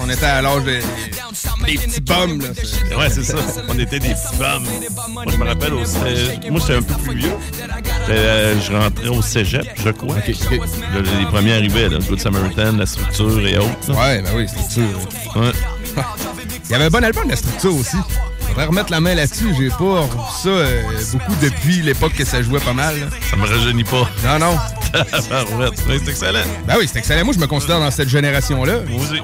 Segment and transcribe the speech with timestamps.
[0.00, 0.80] On était à l'âge des,
[1.66, 2.96] des petits bums, là.
[2.98, 3.36] Ouais, c'est ça.
[3.68, 4.64] On était des petits bums.
[5.10, 5.98] Moi, je me rappelle, au cé-
[6.50, 7.32] moi, j'étais un peu plus vieux.
[8.10, 10.16] Euh, je rentrais au cégep, je crois.
[10.26, 13.88] Les premiers arrivaient, là, Good Samaritan, la structure et autres.
[13.88, 13.94] là.
[13.94, 14.98] Ouais, ben oui, structure.
[15.36, 15.52] Ouais.
[16.66, 17.96] Il y avait un bon album, la structure aussi.
[18.54, 19.52] Faudrait remettre la main là-dessus.
[19.58, 22.98] J'ai pas revu ça euh, beaucoup depuis l'époque que ça jouait pas mal.
[23.00, 23.06] là.
[23.28, 24.08] Ça me rajeunit pas.
[24.24, 24.56] Non, non.
[24.92, 25.74] Tabarouette.
[25.86, 26.38] C'est excellent.
[26.66, 27.24] Ben oui, c'est excellent.
[27.24, 28.74] Moi, je me considère dans cette génération-là.
[28.88, 29.20] Moi aussi.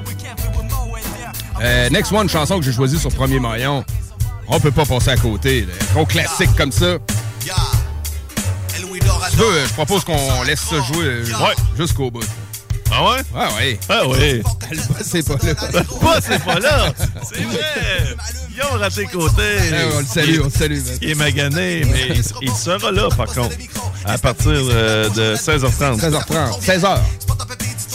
[1.62, 3.84] Euh, next one, chanson que j'ai choisie sur Premier Maillon.
[4.48, 5.60] On peut pas passer à côté.
[5.62, 5.74] là.
[5.94, 6.96] Gros classique comme ça.
[9.30, 11.54] Tu veux, euh, je propose qu'on laisse ça jouer euh, Ouais.
[11.78, 12.24] jusqu'au bout.
[12.92, 13.22] Ah ouais?
[13.34, 13.78] Ah oui.
[13.88, 14.42] Ah oui.
[15.02, 15.54] C'est pas là.
[16.00, 16.92] Pas, c'est pas là.
[17.32, 18.16] C'est vrai.
[18.54, 19.42] Ils ont raté côté.
[19.94, 20.78] On le salue, on le salue.
[21.00, 23.56] Il est magané, mais il, il sera là, par contre,
[24.04, 25.98] à partir euh, de 16h30.
[26.00, 26.60] 16h30.
[26.60, 26.98] 16h.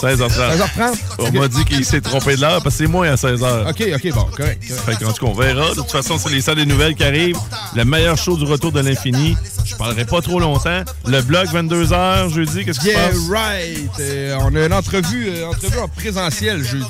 [0.06, 0.58] 16h30.
[0.58, 0.98] 16h30?
[1.20, 3.70] On m'a dit qu'il s'est trompé de l'heure parce que c'est moins à 16h.
[3.70, 4.36] OK, OK, bon, correct.
[4.36, 4.82] correct.
[4.86, 5.70] Fait qu'en tout cas, on verra.
[5.72, 7.38] De toute façon, c'est les salles des nouvelles qui arrivent.
[7.76, 9.36] Le meilleur show du retour de l'infini.
[9.66, 10.84] Je parlerai pas trop longtemps.
[11.08, 13.18] Le blog, 22h, jeudi, qu'est-ce qui se Yeah, passe?
[13.30, 13.90] right.
[14.00, 16.86] Euh, on a une entrevue, euh, entrevue en présentiel jeudi.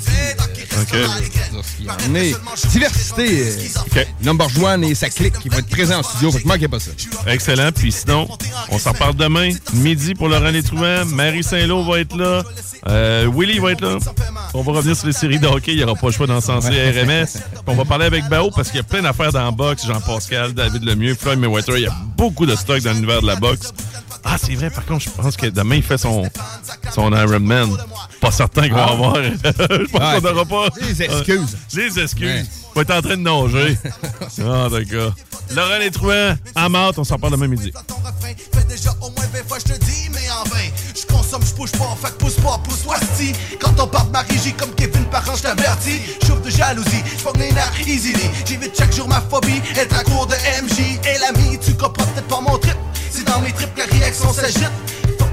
[0.78, 0.94] OK.
[1.88, 3.46] En diversité.
[3.80, 4.06] OK.
[4.22, 6.30] Number One et sa clique qui vont être présents en studio.
[6.32, 6.90] Fait que manquez pas ça.
[7.26, 7.70] Excellent.
[7.72, 8.28] Puis sinon,
[8.70, 11.04] on s'en reparle demain, midi pour Laurent Les Trouvants.
[11.06, 12.42] Marie Saint-Lô va être là.
[12.88, 13.98] Euh, Willy va être là.
[14.54, 15.72] On va revenir sur les séries de hockey.
[15.72, 17.26] Il n'y aura pas le choix d'encenser RMS.
[17.66, 19.86] On va parler avec Bao parce qu'il y a plein d'affaires dans la boxe.
[19.86, 21.76] Jean-Pascal, David Lemieux, Floyd Mayweather.
[21.76, 23.72] Il y a beaucoup de stock dans l'univers de la boxe.
[24.28, 24.70] Ah, c'est vrai.
[24.70, 26.24] Par contre, je pense que demain, il fait son,
[26.92, 27.76] son Ironman.
[28.20, 28.92] Pas certain qu'on va Ah.
[28.92, 29.14] avoir.
[29.22, 29.30] je
[29.90, 30.20] pense Ouais.
[30.20, 30.66] qu'on n'aura pas.
[30.80, 31.54] Les excuses.
[31.54, 32.28] Euh, les excuses.
[32.28, 32.44] Ouais.
[32.74, 33.78] Faut être en train de nager.
[34.40, 35.14] Ah, d'accord.
[35.54, 37.72] Laurent Les Trouvants, à Marthe, on s'en parle demain midi.
[38.52, 40.64] Fait déjà au moins 20 fois, je te dis, mais en vain.
[40.94, 43.32] Je consomme, je bouge pas, fait que pousse pas, pousse-toi, si.
[43.60, 46.00] Quand on parle de Marie J comme Kevin Parent, je t'avertis.
[46.26, 48.28] J'ouvre de jalousie, j'pogne les nerfs easily.
[48.44, 50.98] J'évite chaque jour ma phobie, être à court de MJ.
[51.06, 52.76] Et l'ami, tu comprends peut-être pas mon trip.
[53.10, 54.70] C'est dans mes trips que la réaction s'agite.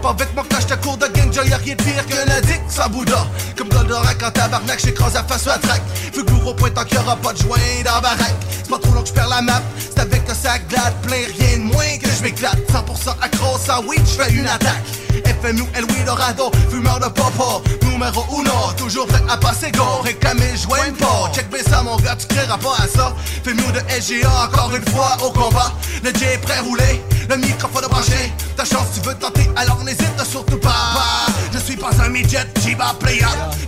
[0.04, 2.70] Pas avec moi quand je te cours de ganja, y'a rien de pire qu'un addict
[2.70, 3.26] sans Bouddha.
[3.58, 5.82] Comme Goldorak en tabarnak, j'écrase la face à track.
[6.14, 8.36] Feu gros point tant qu'il y aura pas de joint dans la baraque.
[8.52, 9.62] C'est pas trop long que je perds la map.
[9.80, 12.58] C'est avec un sac glade plein, rien de moins que je m'éclate.
[12.70, 14.84] 100% accro sans weed, je fais une attaque.
[15.22, 20.64] FMU, El Dorado, fumeur de popo, numéro uno, toujours prêt à passer go, réclamer, je
[20.64, 21.32] joigne pas.
[21.34, 23.16] Check bien ça, mon gars, tu créeras pas à ça.
[23.44, 25.74] Fais-nous de SGA encore une fois au combat.
[26.04, 28.32] Le J est prêt à rouler, le microphone branché.
[28.56, 30.96] Ta chance, tu veux tenter, alors n'hésite surtout pas.
[31.54, 32.48] Je pas un midget.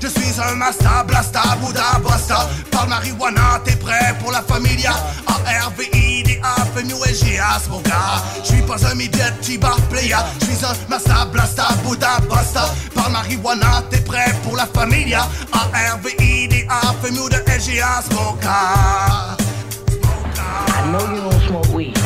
[0.02, 2.48] Je suis un master, blasta, Bouddha, Basta.
[2.72, 4.92] Parle marijuana, t'es prêt pour la familia.
[5.28, 6.56] A-R-V-I-D-A.
[8.42, 10.16] Je suis pas un midget, Chiba player.
[10.40, 12.74] Je suis un master, blasta, Bouddha, Basta.
[12.94, 15.28] Parle marijuana, t'es prêt pour la familia.
[15.52, 16.82] A-R-V-I-D-A.
[20.68, 21.98] I know you don't smoke weed.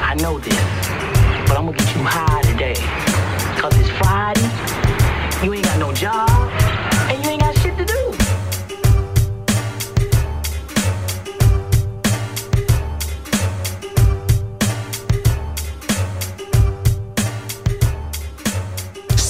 [0.00, 0.54] I know this.
[1.46, 2.74] But I'm gonna get you high today.
[3.58, 4.61] Cause it's Friday.
[6.02, 6.41] Job.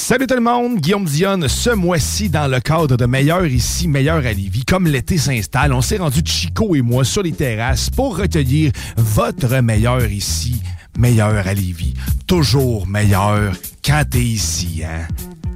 [0.00, 1.48] Salut tout le monde, Guillaume Dionne.
[1.48, 5.82] Ce mois-ci, dans le cadre de Meilleur ici, Meilleur à Lévis, comme l'été s'installe, on
[5.82, 10.62] s'est rendu Chico et moi sur les terrasses pour recueillir votre meilleur ici,
[10.96, 11.94] Meilleur à Lévis.
[12.28, 13.52] Toujours meilleur
[13.84, 15.08] quand t'es ici, hein?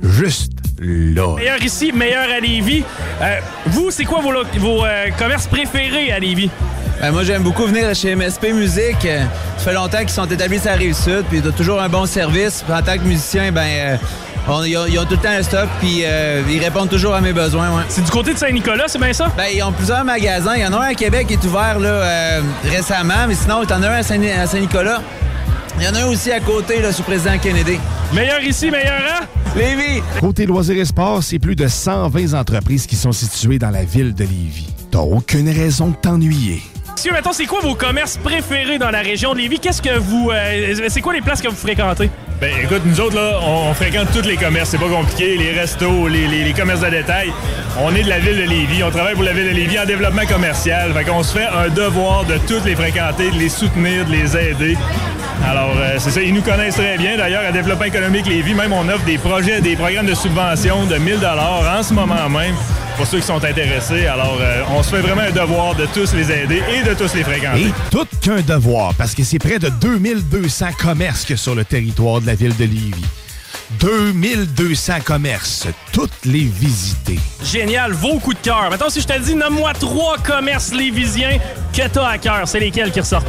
[0.02, 1.36] Juste là.
[1.36, 2.82] Meilleur ici, meilleur à Lévis.
[3.22, 6.50] Euh, vous, c'est quoi vos, vos euh, commerces préférés à Lévis?
[7.00, 9.04] Ben, moi, j'aime beaucoup venir chez MSP Musique.
[9.06, 9.24] Euh,
[9.56, 12.06] Ça fait longtemps qu'ils sont établis à la Rive-Sud, puis ils ont toujours un bon
[12.06, 12.64] service.
[12.68, 13.96] En tant que musicien, ben, euh,
[14.66, 17.20] ils, ont, ils ont tout le temps un stock, puis euh, ils répondent toujours à
[17.20, 17.70] mes besoins.
[17.76, 17.82] Ouais.
[17.88, 19.28] C'est du côté de Saint-Nicolas, c'est bien ça?
[19.36, 20.54] Ben, ils ont plusieurs magasins.
[20.56, 23.62] Il y en a un à Québec qui est ouvert là, euh, récemment, mais sinon,
[23.62, 25.00] il y en a un à Saint- à Saint-Nicolas.
[25.78, 27.78] Il y en a un aussi à côté, là, sous président Kennedy.
[28.12, 29.58] Meilleur ici, meilleur à?
[29.58, 30.02] Lévis!
[30.20, 34.12] Côté loisirs et sports, c'est plus de 120 entreprises qui sont situées dans la ville
[34.14, 34.68] de Lévis.
[34.90, 36.62] T'as aucune raison de t'ennuyer.
[36.94, 39.58] Monsieur, mettons, c'est quoi vos commerces préférés dans la région de Lévis?
[39.60, 40.30] Qu'est-ce que vous.
[40.30, 42.10] euh, c'est quoi les places que vous fréquentez?
[42.42, 46.08] Ben écoute, nous autres, là, on, fréquente tous les commerces, c'est pas compliqué, les restos,
[46.08, 47.32] les, les- les commerces de détail.
[47.80, 49.84] On est de la ville de Lévis, on travaille pour la ville de Lévis en
[49.86, 50.92] développement commercial.
[50.92, 54.36] Fait qu'on se fait un devoir de toutes les fréquenter, de les soutenir, de les
[54.36, 54.76] aider.
[55.48, 57.16] Alors, euh, c'est ça, ils nous connaissent très bien.
[57.16, 60.96] D'ailleurs, à Développement économique Lévis, même on offre des projets, des programmes de subvention de
[60.96, 62.56] 1000 en ce moment même
[62.96, 64.06] pour ceux qui sont intéressés.
[64.06, 67.14] Alors, euh, on se fait vraiment un devoir de tous les aider et de tous
[67.14, 67.66] les fréquenter.
[67.66, 72.20] Et tout qu'un devoir, parce que c'est près de 2200 commerces que sur le territoire
[72.20, 73.04] de la ville de Lévis.
[73.80, 77.18] 2200 commerces, toutes les visiter.
[77.42, 78.68] Génial, vos coups de cœur.
[78.70, 81.38] Mettons, si je te dis, nomme-moi trois commerces lévisiens
[81.72, 83.26] que t'as à cœur, c'est lesquels qui ressortent?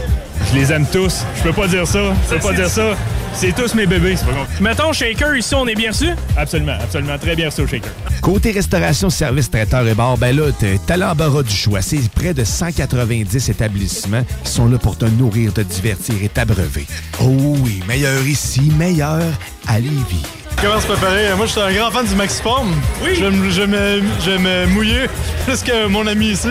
[0.51, 1.24] Je les aime tous.
[1.38, 2.00] Je peux pas dire ça.
[2.30, 2.95] Je peux pas dire ça.
[3.35, 4.63] C'est tous mes bébés, c'est pas compliqué.
[4.63, 6.09] Mettons, Shaker, ici, on est bien reçu?
[6.38, 7.18] Absolument, absolument.
[7.18, 7.91] Très bien reçu au Shaker.
[8.21, 11.81] Côté restauration, service, traiteur et bar, ben là, t'as t'as l'embarras du choix.
[11.81, 16.85] C'est près de 190 établissements qui sont là pour te nourrir, te divertir et t'abreuver.
[17.21, 19.21] Oh oui, meilleur ici, meilleur
[19.68, 20.43] à Lévis.
[20.63, 22.74] Commerce préféré, moi je suis un grand fan du Maxiform.
[23.04, 23.15] Oui.
[23.15, 25.07] Je vais me, je vais me- je vais me mouiller
[25.45, 26.48] plus que mon ami ici.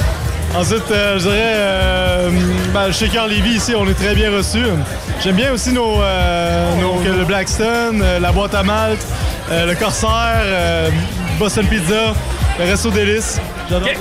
[0.56, 2.30] Ensuite, euh, je dirais, euh,
[2.72, 4.64] ben, chez Carl Levy ici, on est très bien reçus.
[5.22, 9.04] J'aime bien aussi nos, euh, nos- que le Blackstone, la boîte à malte,
[9.50, 10.10] le Corsair,
[10.44, 10.88] euh,
[11.38, 12.14] Boston Pizza,
[12.58, 13.40] le Resto Délice.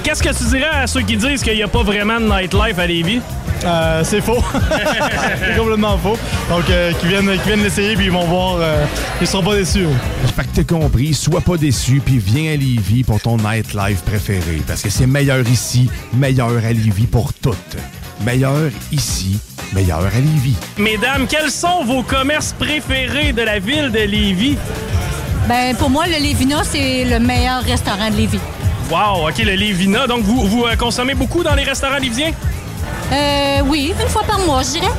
[0.04, 2.80] Qu'est-ce que tu dirais à ceux qui disent qu'il n'y a pas vraiment de nightlife
[2.80, 3.22] à Lévis?
[3.64, 4.44] Euh, c'est faux.
[5.40, 6.18] c'est complètement faux.
[6.50, 8.86] Donc, euh, qui viennent, qui viennent l'essayer puis ils vont voir, euh,
[9.22, 9.88] ils seront pas déçus.
[10.36, 14.62] Fait que t'as compris, sois pas déçu, puis viens à Lévis pour ton nightlife préféré.
[14.68, 17.78] Parce que c'est meilleur ici, meilleur à Lévis pour toutes.
[18.24, 19.40] Meilleur ici,
[19.74, 20.56] meilleur à Lévis.
[20.78, 24.58] Mesdames, quels sont vos commerces préférés de la ville de Lévis?
[25.48, 28.40] Ben, pour moi, le Lévina, c'est le meilleur restaurant de Lévis.
[28.90, 30.08] Wow, OK, le Lévina.
[30.08, 32.32] Donc, vous, vous euh, consommez beaucoup dans les restaurants lévisiens?
[33.12, 34.92] Euh, oui, une fois par mois, je dirais.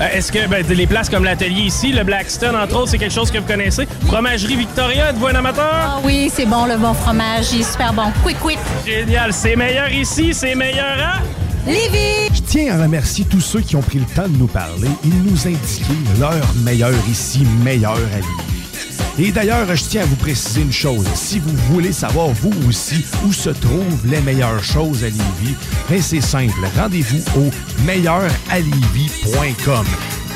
[0.00, 3.14] Euh, Est-ce que ben, les places comme l'atelier ici, le Blackstone, entre autres, c'est quelque
[3.14, 3.86] chose que vous connaissez?
[4.06, 5.70] Fromagerie Victoria, êtes-vous un amateur?
[5.72, 8.10] Ah oui, c'est bon, le bon fromage, il est super bon.
[8.24, 8.58] Quick, quick.
[8.84, 11.20] Génial, c'est meilleur ici, c'est meilleur à...
[11.70, 12.34] Lévis!
[12.34, 15.08] Je tiens à remercier tous ceux qui ont pris le temps de nous parler et
[15.08, 16.32] de nous indiquer leur
[16.64, 18.59] meilleur ici, meilleur à Lévis.
[19.18, 21.06] Et d'ailleurs, je tiens à vous préciser une chose.
[21.14, 25.56] Si vous voulez savoir vous aussi où se trouvent les meilleures choses à Lévis,
[25.88, 26.60] ben c'est simple.
[26.76, 27.50] Rendez-vous au
[27.84, 29.86] meilleuralevis.com.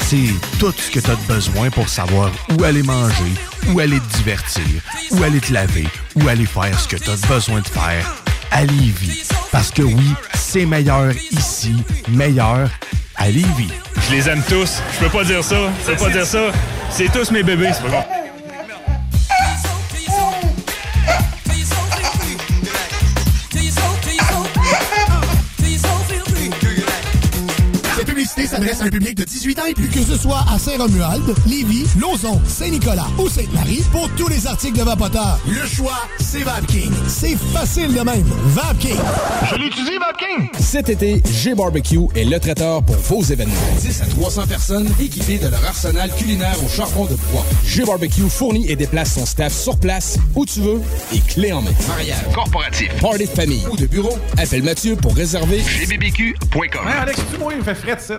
[0.00, 3.33] C'est tout ce que tu as besoin pour savoir où aller manger,
[3.68, 4.64] où aller te divertir,
[5.12, 8.14] où aller te laver, où aller faire ce que tu as besoin de faire
[8.50, 9.23] à Lévis.
[9.50, 11.75] Parce que oui, c'est meilleur ici,
[12.09, 12.68] meilleur
[13.16, 13.71] à Lévis.
[14.09, 14.83] Je les aime tous.
[14.92, 15.56] Je peux pas dire ça.
[15.87, 16.50] Je peux pas dire ça.
[16.90, 18.24] C'est tous mes bébés, c'est pas bon.
[28.35, 29.88] Publicité s'adresse à un public de 18 ans et plus.
[29.88, 34.83] Que ce soit à Saint-Romuald, Lévis, Lauson, Saint-Nicolas ou Sainte-Marie, pour tous les articles de
[34.83, 36.91] Vapoteur, le choix, c'est VapKing.
[37.07, 38.25] C'est facile de même.
[38.47, 38.97] VapKing.
[39.50, 40.49] Je l'utilise, VapKing!
[40.59, 43.55] Cet été, G-Barbecue est le traiteur pour vos événements.
[43.81, 47.45] 10 à 300 personnes équipées de leur arsenal culinaire au charbon de bois.
[47.67, 50.81] G-Barbecue fournit et déplace son staff sur place, où tu veux,
[51.12, 51.71] et clé en main.
[51.88, 56.87] Mariage, corporatif, party de famille ou de bureau, appelle Mathieu pour réserver gbbq.com.
[56.87, 58.19] Alex, tu moi, il me fait frais ça.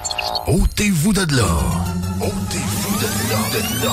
[0.47, 1.47] Ôtez-vous de là.
[2.19, 3.39] Ôtez-vous de là.
[3.53, 3.91] De là.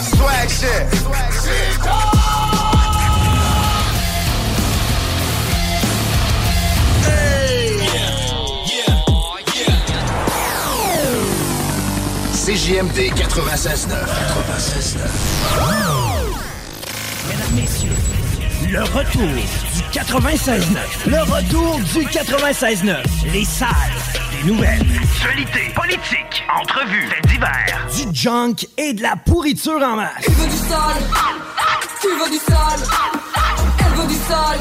[0.00, 1.00] Swag shit.
[1.02, 1.80] Swag shit.
[12.32, 13.88] CJMD 96.9.
[14.58, 14.98] 96.9.
[17.28, 17.90] Mesdames, Messieurs,
[18.70, 20.60] le retour du 96.9.
[21.06, 22.96] Le retour du 96.9.
[23.32, 24.86] Les salles nouvelles.
[25.02, 27.86] Actualité, politique, entrevues, faits divers.
[27.96, 30.24] Du junk et de la pourriture en masse.
[30.24, 31.02] Tu veux du sale
[32.00, 32.80] Tu veux du sale
[33.78, 34.58] Elle veut du sale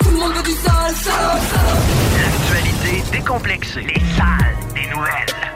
[0.00, 1.78] Tout le monde veut du sale, sale, sale
[2.20, 3.82] L'actualité décomplexée.
[3.82, 5.47] Les salles des nouvelles.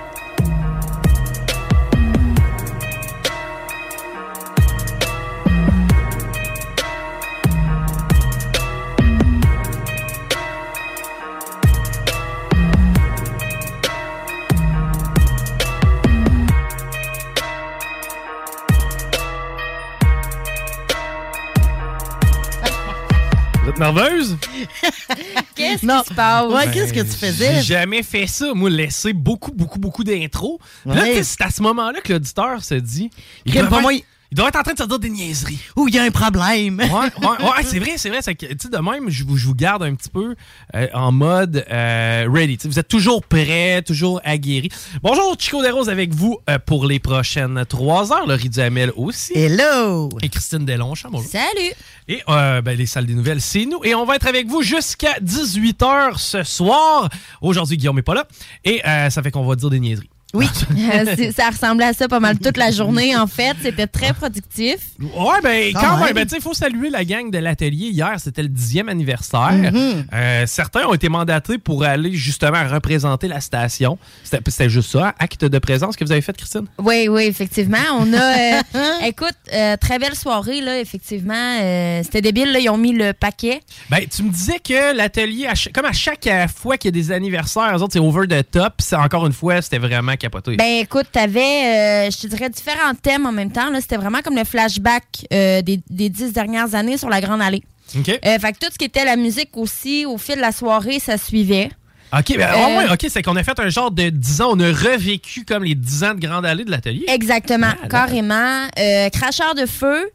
[23.72, 24.36] Êtes nerveuse?
[25.54, 26.50] Qu'est-ce qui se passe?
[26.52, 27.54] Ouais, qu'est-ce que tu faisais?
[27.56, 28.52] J'ai jamais fait ça.
[28.54, 30.58] Moi, laisser beaucoup, beaucoup, beaucoup d'intro.
[30.86, 31.10] Puis Là, Ouais.
[31.10, 33.10] tu sais, c'est à ce moment-là que l'auditeur se dit.
[33.44, 33.92] Il doit, pas moi,
[34.32, 35.58] il doit être en train de se dire des niaiseries.
[35.76, 36.78] Ou il y a un problème.
[36.78, 38.20] Ouais, ouais, ouais, c'est vrai, c'est vrai.
[38.22, 40.34] C'est que, tu sais, de même, je vous, je vous garde un petit peu
[40.74, 42.56] euh, en mode euh, ready.
[42.64, 44.70] Vous êtes toujours prêts, toujours aguerris.
[45.02, 48.26] Bonjour, Chico Desroses avec vous euh, pour les prochaines trois heures.
[48.26, 49.34] Laurie Duhamel aussi.
[49.34, 50.08] Hello!
[50.22, 51.30] Et Christine Delonchamp, bonjour.
[51.30, 51.74] Salut!
[52.08, 53.84] Et ben, les salles des nouvelles, c'est nous.
[53.84, 57.10] Et on va être avec vous jusqu'à 18h ce soir.
[57.42, 58.26] Aujourd'hui, Guillaume n'est pas là.
[58.64, 60.08] Et ça fait qu'on va dire des niaiseries.
[60.34, 60.46] Oui,
[60.92, 63.54] Euh, ça ressemblait à ça pas mal toute la journée, en fait.
[63.62, 64.76] C'était très productif.
[65.00, 66.14] Ouais, ben, Quand même.
[66.14, 67.88] Ben, tu sais, il faut saluer la gang de l'atelier.
[67.88, 69.52] Hier, c'était le dixième anniversaire.
[69.52, 70.06] Mhm.
[70.12, 73.98] Euh, certains ont été mandatés pour aller justement représenter la station.
[74.24, 76.66] C'était juste ça, acte de présence que vous avez fait, Christine?
[76.78, 77.78] Oui, oui, effectivement.
[77.98, 78.58] On a.
[78.58, 78.60] euh,
[79.06, 81.58] écoute, euh, très belle soirée, là, effectivement.
[81.60, 82.58] Euh, C'était débile, là.
[82.58, 83.60] Ils ont mis le paquet.
[83.90, 87.76] Ben, tu me disais que l'atelier, comme à chaque fois qu'il y a des anniversaires,
[87.76, 88.74] eux autres, c'est over the top.
[88.78, 90.56] C'est encore une fois, c'était vraiment capoté.
[90.56, 93.70] Ben écoute, t'avais, euh, je te dirais, différents thèmes en même temps.
[93.70, 93.80] là.
[93.80, 97.62] C'était vraiment comme le flashback euh, des, des dix dernières années sur la Grande Allée.
[97.98, 98.08] OK.
[98.08, 100.98] Euh, fait que tout ce qui était la musique aussi, au fil de la soirée,
[100.98, 101.70] ça suivait.
[102.16, 104.48] OK, ben, Euh, ah ouais, OK, c'est qu'on a fait un genre de 10 ans,
[104.52, 107.04] on a revécu comme les 10 ans de Grande Allée de l'atelier.
[107.08, 108.66] Exactement, carrément.
[108.78, 110.10] Euh, cracheur de feu,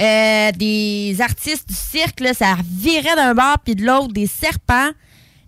[0.00, 4.90] euh, des artistes du cirque, là, ça virait d'un bord puis de l'autre, des serpents.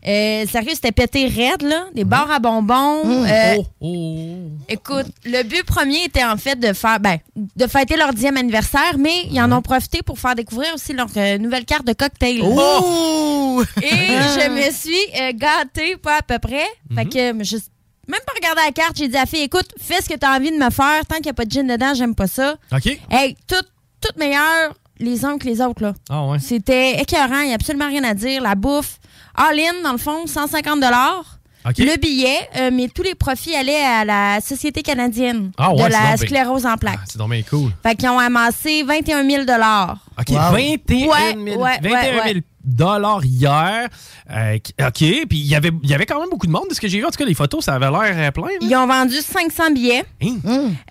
[0.08, 1.86] Euh, sérieux, c'était pété raide, là.
[1.94, 3.02] Des barres à bonbons.
[3.26, 4.36] Euh, Oh,
[4.68, 8.96] Écoute, le but premier était en fait de faire, ben, de fêter leur dixième anniversaire,
[8.98, 12.40] mais ils en ont profité pour faire découvrir aussi leur euh, nouvelle carte de cocktail.
[12.42, 13.62] Oh!
[13.82, 16.66] Et je me suis euh, gâtée, pas à peu près.
[16.94, 17.56] Fait que, je
[18.08, 20.24] même pas regardé la carte, j'ai dit à la fille, écoute, fais ce que tu
[20.26, 21.04] as envie de me faire.
[21.06, 22.54] Tant qu'il n'y a pas de gin dedans, j'aime pas ça.
[22.72, 22.86] OK.
[23.10, 23.62] Hey, tout,
[24.00, 25.94] tout meilleur les uns que les autres, là.
[26.08, 26.38] Ah ouais.
[26.38, 28.40] C'était écœurant, il n'y a absolument rien à dire.
[28.42, 28.98] La bouffe,
[29.38, 30.80] all-in, dans le fond, 150
[31.68, 31.78] OK.
[31.78, 35.92] Le billet, euh, mais tous les profits allaient à la Société canadienne Ah ouais, de
[35.92, 37.00] la sclérose en plaques.
[37.06, 37.72] C'est donc bien cool.
[37.82, 42.42] Fait qu'ils ont amassé 21 000 OK, 21 000, Ouais, ouais, 21 ouais, 000 ouais.
[42.64, 43.88] dollars hier.
[44.30, 46.74] Euh, OK, puis il y avait- il y avait quand même beaucoup de monde de
[46.74, 47.04] ce que j'ai vu.
[47.04, 48.46] En tout cas, les photos, ça avait l'air euh, plein.
[48.46, 48.58] là.
[48.60, 50.04] Ils ont vendu 500 billets.
[50.22, 50.36] Hein?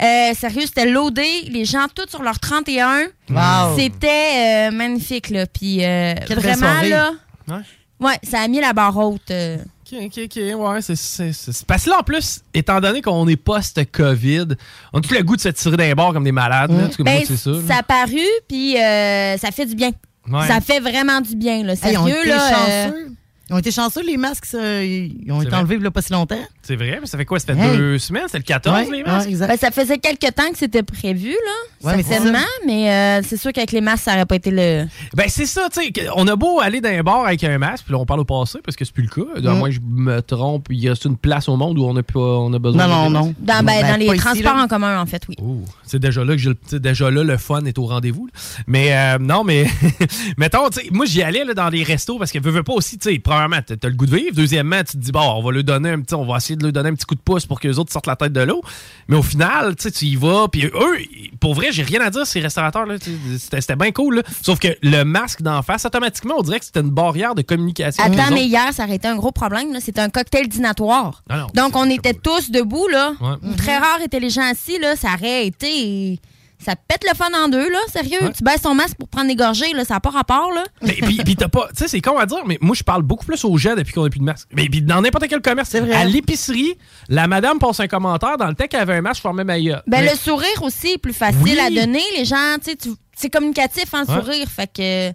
[0.04, 1.26] Euh, sérieux, c'était loadé.
[1.50, 3.06] Les gens, tous sur leur 31.
[3.30, 3.78] Wow.
[3.78, 5.46] C'était euh, magnifique, là.
[5.48, 7.12] Puis euh, vraiment, là,
[7.48, 7.62] Ouais.
[8.00, 9.32] Ouais, ça a mis la barre haute.
[9.32, 9.58] euh.
[9.92, 10.36] OK, OK, OK.
[10.56, 14.48] Ouais, c'est- c'est c'est- c'est- Parce que là, en plus, étant donné qu'on est post-COVID,
[14.94, 16.72] on a tout le goût de se tirer d'un bord comme des malades.
[16.72, 16.90] là.
[16.90, 17.50] Tout cas, moi, Ben, c'est ça.
[17.52, 17.60] là.
[17.68, 19.92] ça a paru, puis euh, ça fait du bien.
[20.30, 20.46] Ouais.
[20.48, 21.72] Ça fait vraiment du bien, là.
[21.74, 22.48] Hey, Sérieux, là.
[22.68, 23.08] euh, chanceux.
[23.50, 24.46] Ils ont été chanceux, les masques.
[24.46, 25.60] ça, ils ont C'est été vrai.
[25.64, 26.36] enlevés a pas si longtemps.
[26.62, 27.40] C'est vrai, mais ça fait quoi?
[27.40, 27.78] Ça fait Hey.
[27.78, 28.24] deux semaines?
[28.26, 29.30] C'était le 14, Ouais, les masques?
[29.30, 31.88] ouais, ben, ça faisait quelques temps que c'était prévu, là.
[31.90, 34.86] Ouais, c'est certainement, mais, euh, c'est sûr qu'avec les masques, ça n'aurait pas été le.
[35.16, 35.92] Ben, c'est ça, tu sais.
[36.16, 38.26] On a beau aller dans un bar avec un masque, puis là, on parle au
[38.26, 39.30] passé, parce que c'est plus le cas.
[39.50, 39.58] À Mm.
[39.58, 42.20] moins que je me trompe, il reste une place au monde où on a, pas,
[42.20, 43.36] on a besoin Non, de non, non.
[43.40, 44.64] Dans, ben, Ben, dans les ici, transports là.
[44.64, 45.36] en commun, en fait, oui.
[45.84, 48.28] C'est déjà là que j'ai le- déjà là le fun est au rendez-vous.
[48.28, 48.34] là.
[48.68, 49.66] Mais euh, non, mais
[50.38, 52.74] mettons, tu sais, moi j'y allais là, dans les restos parce que veux, veux pas
[52.74, 54.36] aussi, tu sais, premièrement, t'as t'as le goût de vivre.
[54.36, 56.66] Deuxièmement, tu te dis bon, on va lui donner un petit, on va essayer de
[56.66, 58.42] lui donner un petit coup de pouce pour que les autres sortent la tête de
[58.42, 58.62] l'eau.
[59.08, 60.98] Mais au final, tu sais, tu y vas, puis eux,
[61.40, 64.18] pour vrai, j'ai rien à dire ces restaurateurs là, tu sais, c'était bien cool.
[64.18, 64.22] là.
[64.42, 68.04] Sauf que le masque d'en face, automatiquement, on dirait que c'était une barrière de communication.
[68.04, 69.78] Attends, mais hier, ça aurait été un gros problème.
[69.80, 71.24] C'était un cocktail dînatoire.
[71.30, 73.14] Ah non, Donc, on était tous debout, là.
[73.22, 73.56] Ouais.
[73.58, 74.96] Très rares étaient les gens assis, là.
[74.96, 76.20] Ça aurait été.
[76.64, 77.80] Ça pète le fun en deux, là.
[77.92, 78.18] Sérieux.
[78.22, 78.32] Ouais.
[78.36, 79.86] Tu baisses ton masque pour prendre des gorgées, là.
[79.86, 80.64] Ça n'a pas rapport, là.
[80.82, 83.04] Mais puis, puis t'as pas, tu sais, c'est con à dire, mais moi je parle
[83.04, 84.48] beaucoup plus aux gens depuis qu'on n'a plus de masque.
[84.54, 86.76] Mais puis dans n'importe quel commerce, à l'épicerie,
[87.10, 89.60] la madame passe un commentaire dans le temps qu'elle avait un masque, je formais ma
[89.60, 89.84] gueule.
[89.88, 91.60] Ben, Mais- le sourire aussi est plus facile Oui.
[91.60, 92.02] à donner.
[92.18, 94.20] Les gens, tu sais, tu- c'est communicatif, hein, le Ouais.
[94.22, 94.48] sourire.
[94.50, 95.12] Fait que.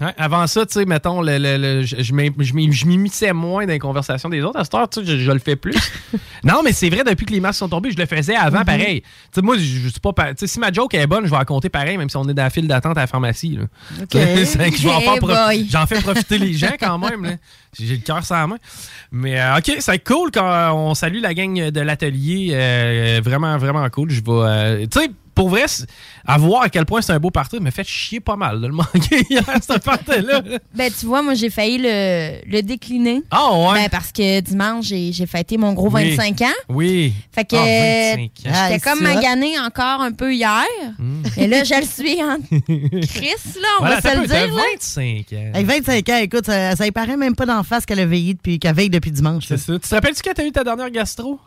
[0.00, 2.84] Ouais, avant ça, tu sais, mettons, le, le- le- je, je m'im- je m'im- je
[2.84, 4.58] m'immisçais moins dans les conversations des autres.
[4.58, 5.76] À cette heure, tu sais, je, je le fais plus.
[6.42, 8.64] non, mais c'est vrai, depuis que les masques sont tombés, je le faisais avant, Mhm.
[8.64, 9.02] pareil.
[9.02, 10.12] Tu sais, moi, je, suis pas.
[10.12, 12.16] pa- Tu sais, si ma joke est bonne, je vais la compter pareil, même si
[12.16, 13.56] on est dans la file d'attente à la pharmacie.
[13.56, 13.66] là.
[14.02, 14.08] OK.
[14.44, 15.68] C'est que je vais en faire Hey prof- boy.
[15.70, 17.38] J'en fais profiter les gens quand même.
[17.78, 18.56] J'ai le cœur sur la main.
[19.12, 22.50] Mais euh, OK, c'est cool quand on salue la gang de l'atelier.
[22.52, 24.10] euh, vraiment, vraiment cool.
[24.10, 24.24] Je vais.
[24.28, 25.10] euh, tu sais,
[25.44, 25.66] pour vrai,
[26.26, 28.66] à voir à quel point c'est un beau party, me fait chier pas mal de
[28.66, 30.40] le manquer hier, ce party-là.
[30.74, 33.20] Ben, tu vois, moi, j'ai failli le, le décliner.
[33.30, 33.82] Ah, ouais?
[33.82, 36.14] Ben, parce que dimanche, j'ai j'ai fêté mon gros Oui.
[36.16, 36.46] 25 ans.
[36.70, 37.12] Oui.
[37.30, 38.28] Fait que 25 ans.
[38.36, 40.64] j'étais Ah, comme maganée encore un peu hier.
[41.36, 42.38] Et là, je le suis en
[43.06, 44.54] Chris, là, on Voilà, va se le dire.
[44.54, 44.62] là.
[44.72, 45.50] 25 ans.
[45.52, 48.32] Avec 25 ans, écoute, ça, ça y paraît même pas d'en face qu'elle a veillé
[48.32, 49.44] depuis, qu'elle veille depuis dimanche.
[49.46, 49.74] C'est ça.
[49.74, 51.38] Tu te rappelles-tu quand t'as eu ta dernière gastro?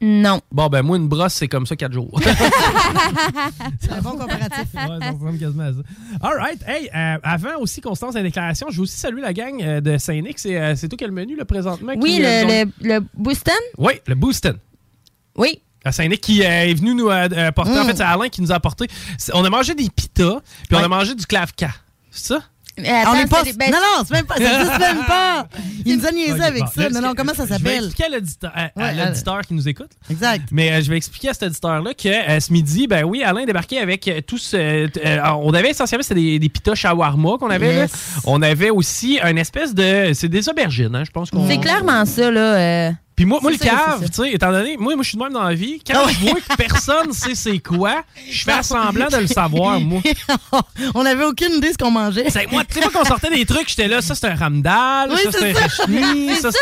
[0.00, 0.40] Non.
[0.52, 2.20] Bon, ben moi, une brosse, c'est comme ça 4 jours.
[3.80, 4.66] C'est un bon comparatif.
[4.74, 5.78] Ouais, ça ressemble quasiment à ça.
[6.20, 6.62] All right.
[6.66, 9.62] Hey, euh, avant aussi qu'on se lance la déclaration, je veux aussi saluer la gang
[9.62, 10.38] euh, de Saint-Nic.
[10.38, 11.92] C'est euh, c'est toi qui as le menu, là, présentement?
[11.96, 13.54] Oui, qui, euh, le, donc- le, le Booston?
[13.78, 14.58] Oui, le Booston.
[15.36, 15.60] Oui.
[15.90, 17.78] Saint-Nic qui euh, est venu nous euh, euh, porter.
[17.78, 17.86] En Mm.
[17.86, 18.88] fait, c'est Alain qui nous a apporté.
[19.18, 21.70] C'est- On a mangé des pitas, puis on a mangé du clavca.
[22.10, 22.40] C'est ça?
[22.78, 23.42] Attends, on est pas...
[23.42, 24.34] des- non, non, c'est même pas.
[24.36, 25.48] Ça même pas.
[25.84, 26.90] Il nous a niaisé Ok, avec bon, ça.
[26.90, 27.84] Non, non, comment ça Je vais s'appelle?
[27.84, 29.04] expliquer à l'auditeur, à- à
[29.36, 29.90] Ouais, qui nous écoute.
[30.10, 30.48] Exact.
[30.52, 33.44] Mais euh, je vais expliquer à cet auditeur-là que euh, ce midi, ben oui, Alain
[33.44, 34.56] débarquait avec euh, tout ce.
[34.56, 34.88] euh,
[35.40, 37.76] on avait essentiellement, c'était des, des pitas shawarma qu'on avait.
[37.76, 37.86] là.
[38.24, 40.12] On avait aussi une espèce de.
[40.14, 41.46] C'est des aubergines, hein, je pense qu'on.
[41.48, 42.92] C'est clairement ça, là.
[43.16, 45.32] Puis moi, moi le cave, tu sais, étant donné, moi, moi je suis de même
[45.32, 49.08] dans la vie, quand Ah je vois que personne sait c'est quoi, je fais semblant
[49.08, 50.02] de le savoir, moi.
[50.94, 52.28] on n'avait aucune idée de ce qu'on mangeait.
[52.28, 55.10] C'est moi, tu sais, moi, qu'on sortait des trucs, j'étais là, ça c'est un ramdal,
[55.10, 56.50] Oui, ça c'est un c'est ça.
[56.50, 56.58] ça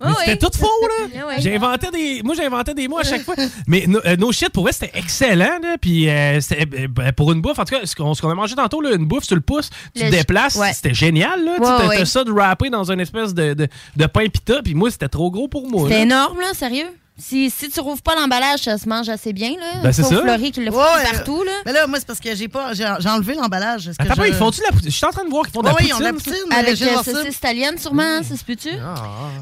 [0.00, 0.38] Oui, c'était oui.
[0.38, 1.08] tout faux, là.
[1.16, 1.34] Ah oui.
[1.38, 2.22] J'inventais des.
[2.24, 3.36] Moi, j'inventais des mots à chaque fois.
[3.68, 5.76] Mais no, euh, no shit, pour vrai, c'était excellent, là.
[5.80, 8.90] Puis, euh, euh, pour une bouffe, en tout cas, ce qu'on, a mangé tantôt, là,
[8.94, 10.72] une bouffe sur le pouce, tu Le te déplaces, ouais.
[10.72, 11.54] c'était génial, là.
[11.56, 14.90] Tu t'as, ça de wrapper dans une espèce de, de, de pain pita, puis moi,
[14.90, 15.88] c'était trop gros pour moi.
[15.88, 15.98] Là.
[15.98, 16.86] énorme, là, sérieux?
[17.16, 19.82] Si, si tu rouvres pas l'emballage, ça se mange assez bien, là.
[19.84, 20.20] Ben, c'est ça.
[20.20, 21.52] Fleury qui le fout Ouais, partout, là.
[21.64, 22.72] Mais là, moi, c'est parce que j'ai pas.
[22.74, 23.86] J'ai j'ai enlevé l'emballage.
[23.86, 24.90] Est-ce que Attends, pas, je- ils font-tu de la poutine?
[24.90, 26.06] Je suis en train de voir qu'ils font de la Ouais, oui, ils poutine.
[26.06, 26.52] ont de la poutine.
[26.58, 28.70] Avec de euh, saucisse italienne, sûrement, ça se peut-tu?
[28.84, 28.94] Ah.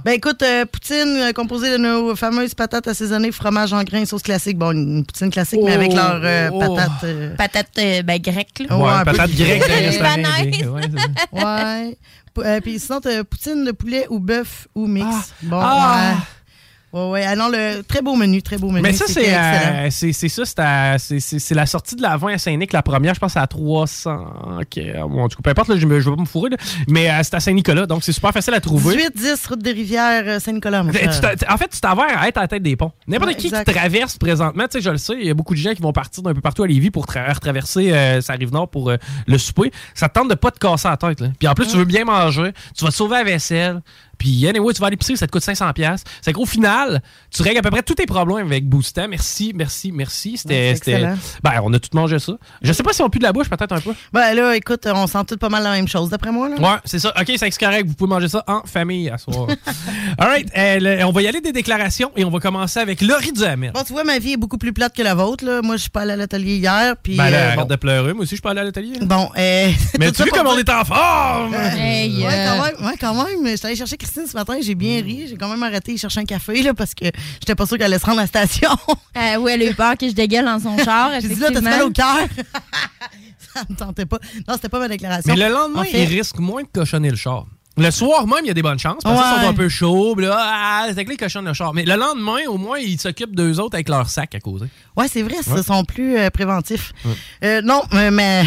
[0.04, 4.20] Ben écoute, euh, poutine euh, composée de nos fameuses patates assaisonnées, fromage en grains, sauce
[4.22, 4.58] classique.
[4.58, 6.58] Bon, une poutine classique, mais avec Oh, leurs euh, oh.
[6.58, 6.90] patates.
[7.04, 8.76] euh, Patates, euh, ben, grecques, là.
[8.76, 9.12] Ouais, un peu.
[9.12, 10.46] patate grecque dans les restaurants Libanaise.
[10.46, 10.68] indiens.
[10.72, 10.82] Ouais,
[11.32, 11.42] c'est.
[11.42, 11.96] Ouais.
[12.38, 15.32] Euh, Puis sinon, t'as poutine de poulet ou bœuf ou mix.
[15.42, 16.14] Bon, Ah.
[16.14, 16.22] ouais.
[16.92, 17.24] Ouais, ouais.
[17.26, 18.82] Ah non, le très beau menu, très beau menu.
[18.82, 23.14] Mais ça, c'est, euh, c'est, ça, c'est, la sortie de l'avant à Saint-Nic, la première,
[23.14, 24.26] je pense, à 300.
[24.60, 24.78] Ok,
[25.08, 26.56] bon, en tout cas, peu importe, là, je ne vais pas me fourrer, là.
[26.88, 28.96] mais euh, c'est à Saint-Nicolas, donc c'est super facile à trouver.
[28.96, 32.48] 18-10, route des rivières, euh, Saint-Nicolas, t'as- en fait, tu t'avères à être à la
[32.48, 32.92] tête des ponts.
[33.06, 33.66] N'importe Ouais, qui exact.
[33.68, 35.82] qui traverse présentement, tu sais, je le sais, il y a beaucoup de gens qui
[35.82, 38.90] vont partir d'un peu partout à Lévis pour tra- retraverser euh, sa rive nord pour
[38.90, 39.72] euh, le souper.
[39.94, 41.20] Ça te tente de pas te casser la tête.
[41.20, 41.28] Là.
[41.38, 43.80] Puis en plus, tu veux bien manger, tu vas te sauver la vaisselle.
[44.22, 46.04] Puis anyway, tu vas à l'épicerie, ça te coûte 500 pièces.
[46.20, 47.02] C'est qu'au final,
[47.34, 49.08] tu règles à peu près tous tes problèmes avec Boostant.
[49.08, 50.36] Merci, merci, merci.
[50.36, 52.34] C'était, Ouais, ben, on a tout mangé ça.
[52.62, 53.92] Je sais pas si on pue de la bouche, peut-être un peu.
[54.12, 56.48] Ben là, écoute, on sent tout pas mal la même chose, d'après moi.
[56.48, 56.54] Là.
[56.60, 57.12] Ouais, c'est ça.
[57.20, 57.84] OK, c'est correct.
[57.88, 59.48] Vous pouvez manger ça en famille à soir.
[60.18, 60.48] All right.
[60.56, 63.72] euh, le- on va y aller des déclarations et on va commencer avec Laurie Duhamel.
[63.72, 65.44] Bon, tu vois, ma vie est beaucoup plus plate que la vôtre.
[65.44, 65.62] Là.
[65.62, 66.94] Moi, je suis pas allée à l'atelier hier.
[67.02, 67.64] Puis, Ben là, euh, arrête bon.
[67.64, 68.12] de pleurer.
[68.12, 68.98] Moi aussi, je peux aller à l'atelier.
[69.02, 71.54] Bon, euh, Mais tu pour comme on est en forme?
[71.54, 73.46] Hey, Ouais, euh, quand même, ouais, quand même.
[73.48, 75.26] J'étais allée chercher Christine ce matin, j'ai bien ri.
[75.28, 77.06] J'ai quand même arrêté de chercher un café là, parce que
[77.40, 78.70] j'étais pas sûre qu'elle allait se rendre à la station.
[79.16, 81.10] euh, oui, elle a eu peur que je dégueule dans son char.
[81.20, 82.26] J'ai dit là, t'as mal au cœur?
[83.54, 84.18] ça me tentait pas.
[84.46, 85.34] Non, c'était pas ma déclaration.
[85.34, 87.46] Mais le lendemain, En fait, il risque moins de cochonner le char.
[87.78, 89.02] Le soir même, il y a des bonnes chances.
[89.02, 89.42] Parce que ils Ouais.
[89.44, 90.14] sont un peu chauds.
[90.30, 91.72] ah, c'est que les cochonnent le char.
[91.72, 94.66] Mais le lendemain, au moins, ils s'occupent d'eux autres avec leur sac à causer.
[94.96, 95.56] Ouais, c'est vrai, Ouais.
[95.56, 96.92] ce sont plus euh, préventifs.
[97.42, 98.44] Euh, non, euh, mais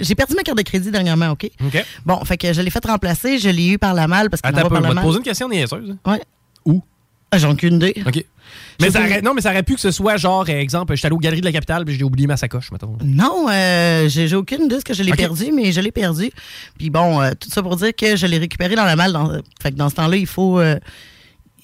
[0.00, 1.50] j'ai perdu ma carte de crédit dernièrement, OK?
[1.66, 1.84] OK.
[2.06, 4.48] Bon, fait que je l'ai fait remplacer, je l'ai eu par la malle parce qu'il
[4.48, 5.96] Attends la vais te poser une question niaiseuse.
[6.06, 6.22] Ouais.
[6.64, 6.82] Où?
[7.30, 8.02] Ah, J'en ai aucune idée.
[8.06, 8.24] OK.
[8.80, 11.06] Mais ça aurait, non, mais ça aurait pu que ce soit genre, euh, exemple, j'étais
[11.06, 12.96] allé aux Galeries de la Capitale puis j'ai oublié ma sacoche, mettons.
[13.04, 15.18] Non, euh, j'ai aucune idée que je l'ai Ok.
[15.18, 16.30] perdu, mais je l'ai perdu.
[16.78, 19.12] Puis bon, euh, tout ça pour dire que je l'ai récupéré dans la malle.
[19.12, 19.30] Dans,
[19.62, 20.76] fait que dans ce temps-là, il faut, euh,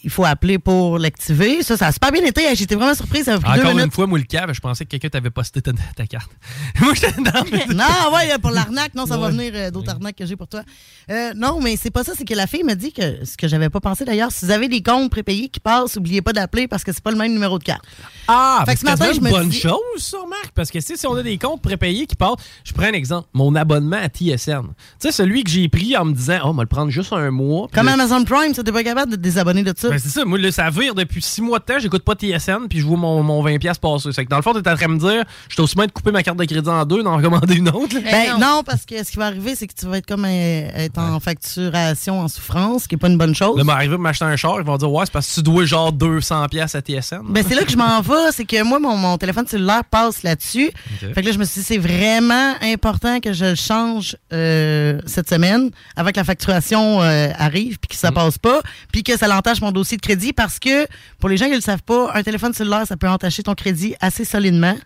[0.04, 1.62] il faut appeler pour l'activer.
[1.62, 2.42] Ça, ça a super bien été.
[2.54, 3.24] J'étais vraiment surprise.
[3.24, 3.94] Ça a pris deux Encore une minutes.
[3.94, 6.30] fois, cave, je pensais que quelqu'un t'avait posté ta, ta carte.
[6.80, 7.32] moi, j'étais dans
[7.74, 10.62] non, ouais, pour l'arnaque, non, ça va venir euh, d'autres arnaques que j'ai pour toi.
[11.10, 13.48] Euh, non, mais c'est pas ça, c'est que la fille me dit que ce que
[13.48, 16.68] j'avais pas pensé d'ailleurs, si vous avez des comptes prépayés qui passent, oubliez pas d'appeler
[16.68, 17.84] parce que c'est pas le même numéro de carte.
[18.28, 20.52] Ah, Fait fait que ce matin, je une me bonne dis- chose, ça, Marc.
[20.54, 23.28] Parce que si, si on a des comptes prépayés qui partent, je prends un exemple,
[23.32, 24.62] mon abonnement à TSN.
[24.68, 27.12] Tu sais, celui que j'ai pris en me disant, oh, on va le prendre juste
[27.12, 27.68] un mois.
[27.72, 29.91] Comme Amazon Prime, ça t'es pas capable de te désabonner de ça.
[29.92, 32.66] Ben, c'est ça, moi, là, ça vire depuis six mois de temps, j'écoute pas TSN,
[32.68, 34.10] puis je vois mon, mon 20$ passer.
[34.12, 35.86] C'est que dans le fond, t'es en train de me dire, je suis aussi bien
[35.86, 37.94] de couper ma carte de crédit en deux, d'en recommander une autre.
[37.94, 38.00] là.
[38.02, 38.62] Ben non.
[38.64, 41.18] parce que ce qui va arriver, c'est que tu vas être comme euh, être en
[41.20, 43.56] facturation en souffrance, ce qui est pas une bonne chose.
[43.56, 45.64] Là, m'arriver pour m'acheter un char, ils vont dire, ouais, c'est parce que tu dois
[45.64, 47.20] genre 200$ piastres à TSN.
[47.28, 50.22] Ben, c'est là que je m'en vais, c'est que moi, mon, mon téléphone cellulaire passe
[50.22, 50.70] là-dessus.
[51.00, 55.00] Fait que là, je me suis dit, c'est vraiment important que je le change euh,
[55.06, 57.98] cette semaine avant que la facturation euh, arrive, puis que Mm.
[58.08, 58.60] ça passe pas,
[58.92, 60.86] puis que ça l'entache mon dossier de crédit parce que,
[61.18, 63.54] pour les gens qui ne le savent pas, un téléphone cellulaire, ça peut entacher ton
[63.54, 64.76] crédit assez solidement.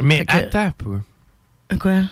[0.00, 0.98] Mais que- attends peu.
[1.78, 2.02] Quoi?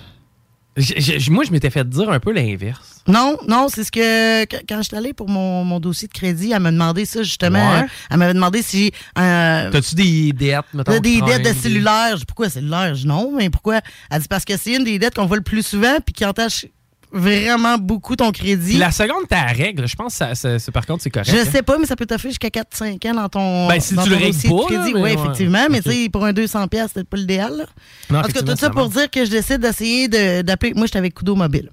[1.28, 3.02] Moi, je m'étais fait dire un peu l'inverse.
[3.06, 6.52] Non, non, c'est ce que quand je suis allée pour mon, mon dossier de crédit,
[6.52, 7.72] elle m'a demandé ça justement.
[7.72, 7.84] Ouais.
[8.10, 10.98] Elle m'avait demandé si euh, T'as-tu des dettes, mettons?
[11.00, 12.12] Des dettes de des- cellulaire?
[12.12, 12.94] Je dis, pourquoi cellulaire?
[13.04, 13.80] Non, mais pourquoi?
[14.10, 16.24] Elle dit, parce que c'est une des dettes qu'on voit le plus souvent puis qui
[16.24, 16.64] entache
[17.12, 18.78] vraiment beaucoup ton crédit.
[18.78, 19.86] La seconde, t'as la règle.
[19.86, 21.30] Je pense que ça- ça- par contre, c'est correct.
[21.30, 21.44] Je hein.
[21.50, 24.10] sais pas, mais ça peut t'offrir jusqu'à 4-5 ans dans ton, Ben, si dans tu
[24.10, 25.14] ton le règles pas, oui, ouais.
[25.14, 25.66] effectivement.
[25.70, 27.66] Mais tu sais, pour un 200$, c'est peut-être pas l'idéal.
[28.10, 30.72] En tout cas, tout ça ça pour dire que je décide d'essayer de- d'appeler.
[30.74, 31.70] Moi, j'étais avec Kudo Mobile.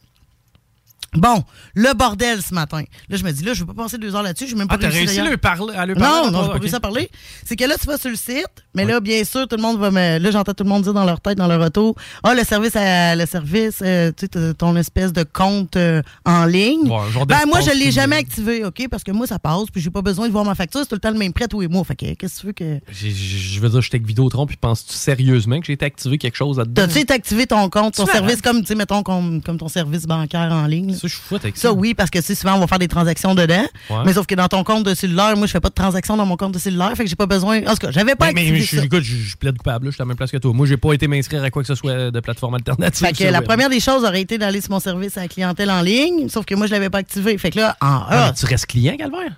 [1.15, 1.43] Bon,
[1.75, 2.83] le bordel ce matin.
[3.09, 4.47] Là, je me dis, là, je vais pas passer deux heures là-dessus.
[4.47, 6.43] Je même pas Ah, t'as réussi à lui parler- à lui parler Non, non, ton-
[6.43, 6.61] j'ai pas ok.
[6.61, 7.09] réussi à parler.
[7.45, 8.45] C'est que là, tu vas sur le site,
[8.75, 10.19] mais là, bien sûr, tout le monde va me.
[10.19, 12.75] Là, j'entends tout le monde dire dans leur tête, dans leur auto, ah, le service,
[12.75, 16.87] à, le service, euh, tu sais, ton espèce de compte euh, en ligne.
[17.27, 17.91] Ben, moi, je l'ai privé.
[17.91, 18.87] jamais activé, OK?
[18.89, 20.95] Parce que moi, ça passe, puis j'ai pas besoin de voir ma facture, c'est tout
[20.95, 21.83] le temps le même prêt tous les mois.
[21.83, 22.79] Fait que, qu'est-ce que tu veux que.
[22.91, 26.57] Je veux dire, j'étais avec Vidéotron, puis penses-tu sérieusement que j'ai été activé quelque chose
[26.57, 26.83] là-dedans?
[26.85, 30.05] T'as-tu été activé ton compte, ton service, comme, tu sais, mettons, comme, comme ton service
[30.05, 30.93] bancaire en ligne?
[30.99, 31.69] Ça, je suis fou avec ça.
[31.69, 33.65] Ça, oui, parce que souvent, on va faire des transactions dedans.
[33.89, 33.97] Ouais.
[34.05, 36.25] Mais sauf que dans ton compte de cellulaire, moi, je fais pas de transactions dans
[36.25, 36.91] mon compte de cellulaire.
[36.95, 37.59] Fait que j'ai pas besoin.
[37.65, 39.87] En tout cas, j'avais pas Mais, mais, activé mais je, écoute, je, je plaide coupable,
[39.87, 40.51] je suis à la même place que toi.
[40.53, 43.07] Moi, j'ai pas été m'inscrire à quoi que ce soit de plateforme alternative.
[43.07, 45.71] Fait que la première des choses aurait été d'aller sur mon service à la clientèle
[45.71, 47.37] en ligne, sauf que moi, je l'avais pas activé.
[47.37, 49.31] Fait que là, en Ah, tu restes client, Calvaire?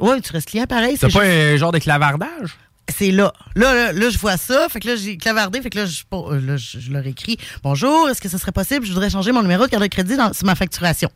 [0.00, 0.96] ouais, tu restes client pareil.
[1.00, 2.56] C'est pas juste- un genre de clavardage?
[2.88, 3.32] C'est là.
[3.54, 3.92] Là, là.
[3.92, 4.68] là, je vois ça.
[4.68, 5.62] Fait que là, j'ai clavardé.
[5.62, 8.38] Fait que là, je, bon, euh, là, je, je leur écris Bonjour, est-ce que ce
[8.38, 8.84] serait possible?
[8.84, 11.10] Je voudrais changer mon numéro de carte de crédit dans, sur ma facturation.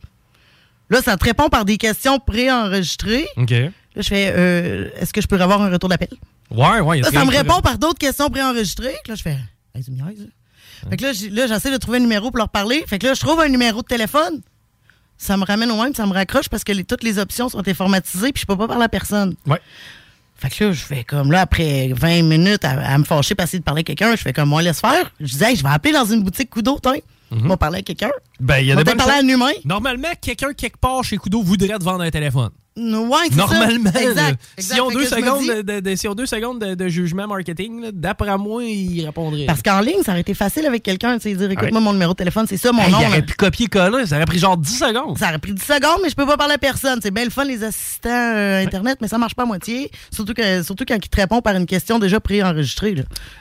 [0.89, 3.27] Là, ça te répond par des questions préenregistrées.
[3.35, 3.49] OK.
[3.51, 6.09] Là, je fais euh, Est-ce que je peux avoir un retour d'appel?
[6.49, 7.01] Ouais, ouais.
[7.01, 8.95] Là, ça me répond par d'autres questions préenregistrées.
[9.07, 9.37] Là, je fais
[9.75, 10.25] Hey, tu me niaises, là?
[10.89, 11.03] Fait que
[11.35, 12.83] là, j'essaie de trouver un numéro pour leur parler.
[12.87, 14.41] Fait que là, je trouve un numéro de téléphone.
[15.17, 17.67] Ça me ramène au même, ça me raccroche parce que les- toutes les options sont
[17.67, 19.35] informatisées puis je peux pas parler à personne.
[19.47, 19.59] Ouais.
[20.37, 23.59] Fait que là, je fais comme là, après 20 minutes à, à me fâcher, essayer
[23.59, 25.11] de parler à quelqu'un, je fais comme moi, laisse faire.
[25.19, 26.93] Je disais, Hey, je vais appeler dans une boutique Kudo, tiens.
[27.31, 28.11] On va parler à quelqu'un.
[28.39, 29.51] Ben, il y a On des bonnes parler à un humain.
[29.65, 32.49] Normalement, quelqu'un quelque part chez Kudo voudrait te vendre un téléphone.
[32.79, 33.35] Ouais, ça.
[33.37, 34.39] Normalement, Exact.
[34.55, 34.81] exact.
[34.81, 38.37] ont, Fait deux secondes dis- de, de- ont deux secondes de, de jugement marketing, d'après
[38.37, 39.47] moi, ils répondraient.
[39.47, 41.83] Parce qu'en ligne, ça aurait été facile avec quelqu'un, tu dire, écoute-moi, Ouais.
[41.83, 42.99] mon numéro de téléphone, c'est ça, mon Hey, nom.
[43.01, 45.17] il aurait pu copier-coller, ça aurait pris genre 10 secondes.
[45.17, 46.99] Ça aurait pris 10 secondes, mais je peux pas parler à personne.
[47.01, 49.89] C'est bien le fun, les assistants euh, Internet, mais ça marche pas à moitié.
[50.13, 52.93] Surtout, que, surtout quand ils te répondent par une question déjà préenregistrée.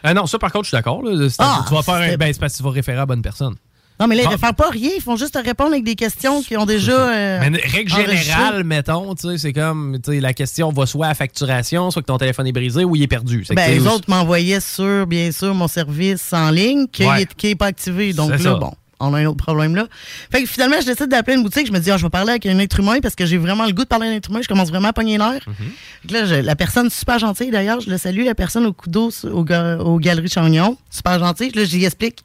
[0.02, 1.02] Ah non, ça par contre, je suis d'accord.
[1.40, 2.16] Ah, tu vas faire un.
[2.16, 3.54] Ben, c'est parce que tu vas référer à la bonne personne.
[3.98, 4.90] Non, mais là, ils ne font pas rien.
[4.96, 6.92] Ils font juste te répondre avec des questions qui ont déjà.
[7.14, 11.06] euh, Mais règle générale, mettons, tu sais, c'est comme, tu sais, la question va soit
[11.06, 13.44] à facturation, soit que ton téléphone est brisé ou il est perdu.
[13.54, 17.26] Ben, les autres m'envoyaient sur, bien sûr, mon service en ligne qui Ouais.
[17.42, 18.12] n'est pas activé.
[18.12, 18.54] Donc là, ça.
[18.54, 19.86] bon, on a un autre problème là.
[20.32, 21.66] Fait que finalement, je décide d'appeler une boutique.
[21.66, 23.66] Je me dis, ah, je vais parler avec un être humain parce que j'ai vraiment
[23.66, 24.40] le goût de parler à un être humain.
[24.42, 25.40] Je commence vraiment à pogner l'air.
[25.46, 26.10] Mhm.
[26.12, 29.10] Là, je- la personne super gentille, d'ailleurs, je le salue, la personne au coup d'eau
[29.24, 30.76] au, aux Galeries Chagnon.
[30.90, 31.50] Super gentille.
[31.52, 32.20] Là, j'y explique.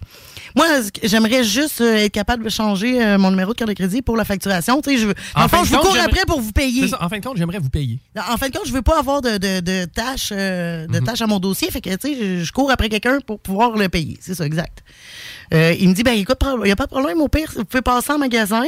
[0.55, 0.65] Moi,
[1.03, 4.17] j'aimerais juste euh, être capable de changer euh, mon numéro de carte de crédit pour
[4.17, 4.81] la facturation.
[4.81, 6.87] Tu sais, je veux, En en fin je vous cours après pour vous payer.
[6.89, 7.99] Ça, en fin de compte, j'aimerais vous payer.
[8.29, 10.93] En fin de compte, je veux pas avoir de, de, de tâches euh, Mhm.
[10.93, 11.69] de tâches à mon dossier.
[11.71, 14.17] Fait que, tu sais, je, je cours après quelqu'un pour pouvoir le payer.
[14.19, 14.83] C'est ça, exact.
[15.53, 17.19] Euh, il me dit, ben écoute, il n'y a pas de problème.
[17.21, 18.63] Au pire, vous pouvez passer en magasin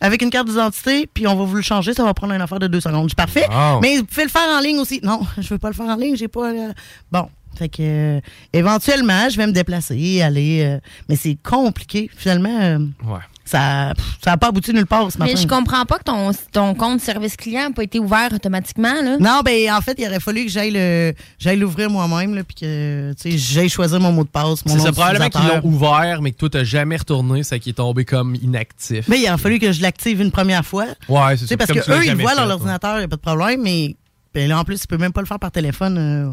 [0.00, 1.94] avec une carte d'identité, puis on va vous le changer.
[1.94, 3.04] Ça va prendre une affaire de deux secondes.
[3.04, 3.46] Je dis, parfait.
[3.50, 3.80] Wow.
[3.80, 5.00] Mais vous pouvez le faire en ligne aussi.
[5.02, 6.16] Non, je veux pas le faire en ligne.
[6.16, 6.50] J'ai pas.
[6.52, 6.72] euh,
[7.10, 7.28] Bon.
[7.58, 8.20] Fait que, euh,
[8.52, 10.62] éventuellement, je vais me déplacer, aller.
[10.62, 12.10] euh, mais c'est compliqué.
[12.14, 13.20] Finalement, euh, Ouais.
[13.46, 15.32] Ça n'a pas abouti nulle part ce matin.
[15.34, 18.94] Mais je comprends pas que ton, ton compte service client n'a pas été ouvert automatiquement.
[19.02, 19.16] Là.
[19.18, 22.56] Non, ben en fait, il aurait fallu que j'aille le j'aille l'ouvrir moi-même là, puis
[22.56, 25.46] que tu sais, j'aille choisir mon mot de passe, mon C'est nom ça, probablement qu'ils
[25.46, 29.06] l'ont ouvert, mais que toi, t'as jamais retourné, c'est qu'il est tombé comme inactif.
[29.08, 30.86] Mais il aurait fallu que je l'active une première fois.
[31.08, 31.56] Ouais, c'est Tu sais, ça.
[31.56, 33.20] parce Comme que tu l'as eux, ils voient dans l'ordinateur, il n'y a pas de
[33.20, 33.96] problème, mais
[34.34, 36.30] ben, là, en plus, ils peuvent même pas le faire par téléphone euh,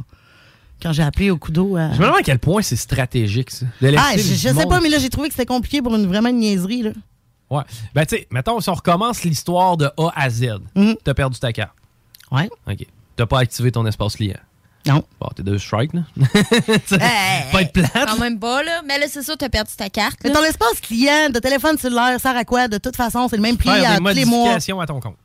[0.84, 1.76] quand j'ai appelé au coup d'eau.
[1.78, 3.65] à- Je me demande à quel point c'est stratégique, ça.
[3.98, 6.30] Ah, je, je sais pas, mais là, j'ai trouvé que c'était compliqué pour une vraiment
[6.30, 6.84] une niaiserie.
[6.84, 6.91] Là.
[7.50, 7.63] Ouais.
[7.96, 10.46] Ben, tu sais, mettons, si on recommence l'histoire de A à Z,
[11.04, 11.74] t'as perdu ta carte.
[12.32, 12.38] Mhm.
[12.38, 12.50] Ouais.
[12.72, 12.86] OK.
[13.15, 14.38] T'as pas activé ton espace client.
[14.86, 15.04] Non.
[15.19, 16.02] Bon, t'es deux strikes, là.
[16.91, 17.91] Hey, pas être plate.
[18.08, 18.82] Quand même pas, là.
[18.86, 20.17] Mais là, c'est ça, tu as perdu ta carte.
[20.24, 20.36] Mais là.
[20.36, 22.67] ton espace client de téléphone cellulaire sert à quoi?
[22.67, 24.56] De toute façon, c'est le même prix à tous les mois.
[24.56, 25.15] à ton compte.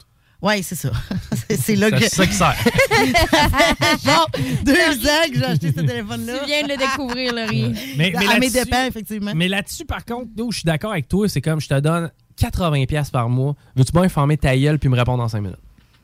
[0.40, 0.90] Oui, c'est ça.
[1.48, 1.98] c'est c'est là que.
[2.01, 2.55] C'est ça qui sert.
[4.05, 6.38] bon, deux ans que j'ai acheté ce téléphone-là.
[6.40, 7.74] Tu viens de le découvrir, Laurie.
[7.96, 9.33] Mais, mais à mes là-dessus- dépens, effectivement.
[9.35, 11.79] Mais là-dessus, par contre, là où je suis d'accord avec toi, c'est comme je te
[11.81, 13.55] donne 80$ piastres par mois.
[13.77, 15.59] Veux-tu bien fermer ta gueule puis me répondre dans 5 minutes?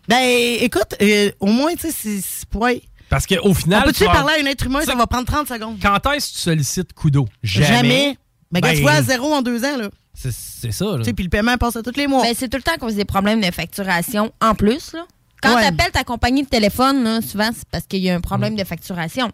[0.09, 2.45] Ben, écoute, euh, au moins, tu sais, c'est-.
[2.59, 2.83] Ouais.
[3.09, 3.83] Parce qu'au final.
[3.85, 4.81] On peut-tu parler à un être humain?
[4.83, 5.77] Ça va prendre 30 secondes?
[5.81, 7.27] Quand est-ce que tu sollicites Kudo?
[7.43, 7.67] Jamais.
[7.69, 8.19] Jamais.
[8.55, 9.89] Mais quand Ben, tu vois à zéro en deux ans, là.
[10.15, 10.99] C'est c'est ça, là.
[10.99, 12.23] Tu sais, puis le paiement passe à tous les mois.
[12.23, 14.93] Ben, c'est tout le temps à cause des problèmes de facturation en plus.
[14.95, 15.05] Là.
[15.43, 15.61] Quand Ouais.
[15.63, 18.57] tu appelles ta compagnie de téléphone, là, souvent, c'est parce qu'il y a un problème
[18.57, 19.31] de facturation.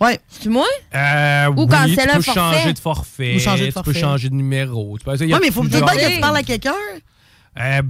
[0.00, 0.20] Ouais.
[0.28, 0.66] C'est moi?
[0.94, 2.40] Euh, Ou oui, canceller tu un peux forfait.
[2.40, 3.34] changer de forfait.
[3.36, 4.00] Ou changer de Tu peux forfait.
[4.00, 4.98] changer de numéro.
[4.98, 6.74] Tu peux, a Oui, mais il faut peut-être que tu parles à quelqu'un.
[7.60, 7.82] Euh,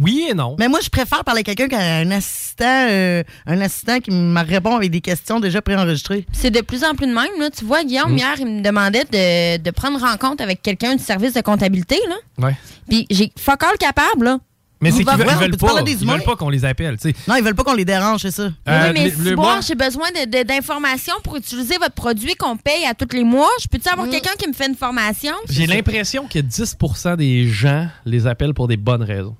[0.00, 0.56] oui et non.
[0.58, 4.76] Mais moi, je préfère parler à quelqu'un qu'un assistant, euh, un assistant qui me répond
[4.76, 6.26] avec des questions déjà préenregistrées.
[6.32, 7.28] C'est de plus en plus de même.
[7.38, 7.50] Là.
[7.50, 8.18] Tu vois, Guillaume, Mm.
[8.18, 11.98] hier, il me demandait de, de prendre rencontre avec quelqu'un du service de comptabilité.
[12.08, 12.46] Là.
[12.46, 12.56] Ouais.
[12.88, 14.24] Puis j'ai fuck all capable.
[14.24, 14.38] Là.
[14.80, 15.82] Mais c'est qu'ils veulent, veulent pas.
[15.86, 16.96] Ils veulent pas qu'on les appelle.
[16.96, 17.14] tu sais.
[17.28, 18.44] Non, ils veulent pas qu'on les dérange, c'est ça.
[18.44, 20.08] Euh, oui, mais les- si moi, bon- j'ai besoin
[20.46, 23.50] d'informations pour utiliser votre produit qu'on paye à tous les mois.
[23.60, 23.92] Je peux-tu Mm.
[23.92, 25.34] avoir quelqu'un qui me fait une formation?
[25.48, 29.36] J'ai l'impression que 10% des gens les appellent pour des bonnes raisons.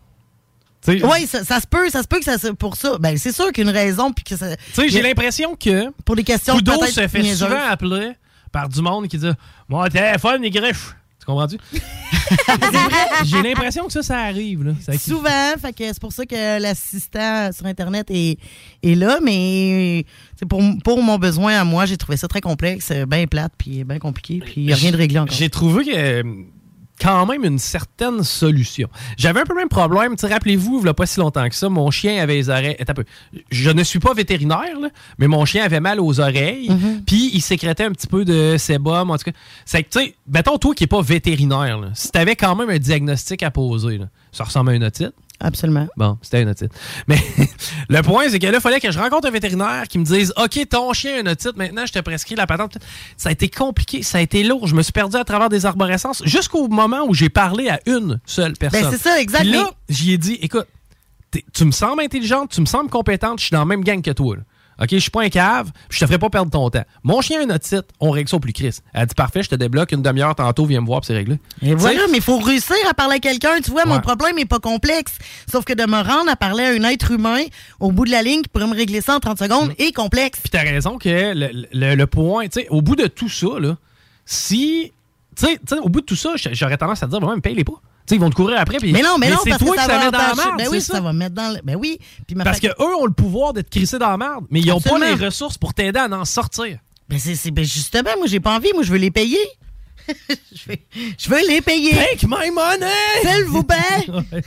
[0.84, 2.96] Tu sais, Oui, ça, ça se peut, ça se peut que ça se- pour ça.
[2.98, 4.56] Ben, c'est sûr qu'une raison puis que ça.
[4.56, 7.48] Tu sais, j'ai l'impression que pour des questions se fait niaiseuses.
[7.48, 8.12] souvent appeler
[8.52, 9.30] par du monde qui dit
[9.68, 10.96] Mon téléphone est griffe.
[11.20, 11.58] Tu comprends-tu?
[13.24, 14.62] J'ai l'impression que ça, ça arrive.
[14.64, 14.72] Là.
[14.80, 18.38] Ça- Souvent, fait que c'est pour ça que l'assistant sur Internet est,
[18.82, 20.04] est là, mais
[20.38, 23.84] c'est pour, pour mon besoin à moi, j'ai trouvé ça très complexe, bien plate, puis
[23.84, 25.36] bien compliqué, puis il n'y a rien de réglé encore.
[25.36, 26.22] J'ai trouvé que, euh,
[27.00, 28.88] quand même une certaine solution.
[29.16, 30.14] J'avais un peu le même problème.
[30.20, 32.76] Rappelez-vous, il n'y a pas si longtemps que ça, mon chien avait les oreilles.
[32.78, 33.04] Attends un peu.
[33.50, 37.04] Je ne suis pas vétérinaire, là, mais mon chien avait mal aux oreilles, Mm-hmm.
[37.06, 39.10] puis il sécrétait un petit peu de sébum.
[39.10, 42.10] En tout cas, c'est que, tu sais, mettons, toi qui n'es pas vétérinaire, là, si
[42.10, 45.12] tu avais quand même un diagnostic à poser, là, ça ressemble à une otite.
[45.40, 45.88] Absolument.
[45.96, 46.70] Bon, c'était une otite.
[47.08, 47.18] Mais
[47.88, 50.32] le point, c'est que là, il fallait que je rencontre un vétérinaire qui me dise
[50.36, 52.78] OK, ton chien a une otite, maintenant je te prescris la patente.
[53.16, 54.66] Ça a été compliqué, ça a été lourd.
[54.66, 58.20] Je me suis perdu à travers des arborescences jusqu'au moment où j'ai parlé à une
[58.26, 58.82] seule personne.
[58.82, 60.66] Ben, c'est ça, exact, Puis là, j'y ai dit écoute,
[61.52, 64.10] tu me sembles intelligente, tu me sembles compétente, je suis dans la même gang que
[64.10, 64.36] toi.
[64.36, 64.42] là.
[64.80, 66.84] OK, je suis pas un cave, je te ferai pas perdre ton temps.
[67.02, 68.78] Mon chien a une otite, on règle ça au plus Chris.
[68.94, 71.38] Elle dit parfait, je te débloque une demi-heure tantôt, viens me voir, c'est réglé.
[71.62, 73.60] Et voilà, mais il faut réussir à parler à quelqu'un.
[73.62, 75.12] Tu vois, mon problème n'est pas complexe.
[75.50, 77.40] Sauf que de me rendre à parler à un être humain
[77.78, 80.40] au bout de la ligne qui pourrait me régler ça en 30 secondes est complexe.
[80.40, 83.58] Puis t'as raison que le, le- le point, tu sais, au bout de tout ça,
[83.60, 83.76] là,
[84.24, 84.92] si.
[85.40, 87.40] Tu sais, tu sais, au bout de tout ça, j'aurais tendance à te dire, vraiment,
[87.40, 87.72] paye-les pas.
[87.72, 88.78] Tu sais, ils vont te courir après.
[88.78, 90.54] Puis, Mais non, mais, non, c'est parce toi que ça met dans la merde.
[90.58, 91.00] Ben oui, ça.
[91.00, 91.60] va mettre dans le...
[91.62, 91.98] Ben oui.
[92.26, 94.66] Puis ma Parce fac- qu'eux ont le pouvoir d'être crissés dans la merde, mais ils
[94.68, 96.78] n'ont pas les ressources pour t'aider à en sortir.
[97.08, 98.72] Ben, c'est, c'est- ben justement, moi, j'ai pas envie.
[98.74, 99.38] Moi, je veux les payer.
[101.18, 101.92] Je veux les payer.
[101.94, 102.86] Take my money!
[103.22, 104.06] S'il vous plaît.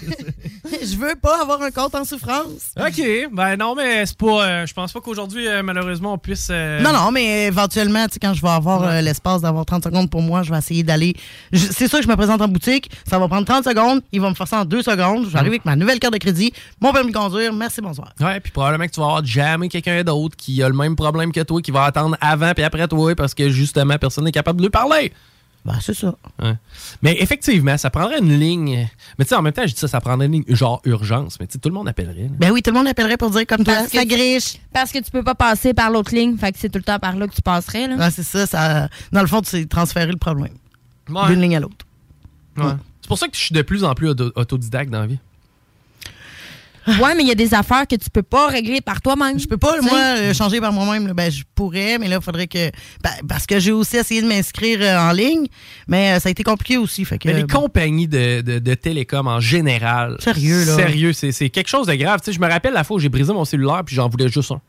[0.82, 2.74] Je veux pas avoir un compte en souffrance.
[2.80, 3.02] OK.
[3.32, 4.46] Ben non, mais c'est pas.
[4.46, 6.48] euh, je pense pas qu'aujourd'hui, euh, malheureusement, on puisse.
[6.52, 10.10] euh, Non, non, mais éventuellement, tu sais, quand je vais avoir l'espace d'avoir 30 secondes
[10.10, 11.16] pour moi, je vais essayer d'aller.
[11.52, 14.22] je- C'est sûr que je me présente en boutique, ça va prendre 30 secondes, il
[14.22, 15.26] va me faire ça en 2 secondes.
[15.26, 18.14] Je vais arriver avec ma nouvelle carte de crédit, mon permis de conduire, merci, bonsoir.
[18.20, 21.32] Ouais, puis probablement que tu vas avoir jamais quelqu'un d'autre qui a le même problème
[21.32, 24.58] que toi, qui va attendre avant puis après toi parce que justement, personne n'est capable
[24.60, 25.12] de lui parler.
[25.66, 26.14] Ben, c'est ça.
[26.42, 26.56] Ouais.
[27.02, 28.90] Mais effectivement, ça prendrait une ligne.
[29.18, 31.40] Mais tu sais, en même temps, je dis ça, ça prendrait une ligne genre urgence.
[31.40, 32.24] Mais tu sais, tout le monde appellerait.
[32.24, 32.30] là.
[32.38, 34.58] Ben oui, tout le monde appellerait pour dire comme toi, Parce que ça tu- griche.
[34.74, 37.00] Parce que tu peux pas passer par l'autre ligne, fait que c'est tout le temps
[37.00, 37.88] par là que tu passerais.
[37.88, 37.96] Là.
[37.96, 38.90] Ouais, c'est ça, ça.
[39.14, 40.54] Dans le fond, tu sais transférer le problème
[41.10, 41.28] Ouais.
[41.28, 41.86] d'une ligne à l'autre.
[42.58, 42.74] Ouais.
[43.02, 45.20] C'est pour ça que je suis de plus en plus auto- autodidacte dans la vie.
[46.88, 49.40] Ouais, mais il y a des affaires que tu peux pas régler par toi-même.
[49.40, 51.14] Je peux pas, moi, euh, changer par moi-même.
[51.14, 52.70] Ben, je pourrais, mais là, il faudrait que.
[53.04, 55.48] ben, parce que j'ai aussi essayé de m'inscrire euh, en ligne,
[55.88, 57.06] mais euh, ça a été compliqué aussi.
[57.06, 57.62] Fait que, Mais les bon.
[57.62, 60.18] compagnies de, de, de télécom en général.
[60.20, 60.76] Sérieux, là.
[60.76, 62.20] Sérieux, c'est c'est quelque chose de grave.
[62.22, 64.28] Tu sais, je me rappelle la fois où j'ai brisé mon cellulaire puis j'en voulais
[64.28, 64.62] juste un.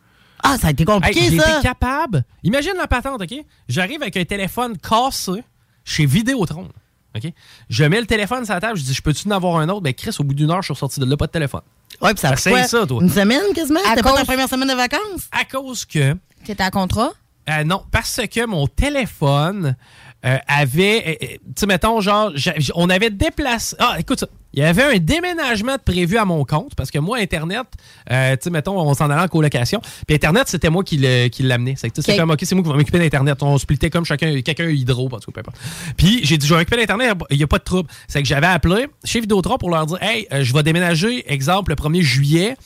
[0.43, 1.53] Ah, ça a été compliqué, Hey, ça.
[1.59, 2.23] été capable.
[2.43, 3.35] Imagine la patente, OK?
[3.69, 5.43] J'arrive avec un téléphone cassé
[5.85, 6.69] chez Vidéotron.
[7.17, 7.33] OK?
[7.69, 9.81] Je mets le téléphone sur la table, je dis, je peux-tu en avoir un autre?
[9.83, 11.61] Ben, Chris, au bout d'une heure, je suis sorti de là, pas de téléphone.
[12.03, 12.65] Ouais, puis ça a quoi?
[12.65, 13.03] ça, toi.
[13.03, 13.81] Une semaine quasiment?
[13.81, 15.29] À C'était pas ta cause- première semaine de vacances?
[15.31, 16.17] À cause que.
[16.45, 17.11] T'étais à contrat?
[17.49, 19.77] Euh, non, parce que mon téléphone
[20.25, 21.03] euh, avait.
[21.07, 22.33] euh, euh, tu sais, mettons, genre,
[22.75, 23.77] on avait déplacé.
[23.79, 24.27] Ah, écoute ça.
[24.57, 27.67] Il y avait un déménagement de prévu à mon compte parce que moi, Internet,
[28.13, 29.81] euh, tu sais, mettons, on s'en allait en colocation.
[30.07, 30.97] Puis Internet, c'était moi qui
[31.41, 31.75] l'amenais.
[31.77, 32.21] C'est que, tu sais, c'est Ok.
[32.21, 33.43] comme, OK, c'est moi qui vais m'occuper d'Internet.
[33.43, 35.57] On splittait comme chacun, quelqu'un hydro, parce que peu importe.
[35.97, 37.89] Puis j'ai dit, je vais m'occuper d'Internet, il n'y a pas de trouble.
[38.07, 41.77] C'est que j'avais appelé chez Vidéotron pour leur dire, hey, je vais déménager, exemple, le
[41.77, 42.57] 1er juillet.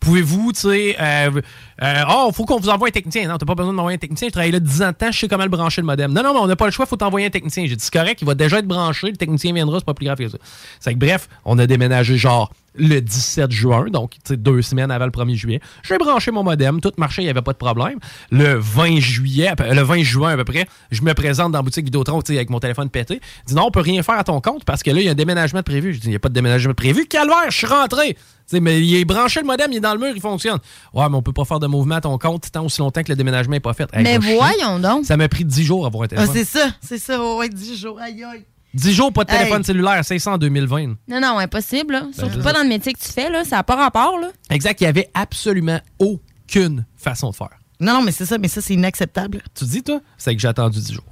[0.00, 1.40] Pouvez-vous, tu sais, euh,
[1.82, 3.28] euh, oh, faut qu'on vous envoie un technicien.
[3.28, 4.28] Non, t'as pas besoin de m'envoyer un technicien.
[4.28, 6.12] Je travaille là 10 ans de temps, je sais comment le brancher le modem.
[6.12, 7.66] Non, non, mais on n'a pas le choix, faut t'envoyer un technicien.
[7.66, 10.06] J'ai dit, c'est correct, il va déjà être branché, le technicien viendra, c'est pas plus
[10.06, 10.38] grave que ça.
[10.80, 15.10] C'est que bref, on a déménagé genre le 17 juin, donc deux semaines avant le
[15.10, 15.60] 1er juillet.
[15.82, 17.98] J'ai branché mon modem, tout marchait, il n'y avait pas de problème.
[18.30, 21.58] Le 20 juillet, à peu- le 20 juin à peu près, je me présente dans
[21.58, 23.20] la boutique Vidéotron avec mon téléphone pété.
[23.44, 25.08] Il dit non, on peut rien faire à ton compte parce que là, il y
[25.08, 25.94] a un déménagement de prévu.
[25.94, 27.06] Je dis, il n'y a pas de déménagement de prévu.
[27.06, 28.16] Calvaire, je suis rentré.
[28.52, 30.58] Mais il est branché le modem, il est dans le mur, il fonctionne.
[30.94, 33.08] Ouais, mais on peut pas faire de mouvement à ton compte tant aussi longtemps que
[33.08, 33.88] le déménagement n'est pas fait.
[33.92, 35.04] Hey, Mais voyons donc.
[35.04, 36.34] Ça m'a pris 10 jours à avoir un Ah, téléphone.
[36.34, 38.44] c'est ça, c'est ça, ouais, ouais, 10 jours, aïe, aïe.
[38.76, 39.38] 10 jours, pas de Hey.
[39.38, 40.96] téléphone cellulaire, 500 en 2020.
[41.08, 41.92] Non, non, impossible.
[41.94, 42.00] Là.
[42.02, 43.30] Ben, Surtout pas dans le métier que tu fais.
[43.30, 43.44] Là.
[43.44, 44.18] Ça n'a pas rapport.
[44.18, 44.28] Là.
[44.50, 47.50] Exact, il y avait absolument aucune façon de faire.
[47.80, 49.42] Non, non, mais c'est ça, mais ça, c'est inacceptable.
[49.54, 50.00] Tu dis, toi?
[50.16, 51.04] C'est que j'ai attendu 10 jours.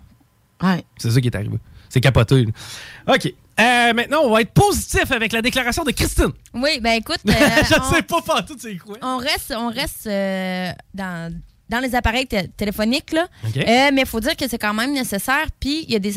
[0.62, 0.84] Ouais.
[0.98, 1.58] C'est ça qui est arrivé.
[1.88, 2.44] C'est capoté.
[2.46, 3.14] là.
[3.14, 3.32] OK.
[3.60, 6.32] Euh, maintenant, on va être positif avec la déclaration de Christine.
[6.54, 7.20] Oui, ben écoute.
[7.28, 8.96] euh, Je on- sais pas faire tout c'est quoi.
[9.00, 11.32] On reste, on reste euh, dans,
[11.68, 13.28] dans les appareils té- téléphoniques, là.
[13.54, 15.46] Mais il faut dire que c'est quand même nécessaire.
[15.60, 16.14] Puis il y a des,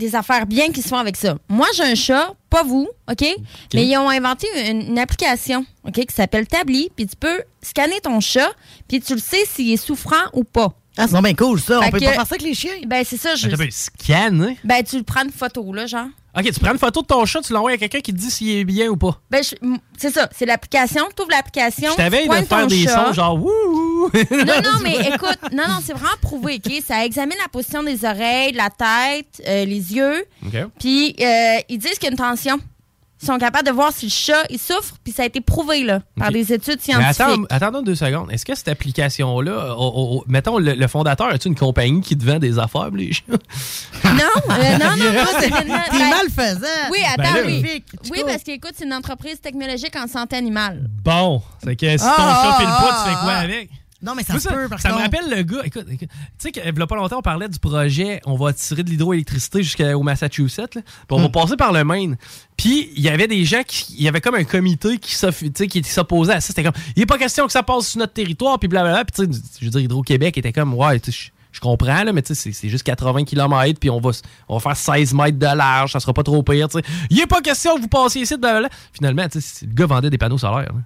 [0.00, 1.36] des affaires bien qui se font avec ça.
[1.48, 3.24] Moi, j'ai un chat, pas vous, OK?
[3.74, 6.90] Mais ils ont inventé une, une application, OK, qui s'appelle Tabli.
[6.96, 8.50] Puis tu peux scanner ton chat,
[8.88, 10.72] puis tu le sais s'il est souffrant ou pas.
[10.96, 11.80] Ah, c'est bien cool, ça.
[11.80, 12.72] On peut que- pas faire ça avec les chiens.
[12.86, 13.34] Ben, c'est ça.
[13.36, 13.46] Je...
[13.46, 14.54] Attends, ben, scan, hein?
[14.64, 16.06] Ben, tu le prends une photo, là, genre.
[16.36, 18.30] OK, tu prends une photo de ton chat, tu l'envoies à quelqu'un qui te dit
[18.30, 19.20] s'il est bien ou pas.
[19.30, 20.28] Ben, je- m- c'est ça.
[20.36, 21.02] C'est l'application.
[21.16, 21.90] Tu ouvres l'application.
[21.90, 23.06] Je t'avais tu de pointes faire ton des chat.
[23.06, 24.10] sons genre wouhou.
[24.30, 26.72] Non, non, mais écoute, non, non, c'est vraiment prouvé, OK?
[26.86, 30.24] Ça examine la position des oreilles, de la tête, euh, les yeux.
[30.46, 30.56] OK.
[30.78, 32.58] Puis, euh, ils disent qu'il y a une tension.
[33.22, 35.84] Ils sont capables de voir si le chat, il souffre, puis ça a été prouvé,
[35.84, 37.20] là, par des études Mais scientifiques.
[37.20, 38.32] attends, attendons deux secondes.
[38.32, 39.76] Est-ce que cette application-là,
[40.26, 43.22] mettons, le, le fondateur, as-tu une compagnie qui te vend des affaires, les chats?
[44.04, 44.10] Non,
[44.50, 46.66] euh, non, non, non, c'est ben- malfaisant.
[46.90, 47.40] Oui, Ben attends, là.
[47.44, 47.82] oui.
[48.10, 50.88] Oui, parce qu'écoute, c'est une entreprise technologique en santé animale.
[51.04, 53.40] Bon, c'est que si ton Ah, chat file ah, pas, tu fais quoi ah.
[53.40, 53.70] avec?
[54.02, 55.60] Non, mais ça Moi, se peut, par Ça me rappelle le gars.
[55.64, 58.52] Écoute, écoute, tu sais qu'il y a pas longtemps, on parlait du projet On va
[58.54, 60.74] tirer de l'hydroélectricité jusqu'au Massachusetts.
[60.74, 61.22] là, puis on Hmm.
[61.24, 62.16] va passer par le Maine.
[62.56, 63.94] Puis il y avait des gens qui.
[63.98, 66.48] Il y avait comme un comité qui s'opposait à ça.
[66.48, 68.58] C'était comme il n'est pas question que ça passe sur notre territoire.
[68.58, 69.04] Puis blablabla.
[69.04, 72.12] Puis tu sais, je veux dire, Hydro-Québec était comme ouais, tu sais, je- comprends, là,
[72.12, 75.12] mais tu sais, c'est- juste 80 km, puis on va, s- on va faire 16
[75.12, 76.68] mètres de large, ça sera pas trop pire.
[76.68, 76.84] tu sais.
[77.10, 78.70] Il n'est pas question que vous passiez ici, blablabla.
[78.94, 80.72] Finalement, tu sais, le gars vendait des panneaux solaires.
[80.72, 80.80] là.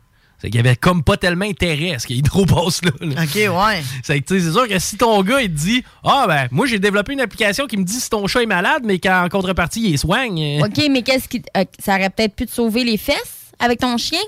[0.44, 2.90] C'est qu'il y avait comme pas tellement intérêt à ce qu'Hydro passe là.
[3.00, 3.22] là.
[3.22, 3.82] OK, ouais.
[4.02, 7.22] C'est sûr que si ton gars, il te dit Ah, ben, moi, j'ai développé une
[7.22, 10.60] application qui me dit si ton chat est malade, mais qu'en contrepartie, il soigne.
[10.60, 11.40] euh, OK, mais qu'est-ce qui.
[11.56, 14.20] euh, ça aurait peut-être pu te sauver les fesses avec ton chien?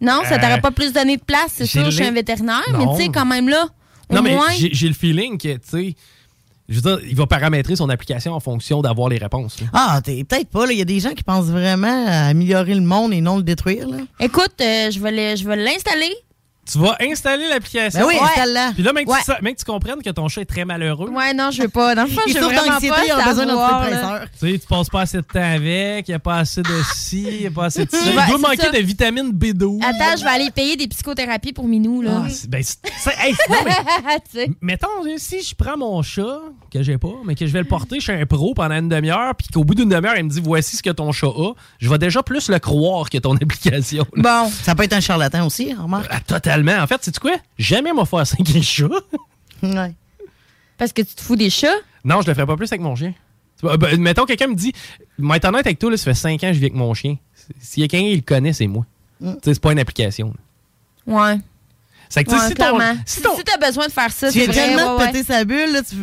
[0.00, 2.64] Non, ça Euh, t'aurait pas plus donné de place, c'est sûr, chez l'im- un vétérinaire,
[2.76, 3.66] mais tu sais, quand même là,
[4.10, 5.94] au Non, mais j'ai le feeling que, tu sais,
[6.68, 9.60] je veux dire, il va paramétrer son application en fonction d'avoir les réponses.
[9.60, 9.66] là.
[9.72, 10.72] Ah, t'es peut-être pas, là.
[10.72, 13.42] Il y a des gens qui pensent vraiment à améliorer le monde et non le
[13.42, 13.98] détruire, là.
[14.20, 16.14] Écoute, euh, je vais le- je vais l'installer.
[16.70, 18.00] Tu vas installer l'application.
[18.00, 18.20] Ben oui, Ouais.
[18.22, 18.70] installe-la.
[18.72, 19.18] Puis là, même que, Ouais.
[19.24, 21.08] tu, même que tu comprennes que ton chat est très malheureux.
[21.10, 21.96] Ouais, non, je veux pas.
[21.96, 24.20] Dans le fond, Il je veux vraiment d'anxiété, pas il a besoin d'un.
[24.40, 26.68] Tu sais, tu passes pas assez de temps avec, il n'y a pas assez de
[26.94, 27.96] ci, il n'y a pas assez de ça.
[28.06, 28.70] Il doit manquer ça.
[28.70, 29.80] de vitamine B12.
[29.82, 32.22] Attends, je vais aller payer des psychothérapies pour Minou, là.
[32.26, 34.86] Ah, c'est- ben, c'est- c'est- hey, non, mais- mettons,
[35.18, 36.38] si je prends mon chat,
[36.72, 39.34] que j'ai pas, mais que je vais le porter chez un pro pendant une demi-heure,
[39.34, 41.88] puis qu'au bout d'une demi-heure, il me dit voici ce que ton chat a, je
[41.90, 44.06] vais déjà plus le croire que ton application.
[44.16, 44.48] Bon.
[44.62, 46.06] Ça peut être un charlatan aussi, remarque.
[46.10, 46.20] Ah,
[46.60, 46.82] totalement.
[46.82, 47.36] En fait, sais-tu quoi?
[47.58, 48.86] Jamais m'a faire 5 chats.
[49.62, 49.94] Ouais.
[50.78, 51.68] Parce que tu te fous des chats?
[52.04, 53.12] Non, je le ferai pas plus avec mon chien.
[53.60, 54.72] Tu vois, ben, mettons, quelqu'un me dit,
[55.18, 56.92] moi, être honnête avec toi, là, ça fait 5 ans que je vis avec mon
[56.94, 57.16] chien.
[57.60, 58.84] S'il y a quelqu'un qui le connaît, c'est moi.
[59.20, 59.32] Mm.
[59.34, 60.34] Tu sais, c'est pas une application.
[61.06, 61.14] là.
[61.14, 61.38] Ouais.
[62.08, 64.10] C'est que, tu sais, Ouais, si ton- si Si, ton- si t'as besoin de faire
[64.12, 64.52] ça, Tu vrai.
[64.52, 65.24] tellement ouais, de péter ouais.
[65.24, 65.96] sa bulle, là, tu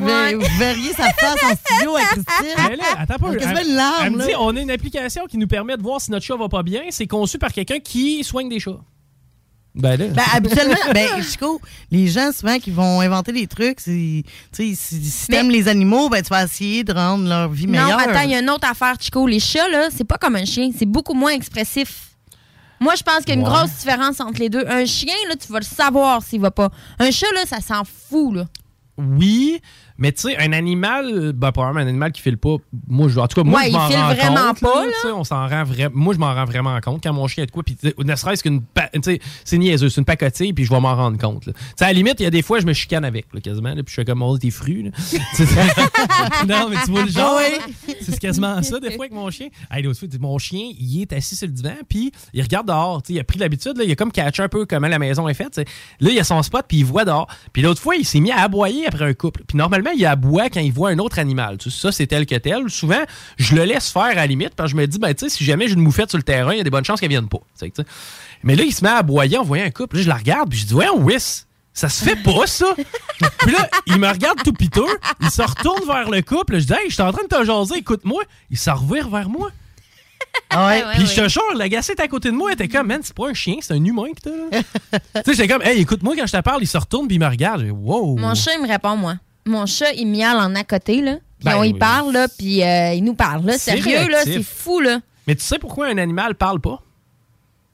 [0.57, 2.63] verriez sa face en studio à Christine.
[2.69, 3.31] Mais là, attends pas.
[3.33, 4.25] Elle, une larme, elle me là.
[4.25, 6.63] dit, on a une application qui nous permet de voir si notre chat va pas
[6.63, 6.81] bien.
[6.89, 8.79] C'est conçu par quelqu'un qui soigne des chats.
[9.79, 10.07] Ben là.
[10.07, 11.59] Ben, habituellement, ben, Chico,
[11.91, 16.21] les gens, souvent, qui vont inventer des trucs, sais, si, si t'aimes les animaux, ben,
[16.21, 17.99] tu vas essayer de rendre leur vie Non, meilleure.
[17.99, 19.25] attends, il y a une autre affaire, Chico.
[19.25, 20.69] Les chats, là, c'est pas comme un chien.
[20.77, 22.07] C'est beaucoup moins expressif.
[22.81, 23.49] Moi, je pense qu'il y a une Ouais.
[23.53, 24.65] grosse différence entre les deux.
[24.67, 26.69] Un chien, là, tu vas le savoir s'il va pas.
[26.99, 28.45] Un chat, là, ça s'en fout, là.
[28.97, 29.59] Oui,
[29.99, 32.55] mais tu sais, un animal, ben, probablement un animal qui file pas.
[32.87, 34.59] Moi, je, en tout cas, moi, Ouais, je m'en rends vraiment compte.
[34.61, 34.83] pas,
[35.13, 35.63] On s'en rend.
[35.93, 37.63] Moi, je m'en rends vraiment compte quand mon chien est de quoi.
[37.63, 38.61] Puis, ne serait-ce qu'une.
[38.61, 41.43] pa- Tu sais, c'est niaiseux, c'est une pacotille, puis je vais m'en rendre compte.
[41.43, 43.41] Tu sais, à la limite, il y a des fois, je me chicane avec, là,
[43.41, 43.69] quasiment.
[43.69, 44.83] là, puis je fais comme, oh, t'es fru.
[44.83, 44.91] là.
[45.35, 45.45] Tu sais,
[46.47, 47.35] non, mais tu vois le genre.
[47.39, 47.93] Là?
[48.01, 49.47] C'est quasiment ça, des fois, avec mon chien.
[49.71, 53.01] Hey, l'autre fois, mon chien, il est assis sur le divan, puis il regarde dehors.
[53.03, 54.99] Tu sais, il a pris l'habitude, là, il a comme catché un peu comment la
[54.99, 55.57] maison est faite.
[55.99, 57.27] Là, il a son spot, puis il voit dehors.
[57.53, 59.43] Puis l'autre fois, il s'est mis à aboyer après un couple.
[59.47, 61.57] Puis normalement, il aboie quand il voit un autre animal.
[61.57, 62.69] Tu sais, ça, c'est tel que tel.
[62.69, 63.03] Souvent,
[63.37, 65.29] je le laisse faire à la limite, parce que je me dis, ben, tu sais,
[65.29, 67.09] si jamais j'ai une moufette sur le terrain, il y a des bonnes chances qu'elle
[67.09, 67.39] vienne pas.
[67.59, 67.87] Tu sais, tu sais.
[68.43, 69.97] Mais là, il se met à aboyer en voyant un couple.
[69.97, 71.45] Là, je la regarde, puis je dis, ouais, Wiss.
[71.71, 72.65] Ça se fait pas, ça!
[73.39, 76.73] Puis là, il me regarde tout piteux, il se retourne vers le couple, je dis,
[76.73, 78.23] hey, je suis en train de te jaser, écoute-moi.
[78.49, 79.51] Il s'en revire vers moi.
[80.49, 80.83] Ah ouais.
[80.95, 83.01] Puis je te jure, le gars est à côté de moi, il était comme, man,
[83.03, 84.99] c'est pas un chien, c'est un humain que t'as là.
[85.23, 87.19] tu sais, j'étais comme, hey, écoute-moi quand je te parle, il se retourne puis il
[87.19, 87.61] me regarde.
[87.69, 88.17] Wow.
[88.17, 89.15] Mon il me répond, moi.
[89.45, 91.15] Mon chat, il miale en à côté, là.
[91.39, 91.79] Puis Ben on y oui.
[91.79, 93.53] parle, là, puis euh, il nous parle, là.
[93.57, 94.99] C'est Sérieux, là, c'est fou, là.
[95.27, 96.81] Mais tu sais pourquoi un animal parle pas?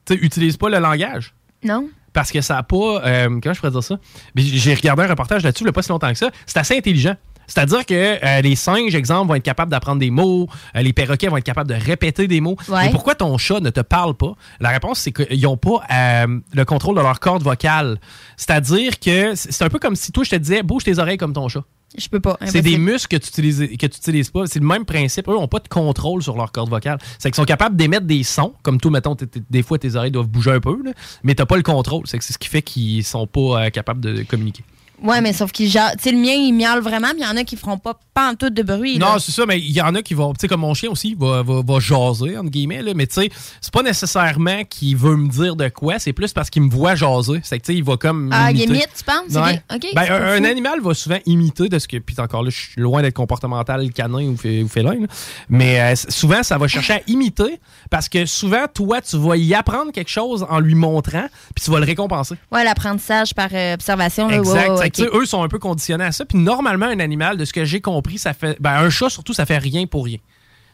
[0.04, 1.34] Tu sais, utilise pas le langage.
[1.64, 1.88] Non?
[2.12, 3.02] Parce que ça a pas.
[3.04, 3.98] euh, comment je pourrais dire ça?
[4.36, 6.30] J'ai regardé un reportage là-dessus il y a pas si longtemps que ça.
[6.46, 7.16] C'est assez intelligent.
[7.46, 7.94] C'est-à-dire que
[8.24, 11.44] euh, les singes, exemple, vont être capables d'apprendre des mots, euh, les perroquets vont être
[11.44, 12.56] capables de répéter des mots.
[12.68, 12.86] Ouais.
[12.86, 14.34] Mais pourquoi ton chat ne te parle pas?
[14.60, 17.98] La réponse, c'est qu'ils n'ont pas euh, le contrôle de leur corde vocale.
[18.36, 21.32] C'est-à-dire que c'est un peu comme si toi, je te disais, bouge tes oreilles comme
[21.32, 21.64] ton chat.
[21.96, 22.36] Je peux pas.
[22.44, 24.46] C'est des muscles que tu utilises, que tu utilises pas.
[24.46, 25.28] C'est le même principe.
[25.28, 26.98] Eux n'ont pas de contrôle sur leur corde vocale.
[27.18, 29.16] C'est qu'ils sont capables d'émettre des sons, comme toi, mettons,
[29.50, 30.92] des fois tes oreilles doivent bouger un peu, là,
[31.22, 32.02] mais t'as pas le contrôle.
[32.06, 34.64] C'est ce qui fait qu'ils sont pas euh, capables de communiquer.
[35.02, 37.28] Ouais, mais sauf qu'il ja- Tu sais, le mien, il miale vraiment, puis il y
[37.28, 38.98] en a qui feront pas pantoute de bruit.
[38.98, 40.90] Non, c'est ça, mais il y en a qui vont, tu sais, comme mon chien
[40.90, 43.30] aussi, va, va, va jaser, entre guillemets, là, mais tu sais,
[43.60, 46.94] c'est pas nécessairement qu'il veut me dire de quoi, c'est plus parce qu'il me voit
[46.94, 47.40] jaser.
[47.42, 48.30] C'est que, tu sais, il va comme.
[48.32, 49.34] Ah, il imite, tu penses?
[49.34, 49.60] Ouais.
[49.68, 49.76] bien.
[49.76, 51.98] OK, Ben, un, animal va souvent imiter de ce que.
[51.98, 55.06] Puis encore là, je suis loin d'être comportemental canin ou, fé- ou félin, là.
[55.50, 59.52] mais euh, souvent, ça va chercher à imiter parce que souvent, toi, tu vas y
[59.54, 62.36] apprendre quelque chose en lui montrant, puis tu vas le récompenser.
[62.50, 64.28] Ouais, l'apprentissage par euh, observation.
[64.28, 64.70] Là, Exact.
[64.78, 66.24] ouais, Fait que, eux sont un peu conditionnés à ça.
[66.24, 68.56] Puis normalement, un animal, de ce que j'ai compris, ça fait.
[68.60, 70.18] Ben, un chat, surtout, ça fait rien pour rien.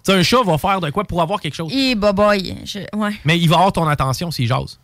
[0.04, 1.72] Tu sais, un chat va faire de quoi pour avoir quelque chose?
[1.72, 2.56] Et boboy.
[2.64, 2.80] Je...
[2.96, 3.12] Ouais.
[3.24, 4.78] Mais il va avoir ton attention s'il jase.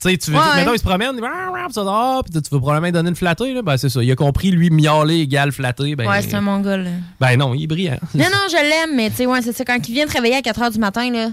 [0.00, 0.44] Tu sais, tu veux, Ouais.
[0.56, 3.16] maintenant, il se promène, il va, ah, ah, puis tu veux probablement lui donner une
[3.16, 3.62] flattée, là.
[3.62, 4.02] Ben, c'est ça.
[4.02, 5.96] Il a compris, lui, miauler égale flatter.
[5.96, 6.80] Ben, ouais, c'est un mongol.
[6.82, 6.90] là.
[7.20, 7.98] ben non, il est brillant.
[8.14, 9.64] Non, non, je l'aime, mais tu sais, ouais, c'est ça.
[9.64, 11.30] Quand il vient te réveiller à 4 h du matin, là.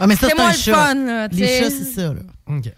[0.00, 0.74] Ah, mais ça, c'est moi un le chat.
[0.74, 1.28] fun, là.
[1.28, 2.20] Les chats, c'est ça, là.
[2.46, 2.70] OK.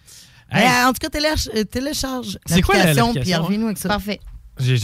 [0.52, 0.66] Hey.
[0.66, 3.88] euh, en tout cas, téléch- euh, télécharge C'est quoi la- l'application, puis reviens-nous avec ça.
[3.88, 4.20] Parfait.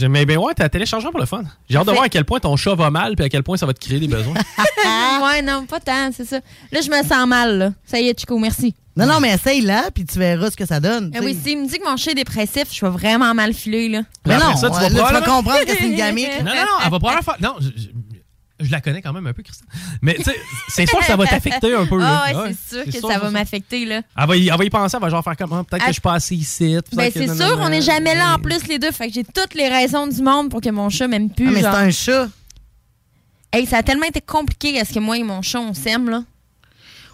[0.09, 1.43] Mais ben ouais, t'as téléchargé pour le fun.
[1.69, 3.57] J'ai hâte de voir à quel point ton chat va mal, puis à quel point
[3.57, 4.33] ça va te créer des besoins.
[5.23, 6.39] ouais, non, pas tant, c'est ça.
[6.71, 7.71] Là, je me sens mal, là.
[7.85, 8.73] Ça y est, Chico, merci.
[8.95, 11.11] Non, non, mais essaye-la, puis tu verras ce que ça donne.
[11.11, 13.89] Tu oui, s'il me dit que mon chat est dépressif, je vais vraiment mal filer,
[13.89, 14.01] là.
[14.25, 16.27] Mais non, ça, tu vas là, tu vas comprendre que c'est une gamique.
[16.39, 17.35] non, non, non, elle va probablement faire.
[17.39, 17.55] Non,
[18.59, 19.67] je, la connais quand même un peu, Christine.
[20.01, 20.35] Mais tu sais,
[20.69, 21.99] c'est sûr que ça va t'affecter un peu.
[22.07, 24.01] Ah ouais, Ouais, c'est sûr que ça va m'affecter, là.
[24.17, 25.87] Elle va, y, elle va y penser, elle va genre faire comme, Ah, peut-être que
[25.87, 26.77] je suis pas assez ici.
[26.93, 28.91] Ben, c'est sûr, on n'est jamais là en plus, les deux.
[28.91, 31.47] Fait que j'ai toutes les raisons du monde pour que mon chat m'aime plus.
[31.47, 32.29] Ah, mais c'est un chat.
[33.51, 36.09] Hey, ça a tellement été compliqué à ce que moi et mon chat, on s'aime,
[36.09, 36.23] là.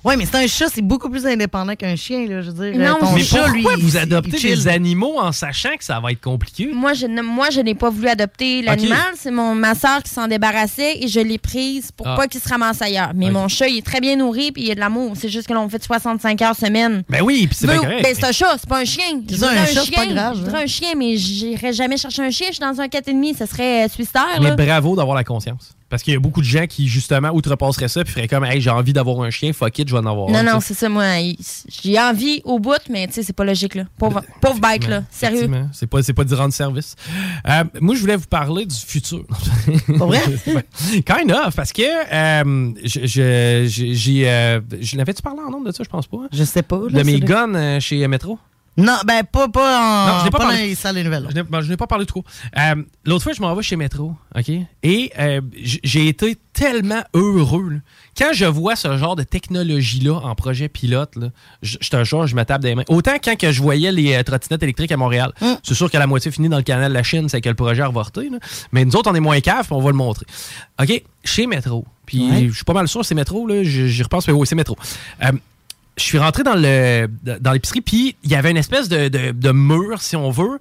[0.04, 2.41] Ouais, mais c'est un chat, c'est beaucoup plus indépendant qu'un chien, là.
[2.41, 3.62] Je veux dire, Non, ton Mais chat, lui.
[3.64, 6.70] pourquoi vous adoptez des animaux en sachant que ça va être compliqué?
[6.74, 8.99] Moi, je, ne- moi, je n'ai pas voulu adopter l'animal.
[9.16, 12.16] C'est mon ma soeur qui s'en débarrassait et je l'ai prise pour Ah.
[12.18, 13.12] pas qu'il se ramasse ailleurs.
[13.16, 15.14] Mais mon chat, il est très bien nourri puis il a de l'amour.
[15.16, 17.04] C'est juste que l'on fait 65 heures semaine.
[17.10, 18.04] Ben oui, puis c'est bien Ben, correct.
[18.04, 19.04] ben, c'est un chat, c'est pas un chien.
[19.30, 20.14] C'est Je un chat, c'est pas chien.
[20.14, 20.43] grave, Je hein.
[20.43, 22.47] voudrais un chien, mais j'irais jamais chercher un chien.
[22.49, 24.26] Je suis dans un 4,5, ça serait euh, suicidaire.
[24.41, 24.56] Mais là.
[24.56, 25.72] bravo d'avoir la conscience.
[25.93, 28.59] Parce qu'il y a beaucoup de gens qui, justement, outrepasseraient ça puis feraient comme, hey,
[28.59, 30.43] j'ai envie d'avoir un chien, fuck it, je vais en avoir Non, un.
[30.43, 30.69] non, sais.
[30.69, 31.03] c'est ça, moi.
[31.83, 33.83] J'ai envie au bout, mais tu sais, c'est pas logique, là.
[33.99, 35.03] Pauvre, pauvre bike, là.
[35.11, 35.47] Sérieux.
[35.71, 36.95] C'est pas, pas d'y rendre service.
[37.47, 39.23] Euh, moi, je voulais vous parler du futur.
[39.99, 40.19] Pas vrai?
[41.05, 44.27] Kind of, parce que euh, je- je- j'ai.
[44.27, 46.17] euh, je l'avais-tu parlé en nombre de ça, je pense pas.
[46.23, 46.27] hein?
[46.33, 46.79] Je sais pas.
[46.89, 48.39] là, De mes c'est le- guns euh, chez Metro?
[48.76, 50.07] Non, ben, pas, pas en.
[50.13, 50.57] Non, je n'ai pas pas parlé.
[50.57, 51.28] dans les salles des nouvelles.
[51.30, 52.24] Je n'ai ben, je n'ai pas parlé trop.
[52.57, 54.49] Euh, L'autre fois, je m'en vais chez Metro, OK?
[54.82, 55.41] Et euh,
[55.84, 57.69] j'ai été tellement heureux.
[57.69, 57.78] là.
[58.17, 61.28] Quand je vois ce genre de technologie-là en projet pilote, là,
[61.61, 62.84] je, je te jure, je me tape des mains.
[62.88, 66.07] Autant quand que je voyais les euh, trottinettes électriques à Montréal, c'est sûr que la
[66.07, 68.30] moitié finit dans le canal de la Chine, c'est que le projet a avorté.
[68.30, 68.39] là.
[68.71, 70.26] Mais nous autres, on est moins cave, puis on va le montrer.
[70.82, 71.03] OK?
[71.24, 71.86] Chez Metro.
[72.07, 72.47] Puis Ouais.
[72.49, 73.63] je suis pas mal sûr, c'est Metro, là.
[73.63, 74.76] J'y repense, mais oui, c'est Metro.
[75.97, 77.07] Je suis rentré dans le
[77.39, 80.59] dans l'épicerie, puis il y avait une espèce de, de- de mur, si on veut,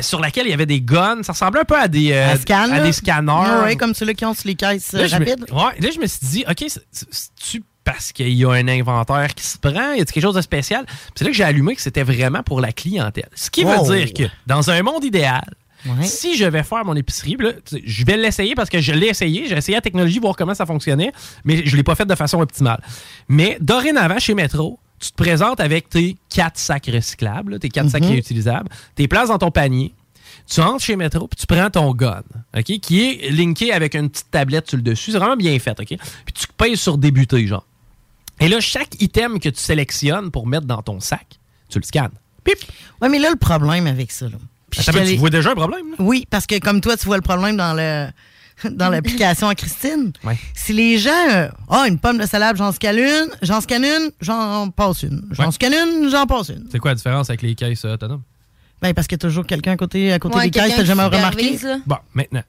[0.00, 1.22] sur laquelle il y avait des guns.
[1.22, 3.62] Ça ressemblait un peu à des, euh, scan, à des scanners.
[3.64, 5.44] Ouais, comme ceux-là qui ont sur les caisses Là, je me- rapides.
[5.50, 8.66] ouais, là, je me suis dit, OK, c'est- c'est- c'est-tu parce qu'il y a un
[8.68, 9.92] inventaire qui se prend?
[9.92, 10.84] Y a quelque chose de spécial?
[11.14, 13.28] C'est là que j'ai allumé que c'était vraiment pour la clientèle.
[13.34, 15.44] Ce qui veut dire que dans un monde idéal,
[15.86, 16.04] Ouais.
[16.06, 17.52] si je vais faire mon épicerie, là,
[17.84, 19.46] je vais l'essayer parce que je l'ai essayé.
[19.48, 21.12] J'ai essayé la technologie, voir comment ça fonctionnait,
[21.44, 22.82] mais je ne l'ai pas fait de façon optimale.
[23.28, 27.90] Mais dorénavant, chez Metro, tu te présentes avec tes quatre sacs recyclables, là, tes quatre
[27.90, 28.10] sacs Mhm.
[28.10, 29.92] réutilisables, tes places dans ton panier.
[30.50, 32.22] Tu entres chez Metro, puis tu prends ton gun,
[32.56, 35.10] OK, qui est linké avec une petite tablette sur le dessus.
[35.12, 35.86] C'est vraiment bien fait, OK?
[35.88, 37.66] Puis tu payes sur débuter, genre.
[38.40, 42.10] Et là, chaque item que tu sélectionnes pour mettre dans ton sac, tu le scannes.
[42.42, 42.58] Pip!
[43.00, 44.36] Ouais, mais là, le problème avec ça, là.
[44.78, 45.96] Attends, mais tu vois déjà un problème, là?
[45.98, 48.08] Oui, parce que comme toi, tu vois le problème dans le
[48.70, 50.12] dans l'application à Christine.
[50.22, 50.38] Ouais.
[50.54, 54.10] Si les gens euh, ah une pomme de salade, j'en scanne une, j'en scanne une,
[54.20, 55.22] j'en passe une.
[55.32, 55.52] J'en Ouais.
[55.52, 56.64] scanne une, j'en passe une.
[56.70, 58.22] C'est quoi la différence avec les caisses euh, autonomes?
[58.80, 60.84] Ben parce qu'il y a toujours quelqu'un à côté à côté Ouais, des caisses, t'as
[60.84, 61.58] jamais remarqué?
[61.62, 61.78] là.
[61.86, 62.42] Bon, maintenant.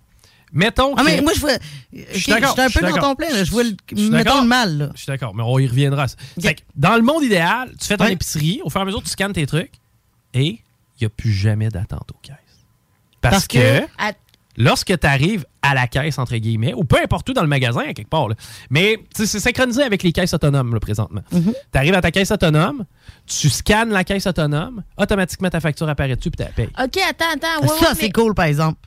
[0.54, 1.08] Mettons Ah que...
[1.08, 1.52] mais moi je vois
[1.92, 3.16] Je suis un je suis peu dans d'accord.
[3.18, 3.44] ton là.
[3.44, 4.42] je vois le mettons d'accord.
[4.44, 4.90] le mal là.
[4.94, 6.06] Je suis d'accord, mais on y reviendra.
[6.40, 8.14] Fait que dans le monde idéal, tu fais ton Ouais.
[8.14, 9.72] épicerie, au fur et à mesure, tu scannes tes trucs
[10.34, 10.60] et
[11.00, 12.36] il n'y a plus jamais d'attente aux caisses.
[13.22, 14.14] Parce, Parce que, que- À-
[14.58, 17.82] lorsque tu arrives à la caisse, entre guillemets, ou peu importe où dans le magasin,
[17.82, 18.36] à quelque part, là,
[18.70, 21.22] mais c'est synchronisé avec les caisses autonomes là, présentement.
[21.34, 21.54] Mm-hmm.
[21.72, 22.86] Tu arrives à ta caisse autonome,
[23.26, 26.70] tu scannes la caisse autonome, automatiquement ta facture apparaît dessus puis tu la payes.
[26.84, 27.62] OK, attends, attends.
[27.64, 28.80] Ouais, ça ouais, c'est mais- cool par exemple.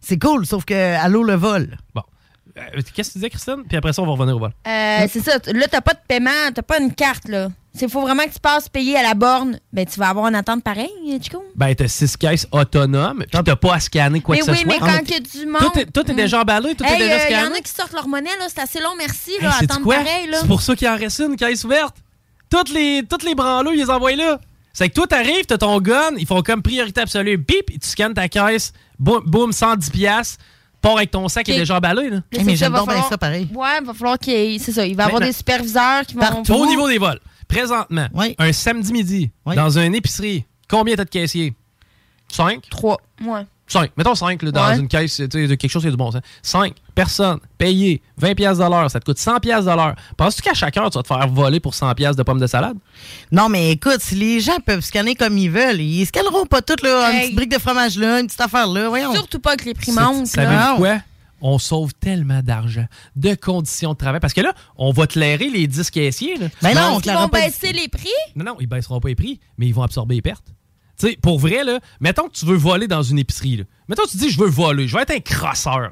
[0.00, 1.76] C'est cool sauf que allô le vol.
[1.94, 2.02] Bon.
[2.58, 3.62] Euh, Qu'est-ce que tu disais, Christine?
[3.68, 4.50] Puis après ça, on va revenir au vol.
[4.66, 5.38] Euh, c'est ça.
[5.52, 7.48] Là, t'as pas de paiement, t'as pas une carte, là.
[7.80, 9.58] Il faut vraiment que tu passes payer à la borne.
[9.72, 10.90] Ben, tu vas avoir une attente pareille,
[11.22, 11.42] Chico?
[11.56, 14.58] Ben, t'as six caisses autonomes, puis t'as pas à scanner quoi mais que ce oui,
[14.58, 14.66] soit.
[14.66, 15.60] mais quand il y a du monde.
[15.72, 17.48] Tout est, tout est déjà emballé, tout Hey, est déjà euh, Il y scanné.
[17.48, 18.46] en a qui sortent leur monnaie, là.
[18.48, 19.52] C'est assez long, merci, Hey, là.
[19.52, 19.96] sais-tu attendre quoi?
[19.96, 20.38] pareil, là.
[20.42, 21.96] C'est pour ça qu'il en reste une caisse ouverte.
[22.50, 24.38] Toutes les, toutes les branleux, ils les envoient là.
[24.74, 27.88] C'est que toi, t'arrives, t'as ton gun, ils font comme priorité absolue, bip, et tu
[27.88, 30.38] scannes ta caisse, boum, boum 110 piastres,
[30.82, 32.10] pars avec ton sac qui est déjà emballé.
[32.10, 32.16] Là.
[32.32, 33.08] Mais c'est ça, va falloir-
[33.54, 36.04] Ouais, il va falloir qu'il y ait- C'est ça, il va y avoir des superviseurs
[36.06, 36.20] qui vont.
[36.60, 38.08] Au niveau des vols, présentement,
[38.38, 41.54] un samedi midi, dans une épicerie, combien t'as de caissiers?
[42.28, 42.62] 5?
[42.70, 42.98] 3.
[43.24, 43.46] Ouais.
[43.72, 43.90] 5.
[43.96, 44.78] Mettons 5 dans Ouais.
[44.78, 46.20] une caisse, tu sais, de quelque chose qui a du bon sens.
[46.42, 49.94] 5 personnes payées 20 pièces de l'heure, ça te coûte 100 pièces de l'heure.
[50.16, 52.46] Penses-tu qu'à chaque heure, tu vas te faire voler pour 100 pièces de pommes de
[52.46, 52.76] salade?
[53.30, 56.76] Non, mais écoute, si les gens peuvent scanner comme ils veulent, ils scanneront pas tout,
[56.82, 57.22] là, une Hey.
[57.22, 59.14] petite brique de fromage là, une petite affaire là, voyons.
[59.14, 60.26] Surtout pas que les prix montent.
[60.26, 60.44] Ça
[60.76, 60.98] quoi?
[61.44, 64.20] On sauve tellement d'argent, de conditions de travail.
[64.20, 66.36] Parce que là, on va te lairer les 10 caissiers.
[66.36, 66.46] Là.
[66.62, 68.06] Ben non, Ils vont baisser les prix?
[68.36, 70.44] non, non, ils baisseront pas les prix, mais ils vont absorber les pertes.
[71.02, 73.56] Tu sais, pour vrai, là, mettons que tu veux voler dans une épicerie.
[73.56, 73.64] Là.
[73.88, 75.80] Mettons que tu dis, je veux voler, je vais être un crosseur.
[75.80, 75.90] là.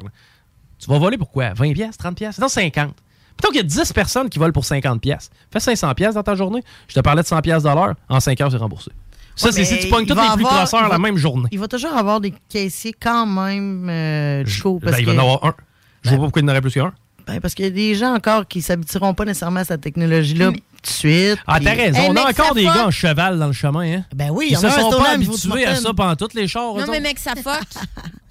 [0.79, 1.53] Tu vas voler pour quoi?
[1.53, 2.39] 20 pièces, 30 pièces?
[2.39, 2.95] Non, 50.
[3.37, 5.31] Mettons qu'il y a 10 personnes qui volent pour 50 pièces.
[5.53, 6.63] Fais 500 pièces dans ta journée.
[6.87, 7.95] Je te parlais de 100 pièces de l'heure.
[8.09, 8.93] En 5 heures, c'est remboursé.
[9.35, 11.49] Ça, Ouais, c'est si tu pognes tous les plus avoir- crosseurs la même journée.
[11.51, 15.45] Il va toujours avoir des caissiers quand même, euh, parce Ben, il va en avoir
[15.45, 15.55] un.
[16.03, 16.93] Je vois pas pourquoi il y en aurait plus qu'un.
[17.27, 20.53] Ben, parce qu'il y a des gens encore qui s'habitueront pas nécessairement à cette technologie-là
[20.83, 21.39] tout de suite.
[21.47, 21.99] Ah, t'as raison.
[22.09, 24.05] on a encore des gars en cheval dans le chemin, hein?
[24.15, 26.75] Ben oui, Ils il se sont pas habitués à ça pendant tous les chars.
[26.75, 27.63] Non, mais mec, ça fuck.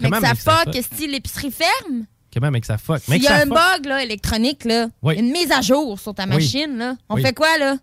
[0.00, 0.72] Mec, ça fuck.
[0.74, 0.84] fuck?
[0.96, 3.00] Si l'épicerie ferme, Comment, mec, ça fuck?
[3.00, 5.16] s'il Mec, y a un bug là, électronique, là, Oui.
[5.18, 7.76] une mise à jour sur ta machine, là, on fait quoi, là?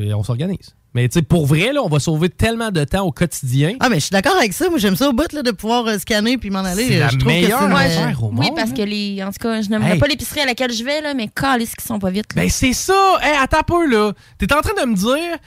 [0.00, 0.74] Et on s'organise.
[0.96, 3.74] Mais tu sais, pour vrai, là, on va sauver tellement de temps au quotidien.
[3.80, 4.68] Ah, mais je suis d'accord avec ça.
[4.70, 6.86] Moi, j'aime ça au bout là, de pouvoir euh, scanner puis m'en aller.
[6.88, 8.74] C'est Euh, la je trouve que meilleure c'est une- affaire au Oui, parce hein.
[8.74, 9.22] que les.
[9.22, 9.98] En tout cas, je n'aimerais Hey.
[9.98, 12.34] pas l'épicerie à laquelle je vais, là, mais calisse qui sont pas vite.
[12.34, 12.42] là.
[12.42, 13.18] Ben, c'est ça!
[13.22, 14.12] Hey, attends un peu, là.
[14.38, 15.38] T'es en train de me dire.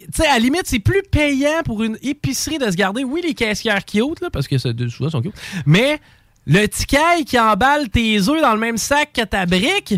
[0.00, 3.04] Tu sais, à la limite, c'est plus payant pour une épicerie de se garder.
[3.04, 5.34] Oui, les caissières cute, là, parce que de- souvent, sont cute.
[5.66, 5.98] Mais
[6.46, 9.94] le ticaille qui emballe tes œufs dans le même sac que ta brique.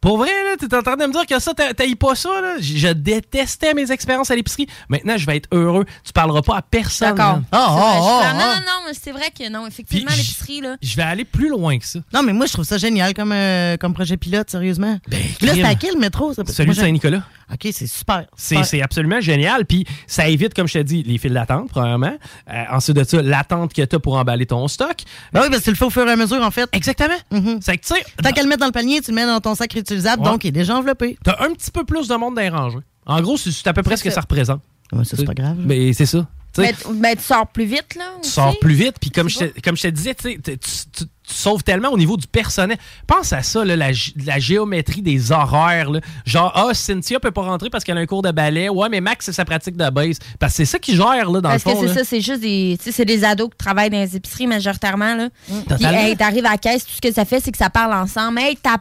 [0.00, 2.54] Pour vrai, là, t'es en train de me dire que ça, t'haïs pas ça, là?
[2.60, 4.66] Je je détestais mes expériences à l'épicerie.
[4.88, 5.84] Maintenant, je vais être heureux.
[6.04, 7.14] Tu parleras pas à personne.
[7.14, 7.40] D'accord.
[7.52, 10.76] là, non, non, non, c'est vrai que non, effectivement, Puis, l'épicerie, là.
[10.82, 11.98] Je vais aller plus loin que ça.
[12.12, 14.98] Non, mais moi, je trouve ça génial comme, euh, comme projet pilote, sérieusement.
[15.08, 16.32] là, c'est à qui le métro?
[16.34, 16.42] Ça?
[16.46, 17.22] Celui de Saint-Nicolas.
[17.52, 18.26] OK, c'est super.
[18.36, 18.66] C'est super.
[18.66, 19.66] c'est absolument génial.
[19.66, 22.16] Puis ça évite, comme je te dis, les files d'attente, premièrement.
[22.52, 24.96] Euh, ensuite de ça, l'attente que tu as pour emballer ton stock.
[25.32, 26.68] Ben oui, parce que tu le fais au fur et à mesure, en fait.
[26.72, 27.14] Exactement.
[27.60, 29.40] C'est que, tu sais, Tant qu'à le mettre dans le panier, tu le mets dans
[29.40, 30.28] ton sac réutilisable, Ouais.
[30.30, 31.18] donc il est déjà enveloppé.
[31.24, 32.78] tu as un petit peu plus de monde dans les rangées.
[33.06, 34.20] En gros, c'est à peu près ce que ça.
[34.20, 34.60] représente.
[34.92, 35.56] ça, c'est pas grave.
[35.58, 36.26] Mais c'est ça.
[36.52, 38.04] Tu sais, t- ben, tu sors plus vite, là.
[38.22, 38.94] tu sors plus vite.
[38.98, 41.90] Puis comme, je te- comme je te disais, tu, sais, tu, tu- tu sauves tellement
[41.90, 42.78] au niveau du personnel.
[43.06, 45.90] Pense à ça, là, la, gé- la géométrie des horaires.
[45.90, 46.00] là.
[46.24, 48.70] Genre, ah, Cynthia peut pas rentrer parce qu'elle a un cours de ballet.
[48.70, 50.18] Ouais, mais Max, c'est sa pratique de base.
[50.38, 51.80] Parce que c'est ça qui gère, là, dans Parce le fond.
[51.82, 52.00] que c'est là.
[52.00, 52.76] ça, c'est juste des.
[52.78, 55.28] Tu sais, c'est des ados qui travaillent dans les épiceries majoritairement, là.
[55.46, 55.98] Puis, Totalement.
[55.98, 58.38] hey, t'arrives à la caisse, tout ce que ça fait, c'est que ça parle ensemble.
[58.38, 58.78] Hey, t'as.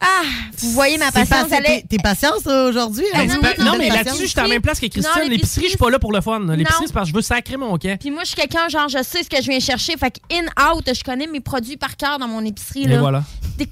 [0.00, 0.22] Ah,
[0.58, 1.60] vous voyez ma patience, pas-.
[1.88, 3.04] T'es patience aujourd'hui?
[3.14, 4.80] Ah, non, Tu non, peux- non, Non, mais là-dessus, je suis à la même place
[4.80, 5.28] que Christine.
[5.28, 6.40] L'épicerie, je suis pas là pour le fun.
[6.40, 7.96] L'épicerie, c'est parce que je veux sacrer mon camp.
[7.98, 9.96] Puis moi, je suis quelqu'un, genre, je sais ce que je viens chercher.
[9.96, 12.84] Fait que in-out, je connais mes produits par cœur dans mon épicerie.
[12.84, 12.98] Et Là.
[12.98, 13.22] voilà.
[13.56, 13.68] Puis,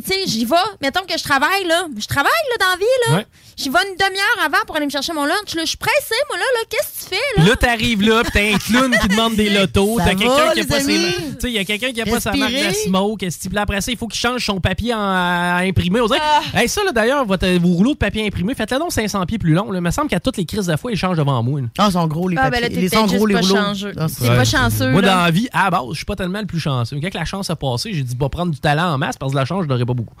[0.00, 0.54] tu sais, j'y vais.
[0.80, 1.86] Mettons que je travaille, là.
[1.98, 3.16] Je travaille, là, dans la vie, là.
[3.16, 3.26] Ouais.
[3.56, 5.62] J'y vais une demi-heure avant pour aller me chercher mon lunch, là.
[5.62, 6.44] Je suis pressée, moi, là.
[6.54, 6.60] là.
[6.70, 7.48] Qu'est-ce que tu fais, là?
[7.48, 9.96] là, t'arrives là, pis t'as un clown qui demande des lotos.
[9.98, 10.86] T'as quelqu'un qui a pas ses.
[10.86, 13.24] Tu sais, il y a quelqu'un qui a pas sa marque de smoke.
[13.56, 16.00] après ça, il faut qu'il change son papier en, à imprimer.
[16.00, 16.60] On dirait, Ah.
[16.60, 19.52] Hey, ça, là, d'ailleurs, votre, vos rouleaux de papier imprimé, faites-le donc 500 pieds plus
[19.54, 19.70] long.
[19.70, 19.78] Là.
[19.78, 21.60] Il me semble qu'à toutes les crises de fois, ils changent devant moi.
[21.60, 21.66] là.
[21.78, 22.60] Ah, ils sont gros, les Ah, ben papiers.
[22.62, 23.56] là, t'es les peut-être sont gros, les pas rouleaux.
[23.56, 23.92] chanceux.
[23.96, 25.08] Ah, T'es pas chanceux, Moi, là.
[25.14, 26.98] dans la vie, à la base, je suis pas tellement le plus chanceux.
[27.00, 29.36] Quand la chance a passé, j'ai dit, pas prendre du talent en masse parce que
[29.36, 30.14] la chance, je l'aurais pas beaucoup.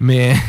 [0.00, 0.34] Mais.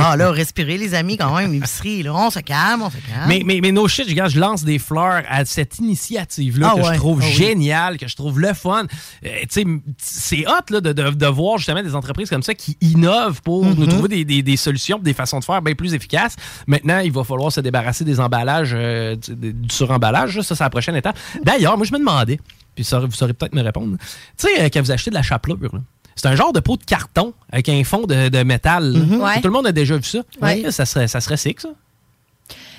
[0.00, 1.52] Ah, là, respirez, les amis, quand même.
[1.52, 2.14] L'épicerie, là.
[2.14, 3.26] On se calme, on se calme.
[3.28, 6.76] Mais, mais, mais no shit, je, regarde, je lance des fleurs à cette initiative-là Ah
[6.80, 7.32] que ouais, je trouve oui.
[7.32, 8.84] géniale, que je trouve le fun.
[9.24, 12.42] Euh, tu sais, m- c'est hot là, de, de- de voir justement des entreprises comme
[12.42, 13.74] ça qui innovent pour Mhm.
[13.78, 16.36] nous trouver des, des- des solutions, des façons de faire bien plus efficaces.
[16.66, 20.40] Maintenant, il va falloir se débarrasser des emballages, euh, du, suremballage.
[20.42, 21.18] Ça, c'est la prochaine étape.
[21.42, 22.38] D'ailleurs, moi, je me demandais,
[22.74, 23.96] puis ça, vous saurez peut-être me répondre.
[24.36, 25.80] Tu sais, euh, quand vous achetez de la chapelure, là,
[26.16, 28.92] c'est un genre de pot de carton avec un fond de, de métal.
[28.92, 29.20] Mhm.
[29.20, 29.36] Ouais.
[29.40, 30.18] Tout le monde a déjà vu ça.
[30.42, 30.68] Ouais.
[30.72, 31.68] Ça serait, ça serait sick, ça.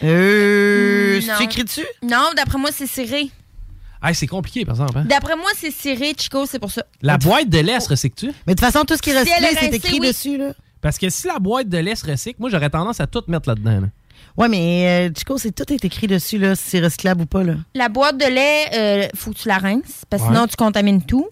[0.03, 1.19] Euh.
[1.21, 1.33] Non.
[1.37, 1.85] C'est écrit dessus?
[2.03, 3.29] Non, d'après moi, c'est ciré.
[4.01, 4.97] Ah, c'est compliqué, par exemple.
[4.99, 5.05] hein?
[5.09, 6.83] D'après moi, c'est ciré, Chico, c'est pour ça.
[7.01, 8.27] La boîte de lait se recycle-tu?
[8.47, 10.07] Mais de toute façon, tout ce qui est c'est écrit oui.
[10.07, 10.53] dessus, là.
[10.81, 13.49] Parce que si la boîte de lait se recycle, moi, j'aurais tendance à tout mettre
[13.49, 13.81] là-dedans.
[13.81, 13.87] là.
[14.37, 17.43] Ouais, mais euh, Chico, c'est tout est écrit dessus, là, si c'est recyclable ou pas,
[17.43, 17.55] là.
[17.75, 20.33] La boîte de lait, euh, faut que tu la rinces, parce que Ouais.
[20.35, 21.27] sinon tu contamines tout.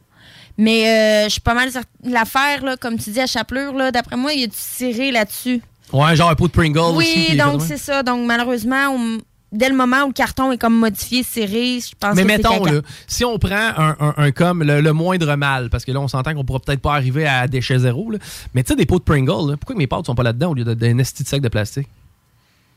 [0.57, 2.11] Mais euh, je suis pas mal certaine.
[2.11, 5.11] L'affaire, là, comme tu dis, à chapelure, là, d'après moi, il y a du ciré
[5.11, 5.61] là-dessus.
[5.93, 7.27] Ouais, genre un pot de Pringles aussi.
[7.29, 8.03] Oui, donc c'est ça.
[8.03, 9.19] Donc malheureusement, on-
[9.51, 12.37] dès le moment où le carton est comme modifié, serré, je pense Mais que c'est
[12.37, 15.91] mettons, là, si on prend un, un- un comme le, le moindre mal, parce que
[15.91, 18.17] là, on s'entend qu'on pourra peut-être pas arriver à déchet zéro, là,
[18.53, 20.53] mais tu sais, des pots de Pringles, là, pourquoi mes pâtes sont pas là-dedans au
[20.53, 21.87] lieu d'un esti de sac de plastique?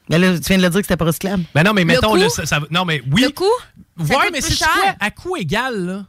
[0.09, 1.45] Mais là, tu viens de le dire que c'était pas recyclable.
[1.55, 2.17] Ben non, mais Le mettons, coût?
[2.17, 3.23] là, ça, ça- non, mais oui.
[3.23, 3.45] Le coût?
[3.99, 4.69] Ouais, mais c'est cher.
[4.73, 4.95] quoi?
[4.99, 6.05] À coût égal, là?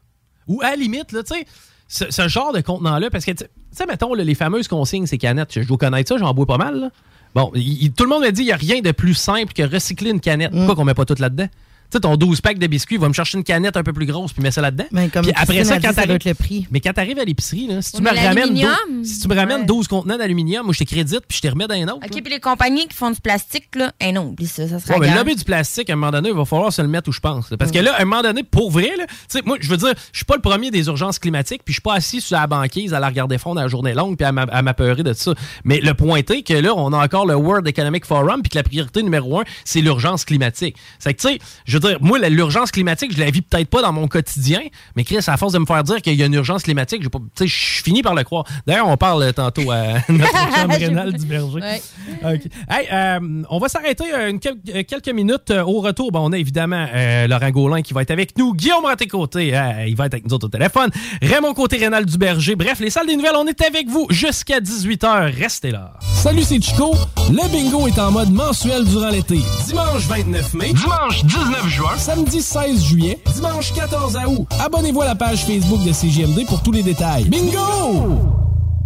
[0.48, 1.46] Ou à la limite, là, tu sais,
[1.88, 5.18] ce, ce genre de contenant-là, parce que, tu sais, mettons, là, les fameuses consignes, ces
[5.20, 6.90] canettes, je dois connaître ça, j'en bois pas mal, là.
[7.36, 9.64] Bon, il- tout le monde me dit, il n'y a rien de plus simple que
[9.64, 10.52] recycler une canette.
[10.52, 10.58] Mm.
[10.58, 11.48] Pourquoi qu'on met pas tout là-dedans?
[11.92, 14.06] Tu sais, ton 12 pack de biscuits, va me chercher une canette un peu plus
[14.06, 14.86] grosse puis mets ça là-dedans.
[14.92, 16.66] Ben, comme Puis après ça, quand t'arrives- être le prix.
[16.72, 19.28] Mais quand t'arrives à l'épicerie, là, si tu me mais ramènes 12, l'aluminium, si tu
[19.28, 21.84] me ramènes 12 contenants d'aluminium, moi je te crédite puis je te remets dans un
[21.90, 22.06] autre.
[22.06, 24.98] OK, puis les compagnies qui font du plastique, là, eh non, oublie ça, ça sera
[24.98, 27.10] Ouais, mais lobby du plastique, à un moment donné, il va falloir se le mettre
[27.10, 27.52] où je pense.
[27.52, 27.58] là.
[27.58, 29.78] Parce que là, à un moment donné, pour vrai, là, tu sais, moi, je veux
[29.78, 32.38] dire, je suis pas le premier des urgences climatiques, puis je suis pas assis sur
[32.38, 35.04] la banquise à la regarder fondre à la journée longue, puis à m'a- à m'apeurer
[35.04, 35.34] de ça.
[35.66, 38.58] Mais le point est que là, on a encore le World Economic Forum, puis que
[38.58, 40.78] la priorité numéro un, c'est l'urgence climatique.
[41.00, 43.82] C'est que, tu sais, je veux dire, moi, l'urgence climatique, je la vis peut-être pas
[43.82, 44.62] dans mon quotidien,
[44.96, 47.82] mais Chris, à force de me faire dire qu'il y a une urgence climatique, je
[47.84, 48.46] finis par le croire.
[48.66, 51.62] D'ailleurs, on parle euh, tantôt à notre chum Rénal Duberger.
[51.62, 51.82] Ouais.
[52.24, 52.42] OK.
[52.70, 56.12] Hey, euh, on va s'arrêter euh, quelques minutes au retour.
[56.12, 58.54] Bon, on a évidemment euh, Laurent Gaulin qui va être avec nous.
[58.54, 60.90] Guillaume à tes côtés, euh, il va être avec nous autres au téléphone.
[61.22, 62.56] Raymond Côté, Rénal Duberger.
[62.56, 65.36] Bref, les salles des nouvelles, on est avec vous jusqu'à 18h.
[65.38, 65.94] Restez là.
[66.02, 66.94] Salut, c'est Chico.
[67.30, 69.40] Le bingo est en mode mensuel durant l'été.
[69.68, 70.74] Dimanche 29 mai.
[70.74, 71.71] Dimanche 19 juin.
[71.98, 73.18] Samedi 16 juillet.
[73.34, 74.48] Dimanche 14 août.
[74.60, 77.24] Abonnez-vous à la page Facebook de CGMD pour tous les détails.
[77.26, 78.20] Bingo!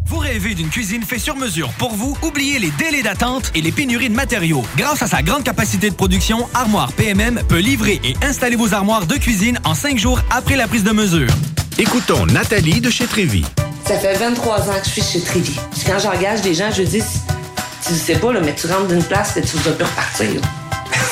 [0.05, 3.71] Vous rêvez d'une cuisine faite sur mesure pour vous, oubliez les délais d'attente et les
[3.71, 4.61] pénuries de matériaux.
[4.77, 9.07] Grâce à sa grande capacité de production, Armoire PMM peut livrer et installer vos armoires
[9.07, 11.29] de cuisine en cinq jours après la prise de mesure.
[11.79, 13.43] Écoutons Nathalie de chez Trévy.
[13.87, 15.55] Ça fait 23 ans que je suis chez Trévy.
[15.71, 17.01] Puis quand j'engage des gens, je dis,
[17.85, 20.35] tu sais pas, là, mais tu rentres d'une place et tu vas plus repartir.
[20.35, 20.64] là.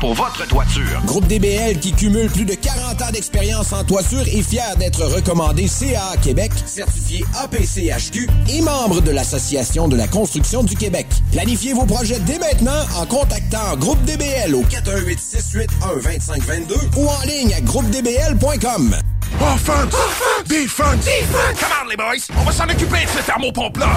[0.00, 1.00] pour votre toiture.
[1.06, 5.66] Groupe DBL qui cumule plus de 40 ans d'expérience en toiture est fier d'être recommandé
[5.66, 11.06] CA Québec, certifié APCHQ et membre de l'Association de la construction du Québec.
[11.32, 17.22] Planifiez vos projets dès maintenant en contactant Groupe DBL au 418 681 2522 ou en
[17.26, 18.96] ligne à groupedbl.com.
[19.40, 19.94] Offense!
[20.46, 21.04] Defense!
[21.04, 21.58] Defense!
[21.58, 22.26] Come on, les boys!
[22.38, 23.90] On va s'en occuper de ce thermopompe-là!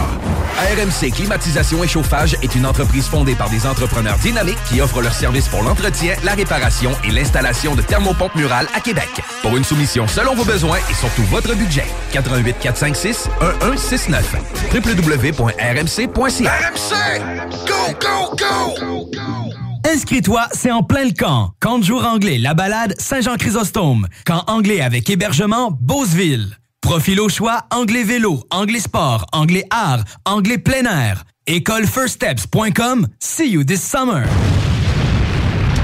[0.60, 5.14] RMC Climatisation et Chauffage est une entreprise fondée par des entrepreneurs dynamiques qui offrent leurs
[5.14, 9.10] services pour l'entretien, la réparation et l'installation de thermopompes murales à Québec.
[9.42, 13.30] Pour une soumission selon vos besoins et surtout votre budget, 88 456
[13.62, 14.36] 1169
[14.74, 17.22] www.rmc.ca RMC!
[17.68, 19.10] Go, go, go!
[19.86, 21.54] Inscris-toi, c'est en plein le camp.
[21.60, 24.08] Camp de jour anglais, la balade Saint-Jean-Chrysostome.
[24.26, 26.58] Camp anglais avec hébergement Beauceville.
[26.82, 31.24] Profil au choix, anglais vélo, anglais sport, anglais art, anglais plein air.
[31.48, 33.08] Écolefirststeps.com.
[33.20, 34.24] See you this summer.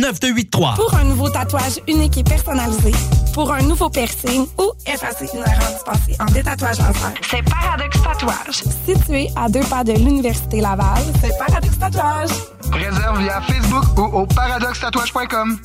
[0.00, 0.76] 581-984-9283.
[0.76, 2.92] Pour un nouveau tatouage unique et personnalisé,
[3.34, 8.62] pour un nouveau piercing ou effacer une erreur dispensée en détatouage laser, c'est Paradox Tatouage.
[8.86, 12.30] Situé à deux pas de l'Université Laval, c'est Paradox Tatouage.
[12.72, 15.58] Réserve via Facebook ou au paradoxtatouage.com.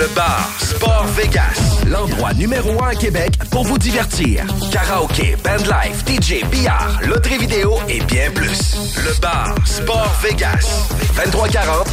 [0.00, 4.46] Le bar Sport Vegas, l'endroit numéro un à Québec pour vous divertir.
[4.72, 8.96] Karaoke, bandlife, DJ, billard, loterie vidéo et bien plus.
[8.96, 11.89] Le bar Sport Vegas, 2340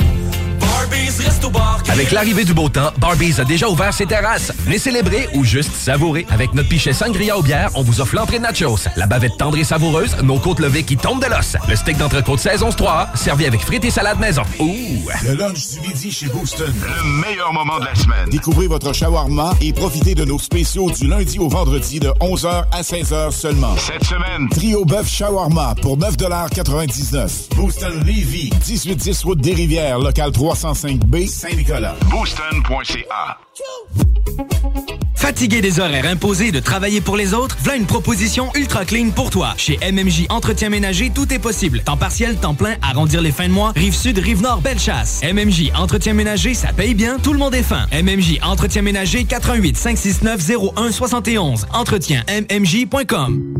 [0.00, 0.43] Yeah.
[1.88, 4.52] Avec l'arrivée du beau temps, Barbies a déjà ouvert ses terrasses.
[4.64, 6.26] Venez célébrer ou juste savourer.
[6.30, 9.56] Avec notre pichet sangria au bière, on vous offre l'entrée de nachos, la bavette tendre
[9.58, 13.46] et savoureuse, nos côtes levées qui tombent de l'os, le steak d'entrecôte saison 3 servi
[13.46, 14.42] avec frites et salade maison.
[14.58, 15.08] Ouh!
[15.24, 16.72] Le lunch du midi chez Booston.
[16.72, 18.28] Le meilleur moment de la semaine.
[18.30, 22.82] Découvrez votre shawarma et profitez de nos spéciaux du lundi au vendredi de 11h à
[22.82, 23.76] 16h seulement.
[23.76, 30.32] Cette semaine, trio bœuf shawarma pour 9,99 Booston Levy, 1810 route des Rivières, local
[30.74, 31.94] 305B, Saint-Nicolas.
[32.10, 33.38] Booston.ca.
[35.14, 39.30] Fatigué des horaires imposés de travailler pour les autres, voilà une proposition ultra clean pour
[39.30, 39.54] toi.
[39.56, 41.80] Chez MMJ Entretien Ménager, tout est possible.
[41.82, 45.20] Temps partiel, temps plein, arrondir les fins de mois, rive sud, rive nord, belle chasse.
[45.22, 47.86] MMJ Entretien Ménager, ça paye bien, tout le monde est fin.
[47.92, 50.40] MMJ Entretien Ménager, 88 569
[50.74, 51.66] 0171.
[51.72, 53.54] Entretien MMJ.com.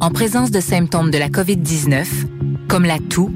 [0.00, 2.06] En présence de symptômes de la COVID-19,
[2.68, 3.30] comme la toux,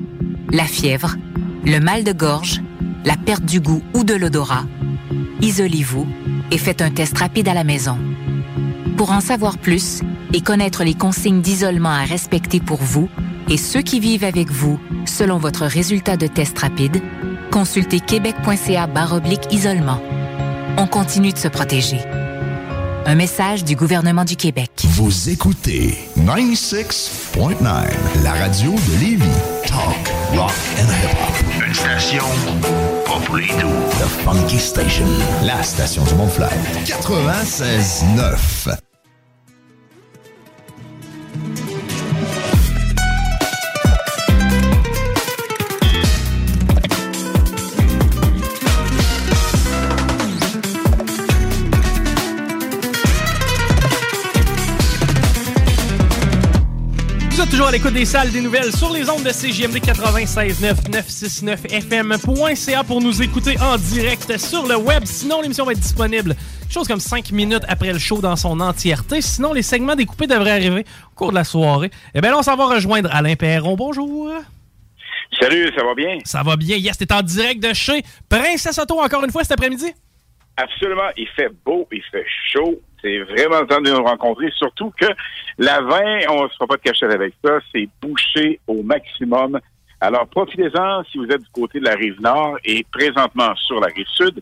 [0.50, 1.16] la fièvre,
[1.64, 2.60] le mal de gorge,
[3.04, 4.64] la perte du goût ou de l'odorat,
[5.40, 6.06] isolez-vous
[6.50, 7.98] et faites un test rapide à la maison.
[8.96, 10.00] Pour en savoir plus
[10.32, 13.08] et connaître les consignes d'isolement à respecter pour vous
[13.48, 17.00] et ceux qui vivent avec vous selon votre résultat de test rapide,
[17.50, 18.88] Consultez québec.ca
[19.50, 20.00] isolement.
[20.76, 22.00] On continue de se protéger.
[23.06, 24.70] Un message du gouvernement du Québec.
[24.84, 29.24] Vous écoutez 96.9, la radio de Lévis.
[29.66, 31.47] Talk, rock and hip-hop.
[31.68, 32.24] Une station
[33.04, 33.68] pas pour les doux.
[34.00, 35.04] The Funky Station,
[35.42, 36.50] la station du Mont-Flair.
[36.86, 38.78] 96.9.
[57.68, 63.00] toujours à l'écoute des salles des nouvelles sur les ondes de CJMD 96.9 969fm.ca pour
[63.00, 65.04] nous écouter en direct sur le web.
[65.04, 68.60] Sinon, l'émission va être disponible quelque chose comme 5 minutes après le show dans son
[68.60, 69.20] entièreté.
[69.20, 71.90] Sinon, les segments découpés devraient arriver au cours de la soirée.
[72.14, 73.76] Eh bien là, on s'en va rejoindre Alain Perron.
[73.76, 74.30] Bonjour.
[75.40, 76.18] Salut, ça va bien?
[76.24, 76.76] Ça va bien.
[76.76, 79.92] Yes, t'es en direct de chez Princesse Auto encore une fois cet après-midi?
[80.56, 81.10] Absolument.
[81.16, 82.80] Il fait beau, il fait chaud.
[83.02, 84.50] C'est vraiment le temps de nous rencontrer.
[84.56, 85.06] Surtout que
[85.58, 89.60] la vin, on ne se fera pas de cachette avec ça, c'est bouché au maximum.
[90.00, 93.88] Alors, profitez-en si vous êtes du côté de la rive nord et présentement sur la
[93.88, 94.40] rive sud,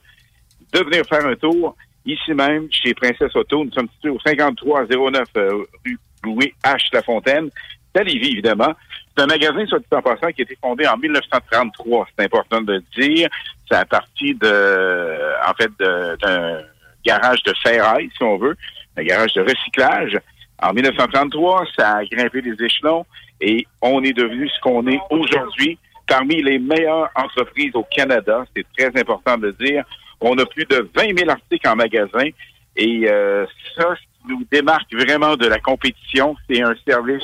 [0.72, 3.64] de venir faire un tour ici même chez Princesse Auto.
[3.64, 6.88] Nous sommes situés au 5309 euh, rue Louis H.
[6.92, 7.50] Lafontaine.
[7.94, 8.74] C'est évidemment.
[9.16, 12.06] C'est un magasin, soit dit en passant, qui a été fondé en 1933.
[12.18, 13.28] C'est important de le dire.
[13.70, 16.60] C'est à partir de, en fait, d'un
[17.06, 18.56] garage de ferraille, si on veut,
[18.96, 20.18] un garage de recyclage.
[20.62, 23.04] En 1933, ça a grimpé les échelons
[23.40, 28.44] et on est devenu ce qu'on est aujourd'hui parmi les meilleures entreprises au Canada.
[28.54, 29.84] C'est très important de le dire.
[30.20, 32.28] On a plus de 20 000 articles en magasin
[32.76, 33.44] et euh,
[33.76, 37.22] ça, ce nous démarque vraiment de la compétition, c'est un service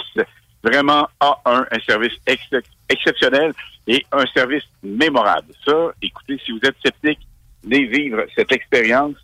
[0.62, 3.53] vraiment A1, un service ex- exceptionnel
[3.87, 5.53] et un service mémorable.
[5.66, 7.18] Ça, écoutez, si vous êtes sceptique,
[7.64, 9.16] venez vivre cette expérience.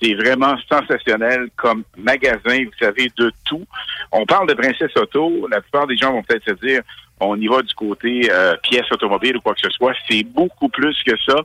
[0.00, 2.64] C'est vraiment sensationnel comme magasin.
[2.64, 3.64] Vous savez de tout.
[4.12, 5.48] On parle de Princesse Auto.
[5.50, 6.82] La plupart des gens vont peut-être se dire,
[7.20, 9.94] on y va du côté euh, pièces automobiles ou quoi que ce soit.
[10.08, 11.36] C'est beaucoup plus que ça.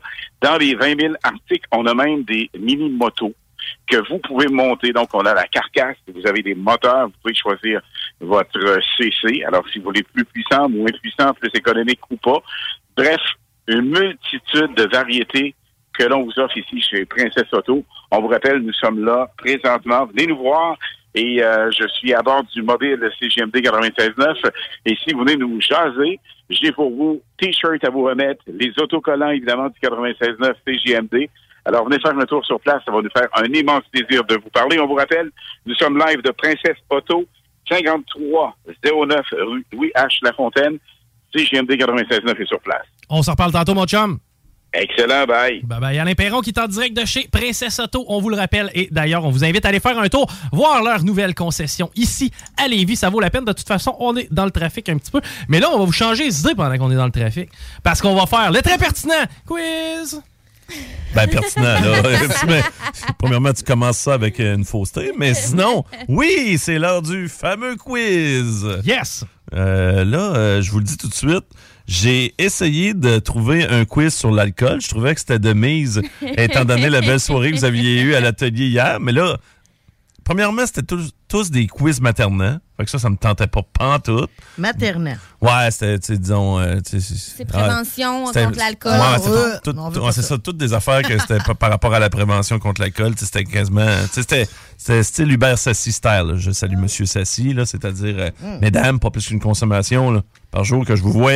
[0.41, 3.33] Dans les 20 000 articles, on a même des mini-motos
[3.87, 4.91] que vous pouvez monter.
[4.91, 5.97] Donc, on a la carcasse.
[6.13, 7.07] Vous avez des moteurs.
[7.07, 7.81] Vous pouvez choisir
[8.19, 9.43] votre CC.
[9.45, 12.41] Alors, si vous voulez plus puissant, moins puissant, plus économique ou pas.
[12.97, 13.21] Bref,
[13.67, 15.55] une multitude de variétés
[15.93, 17.83] que l'on vous offre ici chez Princesse Auto.
[18.11, 20.05] On vous rappelle, nous sommes là présentement.
[20.05, 20.77] Venez nous voir.
[21.13, 24.49] Et euh, je suis à bord du mobile CGMD 96.9.
[24.85, 29.29] Et si vous venez nous jaser, j'ai pour vous T-shirt à vous remettre, les autocollants
[29.29, 31.29] évidemment du 96.9 CGMD.
[31.65, 34.35] Alors venez faire un tour sur place, ça va nous faire un immense plaisir de
[34.35, 34.79] vous parler.
[34.79, 35.29] On vous rappelle,
[35.65, 37.25] nous sommes live de Princesse Auto,
[37.69, 40.19] 5309 rue Louis H.
[40.23, 40.77] Lafontaine.
[41.33, 42.85] CGMD 96.9 est sur place.
[43.09, 44.19] On s'en reparle tantôt, mon chum.
[44.73, 45.61] Excellent, bye.
[45.63, 45.99] Bye bye.
[45.99, 48.71] Alain Perron qui est en direct de chez Princesse Auto, on vous le rappelle.
[48.73, 52.31] Et d'ailleurs, on vous invite à aller faire un tour, voir leur nouvelle concession ici
[52.57, 52.95] à Lévis.
[52.95, 53.43] Ça vaut la peine.
[53.43, 55.19] De toute façon, on est dans le trafic un petit peu.
[55.49, 57.49] Mais là, on va vous changer les idées pendant qu'on est dans le trafic.
[57.83, 60.21] Parce qu'on va faire le très pertinent quiz.
[61.13, 62.01] Ben, pertinent, là.
[62.47, 62.61] Mais,
[63.17, 68.65] premièrement, tu commences ça avec une fausseté, mais sinon, oui, c'est l'heure du fameux quiz.
[68.85, 69.25] Yes!
[69.53, 71.43] Euh, là, euh, je vous le dis tout de suite,
[71.91, 74.79] j'ai essayé de trouver un quiz sur l'alcool.
[74.79, 76.01] Je trouvais que c'était de mise,
[76.37, 79.01] étant donné la belle soirée que vous aviez eue à l'atelier hier.
[79.01, 79.37] Mais là,
[80.23, 82.59] premièrement, c'était tous, tous des quiz maternels.
[82.77, 84.29] Fait que ça, ça me tentait pas pantoute.
[84.57, 85.19] Maternelle.
[85.39, 86.59] Ouais, c'était, disons...
[86.59, 88.91] euh, C'est prévention contre l'alcool.
[88.93, 89.19] Ouais,
[89.93, 90.21] c'est Ouais, ça.
[90.23, 93.13] ça, toutes des affaires que c'était pas par rapport à la prévention contre l'alcool.
[93.17, 93.85] C'était quasiment.
[94.11, 94.47] C'était
[95.03, 96.23] style Hubert Sassi style.
[96.25, 96.33] là.
[96.37, 98.59] Je salue Monsieur Sassi, là, c'est-à-dire, euh, Mm.
[98.61, 101.33] mesdames, pas plus qu'une consommation là, par jour que je vous voie.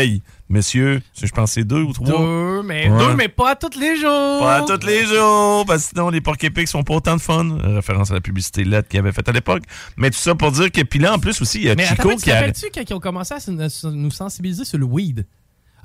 [0.50, 2.08] Messieurs, je pense que c'est deux ou trois.
[2.08, 3.00] Deux, mais, Ouais.
[3.00, 4.40] deux, mais pas tous les jours.
[4.42, 7.58] Pas tous les jours, parce que sinon les porcs épics sont pas autant de fun.
[7.64, 9.64] Référence à la publicité LED qu'il avait faite à l'époque.
[9.98, 11.86] Mais tout ça pour dire que, puis là, en plus aussi, il y a Mais
[11.86, 12.36] Chico tu qui a.
[12.36, 15.26] rappelles-tu quand ils ont commencé à nous sensibiliser sur le weed?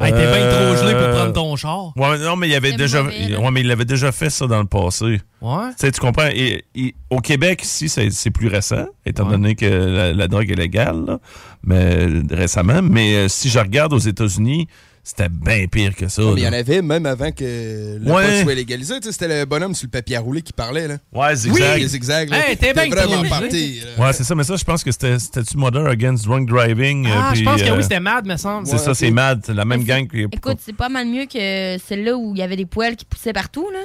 [0.03, 1.93] Ah, t'es bien trop gelé pour prendre ton char.
[1.95, 4.65] Ouais, non, mais il avait déjà, ouais, mais il avait déjà fait ça dans le
[4.65, 5.21] passé.
[5.43, 5.69] Ouais.
[5.73, 6.29] Tu sais, tu comprends?
[6.33, 10.55] Et, et au Québec, ici, c'est plus récent, étant donné que la, la drogue est
[10.55, 11.19] légale, là,
[11.63, 12.81] mais récemment.
[12.83, 14.69] Mais euh, si je regarde aux États-Unis,
[15.11, 16.23] c'était bien pire que ça.
[16.37, 18.39] Il y en avait même avant que le Ouais.
[18.39, 18.95] pot soit légalisé.
[19.01, 20.89] Tu sais, C'était le bonhomme sur le papier à rouler qui parlait.
[20.89, 20.97] Là.
[21.13, 21.75] Ouais, zigzag.
[21.75, 22.31] Oui, les zigzags.
[22.31, 22.49] là.
[22.51, 23.81] Hey, t'es bien vraiment parti.
[23.99, 27.07] Ouais, c'est ça, mais ça, je pense que c'était c'était-tu Mother Against Drunk Driving.
[27.07, 28.67] euh, Ah, je pense que euh, oui, c'était Mad, me semble.
[28.67, 30.07] C'est ça, c'est Mad, c'est la même gang.
[30.09, 33.05] qui- Écoute, c'est pas mal mieux que celle-là où il y avait des poêles qui
[33.05, 33.81] poussaient partout, là.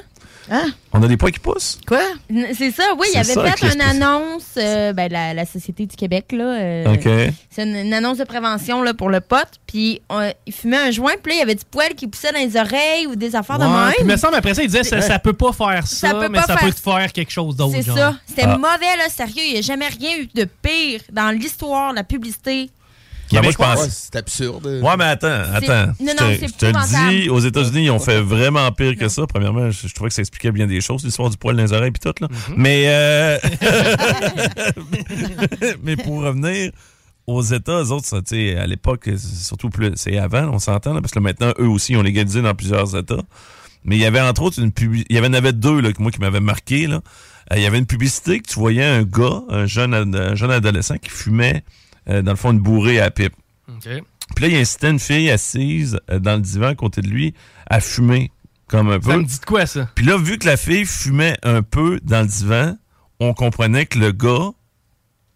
[0.49, 0.65] Hein?
[0.93, 1.79] On a des poids qui poussent?
[1.87, 2.01] Quoi?
[2.53, 5.85] C'est ça, oui, il C'est avait ça, fait une annonce, euh, ben, la, la Société
[5.85, 6.43] du Québec, là.
[6.45, 7.33] euh, OK.
[7.49, 9.47] C'est une, une annonce de prévention là, pour le pot.
[9.67, 12.31] Puis on- il fumait un joint, puis là, il y avait du poil qui poussait
[12.31, 13.87] dans les oreilles ou des affaires de même.
[13.93, 16.13] puis il me semble après ça, il disait ça, ça peut pas faire ça, Ça
[16.13, 17.73] peut mais pas ça faire- peut te faire quelque chose d'autre.
[17.75, 18.15] C'est ça.
[18.27, 18.57] C'était Ah.
[18.57, 19.41] mauvais, là, sérieux.
[19.45, 22.69] Il n'y a jamais rien eu de pire dans l'histoire, la publicité.
[23.35, 23.83] Ben, moi, je pense.
[23.83, 24.65] Ouais, c'est absurde.
[24.83, 25.87] Ouais, mais attends, attends.
[25.87, 28.71] Non, je non, te, c'est je te le dis, aux États-Unis, ils ont fait vraiment
[28.71, 29.25] pire que ça.
[29.27, 31.73] Premièrement, je, je trouvais que ça expliquait bien des choses, l'histoire du poil dans les
[31.73, 32.13] oreilles et tout.
[32.19, 32.27] Là.
[32.27, 32.53] Mm-hmm.
[32.57, 33.37] Mais, euh,
[35.83, 36.71] mais pour revenir
[37.27, 40.59] aux États, eux autres, ça, tu sais, à l'époque, c'est surtout plus, c'est avant, on
[40.59, 43.23] s'entend, parce que maintenant, eux aussi, ils ont légalisé dans plusieurs États.
[43.83, 46.01] Mais il y avait entre autres une publicité, il y en avait deux, là, que
[46.01, 47.01] moi, qui m'avaient marqué, là.
[47.51, 50.51] Euh, Il y avait une publicité que tu voyais un gars, un jeune, un jeune
[50.51, 51.63] adolescent qui fumait,
[52.09, 53.33] euh, dans le fond, une bourrée à pipe.
[54.35, 57.33] Puis là, il incitait une fille assise euh, dans le divan à côté de lui
[57.69, 58.31] à fumer
[58.67, 59.11] comme un peu.
[59.11, 59.89] Ça me dit de quoi, ça?
[59.95, 62.75] Puis là, vu que la fille fumait un peu dans le divan,
[63.19, 64.49] on comprenait que le gars,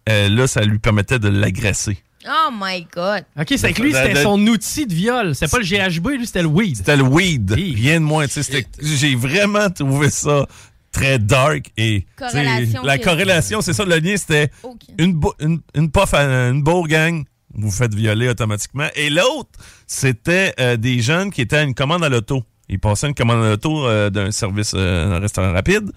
[0.08, 1.98] euh, là, ça lui permettait de l'agresser.
[2.26, 3.24] Oh my God.
[3.38, 5.34] OK, c'est que lui, c'était son outil de viol.
[5.34, 6.76] C'était pas le GHB, lui, c'était le weed.
[6.76, 7.50] C'était le weed.
[7.52, 8.26] Rien de moins.
[8.26, 10.46] tu sais, c'était- J'ai vraiment trouvé ça
[10.92, 14.50] très dark et Corrélation la corrélation, c'est ça, le lien, c'était
[14.98, 17.24] une, une, une puff à une beau gang,
[17.54, 18.88] vous faites violer automatiquement.
[18.94, 19.50] Et l'autre,
[19.86, 22.42] c'était euh, des jeunes qui étaient à une commande à l'auto.
[22.68, 25.90] Ils passaient une commande à l'auto euh, d'un service, euh, un restaurant rapide.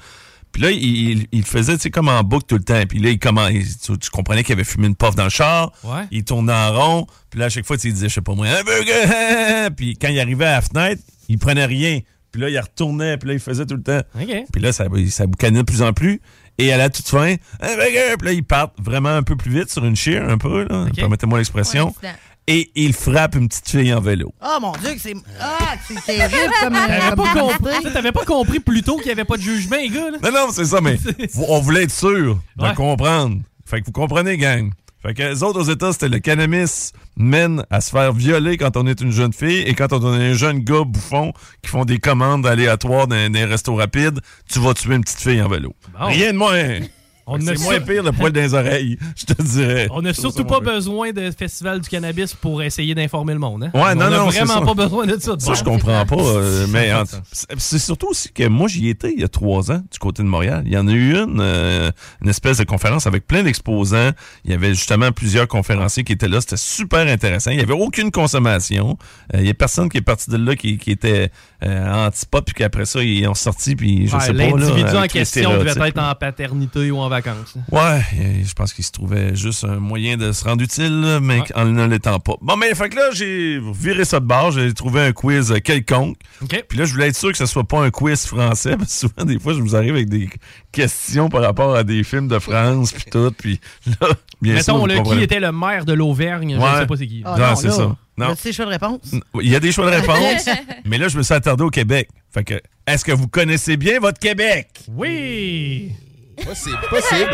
[0.52, 2.82] Puis là, il, il, il faisait, tu sais, comme en boucle tout le temps.
[2.88, 5.30] Puis là, il, comment, il- tu, tu comprenais qu'il avait fumé une puff dans le
[5.32, 5.72] char.
[5.84, 6.04] Ouais.
[6.12, 7.08] Il tournait en rond.
[7.32, 9.70] Puis là, à chaque fois, tu il disait, je sais pas moi, un burger.
[9.76, 12.00] puis quand il arrivait à la fenêtre, il prenait rien.
[12.34, 13.16] Puis là, il retournait.
[13.18, 14.02] Puis là, il faisait tout le temps.
[14.52, 16.20] Puis là, ça, ça boucanait de plus en plus.
[16.58, 17.36] Et à la toute fin.
[17.62, 20.88] Puis là, ils partent vraiment un peu plus vite sur une shear, un peu, là.
[20.94, 21.96] Permettez-moi l'expression.
[22.46, 24.34] Et il frappe une petite fille en vélo.
[24.44, 25.16] Oh mon Dieu, que c'est.
[25.40, 26.76] Ah, c'est terrible comme.
[26.76, 29.42] euh, T'avais comme pas, compris, t'avais pas compris plus tôt qu'il n'y avait pas de
[29.42, 30.12] jugement, les gars.
[30.12, 30.18] Là.
[30.22, 30.98] Non, non, c'est ça, mais
[31.48, 32.74] on voulait être sûr de Ouais.
[32.74, 33.38] comprendre.
[33.66, 34.72] Fait que vous comprenez, gang.
[35.06, 38.78] Fait que les autres aux États, c'était le cannabis mène à se faire violer quand
[38.78, 41.84] on est une jeune fille et quand on est un jeune gars bouffon qui font
[41.84, 45.76] des commandes aléatoires dans des restos rapides, tu vas tuer une petite fille en vélo.
[46.00, 46.06] Bon.
[46.06, 46.80] Rien de moins.
[47.26, 49.88] On c'est a moins pire le poil dans les oreilles, je te dirais.
[49.92, 53.64] On n'a surtout pas besoin de festival du cannabis pour essayer d'informer le monde.
[53.64, 53.72] Hein?
[53.74, 55.36] Ouais, on non, non, vraiment pas besoin de ça.
[55.40, 56.16] Ça, je comprends pas.
[56.18, 57.04] euh, mais en-
[57.58, 60.28] c'est surtout aussi que moi, j'y étais il y a trois ans du côté de
[60.28, 60.64] Montréal.
[60.66, 64.12] Il y en a eu une, euh, une espèce de conférence avec plein d'exposants.
[64.44, 66.42] Il y avait justement plusieurs conférenciers qui étaient là.
[66.42, 67.52] C'était super intéressant.
[67.52, 68.98] Il y avait aucune consommation.
[69.34, 71.30] Euh, il y a personne qui est parti de là qui, qui était
[71.64, 74.44] euh, anti-pop puis qu'après ça, ils ont sorti puis je Ouais, sais pas.
[74.44, 77.56] L'individu en question devait être en paternité ou en vacances.
[77.72, 78.02] Ouais,
[78.46, 81.46] je pense qu'il se trouvait juste un moyen de se rendre utile, mais Ouais.
[81.56, 82.34] en ne l'étant pas.
[82.42, 86.18] Bon, mais fait que là, j'ai viré ça de bord, j'ai trouvé un quiz quelconque.
[86.68, 89.08] Puis là, je voulais être sûr que ce soit pas un quiz français, parce que
[89.08, 90.30] souvent, des fois, je vous arrive avec des
[90.72, 93.60] questions par rapport à des films de France, puis tout, puis
[94.02, 94.10] là,
[94.42, 96.74] bien sûr, Mettons, vous là, qui était le maire de l'Auvergne, je Ouais.
[96.74, 97.22] ne sais pas c'est qui.
[97.26, 97.96] Ah, Non, non, c'est ça.
[98.16, 98.28] Non.
[98.30, 99.16] As-tu des choix de réponse?
[99.42, 100.48] Il y a des choix de réponse,
[100.86, 102.10] mais là, je me suis attardé au Québec.
[102.32, 104.68] Fait que, est-ce que vous connaissez bien votre Québec?
[104.88, 105.92] Oui!
[106.54, 107.32] C'est possible.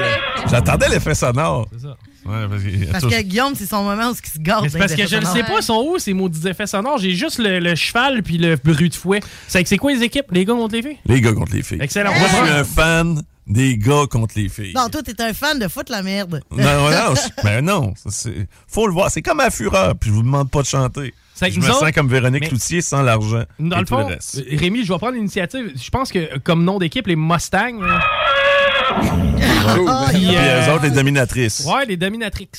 [0.50, 1.68] J'attendais l'effet sonore.
[1.72, 1.96] C'est ça.
[2.26, 2.46] Ouais,
[2.92, 4.68] parce que Guillaume, c'est son moment où il se garde.
[4.70, 6.98] C'est parce que je ne sais pas, sont où ces maudits effets sonores.
[7.00, 9.22] J'ai juste le, le cheval puis le bruit de fouet.
[9.48, 10.26] C'est c'est quoi les équipes?
[10.32, 10.98] Les gars contre les filles?
[11.06, 11.80] Les gars contre les filles.
[11.82, 12.12] Excellent.
[12.14, 14.74] Moi, je suis un fan des gars contre les filles.
[14.76, 16.42] Non, toi, t'es un fan de foot la merde.
[16.52, 16.58] Non,
[16.92, 19.10] non, ben non, ça, c'est- faut le voir.
[19.10, 21.14] C'est comme à Fureur, puis je vous demande pas de chanter.
[21.42, 23.44] Je me sens comme Véronique Cloutier sans l'argent.
[23.60, 24.44] Dans et le tout fond, reste.
[24.52, 25.72] Rémi, je vais prendre l'initiative.
[25.74, 27.82] Je pense que comme nom d'équipe, les Mustangs.
[27.82, 28.00] hein.
[28.96, 31.60] Puis Puis, euh, eux autres, les dominatrices.
[31.66, 32.50] Ouais, les dominatrix.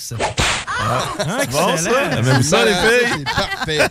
[0.82, 1.90] Ah, Hein, c'est bon, ça.
[2.18, 3.12] Aimez-vous ça, les filles?
[3.18, 3.88] C'est parfait.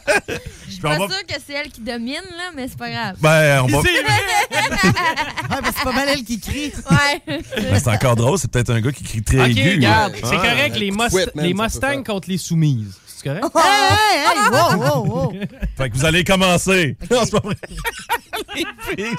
[0.68, 3.16] Je suis pas sûre que c'est elle qui domine, là, mais c'est pas grave.
[3.20, 3.78] Ben, on va.
[3.80, 3.84] Ouais,
[5.50, 6.72] parce que c'est pas mal elle qui crie.
[6.90, 7.22] Ouais.
[7.28, 9.76] Ben, c'est encore drôle, c'est peut-être un gars qui crie très Ok, aigu.
[9.76, 10.20] regarde, là.
[10.24, 10.48] c'est Ah.
[10.48, 12.96] correct, les, Must- Quit, man, les Mustangs contre les soumises.
[13.22, 13.48] C'est correct?
[13.54, 15.34] Hey, hey, hey, wow, wow, wow.
[15.78, 16.96] Fait que vous allez commencer.
[17.12, 17.56] Non, c'est pas vrai.
[18.56, 18.66] les
[18.96, 19.16] filles,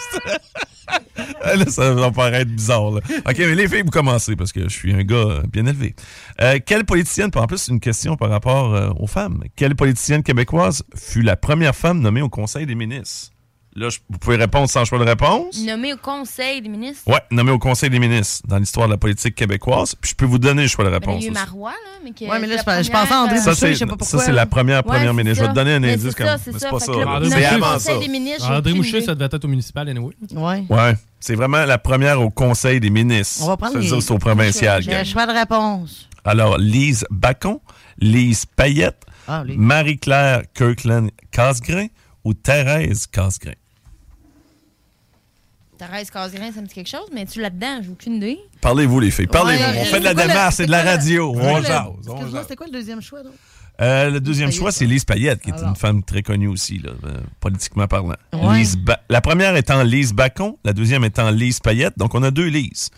[1.59, 2.93] là, ça va paraître bizarre.
[2.93, 3.01] Là.
[3.29, 5.95] OK, mais les filles, vous commencez parce que je suis un gars bien élevé.
[6.41, 9.45] Euh, quelle politicienne, en plus, une question par rapport euh, aux femmes.
[9.55, 13.33] Quelle politicienne québécoise fut la première femme nommée au Conseil des ministres?
[13.77, 15.57] Là, je- vous pouvez répondre sans choix de réponse.
[15.65, 17.03] Nommé au Conseil des ministres.
[17.07, 19.95] Ouais, nommée au Conseil des ministres dans l'histoire de la politique québécoise.
[19.95, 21.23] Puis je peux vous donner le choix de Ben, il réponse.
[21.23, 21.41] y a eu aussi.
[21.47, 21.77] Marois, là.
[22.03, 23.79] Mais que Ouais, mais là, c'est je pensais à première, André Ça, Boucher, c'est je
[23.79, 25.37] sais pas ça, c'est la première première c'est ministre.
[25.37, 26.27] Je vais te donner un Mais indice c'est comme.
[26.45, 26.71] c'est c'est ça.
[26.71, 26.93] pas Fait ça.
[26.93, 28.01] nommé C'est au avant Conseil ça.
[28.01, 29.07] des ministres, j'ai André idée.
[29.07, 30.15] ça devait être au municipal, anyway.
[30.35, 30.65] Ouais.
[30.69, 30.95] Ouais.
[31.21, 33.45] C'est vraiment la première au Conseil des ministres.
[33.45, 34.83] On va prendre les- c'est au provincial.
[34.83, 36.09] J'ai un choix de réponse.
[36.25, 37.61] Alors, Lise Bacon,
[38.01, 41.87] Lise Payette, Ah, Marie-Claire Kirkland Casgrain
[42.25, 43.53] ou Thérèse Casgrain?
[45.79, 48.39] Thérèse Casgrain, ça me dit quelque chose, mais tu là-dedans, j'ai aucune idée.
[48.61, 49.27] Parlez-vous, les filles.
[49.27, 49.63] Parlez-vous.
[49.63, 51.33] Ouais, on fait de la démarche, c'est de la radio.
[51.35, 51.87] c'est On quoi le- jase.
[52.07, 53.33] Excuse-moi, c'était quoi le deuxième choix, donc?
[53.81, 54.61] Euh, le deuxième Payette.
[54.61, 58.15] choix, c'est Lise Payette, qui est une femme très connue aussi, là, euh, politiquement parlant.
[58.35, 58.59] Ouais.
[58.59, 61.95] Lise Ba- la première étant Lise Bacon, la deuxième étant Lise Payette.
[61.97, 62.91] Donc, on a deux Lises.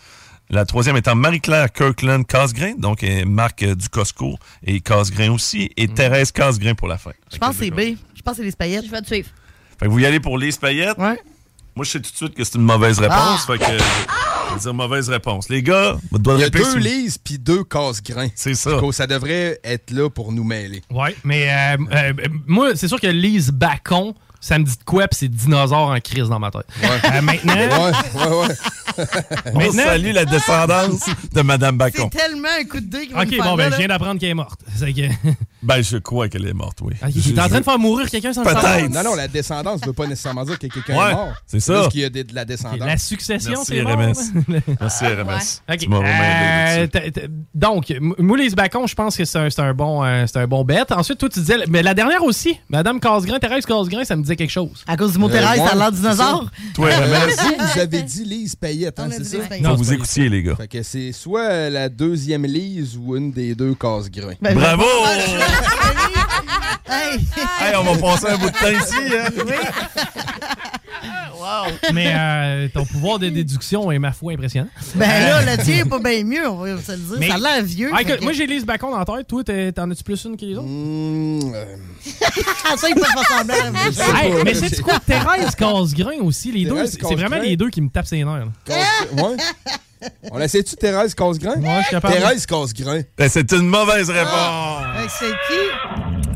[0.49, 6.33] La troisième étant Marie-Claire Kirkland Casgrain, donc Marc du Costco et Casgrain aussi, et Thérèse
[6.33, 7.11] Casgrain pour la fin.
[7.31, 7.97] Je pense que c'est B.
[8.23, 8.85] Je pense que c'est les paillettes.
[8.85, 9.27] Je vais te suivre.
[9.77, 10.97] Fait que vous y allez pour Lise Payette.
[10.97, 11.19] Ouais.
[11.75, 13.17] Moi, je sais tout de suite que c'est une mauvaise réponse.
[13.19, 13.37] Ah!
[13.45, 15.49] Fait que, je vais dire mauvaise réponse.
[15.49, 18.29] Les gars, Il y a deux lises puis deux casse-grains.
[18.33, 18.79] C'est ça.
[18.93, 20.83] Ça devrait être là pour nous mêler.
[20.89, 22.13] Ouais, mais euh, euh,
[22.47, 24.13] moi, c'est sûr que Lise Bacon,
[24.45, 26.65] ça me dit de quoi, puis c'est dinosaure en crise dans ma tête.
[26.83, 27.53] Euh, maintenant.
[27.55, 28.55] Ouais, ouais, ouais.
[29.53, 32.09] On Maintenant- salue la descendance de Madame Bacon.
[32.11, 34.29] C'est tellement un coup de dé qu'il Ok, bon, ben, là, je viens d'apprendre qu'elle
[34.29, 34.59] est morte.
[34.83, 35.31] Que-
[35.63, 36.93] Ben, je crois qu'elle est morte, oui.
[37.01, 38.61] Ah, il est en train de faire mourir quelqu'un sans le Peut-être.
[38.61, 38.89] savoir.
[38.89, 41.33] Non, non, la descendance ne veut pas nécessairement dire que quelqu'un Ouais, est mort.
[41.47, 41.87] c'est ça.
[41.89, 42.79] Qu'il y a de la descendance.
[42.79, 43.93] La succession, Merci, c'est mort.
[43.93, 44.57] RMS.
[44.81, 45.61] Merci, RMS.
[45.71, 45.77] Ok.
[45.77, 47.11] Tu m'as vraiment Euh, aidé là-dessus.
[47.13, 50.03] t- t- donc, m- moi, les bacons, je pense que c'est un, c'est un bon,
[50.03, 50.83] euh, c'est un bon bet.
[50.91, 54.35] Ensuite, toi, tu disais, mais la dernière aussi, Madame Casgrain, Thérèse Casgrain, ça me disait
[54.35, 54.83] quelque chose.
[54.87, 56.49] À cause du mot Euh, Thérèse, ouais, ça a l'air dinosaure.
[56.73, 59.37] Toi, vous, avez dit Lise Payette, hein, c'est ça?
[59.61, 60.55] Non, vous écoutiez, les gars.
[60.55, 64.35] Fait que c'est soit la deuxième Lise ou une des deux casse-grains.
[64.41, 64.83] Ben, Bravo!
[66.89, 67.19] Hey!
[67.59, 69.29] Hey, on va passer un bout de temps ici, hein?
[71.93, 74.67] mais euh, ton pouvoir de déduction est, ma foi, impressionnant.
[74.95, 77.17] Ben là, Euh, le tien est pas bien mieux, on va se le dire.
[77.19, 77.89] Mais- Ça a l'air vieux.
[77.93, 79.27] ah, fait écoute, que- moi, j'ai Lise Bacon dans la tête.
[79.27, 80.67] Toi, t'en as-tu plus une que les autres?
[80.67, 81.65] Mmh, euh,
[82.65, 83.55] Ah, ça, il peut semblant.
[83.91, 84.99] sais Hey, pas, mais c'est quoi?
[84.99, 86.51] Thérèse Casgrain aussi.
[86.51, 88.47] Les deux, Thérèse c'est c'est vraiment les deux qui me tapent ses nerfs.
[88.67, 89.37] ouais.
[90.31, 91.55] On essaie-tu Thérèse Casgrain?
[91.61, 92.13] Ouais, je suis capable.
[92.15, 93.01] Thérèse Casgrain.
[93.17, 94.83] Ben, c'est une mauvaise réponse.
[94.97, 95.61] Hey, C'est qui?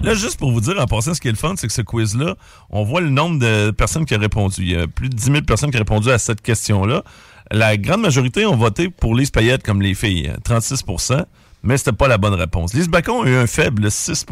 [0.04, 1.82] Là, juste pour vous dire, en passant, ce qui est le fun, c'est que ce
[1.82, 2.36] quiz-là,
[2.70, 4.62] on voit le nombre de personnes qui ont répondu.
[4.62, 7.04] Il y a plus de 10 000 personnes qui ont répondu à cette question-là.
[7.52, 11.26] La grande majorité ont voté pour Lise Payette comme les filles, hein, 36%
[11.64, 12.74] mais c'était pas la bonne réponse.
[12.74, 14.26] Lise Bacon a eu un faible 6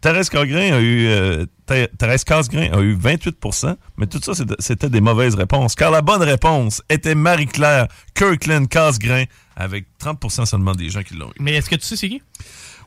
[0.00, 4.54] Thérèse Casgrain a eu euh, Thé- Thérèse Casgrain a eu 28% mais tout ça, c'était-
[4.58, 5.74] c'était des mauvaises réponses.
[5.74, 9.24] Car la bonne réponse était Marie-Claire Kirkland Casgrain,
[9.54, 11.40] avec 30% seulement des gens qui l'ont eu.
[11.42, 12.22] Mais est-ce que tu sais c'est qui?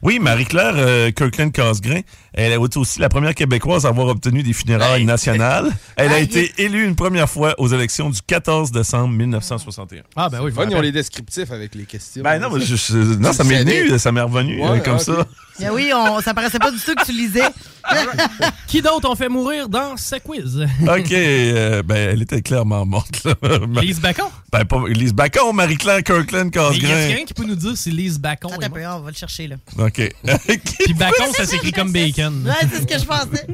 [0.04, 2.02] Oui, Marie-Claire euh, Kirkland Casgrain,
[2.34, 5.72] elle a été aussi la première Québécoise à avoir obtenu des funérailles nationales.
[5.96, 10.02] Elle a été élue une première fois aux élections du 14 décembre 1961.
[10.16, 12.24] Ah, ben oui, Fun, ils ont les descriptifs avec les questions.
[12.24, 15.00] Ben non, mais je- je- non ça m'est venu, ça m'est revenu Ouais, euh, comme
[15.00, 15.26] ça.
[15.60, 17.44] Ben oui, on, ça paraissait pas du tout que tu lisais.
[18.68, 20.66] Qui d'autre on fait mourir dans ce quiz?
[20.82, 23.24] OK, euh, ben elle était clairement morte.
[23.24, 23.36] Là.
[23.82, 24.26] Lise Bacon?
[24.52, 27.08] Ben pas Lise Bacon, Marie-Claire Kirkland Il y a Casgrain.
[27.08, 29.00] quelqu'un qui peut nous dire si Lise Bacon Attends est morte?
[29.00, 29.58] on va le chercher, là.
[29.78, 30.12] OK.
[30.80, 32.23] Puis Bacon, ça s'écrit comme bacon.
[32.30, 33.48] Ouais, c'est ce que je pensais.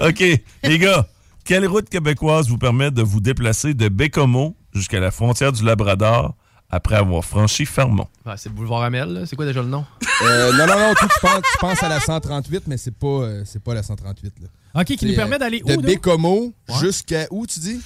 [0.00, 1.06] OK, les gars,
[1.44, 6.34] quelle route québécoise vous permet de vous déplacer de Bécomo jusqu'à la frontière du Labrador
[6.70, 8.08] après avoir franchi Fermont?
[8.24, 9.84] Ouais, c'est Boulevard Amel, c'est quoi déjà le nom?
[10.22, 13.28] Non, non, non, tu penses, tu penses à la 138, mais c'est pas,
[13.64, 14.34] pas la 138.
[14.40, 14.80] Là.
[14.80, 15.68] OK, qui nous permet d'aller où?
[15.68, 15.76] De?
[15.76, 17.80] Bécomo jusqu'à où, tu dis?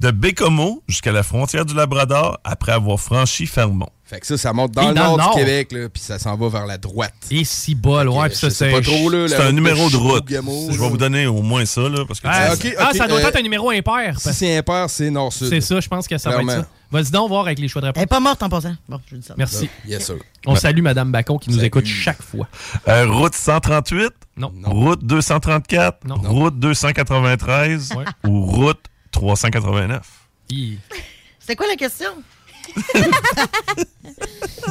[0.00, 3.88] De Bécomo jusqu'à la frontière du Labrador après avoir franchi Fermont.
[4.04, 5.34] Fait que ça, ça monte dans, le, dans nord le nord.
[5.34, 7.14] du Québec, là, puis ça s'en va vers la droite.
[7.30, 8.70] Et si bol, ouais, puis ça, c'est.
[8.70, 9.26] pas trop, là.
[9.26, 10.24] C'est un numéro de route.
[10.28, 13.08] Je vais vous donner au moins ça, là, parce que Ah, ok, c'est- ah, ça
[13.08, 14.20] doit euh, être un numéro impair.
[14.20, 15.48] Si c'est impair, c'est nord-sud.
[15.48, 16.66] C'est ça, je pense que ça va être ça.
[16.92, 18.02] Vas-y donc voir avec les choix de Elle réponse.
[18.04, 18.76] est pas morte en passant.
[18.88, 19.34] Bon, je dis ça.
[19.36, 19.68] Merci.
[19.88, 20.16] Yes, sir.
[20.46, 21.66] On salue Madame Bacon qui nous Salut.
[21.66, 22.46] écoute chaque fois.
[22.86, 24.52] Euh, route 138, Non.
[24.66, 26.14] route 234, Non.
[26.22, 28.04] route 293 Ouais.
[28.30, 28.78] ou route
[29.16, 30.06] 389.
[30.50, 30.78] Hi.
[31.40, 32.10] C'était quoi la question?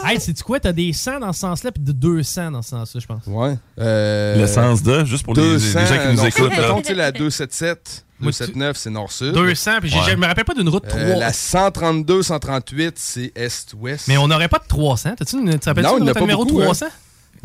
[0.06, 0.60] Hey, sais-tu quoi?
[0.60, 3.22] T'as des 100 dans ce sens-là, puis de 200 dans ce sens-là, je pense.
[3.26, 3.58] Ouais.
[3.80, 6.50] Euh, Le sens de, juste pour les, les 200, gens qui nous écoutent.
[6.50, 9.34] Mettons, tu la 277, Moi, tu- 279, c'est nord-sud.
[9.34, 10.12] 200, puis j'ai- Ouais.
[10.12, 11.00] je me rappelle pas d'une route 3.
[11.02, 14.08] Euh, la 132, 138, c'est est-ouest.
[14.08, 15.16] Mais on n'aurait pas de 300.
[15.18, 16.74] T'as-tu une, tu Non, notre pas numéro beaucoup, hein.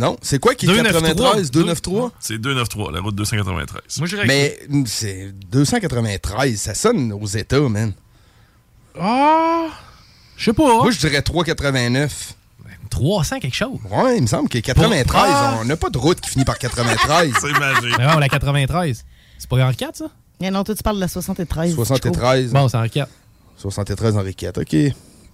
[0.01, 0.13] 300?
[0.13, 1.51] Non, c'est quoi qui est 293?
[1.51, 2.11] 93, 293?
[2.21, 3.83] C'est 293, la route 293.
[3.99, 7.93] Moi, je dirais Mais mm, c'est 293, ça sonne aux États, man.
[8.99, 9.69] Ah!
[10.37, 10.77] Je sais pas.
[10.83, 12.35] Moi, je dirais 389.
[12.91, 13.79] 300 quelque chose.
[13.89, 15.59] Ouais, il me semble que 93, Ah!
[15.61, 17.33] on n'a pas de route qui finit par 93.
[17.41, 17.97] C'est magique.
[17.99, 19.05] Mais non, la 93.
[19.39, 20.07] C'est pas Henri IV, ça?
[20.43, 21.75] Eh non, toi, tu parles de la 73.
[21.75, 22.53] 73.
[22.53, 23.07] Bon, c'est Henri IV.
[23.59, 24.77] 73 Henri IV, OK.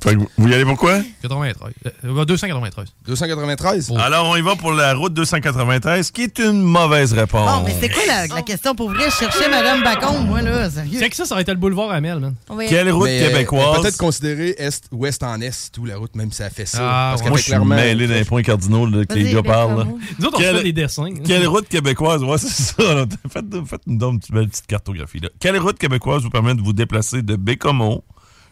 [0.03, 1.01] Fait que vous- y allez pour quoi?
[1.23, 1.73] 93.
[2.05, 2.87] Euh, 293.
[3.07, 3.91] 293?
[3.93, 3.99] Oh.
[3.99, 7.51] Alors, on y va pour la route 293, qui est une mauvaise réponse.
[7.51, 9.07] Bon, mais c'est quoi la, la question pour vrai?
[9.11, 10.99] Je cherchais Madame Bacon, moi, là, sérieux.
[11.01, 12.35] C'est que ça, ça aurait été le boulevard Amel, man.
[12.51, 12.67] Oui.
[12.69, 13.81] Quelle route Mais, euh, québécoise?
[13.81, 16.79] Peut-être considérer est, ouest en est, tout la route, même si ça fait ça.
[16.83, 17.25] Ah, parce ouais.
[17.25, 17.75] qu'elle Moi, je suis clairement.
[17.75, 19.87] mêlé dans les points cardinaux là, que les gars parlent.
[20.19, 21.09] Nous autres, on Quelle- fait des dessins.
[21.25, 22.23] Quelle route québécoise?
[22.23, 22.95] Ouais, c'est ça.
[22.95, 23.07] là.
[23.33, 25.21] Faites, faites une, donc, une belle petite cartographie.
[25.21, 25.31] Là.
[25.41, 28.05] Quelle route québécoise vous permet de vous déplacer de Bécomo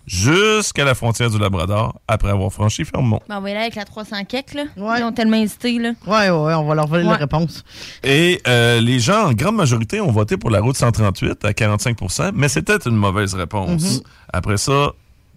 [0.07, 3.21] jusqu'à la frontière du Labrador après avoir franchi Fermont.
[3.29, 4.65] Ben, on va y aller avec la 300 kek, là.
[4.77, 5.91] Ils ont tellement hésité, là.
[6.07, 7.11] Ouais, ouais, on va leur voler Ouais.
[7.11, 7.65] la réponse.
[8.03, 12.33] Et euh, les gens, en grande majorité, ont voté pour la route 138 à 45%
[12.35, 13.97] mais c'était une mauvaise réponse.
[13.97, 14.01] Mhm.
[14.33, 14.93] Après ça,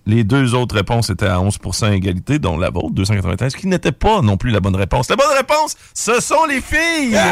[0.05, 4.21] les deux autres réponses étaient à 11% égalité, dont la vôtre, 293, qui n'était pas
[4.21, 5.09] non plus la bonne réponse.
[5.09, 7.15] La bonne réponse, ce sont les filles!
[7.15, 7.25] Ah!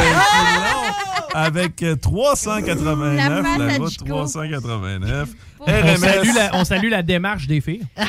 [1.35, 4.05] Euh, avec euh, 389, La la, à route Chico.
[4.05, 5.29] 389.
[5.67, 7.85] On salue, la, on salue la démarche des filles.
[7.97, 8.03] on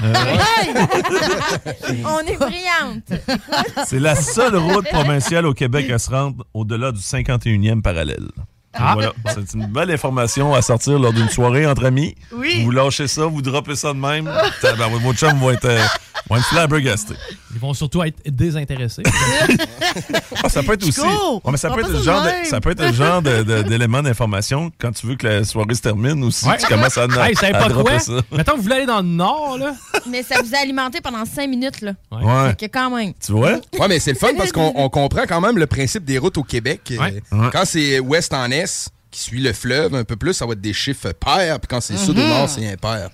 [2.21, 3.13] est brillantes.
[3.87, 8.29] C'est la seule route provinciale au Québec à se rendre au-delà du 51e parallèle.
[8.79, 8.95] Ah.
[8.95, 12.15] Voilà, c'est une belle information à sortir lors d'une soirée entre amis.
[12.33, 12.63] Oui.
[12.65, 14.25] Vous lâchez ça, vous droppez ça de même.
[14.63, 15.83] Ben, votre chum va être, euh,
[16.31, 17.15] va être flabbergasté.
[17.55, 19.03] Ils vont surtout être désintéressés.
[20.45, 21.01] Ah, ça peut être aussi.
[21.51, 23.63] Mais ça peut être le ça genre de ça peut être le genre de- de-
[23.69, 26.47] d'élément d'information quand tu veux que la soirée se termine aussi.
[26.47, 26.59] Ouais.
[26.59, 27.99] Tu commences à, Hey, à pas dropper quoi?
[27.99, 28.13] ça.
[28.33, 29.75] Mettons que vous voulez aller dans le nord, là.
[30.09, 31.93] Mais ça vous a alimenté pendant 5 minutes, là.
[32.13, 32.55] Ouais.
[32.57, 33.13] Que quand même.
[33.25, 33.53] Tu vois?
[33.79, 36.37] Ouais, mais c'est le fun parce qu'on on comprend quand même le principe des routes
[36.39, 36.81] au Québec.
[36.93, 38.66] Euh, Quand c'est ouest en est,
[39.11, 41.59] qui suit le fleuve un peu plus, ça va être des chiffres pairs.
[41.61, 42.29] Puis quand c'est sud au Mhm.
[42.29, 43.09] nord, c'est impair.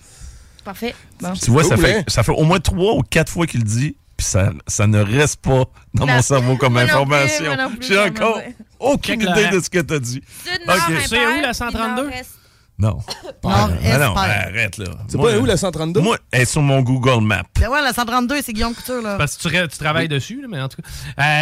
[0.64, 0.94] Parfait.
[1.20, 1.32] Bon.
[1.32, 2.04] Tu vois, ça fait, hein?
[2.08, 5.00] ça fait au moins trois ou quatre fois qu'il le dit, puis ça, ça ne
[5.00, 5.64] reste pas
[5.94, 7.56] dans mon cerveau comme Moi information.
[7.80, 8.40] J'ai encore
[8.78, 10.22] aucune idée de ce que tu as dit.
[10.44, 12.10] C'est où la 132?
[12.82, 12.98] Non.
[13.44, 14.46] Nord-est, Ah non, pair.
[14.48, 14.86] arrête là.
[15.08, 16.00] C'est pas où la 132?
[16.00, 17.42] Moi, elle est sur mon Google Map.
[17.60, 19.16] Ben ouais, la 132, c'est Guillaume Couture, là.
[19.16, 20.88] Parce que tu, tu travailles dessus, là, mais en tout cas.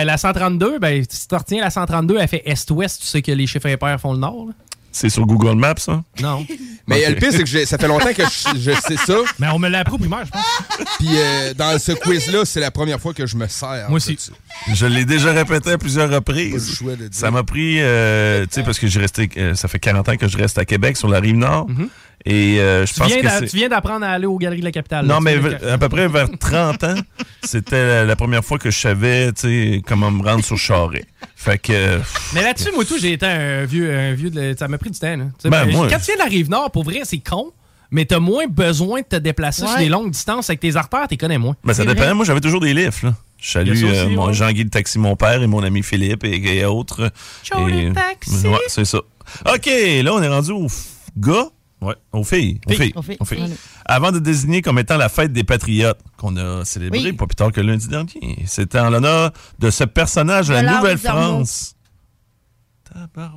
[0.01, 3.33] Euh, la 132, ben, si tu retiens la 132, elle fait est-ouest, tu sais que
[3.33, 4.47] les chiffres impairs font le nord.
[4.49, 4.53] là.
[4.93, 6.03] C'est sur Google Maps, ça?
[6.21, 6.47] Non.
[6.87, 9.19] Mais le pire, c'est que ça fait longtemps que je, je sais ça.
[9.39, 10.87] Mais on me l'a appris au primaire, je pense.
[10.99, 13.87] Puis euh, dans ce quiz-là, c'est la première fois que je me sers.
[13.89, 14.19] Moi aussi.
[14.73, 16.75] Je l'ai déjà répété à plusieurs reprises.
[16.75, 17.09] choix de dire.
[17.13, 20.17] Ça m'a pris, euh, tu sais, parce que j'ai resté, euh, ça fait 40 ans
[20.17, 21.69] que je reste à Québec, sur la rive nord.
[22.27, 24.65] Et euh, je Tu pense viens, que tu viens d'apprendre à aller aux Galeries de
[24.67, 25.07] la Capitale.
[25.07, 25.39] Non, mais
[25.69, 26.95] à peu près vers 30 ans,
[27.43, 29.41] c'était la, la première fois que je savais, tu
[29.77, 31.05] sais, comment me rendre sur Charret.
[31.35, 31.99] Fait que...
[32.35, 34.99] Mais là-dessus, moi, tout, j'ai été un vieux, un vieux de- ça m'a pris du
[34.99, 35.17] temps.
[35.17, 35.25] là.
[35.45, 37.53] Ben, ben, moi- Quand tu viens de la Rive-Nord, pour vrai, c'est con,
[37.91, 41.17] mais t'as moins besoin de te déplacer sur des longues distances avec tes artères, t'es
[41.17, 41.57] connais moins.
[41.65, 42.03] Ben, ça dépend.
[42.03, 42.13] vrai.
[42.15, 42.93] Moi, j'avais toujours des livres.
[43.03, 43.15] Là.
[43.41, 44.35] Je salue euh, aussi, mon ouais.
[44.35, 47.11] Jean-Guy le taxi, mon père, et mon ami Philippe et, et autres.
[47.43, 48.47] Ciao, Et- les taxis.
[48.47, 48.99] Ouais, c'est ça.
[48.99, 49.67] OK,
[50.05, 51.47] là, on est rendu aux f- gars.
[51.81, 52.61] Ouais, aux filles.
[52.67, 52.79] Aux Filles.
[52.79, 52.93] filles.
[52.97, 53.17] Aux filles.
[53.21, 53.43] aux filles.
[53.43, 53.55] Allez.
[53.87, 57.13] Avant de désigner comme étant la fête des Patriotes, qu'on a célébrée Oui.
[57.15, 61.77] pas plus tard que lundi dernier, c'était en l'honneur de ce personnage de la Nouvelle-France.
[63.15, 63.37] Bravo,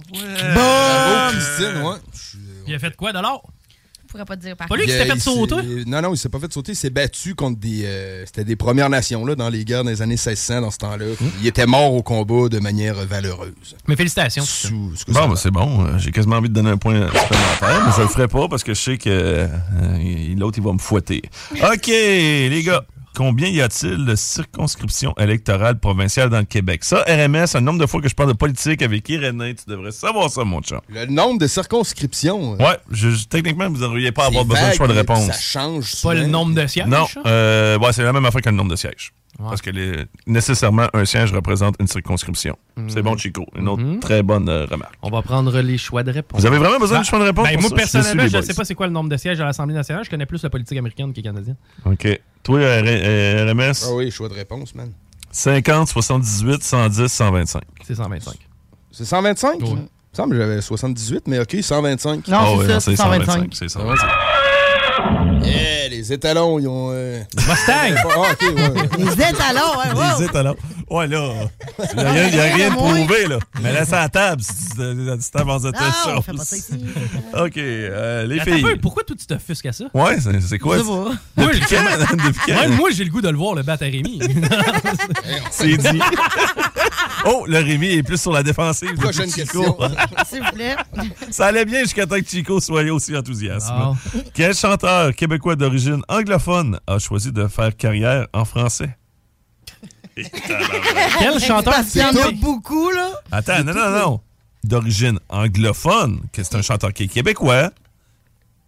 [0.56, 1.30] Bon!
[1.30, 1.98] Christine, ouais.
[2.68, 3.50] Il a fait quoi de l'or?
[4.14, 5.56] Pourrais pas te dire par Pas lui qui s'était fait sauter?
[5.88, 6.74] Non, non, il s'est pas fait sauter.
[6.74, 7.82] Il s'est battu contre des.
[7.86, 11.06] euh, C'était des Premières Nations, là, dans les guerres des années 1600, dans ce temps-là.
[11.42, 13.76] Il était mort au combat de manière valeureuse.
[13.88, 14.44] Mais félicitations.
[14.46, 15.84] Sous ce que Bon, ben, c'est bon.
[15.86, 18.64] Euh, J'ai quasiment envie de donner un point supplémentaire, mais je le ferai pas parce
[18.64, 19.48] que je sais que euh,
[20.38, 21.24] l'autre, il va me fouetter.
[21.52, 22.86] OK, les gars.
[23.16, 26.84] Combien y a-t-il de circonscriptions électorales provinciales dans le Québec?
[26.84, 29.92] Ça, RMS, un nombre de fois que je parle de politique avec Irénée, tu devrais
[29.92, 30.82] savoir ça, mon chat.
[30.90, 32.54] Le nombre de circonscriptions.
[32.54, 35.28] euh, Ouais, je, je- techniquement, vous n'auriez pas à avoir besoin de choix de réponse.
[35.28, 36.02] Ça change.
[36.02, 36.88] Pas le nombre de sièges?
[36.88, 37.22] Non, hein?
[37.26, 39.12] euh, ouais, c'est la même affaire que le nombre de sièges.
[39.40, 39.46] Ouais.
[39.50, 42.56] Parce que les- nécessairement, un siège représente une circonscription.
[42.88, 43.46] C'est bon, Chico.
[43.58, 44.94] Une autre très bonne euh, remarque.
[45.02, 46.40] On va prendre les choix de réponse.
[46.40, 47.48] Vous avez vraiment besoin de Ah, choix de réponse?
[47.48, 47.76] ben, moi, ça?
[47.76, 50.04] personnellement, Je ne sais pas c'est quoi le nombre de sièges à l'Assemblée nationale.
[50.06, 51.56] Je connais plus la politique américaine que canadienne.
[51.86, 52.22] OK.
[52.44, 53.74] Toi, R- euh, RMS?
[53.90, 54.92] Ah oui, choix de réponse, man.
[55.32, 57.64] 50, 78, 110, 125.
[57.86, 58.36] C'est 125.
[58.92, 59.56] C'est 125?
[59.62, 59.68] Oui.
[59.70, 62.28] Il me semble que j'avais 78, mais OK, 125.
[62.28, 63.50] Non, Ah c'est ouais, ça, non, c'est 125.
[63.56, 64.08] C'est 125.
[65.44, 66.90] Yeah, les étalons, ils ont.
[66.92, 67.74] euh, Mustang!
[68.16, 68.90] Ah, ouais.
[68.98, 70.20] Les étalons, ouais, wow.
[70.20, 70.56] Les étalons.
[70.90, 71.30] Ouais, là,
[71.80, 73.40] il n'y a, rien- il y a rien de prouvé, là.
[73.62, 76.26] Mais laisse à la table si tu t'avances de telle on chose.
[76.26, 76.86] fait pas ça ici.
[77.34, 78.62] OK, euh, les Attends filles.
[78.62, 79.86] peu, pourquoi toi tu t'offusques à ça?
[79.94, 80.78] Ouais, c'est c'est quoi?
[80.78, 80.84] Ça?
[81.38, 82.16] Depuis j'ai- quand?
[82.16, 82.54] Depuis quand?
[82.62, 84.20] Même moi, j'ai le goût de le voir, le battre à Rémi.
[85.52, 86.00] C'est dit.
[87.26, 88.94] oh, le Rémi est plus sur la défensive.
[88.96, 89.78] Prochaine question.
[90.30, 90.76] S'il vous plaît.
[91.32, 93.68] Ça allait bien jusqu'à temps que Chico soit aussi enthousiaste.
[93.72, 93.94] Ah.
[94.34, 98.98] Quel chanteur québécois d'origine anglophone a choisi de faire carrière en français?
[101.20, 103.10] Quel chanteur Parce qu'il y en a beaucoup, là.
[103.32, 104.20] Attends, non, non, non.
[104.64, 107.72] D'origine anglophone, que c'est un chanteur qui est québécois,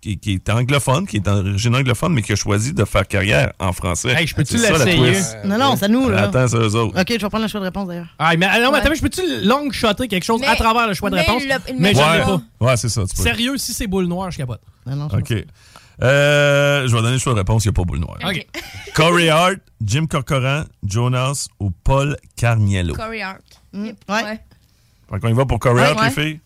[0.02, 3.54] qui, qui est anglophone, qui est d'origine anglophone, mais qui a choisi de faire carrière
[3.60, 4.10] en français.
[4.10, 4.98] Hey, je peux-tu l'essayer?
[4.98, 5.38] twist.
[5.46, 6.24] Non, non, c'est à nous, là.
[6.24, 7.00] Attends, c'est eux autres.
[7.00, 8.08] OK, je vais prendre le choix de réponse, d'ailleurs.
[8.20, 8.78] Ah, mais, non, mais Ouais.
[8.80, 11.22] attends, mais je peux-tu long shotter quelque chose Mais- à travers le choix de mais
[11.22, 11.44] réponse?
[11.44, 11.50] le-
[11.80, 12.42] mais je mais Ouais, pas.
[12.62, 13.04] ouais c'est ça.
[13.10, 13.24] Tu peux.
[13.24, 14.62] Sérieux, si c'est boule noire, je capote.
[14.86, 15.46] Non, non, je OK.
[16.04, 18.18] Euh, je vais donner le choix de réponse, il n'y a pas boule noire.
[18.24, 18.48] OK.
[18.96, 22.94] Corey Hart, Jim Corcoran, Jonas ou Paul Carniello?
[22.96, 23.42] Corey Hart.
[23.74, 23.98] Mm, Yep.
[24.10, 24.40] ouais.
[25.10, 26.06] Fait qu'on y va pour Corey Ouais, Hart, ouais.
[26.08, 26.40] les filles?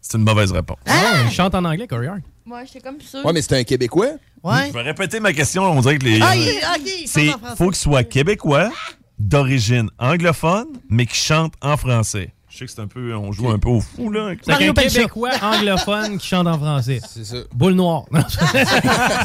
[0.00, 0.78] C'est une mauvaise réponse.
[0.88, 0.92] Oh,
[1.26, 2.20] il chante en anglais, Corey Hart.
[2.44, 3.24] Moi, j'étais comme sûr.
[3.24, 4.08] Ouais, mais c'est un Québécois.
[4.42, 4.66] Ouais.
[4.68, 6.20] Je vais répéter ma question, on dirait que les.
[6.20, 8.70] Ah, il- ok, il c'est faut qu'il soit québécois,
[9.20, 12.32] d'origine anglophone, mais qui chante en français.
[12.62, 13.14] Je sais que c'est un peu.
[13.16, 14.32] On joue un peu au fou, là.
[14.42, 17.00] C'est un Québécois anglophone qui chante en français.
[17.08, 17.36] C'est ça.
[17.52, 18.04] Boule noire.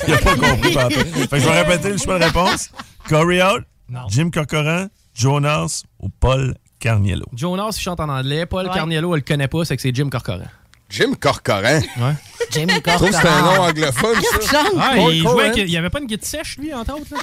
[0.07, 0.95] Il a pas compris partout.
[0.99, 2.69] Fait que je vais répéter le choix de réponse.
[3.07, 3.63] Corey Out,
[4.09, 7.25] Jim Corcoran, Jonas ou Paul Carniello?
[7.33, 8.45] Jonas, il chante en anglais.
[8.45, 8.73] Paul Ouais.
[8.73, 10.45] Carniello, elle le connaît pas, c'est que c'est Jim Corcoran.
[10.89, 11.79] Jim Corcoran?
[11.99, 12.13] Ouais.
[12.51, 14.63] Jim Je trouve que c'est un nom anglophone, ça.
[14.79, 15.31] Ah, il, Corcoran.
[15.33, 17.13] jouait avec- il y avait pas une guide sèche, lui, entre autres.
[17.13, 17.19] Là?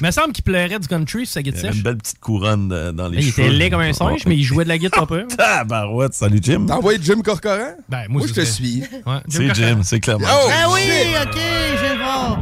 [0.00, 1.76] Il me semble qu'il pleurait du country sur sa avait sèche.
[1.76, 3.46] une belle petite couronne de- dans les Il cheveux.
[3.48, 5.26] était laid comme un singe, mais il jouait de la guitare pas peu.
[5.38, 6.64] Ah, barouette, salut Jim.
[6.66, 7.74] T'as envoyé Jim Corcoran?
[7.88, 8.82] Ben, Moi, moi, je te suis.
[9.04, 9.54] Ouais, C'est.
[9.54, 10.26] Jim, c'est clairement.
[10.30, 10.48] Oh!
[10.50, 10.80] Ah oui,
[11.22, 11.38] ok,
[11.76, 12.40] je voir.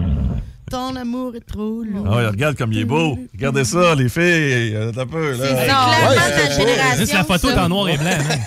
[0.70, 2.07] Ton amour est trop lourd.
[2.07, 3.19] Ah ouais, regarde comme il est beau.
[3.35, 4.75] Regardez ça, les filles.
[4.77, 5.39] euh, peu, là.
[5.41, 6.99] C'est clairement génération.
[6.99, 8.05] Juste la photo est en noir et blanc.
[8.05, 8.39] man.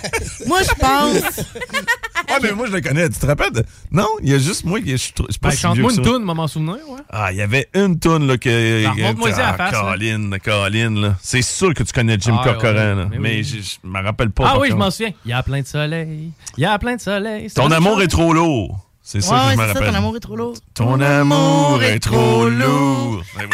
[0.46, 1.44] Moi, je pense.
[2.34, 3.08] Ouais, mais moi, je le connais.
[3.08, 3.64] Tu te rappelles?
[3.90, 6.24] Non, il y a juste moi qui je je Ben, si vieux Chante-moi une toune,
[6.24, 6.76] m'en souvenir.
[6.88, 7.00] Ouais.
[7.10, 8.84] Ah, il y avait une toune là que.
[8.84, 9.70] Ben, la ah.
[9.70, 11.16] Colin, Colin, là.
[11.22, 13.06] C'est sûr que tu connais Jim Ah, Corcoran, ouais, là.
[13.10, 13.44] mais Mais, oui.
[13.44, 14.44] je je me rappelle pas.
[14.46, 15.12] Ah oui, je m'en souviens.
[15.24, 16.30] Il y a plein de soleil.
[16.56, 17.50] Il y a plein de soleil.
[17.50, 18.80] Ton amour est trop lourd.
[19.04, 19.88] C'est ça Ouais, que je me ça, rappelle.
[19.90, 20.56] ton amour est trop lourd.
[20.74, 23.22] Ton amour est trop lourd.
[23.36, 23.48] Ben.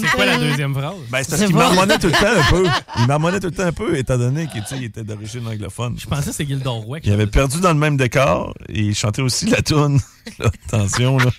[0.00, 0.94] C'est quoi la deuxième phrase?
[1.10, 2.64] Ben, c'est parce qu'il marmonnait tout le temps un peu.
[3.00, 5.96] Il marmonnait tout le temps un peu, étant donné qu'il était d'origine anglophone.
[5.98, 8.94] Je pensais que c'est Gildor qui Il avait perdu dans le même décor et il
[8.94, 9.98] chantait aussi la toune.
[10.38, 11.30] Là, attention, là.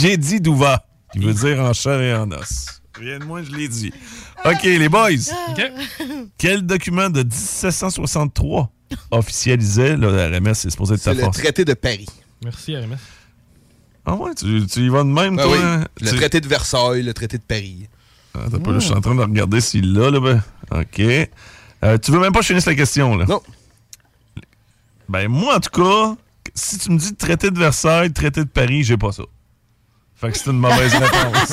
[0.00, 2.80] J'ai dit Douva, qui veut dire en chair et en os.
[2.98, 3.92] Rien de moins, je l'ai dit.
[4.44, 5.10] OK, les boys.
[6.38, 8.70] Quel document de 1763
[9.10, 11.36] officialisait, là, la RMS est supposé être C'est le force?
[11.38, 12.06] traité de Paris.
[12.44, 12.96] Merci, RMS.
[14.06, 15.52] Ah ouais, tu, tu y vas de même, Ben toi?
[15.56, 15.58] oui.
[15.62, 15.84] hein?
[16.00, 17.88] Le Tu- traité de Versailles, le traité de Paris.
[18.34, 20.20] Ah, Attends pas, là, je suis en train de regarder s'il l'a, là.
[20.20, 20.42] Ben.
[20.72, 21.00] OK.
[21.00, 23.24] Euh, tu veux même pas que je finisse la question, là?
[23.26, 23.40] Non.
[25.08, 26.16] Ben, moi, en tout cas,
[26.54, 29.22] si tu me dis traité de Versailles, traité de Paris, j'ai pas ça.
[30.16, 31.50] Fait que c'est une mauvaise réponse.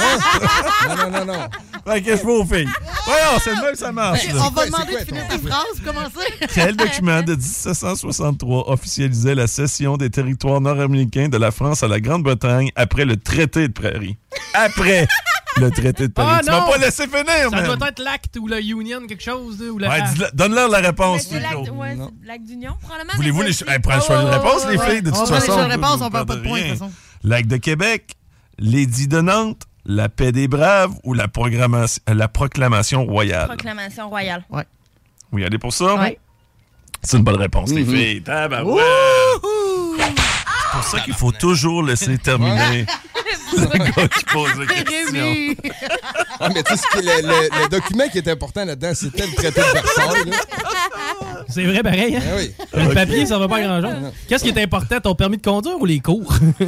[0.87, 1.49] Non, non, non, non.
[1.85, 2.67] Fait que je vais aux filles.
[3.05, 4.21] Voyons, c'est le même, ça marche.
[4.33, 6.47] On va demander c'est quoi de finir ton- tes phrases, commencer.
[6.53, 11.99] Quel document de 1763 officialisait la cession des territoires nord-américains de la France à la
[11.99, 14.17] Grande-Bretagne après le traité de Paris?
[14.53, 15.07] Après
[15.57, 16.35] le traité de Paris.
[16.39, 17.77] Ah, tu m'as pas laissé finir, Ça man.
[17.77, 19.61] doit être l'acte ou le union, quelque chose.
[19.61, 20.01] Ou le Ouais, A.
[20.01, 21.23] dis-le- Donne-leur la réponse.
[21.29, 23.13] c'est l'acte ouais, c'est l'acte d'union, probablement.
[23.17, 25.23] Voulez-vous les hey, prends le choix de Oh, réponse, les ouais, filles, de On toute
[25.25, 25.53] prend les façon.
[25.53, 26.69] choix de réponse, on perd pas de points, de rien.
[26.73, 26.91] toute façon.
[27.23, 28.11] Lac de Québec,
[28.59, 33.47] l'édit de Nantes, la paix des braves ou la, programmation- la proclamation royale?
[33.47, 34.43] Proclamation royale.
[35.31, 35.95] Oui, allez pour ça?
[35.95, 36.19] Ouais.
[37.03, 37.95] C'est une bonne réponse, les Mhm.
[37.95, 38.21] filles.
[38.21, 38.85] Tabarouette.
[39.41, 42.85] C'est pour ça qu'il faut toujours laisser terminer
[43.57, 45.11] le gars qui pose la question.
[45.11, 45.57] Rémi.
[46.39, 48.91] Ah, mais tu sais, ce qui est le, le- le document qui est important là-dedans,
[48.95, 50.31] c'était le traité de Versailles.
[51.51, 52.15] C'est vrai, pareil.
[52.15, 52.21] Hein?
[52.23, 52.51] Ben oui.
[52.87, 54.11] Le papier, ça va pas grand-chose.
[54.27, 56.33] Qu'est-ce qui est important, ton permis de conduire ou les cours?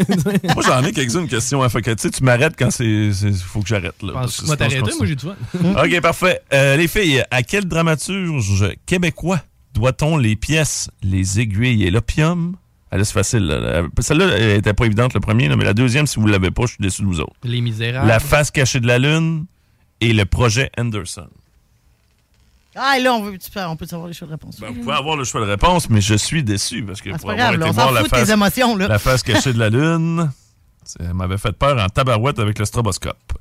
[0.56, 1.64] Moi, j'en ai quelques-unes questions.
[1.64, 2.86] Hein, fait que, tu sais, tu m'arrêtes quand c'est.
[2.86, 4.02] Il faut que j'arrête.
[4.04, 4.14] là.
[4.14, 5.36] parce Pense que je t'arrêter, moi j'ai du fun.
[5.84, 6.42] OK, parfait.
[6.54, 9.42] Euh, les filles, à quel dramaturge québécois
[9.74, 12.56] doit-on les pièces Les aiguilles et l'opium?
[12.92, 13.46] Ah, là, c'est facile.
[13.48, 13.82] là.
[14.00, 16.64] Celle-là elle était pas évidente, le premier, là, mais la deuxième, si vous l'avez pas,
[16.64, 17.34] je suis déçu de vous autres.
[17.44, 18.08] Les misérables.
[18.08, 19.46] La face cachée de la Lune
[20.00, 21.28] et le projet Anderson.
[22.76, 23.38] Ah, là, on, veut,
[23.68, 24.60] on peut savoir les choix de réponse.
[24.60, 27.18] Ben, vous pouvez avoir le choix de réponse, mais je suis déçu parce que Ah,
[27.18, 28.76] pour pas avoir grave, été voir la face, émotions.
[28.78, 30.32] La face cachée de la Lune,
[30.84, 33.34] ça m'avait fait peur en tabarouette avec le stroboscope.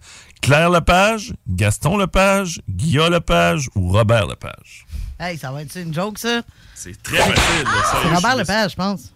[0.42, 4.86] Claire Lepage, Gaston Lepage, Guillaume Lepage ou Robert Lepage?
[5.18, 6.42] Hey, ça va être une joke, ça?
[6.74, 7.34] C'est très facile.
[7.36, 9.12] sérieux, Robert Lepage, je pense.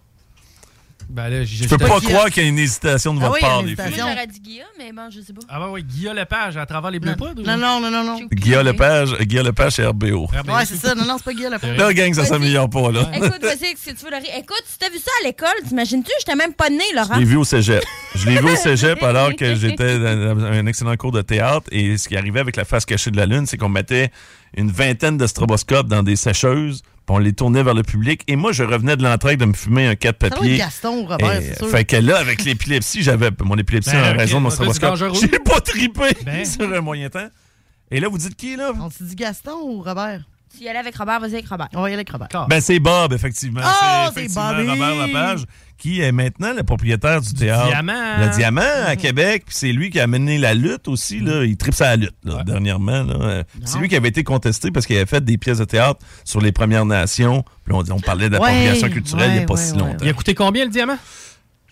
[1.09, 3.39] Ben là, Je peux pas croire qu'il y a une hésitation de Ah votre oui,
[3.41, 4.01] il y a part, les filles.
[4.03, 5.41] Moi, j'aurais dit Guillaume, mais bon, je sais pas.
[5.47, 7.41] Ah, bah oui, Guillaume Lepage à travers les bleus poudres.
[7.41, 8.19] ou- Non, non, non, non, non.
[8.31, 10.27] Guillaume Lepage, Guillaume Lepage, c'est RBO.
[10.35, 10.95] Ah, ben, Ouais, c'est ça.
[10.95, 11.77] Non, non, c'est pas Guillaume Lepage.
[11.77, 13.09] Là, gang, ça s'améliore pas, là.
[13.13, 14.25] Écoute, vas-y, si tu veux, Laurie.
[14.37, 16.11] Écoute, si t'as vu ça à l'école, t'imagines-tu?
[16.19, 17.17] J'étais même pas née, Je Laurent.
[17.17, 17.83] l'ai vu au cégep.
[18.15, 21.67] Je l'ai vu au cégep alors que j'étais dans un excellent cours de théâtre.
[21.71, 24.11] Et ce qui arrivait avec la face cachée de la Lune, c'est qu'on mettait
[24.55, 28.21] une vingtaine de stroboscopes dans des sécheuses, puis on les tournait vers le public.
[28.27, 30.57] Et moi, je revenais de l'entraide de me fumer un 4 Ça doit être papier.
[30.57, 31.69] Gaston ou Robert, Et, c'est sûr.
[31.69, 35.17] Fait que là, avec l'épilepsie, j'avais mon épilepsie Ben, en raison de mon dangereux.
[35.19, 36.43] J'ai pas trippé Ben.
[36.45, 37.29] sur un moyen temps.
[37.89, 38.73] Et là, vous dites qui, là?
[38.77, 40.23] On s'est dit Gaston ou Robert?
[40.57, 41.69] Tu y allais avec Robert, vas-y avec Robert.
[41.73, 42.47] On va y aller avec Robert.
[42.49, 43.61] Ben, c'est Bob, effectivement.
[43.63, 44.67] Oh, c'est Bobby!
[44.67, 45.45] Robert Lepage,
[45.77, 47.67] qui est maintenant le propriétaire du, théâtre.
[47.67, 48.17] Diamant.
[48.19, 49.43] Le Diamant à Québec.
[49.45, 51.19] Puis c'est lui qui a mené la lutte aussi.
[51.19, 51.43] Là.
[51.43, 53.03] Il tripe sa lutte, là, dernièrement.
[53.03, 53.15] là.
[53.21, 55.99] Euh, C'est lui qui avait été contesté parce qu'il avait fait des pièces de théâtre
[56.23, 57.43] sur les Premières Nations.
[57.63, 59.97] Puis on, on parlait d'appropriation Ouais, culturelle il n'y a pas si longtemps.
[60.03, 60.97] Il a coûté combien le diamant?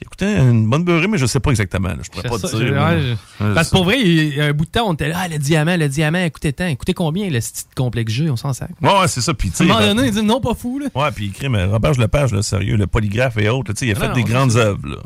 [0.02, 1.88] Il coûtait une bonne beurrée, mais je sais pas exactement.
[1.88, 1.96] là.
[2.04, 2.68] Je pourrais pas te dire.
[2.68, 2.90] je- là.
[2.96, 4.94] ouais, je- Ouais, Parce que pour vrai, il y a un bout de temps, on
[4.94, 6.68] était là, ah, le diamant, le diamant, écoutez tant.
[6.68, 8.72] Écoutez combien le petit complexe jeu, on s'en sac.
[8.82, 9.34] Ouais, ouais, c'est ça.
[9.34, 10.88] Puis, tu À un sais, moment ben- donné, il dit non, pas fou, là.
[10.94, 13.80] Ouais, puis il écrit, mais Robert Lepage, là, sérieux, le polygraphe et autres, là, tu
[13.80, 14.86] sais, il a Non, fait non, des grandes œuvres.
[14.88, 14.98] là.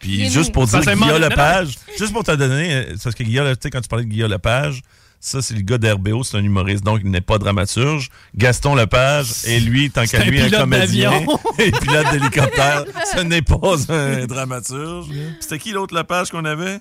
[0.00, 1.20] Puis juste pour dire Guillaume.
[1.20, 4.04] Lepage, juste pour te donner, euh, c'est parce que Guillaume, tu sais, quand tu parlais
[4.04, 4.80] de Guillaume Lepage,
[5.24, 8.08] ça, c'est le gars d'RBO, c'est un humoriste, donc il n'est pas dramaturge.
[8.34, 11.12] Gaston Lepage, et lui, tant C'est qu'à un lui, un pilote comédien
[11.58, 12.84] et pilote d'hélicoptère,
[13.16, 15.06] ce n'est pas un dramaturge.
[15.40, 16.80] C'était qui l'autre Lepage qu'on avait?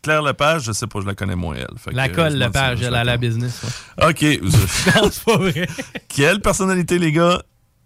[0.00, 1.76] Claire Lepage, je sais pas, je la connais moins, elle.
[1.76, 3.60] Fait La que, colle, je la m'en page, dis- elle a la business.
[3.98, 4.10] ouais.
[4.10, 4.42] OK.
[4.96, 5.66] non, c'est pas vrai.
[6.08, 7.42] Quelle personnalité, les gars,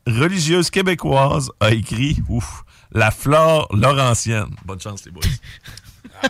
[0.06, 4.54] religieuse québécoise a écrit ouf, La flore laurentienne?
[4.64, 5.22] Bonne chance, les boys.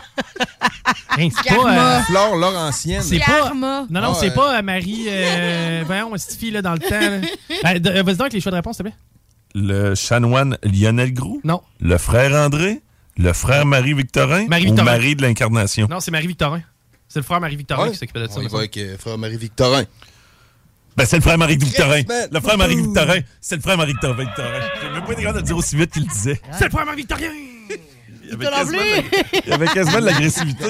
[1.19, 1.97] Hein, c'est pas.
[1.97, 3.01] euh, Flore Laurentienne.
[3.01, 3.25] C'est pas.
[3.25, 3.87] Karma.
[3.89, 5.05] Non, non, Ah, c'est euh, pas euh, Marie.
[5.09, 6.89] Euh, voyons, cette fille là dans le temps.
[6.91, 7.17] là.
[7.75, 8.97] Euh, de- euh, Vas-y donc avec les choix de réponse, s'il te plaît.
[9.55, 11.41] Le chanoine Lionel Groux?
[11.43, 11.61] Non.
[11.79, 12.81] Le frère André?
[13.17, 14.45] Le frère Marie-Victorin?
[14.47, 14.83] Marie-Victorin.
[14.83, 15.87] Ou Marie de l'Incarnation?
[15.89, 16.61] Non, c'est Marie-Victorin.
[17.07, 17.91] C'est le frère Marie-Victorin Ouais.
[17.91, 18.33] qui s'occupait de ça.
[18.37, 19.83] On y va avec euh, frère Marie-Victorin.
[20.95, 22.01] Ben, c'est le frère Marie-Victorin.
[22.31, 23.19] Le frère Marie-Victorin.
[23.41, 24.15] C'est le frère Marie-Victorin.
[24.37, 26.39] J'ai même pas été capable de le dire aussi vite qu'il le disait.
[26.51, 27.23] C'est le frère Marie-Victorin!
[28.29, 30.65] Il y avait quasiment de- il y avait quasiment de l'agressivité.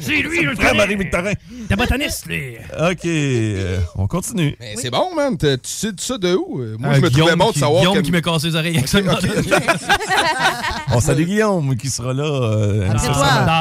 [0.00, 0.74] C'est lui, le frère.
[0.74, 1.32] Marie-Victorin.
[1.68, 2.56] T'es botaniste, lui.
[2.78, 4.56] OK, euh, on continue.
[4.76, 5.36] C'est bon, man.
[5.38, 6.60] Tu sais ça de où?
[6.60, 8.00] Euh, Moi, Euh, je me Guillaume trouvais bon de savoir Guillaume que...
[8.02, 8.98] qui me casse les oreilles avec ça.
[10.92, 12.24] On salue Guillaume qui sera là.
[12.24, 12.88] euh,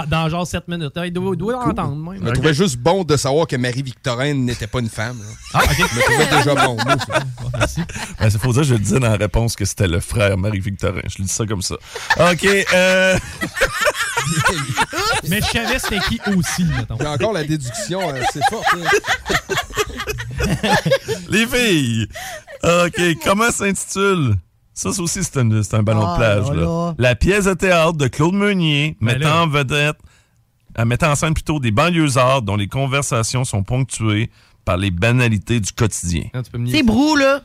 [0.09, 0.93] Dans, genre 7 minutes.
[1.05, 2.19] Il doit, doit l'entendre, même.
[2.19, 5.17] Je me trouvais juste bon de savoir que Marie-Victorin n'était pas une femme.
[5.19, 5.25] là.
[5.53, 5.75] Ah, OK.
[5.77, 6.75] Je me trouvais déjà bon.
[6.83, 7.19] moi, ça.
[8.19, 11.01] Ben, c'est faut dire, je le disais dans la réponse que c'était le frère Marie-Victorin.
[11.07, 11.75] Je lui dis ça comme ça.
[12.19, 13.17] OK, euh...
[15.27, 16.97] Mais je savais c'était qui aussi, mettons?
[16.99, 18.65] J'ai encore la déduction euh, forte.
[18.73, 18.87] hein.
[21.29, 22.07] Les filles!
[22.63, 24.35] OK, comment s'intitule?
[24.73, 26.47] Ça, ça aussi, c'est un, c'est un ballon Ah, de plage.
[26.49, 26.61] là, là.
[26.61, 26.95] là.
[26.97, 29.97] La pièce de théâtre de Claude Meunier, Ben mettant en vedette,
[30.77, 34.29] euh, mettant en scène plutôt des banlieusards dont les conversations sont ponctuées
[34.65, 36.25] par les banalités du quotidien.
[36.33, 37.41] Ah, C'est brou, là.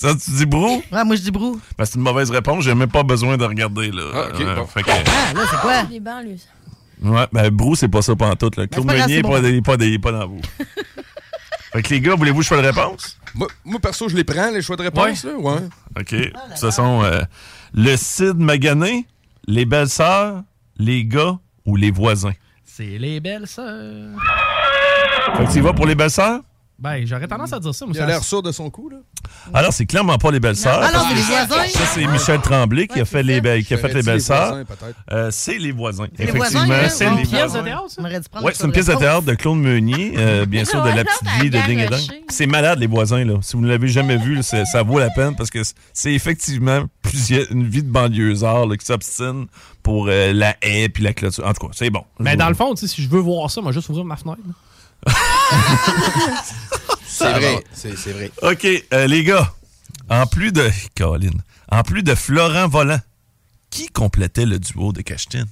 [0.00, 0.80] Ça, tu dis brou?
[0.92, 1.60] Ouais, moi, je dis brou.
[1.76, 3.90] Ben, c'est une mauvaise réponse, j'ai même pas besoin de regarder.
[3.90, 4.02] Là.
[4.14, 4.66] Ah, ok, Euh, bon.
[4.66, 5.82] fait que- Ah, là, c'est quoi?
[5.90, 6.36] Les banlieues.
[7.02, 8.56] Ouais, ben Brou, c'est pas ça pantoute.
[8.56, 8.68] Là.
[8.68, 9.40] Claude pas grave, Meunier, pas, bon.
[9.42, 10.40] des- pas, des- pas dans vous.
[11.72, 13.18] fait que les gars, voulez-vous que je fasse la réponse?
[13.34, 15.24] Moi, moi, perso, je les prends, les choix de réponse.
[15.24, 15.60] Là, ouais.
[15.98, 16.10] OK.
[16.14, 17.20] De toute façon, euh,
[17.74, 19.04] le Cid Magané,
[19.48, 20.42] les belles-sœurs,
[20.76, 22.34] les gars ou les voisins?
[22.64, 24.16] C'est les belles sœurs.
[25.36, 26.40] Fait que tu y vas pour les belles-sœurs?
[26.80, 27.86] Ben, j'aurais tendance à dire ça.
[27.86, 28.88] moi, Il a l'air sûr de son coup.
[28.88, 28.98] Là.
[29.52, 30.78] Alors, c'est clairement pas les belles-sœurs.
[30.80, 31.68] Ah non, parce c'est les voisins.
[31.70, 34.06] Ça, c'est Michel Tremblay qui a fait les, be- qui a fait les J'aurais dit
[34.06, 34.48] les belles-sœurs.
[34.50, 34.96] voisins, peut-être.
[35.10, 36.06] Euh, c'est les voisins.
[36.16, 36.88] les Effectivement, hein?
[36.88, 37.16] c'est Bon.
[37.16, 37.62] les Pièce de voisins.
[37.64, 38.40] théâtre, ça?
[38.42, 41.28] Ouais, c'est une pièce de théâtre de Claude Meunier, euh, bien sûr, de la petite
[41.42, 42.00] vie de Ding et Dong.
[42.28, 43.34] C'est malade, les voisins, là.
[43.42, 45.74] Si vous ne l'avez jamais vu, là, c'est- ça vaut la peine parce que c'est-
[45.92, 49.46] c'est effectivement plusieurs, une vie de banlieusard là, qui s'obstine
[49.82, 51.44] pour euh, la haie puis la clôture.
[51.44, 52.04] En tout cas, c'est bon.
[52.20, 54.14] Mais dans le fond, tu sais, si je veux voir ça, moi, juste ouvrir ma
[54.16, 54.38] fenêtre.
[54.46, 54.52] là.
[57.06, 57.64] C'est vrai.
[57.72, 58.30] C'est vrai.
[58.42, 59.52] OK, euh, les gars,
[60.08, 60.68] en plus de.
[60.94, 63.00] Caroline, en plus de Florent Volant,
[63.70, 65.46] qui complétait le duo de Cachetine?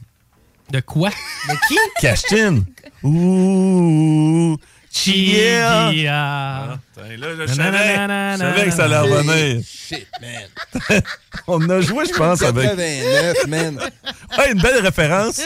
[0.70, 1.10] De quoi?
[1.48, 1.76] De qui?
[2.00, 2.64] Cachetine!
[3.02, 4.56] Ouh!
[4.90, 5.90] Chia!
[5.92, 6.78] Chia.
[6.96, 9.62] Là, je savais, na, je savais que ça allait revenir.
[9.62, 11.02] Shit, man.
[11.46, 12.64] On a joué, je pense, avec.
[12.64, 13.78] 89, man.
[14.38, 15.42] Ouais, une belle référence.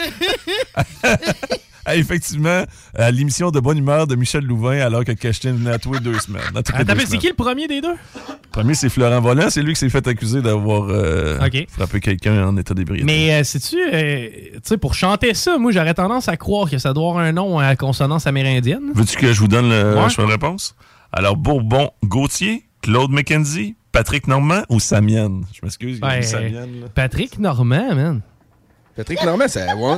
[1.85, 2.63] Ah, effectivement,
[2.95, 5.99] à l'émission de Bonne Humeur de Michel Louvain, alors que Cachetine venait à tous les
[5.99, 6.41] deux semaines.
[6.53, 7.93] Mais c'est qui le premier des deux?
[7.93, 9.49] Le premier, c'est Florent Volant.
[9.49, 11.39] C'est lui qui s'est fait accuser d'avoir euh,
[11.69, 13.05] frappé quelqu'un en état d'ébriété.
[13.05, 16.77] Mais euh, sais-tu, euh, tu sais, pour chanter ça, moi, j'aurais tendance à croire que
[16.77, 18.91] ça doit avoir un nom à consonance amérindienne.
[18.93, 20.09] Veux-tu que je vous donne le Ouais.
[20.09, 20.75] choix de réponse?
[21.11, 25.43] Alors, Bourbon Gauthier, Claude McKenzie, Patrick Normand ou Samienne?
[25.53, 26.51] Je m'excuse, il y a Ben,
[26.81, 26.87] là.
[26.93, 28.21] Patrick Normand, man.
[28.95, 29.97] Patrick Normand, c'est ouais.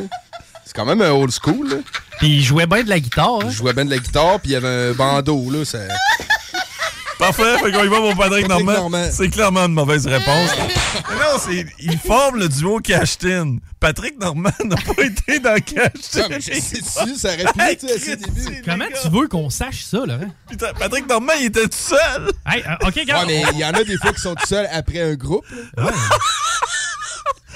[0.66, 1.70] C'est quand même un old school.
[1.70, 1.76] Là.
[2.20, 3.36] Puis il jouait bien de la guitare.
[3.42, 3.46] hein.
[3.48, 5.50] Il jouait bien de la guitare, puis il y avait un bandeau.
[5.52, 5.80] Là, ça...
[7.20, 8.74] Parfait, fait qu'on y va pour Patrick, Patrick Normand.
[8.74, 9.08] Normand.
[9.12, 10.50] C'est clairement une mauvaise réponse.
[10.58, 13.58] Mais non, c'est, il forme le duo Cashtin.
[13.80, 16.28] Patrick Normand n'a pas été dans Cashtin.
[16.28, 18.62] Non, je sais dessus, ça aurait pu être à ses débuts.
[18.66, 20.32] Comment tu veux qu'on sache ça, Laurent?
[20.50, 22.30] Putain, Patrick Normand, il était tout seul.
[22.46, 23.28] Hey, euh, OK, Ouais, regarde.
[23.28, 25.46] mais il y en a des fois qui sont tout seuls après un groupe.
[25.78, 25.92] Là.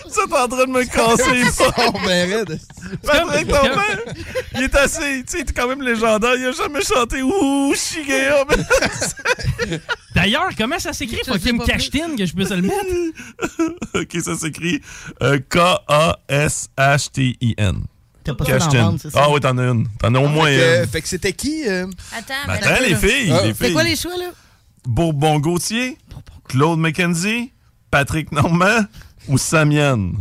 [0.10, 1.44] Ça, t'es en train de me casser les
[2.36, 2.60] raide.
[3.04, 3.82] Patrick Normand,
[4.56, 6.36] il est assez, tu sais, il est quand même légendaire.
[6.38, 8.46] Il a jamais chanté Ouh, Shigea.
[10.16, 11.20] D'ailleurs, comment ça s'écrit?
[11.26, 12.86] Faut qu'il me cachetine que je puisse le mettre.
[13.96, 14.82] ok, ça s'écrit
[15.22, 15.40] euh,
[16.48, 17.84] K-A-S-H-T-I-N.
[18.24, 18.84] T'as pas ça dans la Cashtin.
[18.84, 19.22] bande, c'est ça?
[19.24, 19.88] Ah oui, t'en as une.
[20.00, 20.90] T'en as au moins Fait que, une.
[20.90, 21.68] fait que c'était qui?
[21.68, 21.88] euh?
[22.18, 23.42] Attends, Ben, les filles, Ah.
[23.58, 24.32] C'est quoi les choix, là?
[24.86, 25.98] Bourbon Gauthier,
[26.48, 27.52] Claude McKenzie,
[27.92, 28.86] Patrick Normand
[29.28, 30.14] ou Samienne?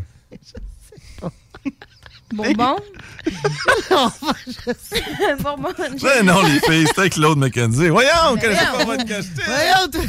[2.34, 2.76] Bonbon?
[3.90, 4.10] non,
[4.46, 5.02] je sais.
[5.42, 5.72] Bonbon.
[6.02, 7.88] Ben non, les filles, c'était Claude McKenzie.
[7.88, 8.86] Voyons, on connaissait pas voyons.
[8.86, 9.42] votre Cashtin.
[9.46, 10.02] Voyons, toi.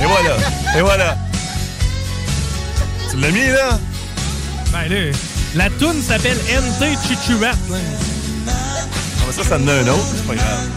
[0.00, 0.36] Et voilà,
[0.76, 1.18] et voilà.
[3.10, 3.78] Tu l'as mis, là?
[4.72, 5.12] Ben là,
[5.54, 7.52] la toune s'appelle NT Chichuat.
[8.48, 8.54] Ah,
[9.26, 10.68] mais ça, ça en a un autre, c'est pas grave.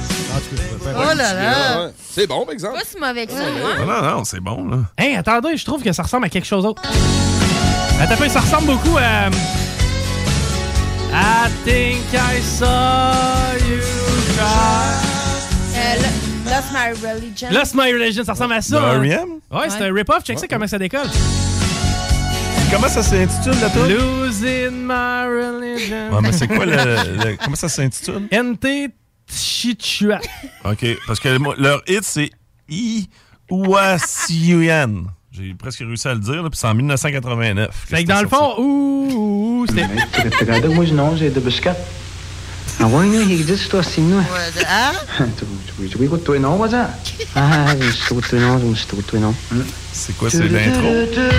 [0.85, 1.89] Oh là là!
[2.11, 2.77] C'est bon, par exemple.
[2.77, 4.01] Pas si mauvais que ça, Non, moi.
[4.01, 4.77] non, non, c'est bon, là.
[4.97, 6.81] Hey, attendez, je trouve que ça ressemble à quelque chose d'autre.
[8.01, 9.29] Attends, peu, ça ressemble beaucoup à.
[11.17, 12.65] I think I saw
[13.69, 13.79] you
[14.35, 14.95] try.
[15.77, 17.47] Euh, Lo- Lost My Religion.
[17.51, 18.77] Lost My Religion, ça ressemble à ça.
[18.77, 18.99] Hein?
[18.99, 19.29] R.E.M.?
[19.51, 20.23] Ouais, c'est un rip-off.
[20.23, 21.07] Check ça comment ça décolle.
[22.71, 23.85] Comment ça s'intitule, la tour?
[23.85, 26.09] Losing My Religion.
[26.11, 28.27] Ouais, mais c'est quoi le, le- Comment ça s'intitule?
[28.31, 28.91] NT
[29.27, 30.19] Chichua.
[30.63, 31.29] OK, parce que
[31.61, 32.29] leur hit, c'est
[32.69, 33.07] I
[33.49, 35.05] Ouassiouan.
[35.31, 37.69] J'ai presque réussi à le dire, là, puis c'est en 1989.
[37.87, 39.85] Fait que dans le fond, ouh, ouh, c'était.
[40.77, 41.77] Hoje não, é da basquete.
[42.79, 43.21] Ah, why não?
[43.21, 44.25] He just to assim, não é?
[44.67, 44.93] Ah?
[45.37, 45.45] Tu
[45.77, 46.89] tu tu tu tu não, mas ah.
[47.35, 47.73] Ah,
[48.07, 49.35] tu tu não, tu tu não.
[49.93, 50.89] C'est quoi, c'est l'intro?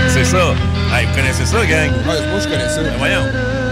[0.08, 0.54] C'est ça.
[0.92, 1.90] Hey, vous connaissez ça, gang?
[2.06, 2.82] Ouais, moi, je connais ça.
[2.82, 3.65] Ben voyons.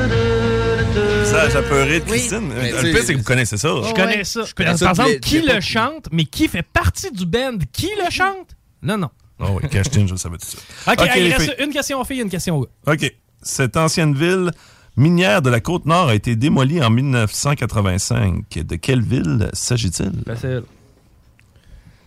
[1.35, 2.49] Ça, j'ai peuré de Christine.
[2.55, 3.69] Le pire, c'est que vous connaissez ça.
[3.69, 4.43] Je connais ça.
[4.55, 7.91] connais Par ça de exemple, qui le chante, mais qui fait partie du band, qui
[8.05, 8.57] le chante?
[8.83, 9.11] Non, non.
[9.41, 10.63] Ah oui, Cashtin, je le savais tout suite.
[10.87, 11.65] OK, il reste filles.
[11.65, 12.93] une question aux filles et une question aux gars.
[12.93, 13.13] OK.
[13.43, 14.53] Cette ancienne ville
[14.97, 18.45] minière de la Côte-Nord a été démolie en 1985.
[18.65, 20.13] De quelle ville s'agit-il?
[20.25, 20.63] Facile.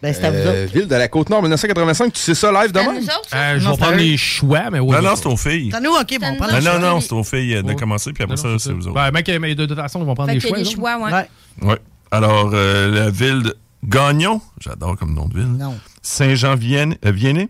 [0.01, 0.73] Ben, c'est à vous Euh, autres.
[0.73, 2.93] ville de la Côte-Nord 1985, tu sais ça live demain?
[2.93, 3.37] nous autres, ça?
[3.37, 4.95] Euh, je vais prendre les choix, mais oui.
[4.95, 5.69] Non, non, c'est aux filles.
[5.69, 6.79] T'en nous, OK, bon, on prend Non, non, choix.
[6.79, 7.75] non, c'est aux filles euh, de Oh.
[7.75, 8.93] commencer, puis après Non, ça, c'est vous autres.
[8.95, 10.91] Ben, mec, mais de toute façon, ils vont prendre Fait les qu'il y choix.
[10.91, 11.27] a les choix, ouais.
[11.63, 11.69] Ouais.
[11.71, 11.79] Ouais.
[12.11, 15.47] Alors, euh, la ville de Gagnon, j'adore comme nom de ville.
[15.57, 15.75] Non.
[16.03, 17.49] Saint-Jean-Vianney,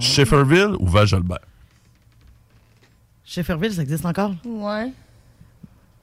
[0.00, 1.40] Schifferville ou Val-Jalbert?
[3.24, 4.32] Shefferville, ça existe encore?
[4.44, 4.92] Ouais.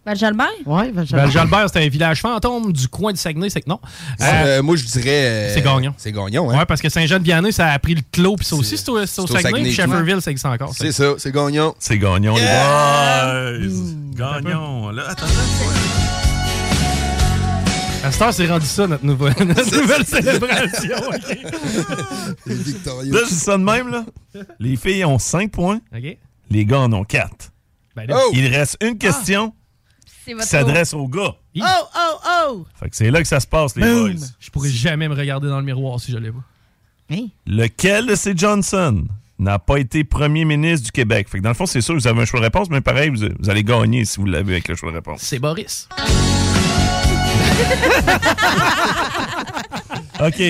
[0.05, 0.47] Ben, Jalbert?
[0.65, 3.79] Ouais, Ben, le Jalbert, c'est un village fantôme du coin du Saguenay, c'est que non?
[4.19, 4.25] Euh,
[4.59, 5.09] Euh, moi, je dirais.
[5.09, 5.93] euh, c'est Gagnon.
[5.97, 6.57] C'est Gagnon, hein?
[6.59, 9.21] Ouais, parce que Saint-Jean-de-Vianney, ça a pris le clos, puis ça aussi, c'est au, c'est
[9.21, 9.93] au c'est au Saguenay, puis Saguenay.
[9.95, 10.73] Shefferville, ça existe encore.
[10.75, 11.73] C'est ça, c'est Gagnon.
[11.79, 13.51] C'est Gagnon, Yeah!
[13.53, 13.93] les boys!
[14.41, 14.89] Gagnon!
[14.89, 15.25] Là, attends,
[18.03, 20.97] À cette heure, c'est rendu ça, notre nouvelle, notre nouvelle célébration.
[21.07, 21.37] ok?
[22.45, 23.13] Victorieux.
[23.13, 24.03] Là, je dis ça de même, là.
[24.59, 26.17] Les filles ont 5 points, OK.
[26.49, 27.29] les gars en ont 4.
[27.95, 28.31] Ben, là, Oh!
[28.33, 29.62] Il reste une question C'est
[30.25, 31.35] qui s'adresse aux gars.
[31.57, 32.65] Oh, oh, oh!
[32.79, 34.13] Fait que c'est là que ça se passe, les Boom.
[34.13, 34.25] boys.
[34.39, 36.43] je pourrais jamais me regarder dans le miroir si je l'ai pas.
[37.11, 37.27] Hein?
[37.45, 39.05] Lequel de ces Johnson
[39.39, 41.27] n'a pas été premier ministre du Québec?
[41.29, 42.81] Fait que dans le fond, c'est sûr que vous avez un choix de réponse, mais
[42.81, 45.21] pareil, vous, vous allez gagner si vous l'avez avec le choix de réponse.
[45.21, 45.89] C'est Boris.
[50.19, 50.41] OK.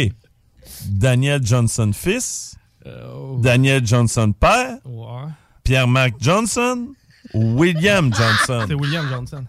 [0.88, 2.56] Daniel Johnson fils,
[2.86, 3.38] Oh.
[3.42, 5.30] Daniel Johnson père, Ouais.
[5.64, 6.90] Pierre-Marc Johnson
[7.34, 8.66] ou William Johnson?
[8.68, 9.46] C'est William Johnson.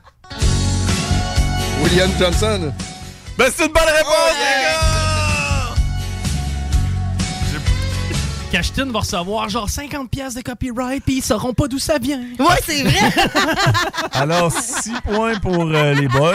[1.85, 2.73] William Johnson.
[3.36, 4.84] Ben, c'est une bonne réponse, les gars!
[8.55, 12.21] Cashtin va recevoir genre 50 pièces de copyright, puis ils sauront pas d'où ça vient.
[12.39, 13.11] Ouais, c'est vrai!
[14.13, 16.35] Alors, 6 points pour euh, les boys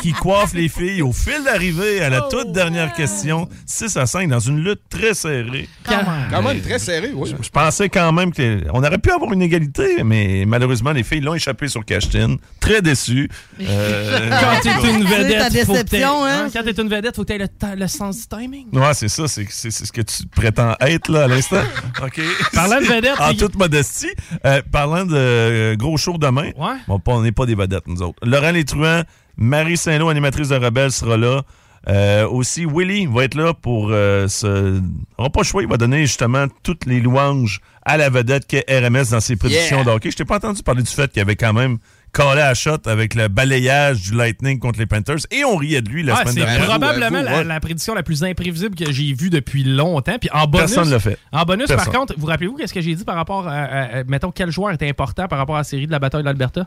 [0.00, 3.48] qui coiffent les filles au fil d'arrivée à la toute dernière question.
[3.64, 5.68] 6 à 5 dans une lutte très serrée.
[5.86, 6.26] Quand même.
[6.32, 7.32] Quand même très serré, oui.
[7.40, 11.34] Je pensais quand même qu'on aurait pu avoir une égalité, mais malheureusement, les filles l'ont
[11.34, 12.38] échappé sur Cashtin.
[12.58, 13.28] Très déçu.
[13.64, 16.48] Euh, Quand t'es une vedette, ta faut déception, hein?
[16.52, 18.66] Quand t'es une vedette, faut que t'aies le, le sens du timing.
[18.72, 21.51] Ouais, c'est ça, c'est c'est- c'est ce que tu prétends être là à l'instant.
[22.04, 22.20] OK.
[22.54, 24.10] Parlant de vedette, En toute modestie,
[24.44, 26.76] euh, parlant de euh, gros show demain, Ouais.
[26.88, 28.18] bon, pas- on n'est pas des vedettes, nous autres.
[28.26, 29.02] Laurent Létruant,
[29.36, 31.42] Marie Saint-Lô, animatrice de Rebelle, sera là.
[31.88, 34.80] Euh, aussi, Willy va être là pour euh, se.
[35.18, 38.46] On n'a pas le choix, il va donner justement toutes les louanges à la vedette
[38.46, 39.96] qu'est RMS dans ses prédictions Yeah.
[40.04, 41.78] Je t'ai pas entendu parler du fait qu'il avait quand même
[42.12, 45.88] collé à shot avec le balayage du Lightning contre les Panthers et on riait de
[45.88, 46.66] lui la Ah, semaine c'est dernière.
[46.68, 47.44] probablement avoue, la, ouais.
[47.44, 50.16] la prédiction la plus imprévisible que j'ai vue depuis longtemps.
[50.20, 51.16] Puis en bonus, Personne l'a fait.
[51.32, 54.04] En bonus, par contre, vous rappelez-vous qu'est-ce que j'ai dit par rapport à, à- à-
[54.04, 56.66] mettons, quel joueur était important par rapport à la série de la bataille de l'Alberta?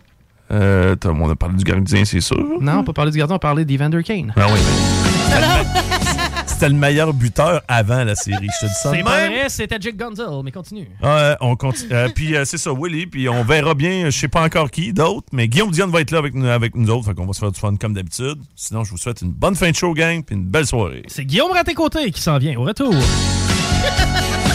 [0.51, 2.37] Euh, on a parlé du gardien, c'est sûr.
[2.61, 4.33] Non, pas parler du gardien, on parlait d'Evander Kane.
[4.37, 5.35] Ah oui, mais-
[6.55, 8.47] C'était le meilleur buteur avant la série.
[8.61, 8.91] Je te dis ça.
[8.93, 9.33] C'est pas même.
[9.33, 10.87] vrai, c'était Jake Gunzel, mais continue.
[11.03, 11.91] Ouais, on continue.
[11.91, 13.07] Euh, puis euh, c'est ça, Willy.
[13.07, 16.11] Puis on verra bien, je sais pas encore qui, d'autres, mais Guillaume Dion va être
[16.11, 17.07] là avec nous, avec nous autres.
[17.07, 18.37] Fait qu'on va se faire du fun comme d'habitude.
[18.55, 21.03] Sinon, je vous souhaite une bonne fin de show, gang, puis une belle soirée.
[21.07, 22.95] C'est Guillaume Raté-Côté qui s'en vient au retour.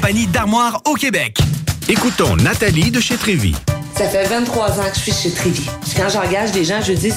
[0.01, 1.37] d'armoires au Québec.
[1.87, 3.55] Écoutons Nathalie de chez Trévy.
[3.95, 5.69] Ça fait 23 ans que je suis chez Trévy.
[5.95, 7.13] Quand j'engage des gens, je dis,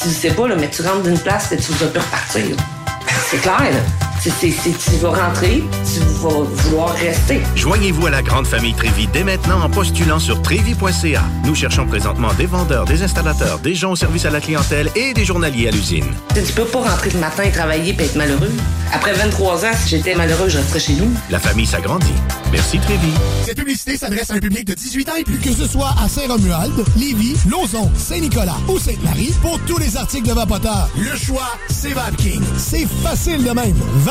[0.00, 2.44] tu sais pas, mais tu rentres d'une place et tu vas plus repartir.
[3.28, 3.80] C'est clair, là.
[4.30, 5.62] C'est- tu vas rentrer,
[5.94, 7.40] tu vas vouloir rester.
[7.54, 11.22] Joignez-vous à la grande famille Trévy dès maintenant en postulant sur trévy.ca.
[11.44, 15.14] Nous cherchons présentement des vendeurs, des installateurs, des gens au service à la clientèle et
[15.14, 16.06] des journaliers à l'usine.
[16.34, 18.50] Tu peux pas rentrer le matin et travailler et être malheureux.
[18.92, 21.10] Après 23 ans, si j'étais malheureux, je resterais chez nous.
[21.30, 22.06] La famille s'agrandit.
[22.50, 23.12] Merci Trévy.
[23.44, 25.38] Cette publicité s'adresse à un public de 18 ans et plus.
[25.38, 30.32] Que ce soit à Saint-Romuald, Lévis, Lauson, Saint-Nicolas ou Sainte-Marie, pour tous les articles de
[30.32, 32.42] Vapoteur, le choix, c'est VapKing.
[32.58, 33.76] C'est facile de même.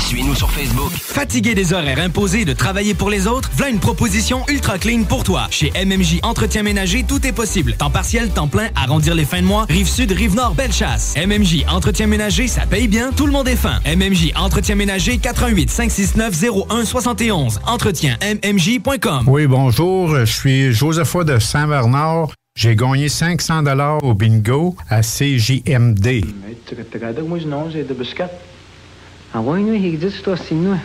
[0.00, 0.90] Suivez-nous sur Facebook.
[0.92, 3.50] Fatigué des horaires imposés de travailler pour les autres?
[3.56, 5.46] Voilà une proposition ultra clean pour toi.
[5.50, 7.74] Chez MMJ Entretien Ménager, tout est possible.
[7.74, 9.66] Temps partiel, temps plein, arrondir les fins de mois.
[9.68, 11.14] Rive sud, rive nord, belle chasse.
[11.16, 13.80] MMJ Entretien Ménager, ça paye bien, tout le monde est fin.
[13.86, 17.60] MMJ Entretien Ménager, 88 569 01 71.
[17.66, 19.24] Entretien MMJ.com.
[19.26, 20.16] Oui, bonjour.
[20.16, 22.28] Je suis Josepha de Saint-Bernard.
[22.54, 26.22] J'ai gagné 500 dollars au bingo à CJMD.
[29.32, 29.62] Tagadag mo no, sa dabaskat.
[29.62, 30.78] Away no, higdit sto sino.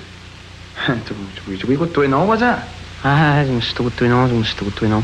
[1.06, 1.14] Tu
[1.58, 2.64] tu ko to no waza.
[3.04, 5.04] Ah, mas to to no, mas to to no.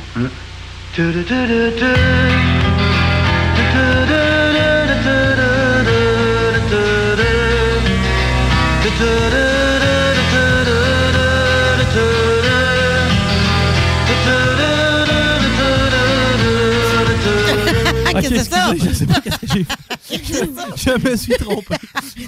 [18.30, 18.74] Qu'est-ce que c'est ça?
[18.76, 19.74] Je sais pas qu'est-ce que j'ai fait.
[20.76, 21.76] Je me suis trompé.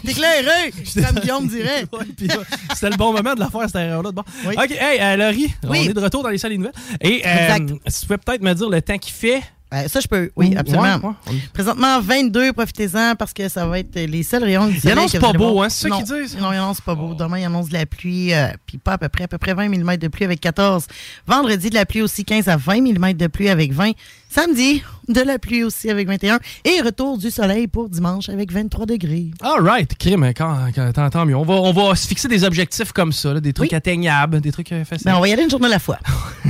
[0.03, 1.85] T'es éclairé, comme Guillaume dirait.
[1.93, 2.43] Ouais, puis, euh,
[2.73, 4.11] C'était le bon moment de la faire, cette erreur-là.
[4.11, 4.23] Bon.
[4.45, 5.79] OK, hey, euh, Laurie, Oui.
[5.85, 6.73] on est de retour dans les salles des nouvelles.
[7.01, 7.57] Et euh,
[7.87, 9.41] si tu pouvais peut-être me dire le temps qu'il fait.
[9.75, 10.31] Ben, ça, je peux.
[10.37, 11.15] Oui, Ouais, absolument.
[11.27, 11.33] ouais.
[11.53, 15.17] Présentement, 22, profitez-en parce que ça va être les seuls rayons du Ils soleil annoncent
[15.17, 15.65] que pas beau, voir.
[15.65, 16.37] hein, c'est ça qu'ils disent?
[16.39, 17.13] Non, ils annoncent pas beau.
[17.13, 19.53] Demain, ils annoncent de la pluie, euh, puis pas à peu près, à peu près
[19.53, 20.85] 20 mm de pluie avec 14.
[21.27, 23.91] Vendredi, de la pluie aussi 15 à 20 mm de pluie avec 20.
[24.29, 26.39] Samedi, de la pluie aussi avec 21.
[26.65, 29.27] Et retour du soleil pour dimanche avec 23 degrés.
[29.41, 31.35] All right, crime, quand, quand, tant, tant mieux.
[31.37, 34.51] On va, on va se fixer des objectifs comme ça, là, des trucs atteignables, des
[34.51, 35.05] trucs euh, faciles.
[35.05, 35.99] Ben, on va y aller une journée à la fois.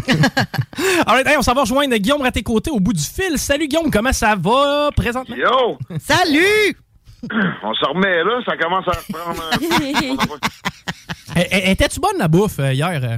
[1.05, 3.37] All right, hey, on s'en va rejoindre Guillaume Raté-Côté au bout du fil.
[3.37, 5.35] Salut Guillaume, comment ça va présentement?
[5.35, 5.77] Yo!
[5.99, 6.75] Salut!
[7.63, 10.37] On se remet là, ça commence à reprendre peu.
[11.37, 12.87] Eh, eh, Étais-tu bonne la bouffe euh, hier?
[13.03, 13.17] euh?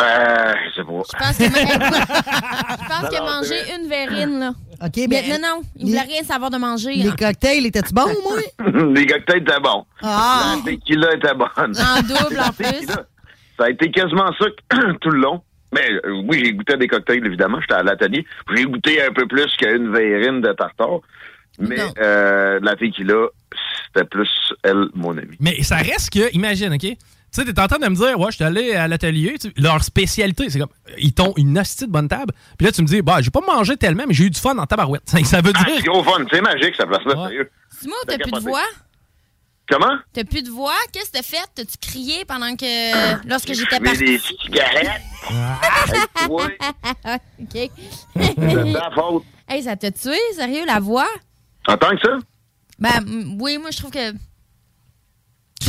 [0.00, 1.02] Euh, je sais pas.
[1.12, 1.44] Je pense que
[2.84, 4.52] je pense mangé c'est une verrine, là.
[4.82, 6.94] OK, Mais mais non, non, il les- voulait rien savoir de manger.
[6.94, 7.14] les hein.
[7.18, 8.38] cocktails, étaient-tu bons, moi?
[8.94, 9.84] Les cocktails étaient bons.
[10.02, 10.54] Ah!
[10.64, 11.74] La tequila était bonne.
[11.76, 12.86] En double, en plus.
[13.58, 14.46] Ça a été quasiment ça
[15.02, 15.42] tout le long.
[15.72, 17.60] Mais euh, oui, j'ai goûté à des cocktails, évidemment.
[17.60, 18.26] J'étais à l'atelier.
[18.54, 21.00] J'ai goûté un peu plus qu'une verrine de tartare.
[21.58, 23.26] Mais euh, la tequila,
[23.86, 24.28] c'était plus
[24.62, 25.36] elle, mon ami.
[25.40, 26.80] Mais ça reste que, imagine, OK?
[26.80, 26.96] Tu
[27.30, 30.50] sais, t'es en train de me dire, ouais, je suis allé à l'atelier, leur spécialité,
[30.50, 32.32] c'est comme, ils t'ont une hostie de bonne table.
[32.58, 34.58] Puis là, tu me dis, bah, j'ai pas mangé tellement, mais j'ai eu du fun
[34.58, 35.02] en tabarouette.
[35.24, 35.74] Ça veut Ah, dire.
[35.76, 36.24] c'est gros fun.
[36.32, 37.48] C'est magique, cette place-là, sérieux.
[37.80, 38.62] Simon, t'as plus de voix?
[39.70, 39.96] Comment?
[40.12, 40.74] T'as plus de voix?
[40.92, 41.46] Qu'est-ce que t'as fait?
[41.54, 43.26] T'as-tu crié pendant que.
[43.28, 44.04] lorsque j'étais Mais partie?
[44.04, 45.00] des cigarettes.
[46.28, 47.70] OK.
[48.16, 49.22] C'est ta faute.
[49.48, 51.08] hey, ça t'a tué, sérieux, la voix?
[51.68, 52.18] En tant que ça?
[52.78, 54.12] Ben, oui, moi, je trouve que.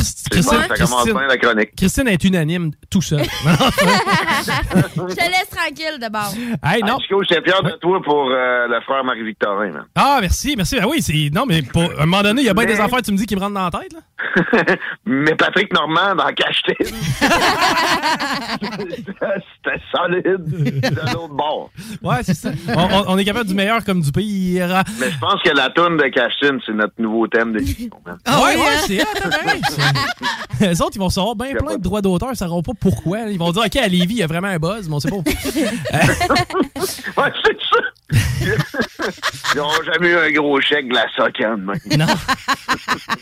[0.02, 1.74] C'est bon, ça commence bien la chronique.
[1.76, 3.22] Christine est unanime tout seul.
[3.44, 6.32] je te laisse tranquille d'abord.
[6.64, 6.96] hey, non.
[6.98, 9.86] Ah, Chico, j'étais fier de toi pour euh, le frère Marie-Victorin.
[9.94, 10.76] Ah, merci, merci.
[10.80, 11.30] Ah oui, c'est.
[11.32, 13.12] Non, mais pour, à un moment donné, il y a bien Mais- des affaires, tu
[13.12, 14.00] me dis, qui me rentrent dans la tête, là.
[15.04, 16.74] Mais Patrick Normand dans Cachetin.
[18.60, 21.70] C'était solide de l'autre bord.
[22.02, 22.50] Ouais, c'est ça.
[22.68, 24.82] On, on- on est capable du meilleur comme du pire.
[25.00, 27.90] Mais je pense que la toune de Cachetin, c'est notre nouveau thème d'émission.
[28.04, 28.18] man.
[28.26, 29.91] ouais, ouais, c'est hot, pareil, ça.
[30.60, 33.20] Les autres, ils vont recevoir bien plein de droits d'auteur, ils sauront pas pourquoi.
[33.30, 35.10] Ils vont dire, OK, à Lévis, il y a vraiment un buzz, mais on sait
[35.10, 35.16] pas.
[37.16, 37.78] Ouais, c'est ça.
[39.54, 41.56] Ils n'auront jamais eu un gros chèque de la SOCAN.
[41.58, 41.78] man.
[41.96, 42.06] Non.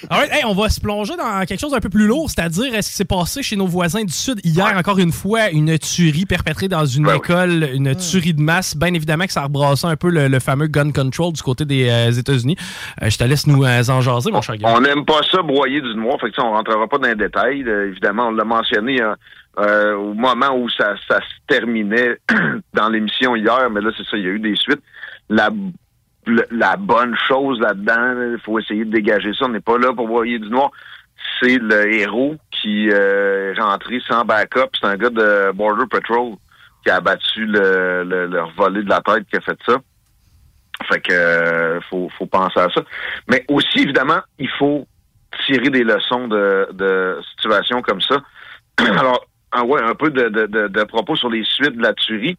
[0.08, 2.74] All right, hey, on va se plonger dans quelque chose d'un peu plus lourd, c'est-à-dire
[2.74, 6.24] est-ce qui s'est passé chez nos voisins du Sud hier, encore une fois, une tuerie
[6.26, 8.76] perpétrée dans une école, une tuerie de masse?
[8.76, 11.88] Bien évidemment que ça rebrassait un peu le, le fameux gun control du côté des
[11.88, 12.56] euh, États-Unis.
[13.02, 14.72] Euh, je te laisse nous euh, en jaser, mon cher Guillaume.
[14.74, 17.14] On n'aime pas ça broyer du noir, fait que ça, on rentrera pas dans les
[17.14, 17.64] détails.
[17.66, 19.14] Euh, évidemment, on l'a mentionné euh,
[19.58, 21.14] euh, au moment où ça, se
[21.48, 22.18] terminait
[22.74, 24.82] dans l'émission hier, mais là, c'est ça, il y a eu des suites.
[25.28, 25.50] La,
[26.76, 29.46] bonne chose là-dedans, il faut essayer de dégager ça.
[29.46, 30.70] On n'est pas là pour broyer du noir.
[31.40, 34.68] C'est le héros qui euh, est rentré sans backup.
[34.80, 36.34] C'est un gars de Border Patrol
[36.84, 39.76] qui a abattu le, le, le volet de la tête qui a fait ça.
[40.88, 42.82] Fait que faut penser à ça.
[43.28, 44.86] Mais aussi, évidemment, il faut
[45.46, 48.22] tirer des leçons de, de situations comme ça.
[48.78, 49.26] Alors,
[49.66, 52.36] ouais, un peu de, de, de, de propos sur les suites de la tuerie.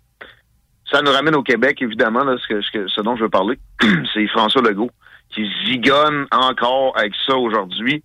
[0.90, 3.30] Ça nous ramène au Québec, évidemment, là, ce, que, ce, que- ce dont je veux
[3.30, 3.58] parler.
[4.14, 4.92] C'est François Legault
[5.30, 8.04] qui zigonne encore avec ça aujourd'hui.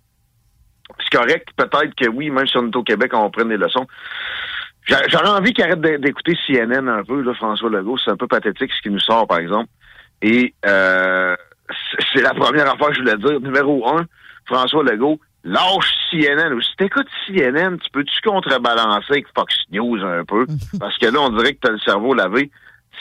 [0.99, 3.85] C'est correct, peut-être que oui, même si on est au Québec, on prenne des leçons.
[4.87, 7.97] J'a- J'aurais envie qu'il arrête d'é- d'écouter CNN un peu, là, François Legault.
[7.97, 9.67] C'est un peu pathétique ce qui nous sort, par exemple.
[10.21, 11.35] Et euh,
[12.13, 13.41] c'est la première affaire que je voulais dire.
[13.41, 14.05] Numéro un,
[14.47, 16.53] François Legault, lâche CNN.
[16.53, 20.45] Ou si t'écoutes CNN, tu peux-tu contrebalancer avec Fox News un peu?
[20.79, 22.51] Parce que là, on dirait que t'as le cerveau lavé.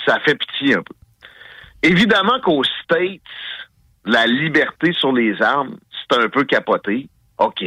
[0.04, 0.94] Ça fait pitié un peu.
[1.82, 3.20] Évidemment qu'aux States,
[4.04, 7.08] la liberté sur les armes, c'est un peu capoté.
[7.38, 7.62] OK.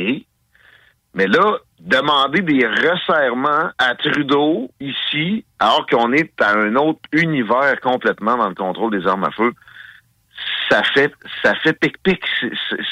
[1.15, 7.79] Mais là, demander des resserrements à Trudeau ici, alors qu'on est à un autre univers
[7.81, 9.51] complètement dans le contrôle des armes à feu,
[10.69, 11.11] ça fait
[11.41, 12.21] ça fait pic-pic.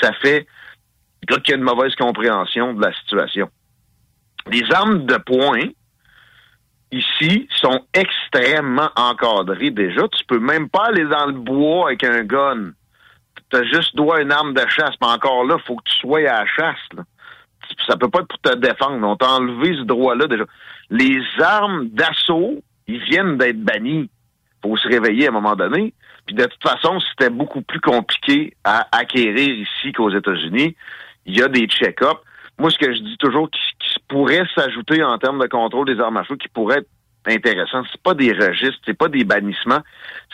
[0.01, 0.47] Ça fait
[1.35, 3.49] qu'il y a une mauvaise compréhension de la situation.
[4.49, 5.69] Les armes de poing,
[6.91, 10.07] ici, sont extrêmement encadrées déjà.
[10.07, 12.71] Tu peux même pas aller dans le bois avec un gun.
[13.49, 14.95] Tu as juste droit à une arme de chasse.
[15.01, 16.79] Mais encore là, faut que tu sois à la chasse.
[16.95, 17.03] Là.
[17.87, 19.05] Ça peut pas être pour te défendre.
[19.05, 20.45] On t'a enlevé ce droit-là déjà.
[20.89, 24.09] Les armes d'assaut, ils viennent d'être bannis.
[24.63, 25.93] faut se réveiller à un moment donné.
[26.25, 30.75] Puis de toute façon, c'était beaucoup plus compliqué à acquérir ici qu'aux États-Unis.
[31.27, 32.21] Il y a des check-ups.
[32.57, 33.59] Moi, ce que je dis toujours qui,
[34.07, 36.89] pourrait s'ajouter en termes de contrôle des armes à feu, qui pourrait être
[37.27, 39.81] intéressant, c'est pas des registres, c'est pas des bannissements,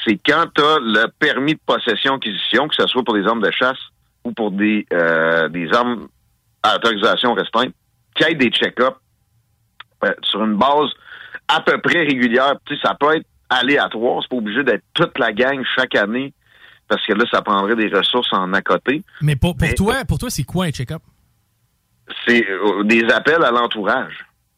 [0.06, 3.50] c'est quand tu as le permis de possession-acquisition, que ce soit pour des armes de
[3.52, 3.80] chasse
[4.24, 6.08] ou pour des, euh, des armes
[6.62, 7.74] à autorisation restreinte,
[8.14, 8.96] qu'il y ait des check-ups
[10.06, 10.92] euh, sur une base
[11.48, 12.54] à peu près régulière.
[12.84, 16.34] Ça peut être aléatoire, c'est pas obligé d'être toute la gang chaque année,
[16.96, 19.02] parce que là, ça prendrait des ressources en à côté.
[19.22, 21.02] Mais pour, pour toi, pour toi, c'est quoi un check-up?
[22.28, 24.14] C'est euh, des appels à l'entourage.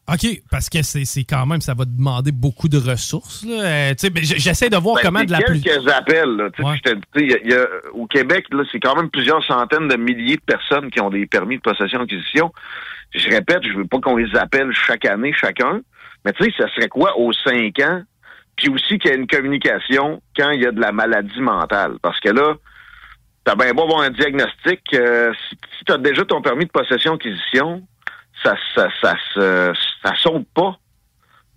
[0.08, 3.44] OK, parce que c'est quand même, ça va demander beaucoup de ressources.
[3.48, 3.92] Euh,
[4.22, 5.60] J'essaie de voir Ben, comment de la plus.
[5.60, 6.36] quelques appels.
[6.36, 9.96] Là, je il y a- y a- au Québec, c'est quand même plusieurs centaines de
[9.96, 12.52] milliers de personnes qui ont des permis de possession-acquisition.
[13.14, 15.80] Je répète, je veux pas qu'on les appelle chaque année, chacun.
[16.24, 18.02] Mais tu sais, ça serait quoi aux cinq ans?
[18.56, 21.96] Puis aussi qu'il y ait une communication quand il y a de la maladie mentale.
[22.00, 22.54] Parce que là,
[23.44, 24.80] t'as bien beau avoir un diagnostic.
[24.94, 27.86] euh, si si tu as déjà ton permis de possession-acquisition,
[28.42, 30.76] ça, ça, ça, se- ça saute pas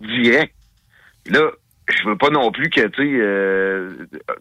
[0.00, 0.54] direct.
[1.26, 1.50] Là,
[1.90, 3.90] je veux pas non plus que tu euh,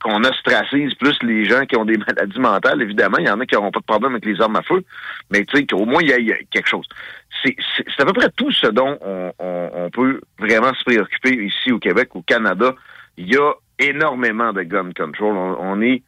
[0.01, 2.81] qu'on ostracise plus les gens qui ont des maladies mentales.
[2.81, 4.83] Évidemment, il y en a qui n'auront pas de problème avec les armes à feu,
[5.31, 6.85] mais tu sais qu'au moins il y, a- quelque chose.
[7.43, 7.55] C'est
[8.01, 11.79] à peu près tout ce dont on, on- on peut vraiment se préoccuper ici au
[11.79, 12.75] Québec, au Canada.
[13.17, 15.35] Il y a énormément de gun control.
[15.35, 16.03] On, on est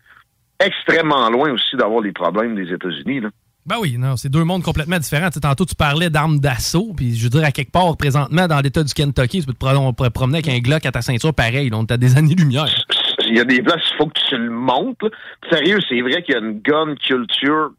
[0.63, 3.21] extrêmement loin aussi d'avoir les problèmes des États-Unis.
[3.65, 5.27] Ben oui, non, c'est deux mondes complètement différents.
[5.29, 8.47] Tu sais, tantôt, tu parlais d'armes d'assaut, puis je veux dire, à quelque part, présentement,
[8.47, 11.69] dans l'État du Kentucky, tu peux te promener avec un Glock à ta ceinture pareil,
[11.69, 12.65] donc t'as des années-lumière.
[13.27, 15.01] il y a des places, il faut que tu le montes.
[15.03, 15.09] là.
[15.51, 17.71] Sérieux, c'est vrai qu'il y a une gun culture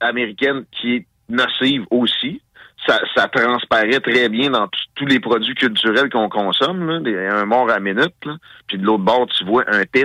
[0.00, 2.40] américaine qui est nocive aussi.
[2.86, 6.86] Ça, ça transparaît très bien dans tous les produits culturels qu'on consomme.
[6.88, 7.00] Là.
[7.00, 8.14] Des- un mort à minute.
[8.24, 8.36] là.
[8.66, 10.04] Puis de l'autre bord, tu vois un tits.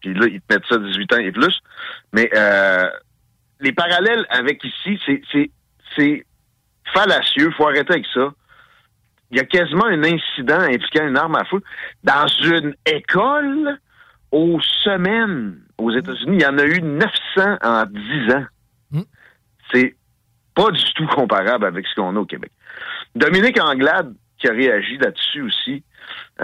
[0.00, 1.58] Puis là, ils te mettent ça 18 ans et plus.
[2.12, 2.88] Mais euh,
[3.60, 5.00] les parallèles avec ici,
[5.96, 6.24] c'est,
[6.92, 7.50] fallacieux.
[7.56, 8.32] faut arrêter avec ça.
[9.30, 11.60] Il y a quasiment un incident impliquant une arme à feu
[12.04, 13.78] dans une école
[14.30, 16.36] aux semaines aux États-Unis.
[16.38, 17.10] Il y en a eu 900
[17.62, 18.44] en 10 ans.
[19.72, 19.96] C'est
[20.54, 22.52] pas du tout comparable avec ce qu'on a au Québec.
[23.16, 25.82] Dominique Anglade, qui a réagi là-dessus aussi,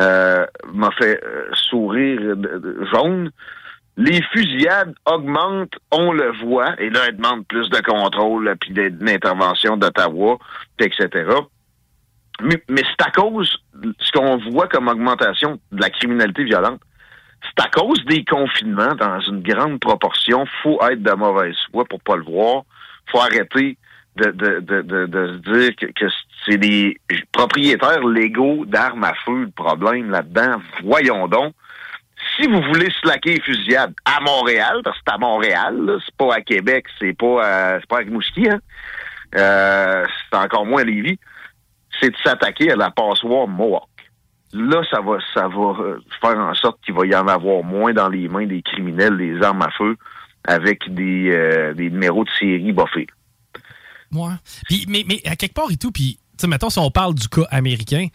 [0.01, 3.31] euh, m'a fait euh, sourire de- jaune.
[3.97, 9.77] Les fusillades augmentent, on le voit, et là, elle demande plus de contrôle, puis d'intervention
[9.77, 10.39] d'Ottawa,
[10.79, 11.09] etc.
[12.41, 13.59] Mais, mais c'est à cause,
[13.99, 16.81] ce qu'on voit comme augmentation de la criminalité violente,
[17.43, 20.47] c'est à cause des confinements dans une grande proportion.
[20.63, 22.63] faut être de mauvaise foi pour pas le voir.
[23.11, 23.77] faut arrêter
[24.17, 26.11] de, de, de, de, de se dire que, que
[26.47, 26.97] c'est des
[27.33, 30.61] propriétaires légaux d'armes à feu le problème là-dedans.
[30.83, 31.55] Voyons donc.
[32.37, 36.35] Si vous voulez slacker les fusillades à Montréal, parce que c'est à Montréal, c'est pas
[36.35, 38.61] à Québec, c'est pas à, c'est pas à hein,
[39.35, 41.19] euh, c'est encore moins à Lévis,
[42.01, 43.89] c'est de s'attaquer à la passoire Mohawk.
[44.53, 47.93] Là, ça va, ça va euh, faire en sorte qu'il va y en avoir moins
[47.93, 49.97] dans les mains des criminels, des armes à feu,
[50.45, 53.07] avec des, euh, numéros de série boffés.
[54.11, 54.33] Moi.
[54.89, 57.29] Mais, mais à quelque part et tout, puis, tu sais, mettons, si on parle du
[57.29, 58.09] cas américain,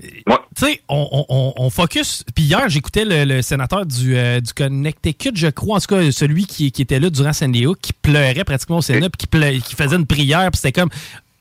[0.00, 1.24] tu sais, on,
[1.56, 2.24] on- focus.
[2.34, 6.10] Puis hier, j'écoutais le, le sénateur du, euh, du Connecticut, je crois, en tout cas,
[6.12, 7.32] celui qui, qui était là durant
[7.66, 10.90] Hook, qui pleurait pratiquement au Sénat, puis qui, qui faisait une prière, puis c'était comme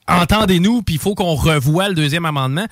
[0.08, 2.66] entendez-nous, puis il faut qu'on revoie le deuxième amendement.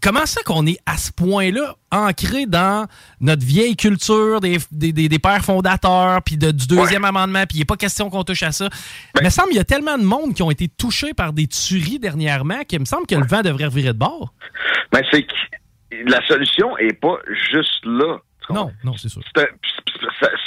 [0.00, 2.86] Comment ça qu'on est à ce point-là ancré dans
[3.20, 7.58] notre vieille culture des, des, des- des pères fondateurs, puis de- du deuxième amendement, puis
[7.58, 8.68] il n'est pas question qu'on touche à ça.
[9.18, 11.46] Il me semble qu'il y a tellement de monde qui ont été touchés par des
[11.48, 14.32] tueries dernièrement qu'il me semble que le vent devrait revirer de bord.
[14.92, 15.32] Ben, c'est que
[16.06, 17.16] la solution est pas
[17.52, 18.18] juste là.
[18.48, 19.22] Non, non, c'est sûr.
[19.36, 19.44] Ça,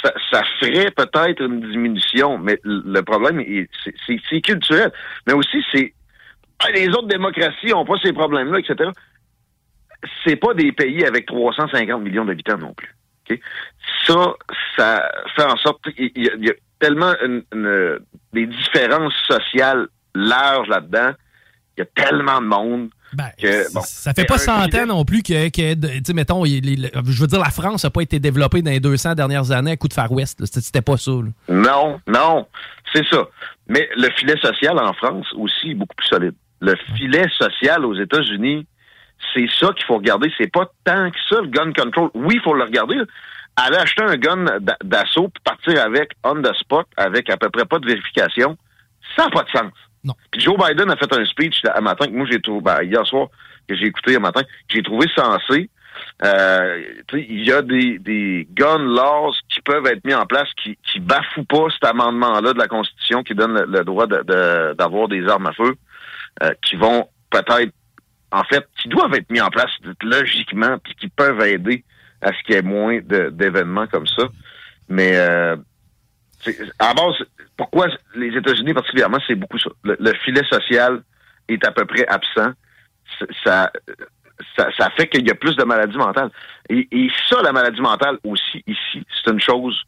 [0.02, 3.68] ça- ça ferait peut-être une diminution, mais le problème, est-
[4.06, 4.90] c'est- culturel.
[5.26, 5.94] Mais aussi, c'est
[6.74, 8.90] les autres démocraties n'ont pas ces problèmes-là, etc.
[10.24, 12.94] C'est pas des pays avec 350 millions d'habitants non plus.
[14.06, 14.34] Ça,
[14.76, 17.98] ça fait en sorte qu'il y, y a tellement une- une-
[18.32, 21.12] des différences sociales larges là-dedans.
[21.76, 22.88] Il y a tellement de monde
[23.40, 23.80] que bon.
[23.80, 27.38] Ben, Ça fait pas 100 ans non plus que, que mettons, les- je veux dire,
[27.40, 30.10] la France n'a pas été développée dans les 200 dernières années à coup de Far
[30.12, 30.44] West.
[30.44, 31.12] c'était pas ça.
[31.12, 31.30] là.
[31.48, 32.46] Non, non,
[32.92, 33.26] c'est ça.
[33.68, 36.34] Mais le filet social en France aussi est beaucoup plus solide.
[36.60, 38.66] Le filet social aux États-Unis,
[39.32, 40.32] c'est ça qu'il faut regarder.
[40.38, 42.10] C'est pas tant que ça, le gun control.
[42.14, 42.96] Oui, il faut le regarder.
[43.56, 47.50] Aller acheter un gun d'a- d'assaut puis partir avec on the spot, avec à peu
[47.50, 48.56] près pas de vérification,
[49.16, 49.72] ça n'a pas de sens.
[50.02, 50.14] Non.
[50.30, 53.06] Puis Joe Biden a fait un speech un matin que moi j'ai trouvé, ben, hier
[53.06, 53.28] soir,
[53.68, 55.70] que j'ai écouté un matin, que j'ai trouvé sensé.
[56.24, 56.82] Euh,
[57.12, 60.98] il y a des, des gun laws qui peuvent être mis en place qui, qui
[60.98, 65.06] bafouent pas cet amendement-là de la Constitution qui donne le, le droit de- de- d'avoir
[65.08, 65.74] des armes à feu,
[66.42, 67.72] euh, qui vont peut-être,
[68.34, 69.70] en fait, qui doivent être mis en place
[70.02, 71.84] logiquement, puis qui peuvent aider
[72.20, 74.24] à ce qu'il y ait moins d'événements comme ça.
[74.88, 75.56] Mais euh,
[76.80, 77.14] à base,
[77.56, 77.86] pourquoi
[78.16, 79.70] les États-Unis particulièrement, c'est beaucoup ça.
[79.84, 81.02] Le, le filet social
[81.48, 82.50] est à peu près absent.
[83.44, 83.70] Ça,
[84.56, 86.30] ça, fait qu'il y a plus de maladies mentales.
[86.68, 89.80] Et, et ça, la maladie mentale aussi, ici, c'est une chose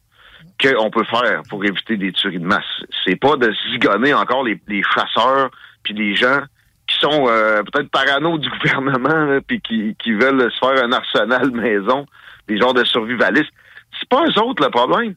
[0.61, 2.63] qu'on peut faire pour éviter des tueries de masse.
[3.03, 5.51] C'est pas de zigonner encore les, les chasseurs
[5.83, 6.43] puis les gens
[6.87, 11.51] qui sont euh, peut-être parano du gouvernement puis qui, qui veulent se faire un arsenal
[11.51, 12.05] maison,
[12.47, 13.51] des genres de survivalistes.
[13.99, 15.15] C'est pas eux autres le problème.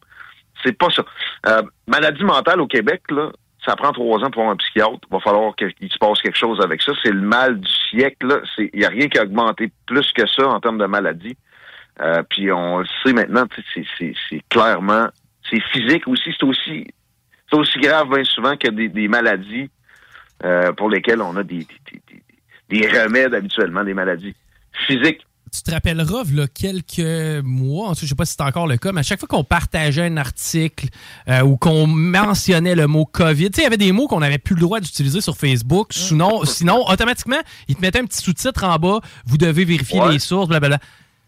[0.64, 1.04] C'est pas ça.
[1.46, 3.30] Euh, maladie mentale au Québec, là,
[3.64, 4.98] ça prend trois ans pour avoir un psychiatre.
[5.10, 6.92] Il va falloir qu'il se passe quelque chose avec ça.
[7.02, 8.42] C'est le mal du siècle.
[8.58, 11.36] Il n'y a rien qui a augmenté plus que ça en termes de maladie.
[12.00, 13.44] Euh, puis on le sait maintenant,
[13.74, 15.08] c'est- clairement,
[15.48, 16.34] c'est physique aussi.
[16.38, 16.86] C'est aussi,
[17.52, 19.70] aussi grave bien souvent que des, des maladies
[20.44, 21.66] euh, pour lesquelles on a des, des,
[22.70, 24.34] des- des remèdes habituellement, des maladies
[24.86, 25.26] physiques.
[25.52, 28.68] Tu te rappelleras, là, quelques mois, en tout cas, je sais pas si c'est encore
[28.68, 30.86] le cas, mais à chaque fois qu'on partageait un article
[31.28, 34.20] euh, ou qu'on mentionnait le mot COVID, tu sais, il y avait des mots qu'on
[34.20, 35.88] n'avait plus le droit d'utiliser sur Facebook.
[35.90, 39.00] Sinon, sinon, automatiquement, ils te mettaient un petit sous-titre en bas.
[39.26, 40.12] Vous devez vérifier Ouais.
[40.12, 40.78] les sources, blablabla.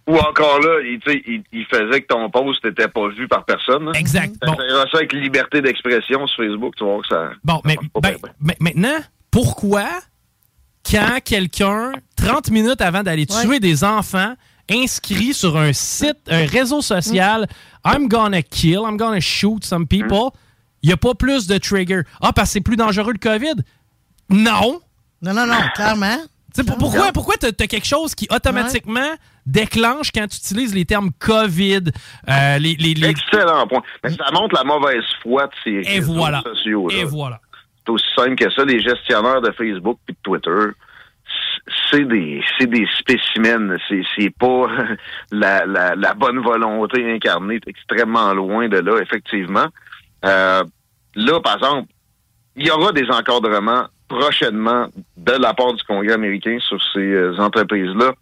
[0.08, 3.84] Ou encore là, il, faisait que ton post n'était pas vu par personne.
[3.84, 3.92] là.
[3.94, 4.34] Exact.
[4.44, 4.56] Bon.
[4.56, 7.30] Ça avec liberté d'expression sur Facebook, tu vas voir que ça...
[7.44, 8.98] Bon, mais ben, ben, maintenant,
[9.30, 9.86] pourquoi,
[10.90, 14.34] quand quelqu'un, 30 minutes avant d'aller tuer des enfants,
[14.68, 17.46] inscrit sur un site, un réseau social,
[17.84, 20.30] I'm gonna kill, I'm gonna shoot some people,
[20.82, 22.02] il n'y a pas plus de trigger.
[22.20, 23.62] Ah, parce que c'est plus dangereux le COVID?
[24.30, 24.80] Non.
[25.20, 26.18] Non, non, non, clairement.
[26.66, 29.14] Pour- pourquoi pourquoi tu as, quelque chose qui automatiquement
[29.46, 31.84] déclenche quand tu utilises les termes COVID,
[32.28, 33.82] euh, les, les, les- Excellent point.
[34.04, 36.42] Mais ça montre la mauvaise foi de ces Et réseaux voilà.
[36.42, 36.90] sociaux.
[36.90, 37.40] Et voilà.
[37.84, 38.64] C'est aussi simple que ça.
[38.64, 40.72] Les gestionnaires de Facebook et de Twitter,
[41.90, 43.76] c'est des des spécimens.
[43.88, 44.66] C'est pas
[45.32, 47.60] la, la, la bonne volonté incarnée.
[47.66, 49.66] Extrêmement loin de là, effectivement.
[50.24, 50.62] Euh,
[51.16, 51.88] là, par exemple,
[52.56, 57.36] il y aura des encadrements prochainement de la part du Congrès américain sur ces euh,
[57.38, 58.12] entreprises-là.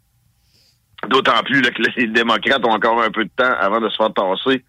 [1.08, 3.96] D'autant plus là, que les démocrates ont encore un peu de temps avant de se
[3.96, 4.64] faire tasser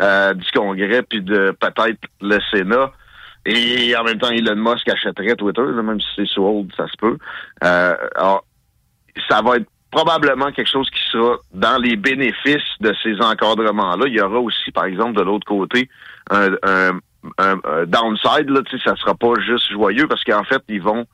[0.00, 2.92] euh, du Congrès puis de peut-être le Sénat.
[3.46, 6.86] Et en même temps, Elon Musk achèterait Twitter, là, même si c'est sous hold, ça
[6.88, 7.18] se peut.
[7.62, 8.44] Euh, alors,
[9.28, 14.06] ça va être probablement quelque chose qui sera dans les bénéfices de ces encadrements-là.
[14.06, 15.88] Il y aura aussi, par exemple, de l'autre côté,
[16.30, 16.98] un, un,
[17.38, 18.48] un- un downside.
[18.50, 21.06] Là, ça sera pas juste joyeux parce qu'en fait, ils vont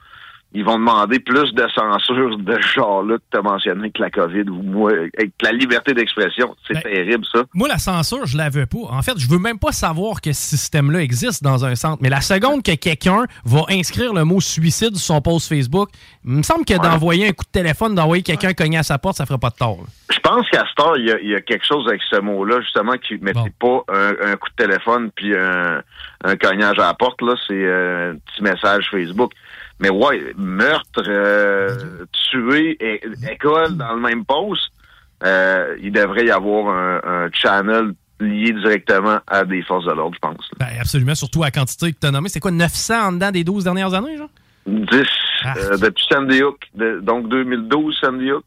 [0.53, 4.11] ils vont demander plus de censure de ce genre-là que tu as mentionné que la
[4.11, 6.57] COVID ou moi, avec la liberté d'expression.
[6.67, 7.43] C'est Ben, terrible, ça.
[7.55, 8.79] Moi, la censure, je la veux pas.
[8.91, 11.99] En fait, je veux même pas savoir que ce système-là existe dans un centre.
[12.03, 15.89] Mais la seconde que quelqu'un va inscrire le mot suicide sur son post Facebook,
[16.25, 19.17] il me semble que d'envoyer un coup de téléphone, d'envoyer quelqu'un cogner à sa porte,
[19.19, 19.79] ça ferait pas de tort.
[19.79, 19.87] là.
[20.13, 22.21] Je pense qu'à cette heure, il y, a, il y a quelque chose avec ce
[22.21, 25.81] mot-là, justement, qui mettait pas un, un coup de téléphone puis un,
[26.25, 27.35] un cognage à la porte, là.
[27.47, 29.33] C'est euh, un petit message Facebook.
[29.81, 33.01] Mais ouais, meurtre, euh, tuer, é-
[33.33, 34.71] école dans le même poste,
[35.25, 40.15] euh, il devrait y avoir un, un channel lié directement à des forces de l'ordre,
[40.15, 40.51] je pense.
[40.59, 42.29] Ben, absolument, surtout à la quantité que tu as nommé.
[42.29, 44.29] C'est quoi, 900 en dedans des 12 dernières années, genre?
[44.67, 44.77] 10
[45.57, 48.45] euh, depuis Sandy Hook, de- donc 2012 Sandy Hook.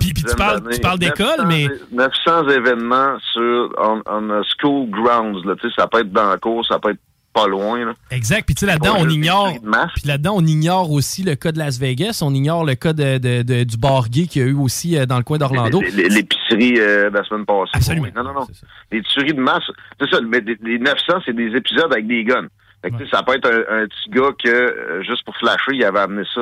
[0.00, 4.90] Puis tu parles- tu parles d'école, 900 mais- 900 événements sur on, on a school
[4.90, 5.44] grounds.
[5.46, 7.00] Là, Tu sais, ça peut être dans la cour, ça peut être
[7.32, 7.84] pas loin.
[7.84, 7.92] Là.
[8.10, 8.44] Exact.
[8.46, 9.52] Puis là-dedans, on ignore.
[9.94, 12.20] Puis là-dedans, on ignore aussi le cas de Las Vegas.
[12.22, 14.96] On ignore le cas de, de- de- du bar gay qu'il y a eu aussi
[14.98, 15.80] euh, dans le coin d'Orlando.
[15.80, 17.70] L'épicerie euh, de la semaine passée.
[17.74, 18.08] Absolument.
[18.16, 18.46] Non, non, non.
[18.90, 19.62] Les tueries de masse,
[20.00, 20.20] c'est ça.
[20.20, 22.48] Mais les 900, c'est des épisodes avec des guns.
[22.82, 25.84] Fait que, Ça peut être un, un petit gars que, euh, juste pour flasher, il
[25.84, 26.40] avait amené ça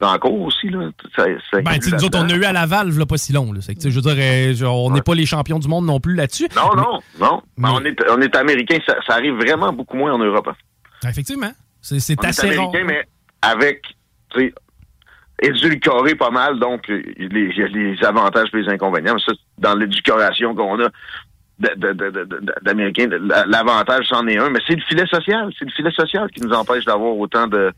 [0.00, 0.68] dans la cour aussi.
[0.68, 0.90] Là.
[1.16, 3.52] Ça, ça Ben, nous autres, on a eu à Laval, là, pas si long.
[3.52, 3.60] Là.
[3.60, 6.48] Que, je veux dire, euh, on n'est pas les champions du monde non plus là-dessus.
[6.56, 7.42] Non, non, non.
[7.56, 8.78] Ben, on, est, on est américain.
[8.86, 10.48] Ça, ça arrive vraiment beaucoup moins en Europe.
[10.48, 11.08] hein.
[11.08, 11.52] Effectivement.
[11.80, 12.68] C'est est assez rare.
[12.68, 13.02] américain, mais
[13.42, 13.82] avec,
[14.30, 14.54] tu sais,
[15.42, 19.14] édulcoré pas mal, donc euh, il y a les avantages et les inconvénients.
[19.14, 20.88] Mais ça, dans l'éducation qu'on a
[22.62, 25.50] d'Américains, la- l'avantage, c'en est un, mais c'est le filet social.
[25.58, 27.72] C'est le filet social qui nous empêche d'avoir autant de,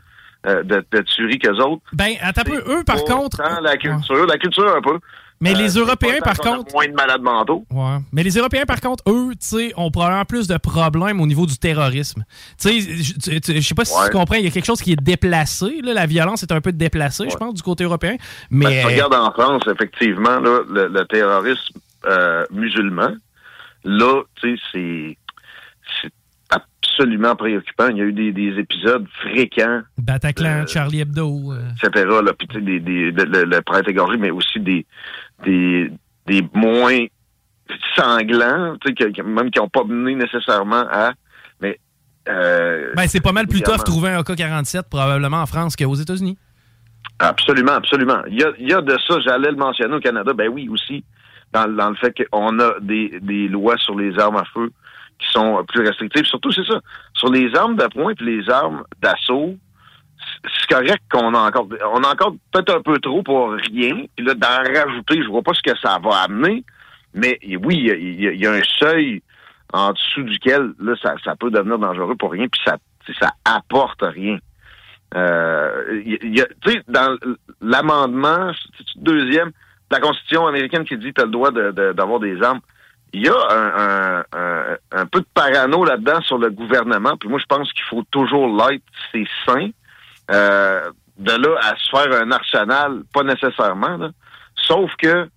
[0.46, 1.82] euh, de, de tueries qu'eux autres.
[1.92, 2.62] Ben, attends un peu.
[2.68, 3.42] Eux, par contre.
[3.62, 4.98] La culture, la culture un peu.
[5.38, 7.66] Mais les Euh, Européens, par contre- Moins de malades mentaux.
[7.70, 7.98] Ouais.
[8.10, 11.44] Mais les Européens, par contre, eux, tu sais, ont probablement plus de problèmes au niveau
[11.44, 12.24] du terrorisme.
[12.58, 14.06] Tu sais, je- sais pas si Ouais.
[14.06, 15.80] tu comprends, il y a quelque chose qui est déplacé.
[15.82, 15.92] là.
[15.92, 18.16] La violence est un peu déplacée, je pense, du côté européen.
[18.50, 21.74] Mais Ben, tu regardes en France, effectivement, là, le, le terrorisme
[22.08, 23.10] euh, musulman,
[23.84, 25.18] là, tu sais, c'est
[26.98, 27.88] absolument préoccupant.
[27.88, 31.52] Il y a eu des, des épisodes fréquents, Bataclan, Charlie Hebdo.
[31.52, 32.06] euh, etc.
[32.24, 34.86] Là, puis tu sais, des, des, le, le- le prêtre égorgé, mais aussi des,
[35.44, 35.90] des,
[36.26, 37.04] des moins
[37.94, 41.12] sanglants, que- même qui n'ont pas mené nécessairement à
[41.60, 41.78] Mais.
[42.28, 46.36] Euh, Ben, c'est pas mal plus tough trouver un AK-47 probablement en France qu'aux États-Unis.
[47.20, 48.22] Absolument, absolument.
[48.28, 50.68] Il y a, il y a de ça, j'allais le mentionner au Canada, ben oui
[50.68, 51.04] aussi,
[51.52, 54.70] dans, dans le fait qu'on a des, des lois sur les armes à feu
[55.18, 56.24] qui sont plus restrictives.
[56.24, 56.80] Surtout, c'est ça,
[57.14, 59.56] sur les armes de poing et les armes d'assaut,
[60.18, 64.04] c'est- correct qu'on a encore, on a encore peut-être un peu trop pour rien.
[64.16, 66.64] Puis là, d'en rajouter, je vois pas ce que ça va amener.
[67.14, 67.90] Mais oui, il y
[68.28, 69.22] a- y, y un seuil
[69.72, 72.76] en dessous duquel là, ça, peut devenir dangereux pour rien, puis ça,
[73.20, 74.38] ça apporte rien.
[75.14, 77.16] Euh, y sais, dans
[77.60, 78.50] l'amendement
[78.96, 79.54] deuxième de
[79.92, 82.60] la Constitution américaine qui dit tu as le droit d'avoir des armes,
[83.16, 87.16] il y a un, un- un- un peu de parano là-dedans sur le gouvernement.
[87.16, 88.82] Puis moi, je pense qu'il faut toujours l'être.
[89.12, 89.70] C'est sain.
[90.30, 93.96] Euh, de là à se faire un arsenal, pas nécessairement.
[93.96, 94.10] là.
[94.56, 95.28] Sauf que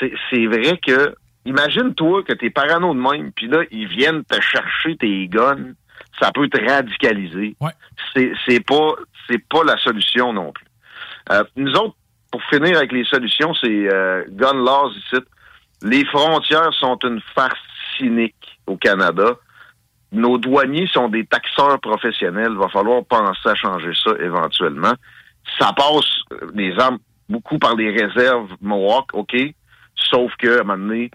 [0.00, 1.14] c'est vrai que
[1.44, 5.72] imagine-toi que t'es parano de même, puis là, ils viennent te chercher tes guns.
[6.20, 7.54] Ça peut te radicaliser.
[8.14, 8.94] C'est c'est pas
[9.28, 10.66] c'est pas la solution non plus.
[11.30, 11.94] Euh, nous autres,
[12.32, 15.22] pour finir avec les solutions, c'est euh, gun laws ici.
[15.86, 17.60] Les frontières sont une farce
[17.96, 19.36] cynique au Canada.
[20.10, 22.50] Nos douaniers sont des taxeurs professionnels.
[22.50, 24.94] Il va falloir penser à changer ça éventuellement.
[25.60, 26.98] Ça passe euh, les armes
[27.28, 29.36] beaucoup par les réserves Mohawk, OK?
[29.94, 31.10] Sauf que à un moment donné,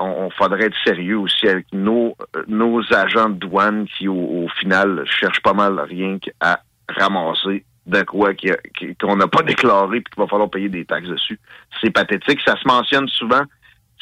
[0.00, 5.40] on, faudrait être sérieux aussi avec nos, euh, agents de douane qui, au, final, cherchent
[5.40, 10.20] pas mal rien qu'à ramasser de quoi a- qui- qu'on n'a pas déclaré puis qu'il
[10.22, 11.38] va falloir payer des taxes dessus.
[11.80, 12.40] C'est pathétique.
[12.44, 13.42] Ça se mentionne souvent.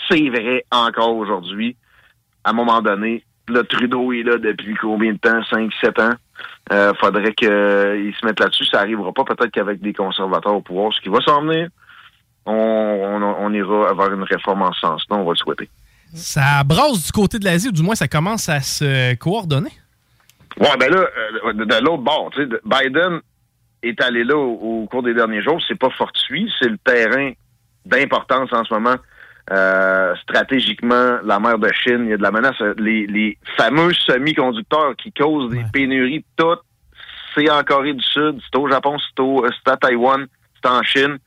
[0.09, 1.76] C'est vrai encore aujourd'hui.
[2.44, 5.43] À un moment donné, le Trudeau est là depuis combien de temps?
[5.51, 6.10] 5, 7 ans.
[6.72, 8.64] Euh, faudrait qu'il se mette là-dessus.
[8.66, 10.93] Ça arrivera pas peut-être qu'avec des conservateurs au pouvoir.
[10.94, 11.68] Ce qui va s'en venir,
[12.47, 15.16] on, on, on ira vers une réforme en ce sens-là.
[15.16, 15.68] On va le souhaiter.
[16.14, 19.72] Ça brasse du côté de l'Asie, ou du moins ça commence à se coordonner?
[20.60, 21.05] Ouais, ben là,
[21.47, 23.20] euh, de, de l'autre bord, tu sais, de- Biden
[23.82, 25.60] est allé là au, au cours des derniers jours.
[25.66, 27.32] C'est pas fortuit, c'est le terrain
[27.85, 28.94] d'importance en ce moment.
[29.52, 32.58] Euh, stratégiquement, la mer de Chine, il y a de la menace.
[32.78, 36.56] Les, les fameux semi-conducteurs qui causent des pénuries, tout,
[37.34, 40.26] c'est en Corée du Sud, c'est au Japon, c'est au- c'est à Taïwan,
[40.62, 41.18] c'est en Chine.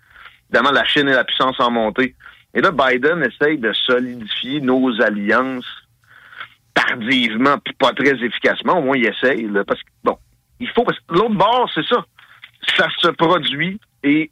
[0.50, 2.16] Évidemment, la Chine est la puissance en montée.
[2.56, 5.68] Et là, Biden essaye de solidifier nos alliances
[6.74, 8.80] tardivement, puis pas très efficacement.
[8.80, 9.48] Au moins, il essaye.
[9.48, 10.18] là, parce que, bon,
[10.60, 10.84] il faut...
[10.84, 12.04] Parce que l'autre bord, c'est ça.
[12.76, 14.32] Ça se produit et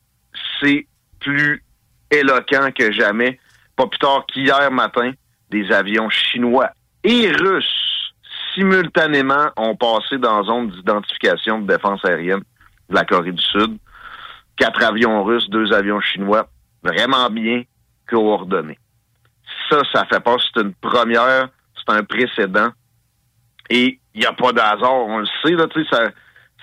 [0.60, 0.88] c'est
[1.20, 1.64] plus
[2.12, 3.40] éloquent que jamais.
[3.76, 5.12] Pas plus tard qu'hier matin,
[5.50, 6.70] des avions chinois
[7.04, 8.14] et russes
[8.54, 12.44] simultanément ont passé dans zone d'identification de défense aérienne
[12.90, 13.78] de la Corée du Sud.
[14.58, 16.48] Quatre avions russes, deux avions chinois,
[16.84, 17.64] vraiment bien
[18.10, 18.80] coordonnés.
[19.70, 22.70] Ça, ça fait pas, c'est une première, c'est un précédent.
[23.70, 26.04] Et il n'y a pas d'hasard, on le sait, là, tu sais, ça,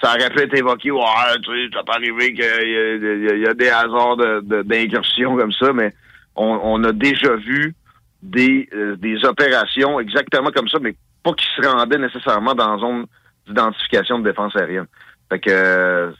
[0.01, 1.03] ça aurait pu être évoqué, ouais,
[1.43, 5.73] tu sais, ça peut arriver qu'il y, a- des hasards de- de- d'incursion comme ça,
[5.73, 5.93] mais
[6.37, 7.75] on, on a déjà vu
[8.23, 12.79] des, euh, des opérations exactement comme ça, mais pas qui se rendaient nécessairement dans la
[12.79, 13.07] zone
[13.47, 14.87] d'identification de défense aérienne.
[15.29, 16.13] Fait que euh,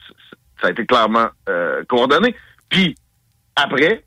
[0.61, 2.35] ça a été clairement euh, coordonné.
[2.69, 2.95] Puis,
[3.55, 4.03] après,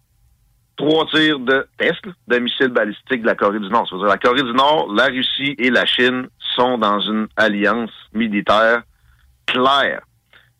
[0.76, 3.86] trois tirs de test de missiles balistiques de la Corée du Nord.
[3.88, 8.82] C'est-à-dire la Corée du Nord, la Russie et la Chine sont dans une alliance militaire
[9.46, 10.02] claire.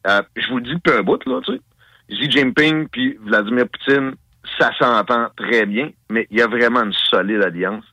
[0.07, 1.61] Euh, je vous le dis depuis un bout, là, tu sais.
[2.09, 4.15] Xi Jinping puis Vladimir Poutine,
[4.59, 7.85] ça s'entend très bien, mais il y a vraiment une solide alliance.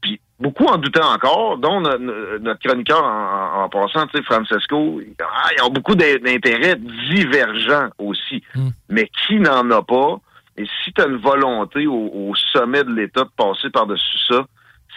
[0.00, 4.24] Puis beaucoup en doutaient encore, dont no- no- notre chroniqueur en, en- passant, tu sais,
[4.24, 8.42] Francesco, ah, ils ont beaucoup d'in- d'intérêts divergents aussi.
[8.88, 10.18] Mais qui n'en a pas?
[10.56, 14.44] Et si tu as une volonté au, au sommet de l'État de passer par-dessus ça,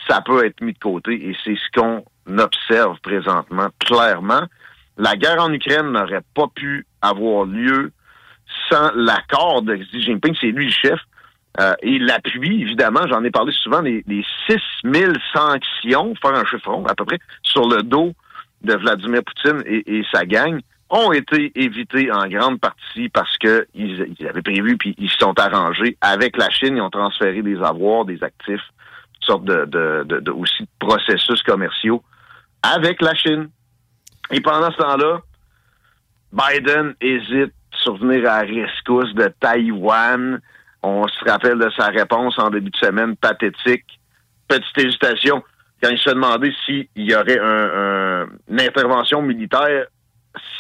[0.08, 1.14] ça peut être mis de côté.
[1.30, 2.04] Et c'est ce qu'on
[2.38, 4.44] observe présentement, clairement.
[4.98, 7.92] La guerre en Ukraine n'aurait pas pu avoir lieu
[8.70, 10.36] sans l'accord de Xi Jinping.
[10.40, 11.00] C'est lui le chef.
[11.60, 16.84] Euh, et l'appui, évidemment, j'en ai parlé souvent, les, les 6000 sanctions, faire un chiffron
[16.88, 18.14] à peu près, sur le dos
[18.64, 20.60] de Vladimir Poutine et, sa gang,
[20.90, 25.18] ont été évitées en grande partie parce que ils, ils avaient prévu puis ils se
[25.18, 26.78] sont arrangés avec la Chine.
[26.78, 28.62] Ils ont transféré des avoirs, des actifs,
[29.14, 32.04] toutes sortes de, de, de- de- aussi de processus commerciaux
[32.64, 33.50] avec la Chine.
[34.32, 35.20] Et pendant ce temps-là,
[36.32, 37.54] Biden hésite
[37.84, 40.40] sur venir à la rescousse de Taïwan.
[40.82, 44.00] On se rappelle de sa réponse en début de semaine pathétique.
[44.48, 45.44] Petite hésitation
[45.82, 49.86] quand il se demandait s'il y aurait un- un- une intervention militaire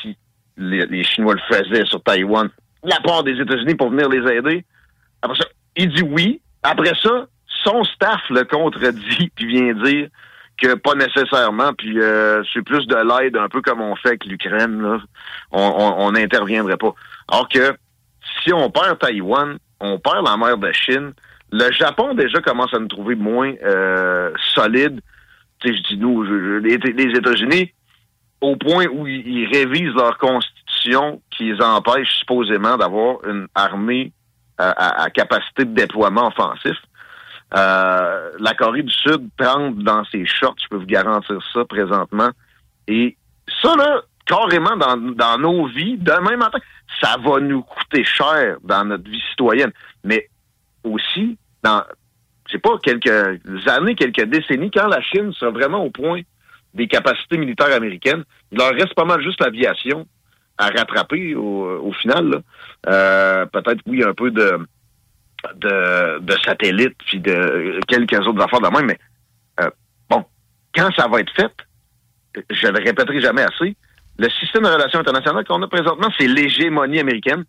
[0.01, 0.17] si
[0.57, 2.49] les, Chinois le faisaient sur Taïwan
[2.83, 4.65] la part des États-Unis pour venir les aider.
[5.21, 5.45] Après ça,
[5.77, 6.41] il dit oui.
[6.61, 7.27] Après ça,
[7.63, 10.09] son staff le contredit puis vient dire
[10.57, 11.73] que pas nécessairement.
[11.73, 14.99] Puis euh, c'est plus de l'aide, un peu comme on fait avec l'Ukraine.
[15.51, 16.93] on n'interviendrait pas.
[17.31, 17.75] Alors que
[18.43, 21.13] si on perd Taïwan, on perd la mer de Chine.
[21.51, 24.99] Le Japon déjà commence à nous trouver moins euh, solide.
[25.63, 26.73] Je dis nous, je- les,
[27.17, 27.71] États-Unis,
[28.41, 34.11] au point où ils, révisent leur constitution qui les empêche supposément d'avoir une armée
[34.57, 36.75] à, à- capacité de déploiement offensif.
[37.55, 42.29] Euh, la Corée du Sud trempe dans ses shorts, je peux vous garantir ça présentement.
[42.87, 43.15] Et
[43.61, 46.59] ça, là, carrément dans, dans nos vies, demain matin,
[47.01, 49.71] ça va nous coûter cher dans notre vie citoyenne.
[50.03, 50.29] Mais
[50.83, 51.83] aussi, dans,
[52.47, 56.21] je sais pas, quelques années, quelques décennies, quand la Chine sera vraiment au point
[56.73, 60.07] des capacités militaires américaines, il leur reste pas mal juste l'aviation
[60.57, 62.41] à rattraper au, final.
[62.87, 64.59] Euh, Peut-être, oui, un peu de,
[65.55, 68.99] de, de satellites, puis de quelques autres affaires de même, mais
[69.61, 69.69] euh,
[70.09, 70.25] bon,
[70.75, 71.53] quand ça va être fait,
[72.49, 73.75] je le répéterai jamais assez,
[74.17, 77.45] le système de relations internationales qu'on a présentement, c'est l'hégémonie américaine.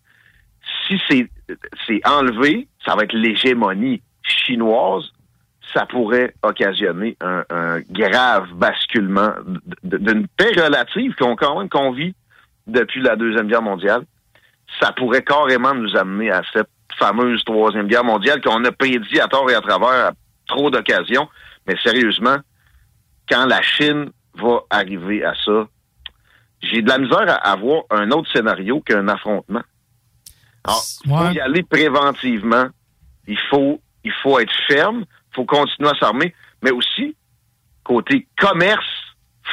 [0.86, 5.04] Si c'est enlevé, ça va être l'hégémonie chinoise.
[5.72, 9.32] Ça pourrait occasionner un, un grave basculement
[9.82, 12.14] d'une paix relative qu'on quand même qu'on vit
[12.66, 14.04] depuis la Deuxième Guerre mondiale.
[14.80, 16.68] Ça pourrait carrément nous amener à cette
[16.98, 20.12] fameuse Troisième Guerre mondiale qu'on a prédit à tort et à travers à
[20.46, 21.28] trop d'occasions.
[21.66, 22.36] Mais sérieusement,
[23.28, 25.66] quand la Chine va arriver à ça,
[26.70, 29.62] j'ai de la misère à avoir un autre scénario qu'un affrontement.
[30.64, 32.66] Alors, il faut y aller préventivement.
[33.26, 35.04] Il faut, il faut être ferme.
[35.32, 36.34] Il faut continuer à s'armer.
[36.62, 37.16] Mais aussi,
[37.82, 38.84] côté commerce,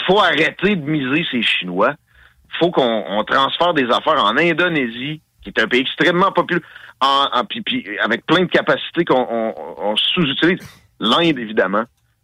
[0.08, 1.96] faut arrêter de miser ces Chinois.
[2.60, 6.62] faut qu'on on transfère des affaires en Indonésie, qui est un pays extrêmement populaire,
[7.00, 10.60] en, en- puis- puis avec plein de capacités qu'on on, on sous-utilise.
[11.00, 11.84] L'Inde, évidemment,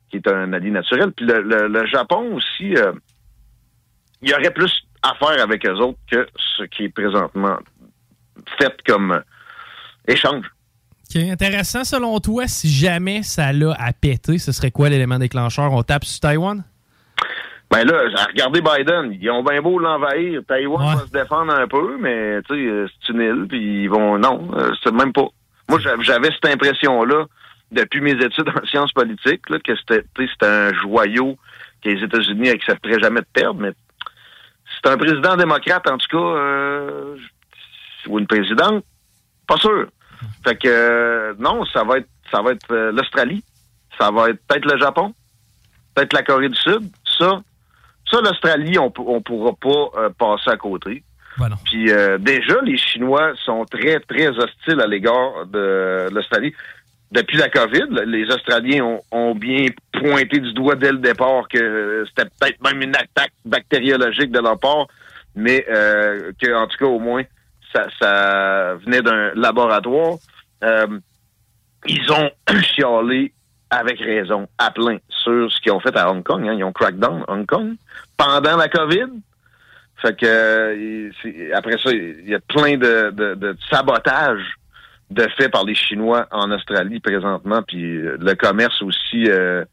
[0.10, 1.12] qui est un allié naturel.
[1.14, 2.92] Puis le, le- le Japon aussi, euh,
[4.22, 4.72] il y aurait plus
[5.04, 6.28] à faire avec eux autres que
[6.58, 7.58] ce qui est présentement
[8.60, 9.20] fait comme euh,
[10.08, 10.46] échange.
[11.10, 11.84] OK, intéressant.
[11.84, 15.72] Selon toi, si jamais ça l'a à péter, ce serait quoi l'élément déclencheur?
[15.72, 16.64] On tape sur Taïwan?
[17.70, 20.42] Ben là, regardez Biden, ils ont bien beau l'envahir.
[20.48, 23.90] Taïwan va se défendre un peu, mais tu sais, euh, c'est une île, puis ils
[23.90, 24.18] vont.
[24.18, 25.28] Non, euh, c'est même pas.
[25.70, 27.26] Moi, j'avais- cette impression-là
[27.74, 31.38] depuis mes études en sciences politiques, là, que c'était un joyau
[31.84, 33.72] que les États-Unis accepteraient jamais de perdre, mais
[34.82, 37.16] c'est un président démocrate, en tout cas, euh,
[38.08, 38.84] ou une présidente,
[39.48, 39.88] pas sûr.
[40.44, 43.44] Fait que euh, non, ça va être ça va être euh, l'Australie,
[44.00, 45.14] ça va être peut-être le Japon,
[45.94, 46.90] peut-être la Corée du Sud.
[47.18, 47.42] Ça,
[48.10, 51.04] ça l'Australie, on, on pourra pas passer à côté.
[51.66, 56.54] Puis euh, déjà, les Chinois sont très, très hostiles à l'égard de l'Australie.
[57.12, 61.58] Depuis la COVID, les Australiens ont, ont bien pointé du doigt dès le départ que
[61.58, 64.88] euh, c'était peut-être même une attaque bactériologique de leur part,
[65.36, 67.24] mais euh, que en tout cas au moins
[67.74, 70.16] ça, ça venait d'un laboratoire.
[70.64, 71.00] Euh,
[71.86, 72.30] ils ont
[72.62, 73.32] chialé
[73.70, 76.46] avec raison, à plein, sur ce qu'ils ont fait à Hong Kong.
[76.48, 76.56] hein.
[76.58, 77.76] Ils ont crackdown Hong Kong
[78.18, 79.08] pendant la COVID.
[80.02, 81.10] Fait que euh,
[81.54, 84.57] après ça, il y a plein de, de, de sabotage
[85.10, 89.64] de fait par les Chinois en Australie présentement, puis euh, le commerce aussi, euh,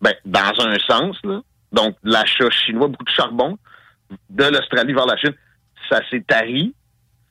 [0.00, 1.40] ben, dans un sens, là.
[1.72, 3.58] Donc, l'achat chinois, beaucoup de charbon
[4.30, 5.34] de l'Australie vers la Chine,
[5.90, 6.74] ça s'est tari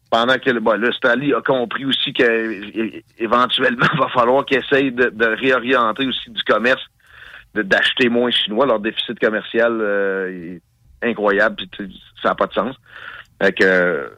[0.09, 5.25] pendant que bon, l'Australie a compris aussi qu'éventuellement, il va falloir qu'ils essayent de, de
[5.25, 6.83] réorienter aussi du commerce,
[7.55, 8.65] d'acheter moins chinois.
[8.65, 11.57] Leur déficit commercial euh, est incroyable,
[12.21, 12.75] ça n'a pas de sens.
[13.41, 14.11] Fait que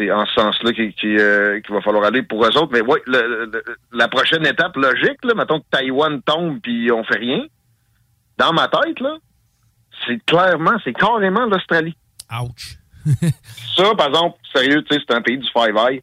[0.00, 2.72] c'est en ce sens-là qu'il euh, qu'il va falloir aller pour eux autres.
[2.72, 2.98] Mais oui,
[3.92, 7.44] la prochaine étape logique, là, mettons que Taïwan tombe puis on fait rien,
[8.38, 9.16] dans ma tête, là,
[10.06, 11.96] c'est clairement, c'est carrément l'Australie.
[12.32, 12.76] Ouch.
[13.76, 16.02] Ça, par exemple, sérieux, tu sais, c'est un pays du Five Eye.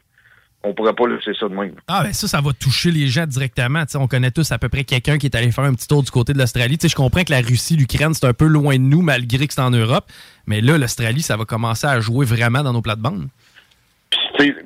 [0.63, 1.75] On pourrait pas laisser ça de même.
[1.87, 3.85] Ah, ben ça, ça va toucher les gens directement.
[3.85, 5.87] Tu sais, on connaît tous à peu près quelqu'un qui est allé faire un petit
[5.87, 6.77] tour du côté de l'Australie.
[6.77, 9.47] Tu sais, Je comprends que la Russie, l'Ukraine, c'est un peu loin de nous, malgré
[9.47, 10.11] que c'est en Europe.
[10.47, 13.29] Mais là, l'Australie, ça va commencer à jouer vraiment dans nos plates-bandes.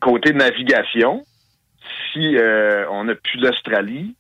[0.02, 1.26] Côté navigation,
[2.12, 4.16] si euh, on n'a plus l'Australie,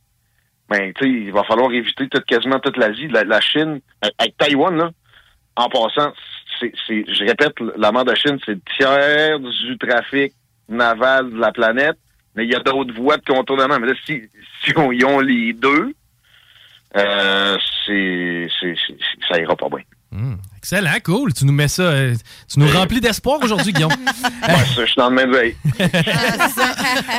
[0.69, 3.07] ben, tu sais, il va falloir éviter toute, quasiment toute l'Asie.
[3.07, 3.81] La, Chine,
[4.17, 4.91] avec Taïwan, là,
[5.57, 6.13] en passant,
[6.59, 10.33] c'est, je répète, la mer de Chine, c'est le tiers du trafic
[10.69, 11.97] naval de la planète,
[12.35, 13.77] mais il y a d'autres voies de contournement.
[13.79, 14.21] Mais là, si,
[14.63, 15.93] si on, ils ont les deux,
[16.95, 18.47] euh, c'est-
[19.27, 19.83] ça ira pas bien.
[20.13, 21.33] Hum, excellent, cool.
[21.33, 22.15] Tu nous mets ça, euh,
[22.51, 23.91] tu nous remplis d'espoir aujourd'hui, Guillaume.
[24.41, 25.55] Ouais, ça, je suis dans le même veille.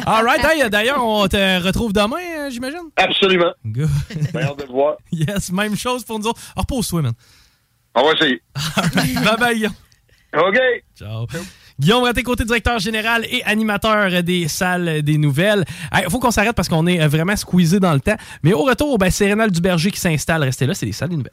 [0.06, 0.44] All right.
[0.44, 2.80] Hey, D'ailleurs, on te retrouve demain, euh, j'imagine?
[2.96, 3.52] Absolument.
[3.64, 3.88] Good.
[4.34, 4.96] Meilleur de voir.
[5.12, 6.40] Yes, même chose pour nous autres.
[6.56, 7.12] Ah, Repose-toi, man.
[7.94, 8.42] On va essayer.
[9.24, 9.74] bye bye, Guillaume.
[10.34, 10.58] OK.
[10.98, 11.26] Ciao.
[11.78, 15.64] Guillaume Raté, côté directeur général et animateur des salles des nouvelles.
[15.96, 18.16] Il faut qu'on s'arrête parce qu'on est euh, vraiment squeezé dans le temps.
[18.42, 20.42] Mais au retour, ben, c'est Rénal Duberger qui s'installe.
[20.42, 21.32] Restez là, c'est les salles des nouvelles.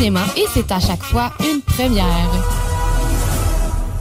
[0.00, 2.30] et c'est à chaque fois une première.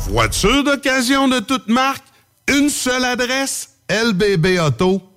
[0.09, 2.03] Voiture d'occasion de toute marque,
[2.47, 5.16] une seule adresse, lbbauto.com.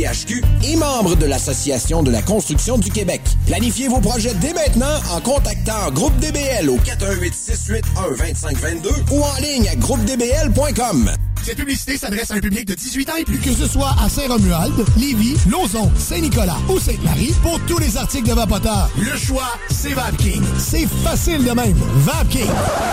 [0.63, 3.21] Et membre de l'Association de la construction du Québec.
[3.45, 9.35] Planifiez vos projets dès maintenant en contactant Groupe DBL au 418 681 2522 ou en
[9.39, 11.11] ligne à groupedbl.com.
[11.43, 13.37] Cette publicité s'adresse à un public de 18 ans et plus.
[13.37, 18.33] Que ce soit à Saint-Romuald, Lévis, Lauson, Saint-Nicolas ou Sainte-Marie, pour tous les articles de
[18.33, 20.41] Vapoteur, le choix, c'est VapKing.
[20.57, 21.77] C'est facile de même.
[21.97, 22.49] VapKing.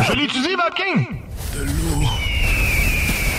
[0.08, 1.06] Je l'étudie, Vapking.
[1.54, 2.27] De l'eau.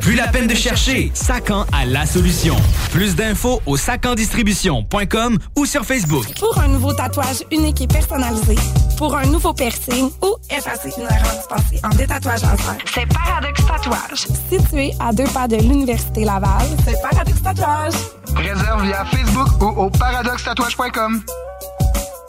[0.00, 2.56] Plus la peine de chercher, Sacan a la solution.
[2.92, 6.26] Plus d'infos au sacandistribution.com ou sur Facebook.
[6.38, 8.54] Pour un nouveau tatouage unique et personnalisé,
[8.96, 14.26] pour un nouveau piercing ou effacer une erreur dispensée en détatouage laser, c'est Paradox Tatouage.
[14.50, 17.94] Situé à deux pas de l'Université Laval, c'est Paradox Tatouage.
[18.36, 21.22] Réserve via Facebook ou au paradoxtatouage.com.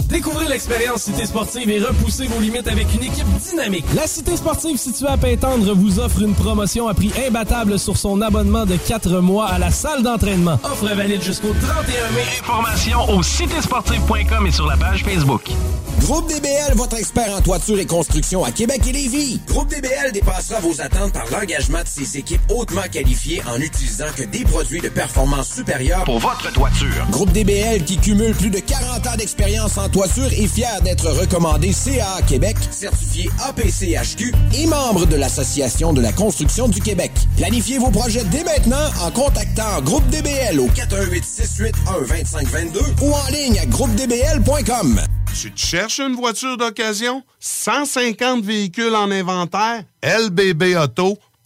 [0.10, 3.86] Découvrez l'expérience Cité Sportive et repoussez vos limites avec une équipe dynamique.
[3.96, 8.20] La Cité Sportive située à Pintendre vous offre une promotion à prix imbattable sur son
[8.22, 10.60] abonnement de 4 mois à la salle d'entraînement.
[10.64, 12.24] Offre valide jusqu'au 31 mai.
[12.42, 15.52] Informations au citésportive.com et sur la page Facebook.
[16.00, 19.40] Groupe DBL, votre expert en toiture et construction à Québec et Lévis.
[19.48, 24.24] Groupe DBL dépassera vos attentes par l'engagement de ses équipes hautement qualifiées en utilisant que
[24.24, 27.06] des produits de performance supérieure pour votre toiture.
[27.12, 31.74] Groupe DBL qui cumule plus de 40 ans d'expérience en toiture est fier d'être recommandé
[31.74, 37.12] CA Québec, certifié APCHQ et membre de l'Association de la construction du Québec.
[37.38, 43.28] Planifiez vos projets dès maintenant en contactant Groupe DBL au 418 681 2522 ou en
[43.32, 45.02] ligne à groupedbl.com.
[45.40, 47.24] Tu cherches une voiture d'occasion?
[47.40, 49.84] 150 véhicules en inventaire?
[50.04, 51.29] lbbauto.com.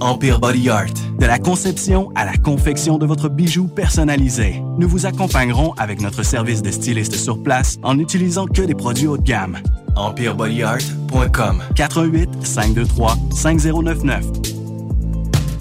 [0.00, 0.92] Empire Body Art.
[1.18, 6.22] De la conception à la confection de votre bijou personnalisé, nous vous accompagnerons avec notre
[6.22, 9.58] service de styliste sur place en n'utilisant que des produits haut de gamme.
[9.96, 14.24] EmpireBodyArt.com 418 523 5099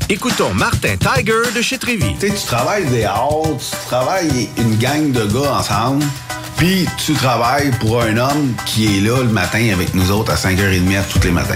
[0.10, 2.14] Écoutons Martin Tiger de chez Trévy.
[2.20, 6.04] Tu sais, tu travailles des heures, tu travailles une gang de gars ensemble,
[6.58, 10.36] puis tu travailles pour un homme qui est là le matin avec nous autres à
[10.36, 11.56] 5h30 tous les matins.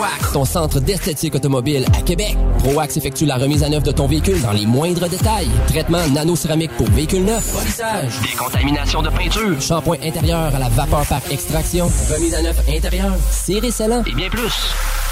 [0.00, 2.34] ProAx, ton centre d'esthétique automobile à Québec.
[2.60, 5.50] ProAx effectue la remise à neuf de ton véhicule dans les moindres détails.
[5.68, 7.52] Traitement nano-céramique pour véhicule neuf.
[7.52, 8.18] Polissage.
[8.22, 9.60] Décontamination de peinture.
[9.60, 11.90] Shampoing intérieur à la vapeur par extraction.
[12.14, 13.12] Remise à neuf intérieur.
[13.30, 14.02] Serré scellant.
[14.06, 14.72] Et bien plus.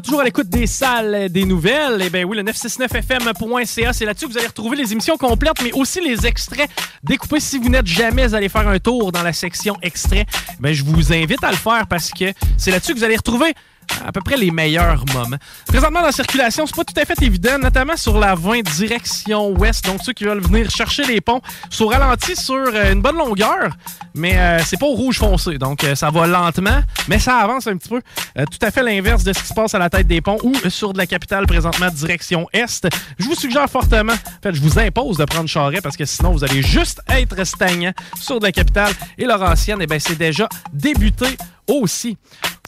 [0.00, 2.02] Toujours à l'écoute des salles des nouvelles.
[2.04, 5.72] Eh bien oui, le 969fm.ca, c'est là-dessus que vous allez retrouver les émissions complètes, mais
[5.72, 6.70] aussi les extraits
[7.02, 7.40] découpés.
[7.40, 10.26] Si vous n'êtes jamais allé faire un tour dans la section extraits,
[10.58, 13.54] ben, je vous invite à le faire parce que c'est là-dessus que vous allez retrouver
[14.04, 15.36] à peu près les meilleurs moments.
[15.66, 19.84] Présentement, la circulation, c'est pas tout à fait évident, notamment sur la 20 direction ouest.
[19.84, 21.40] Donc, ceux qui veulent venir chercher les ponts
[21.70, 23.70] sont ralentis sur euh, une bonne longueur,
[24.14, 25.58] mais euh, c'est pas au rouge foncé.
[25.58, 28.00] Donc, euh, ça va lentement, mais ça avance un petit peu.
[28.36, 30.54] tout à fait l'inverse de ce qui se passe à la tête des ponts ou
[30.68, 32.86] sur de la capitale présentement direction est.
[33.18, 36.32] Je vous suggère fortement, en fait, je vous impose de prendre Charret parce que sinon,
[36.32, 38.92] vous allez juste être stagnant sur de la capitale.
[39.18, 41.26] Et Laurentienne, eh bien, c'est déjà débuté
[41.66, 42.16] aussi.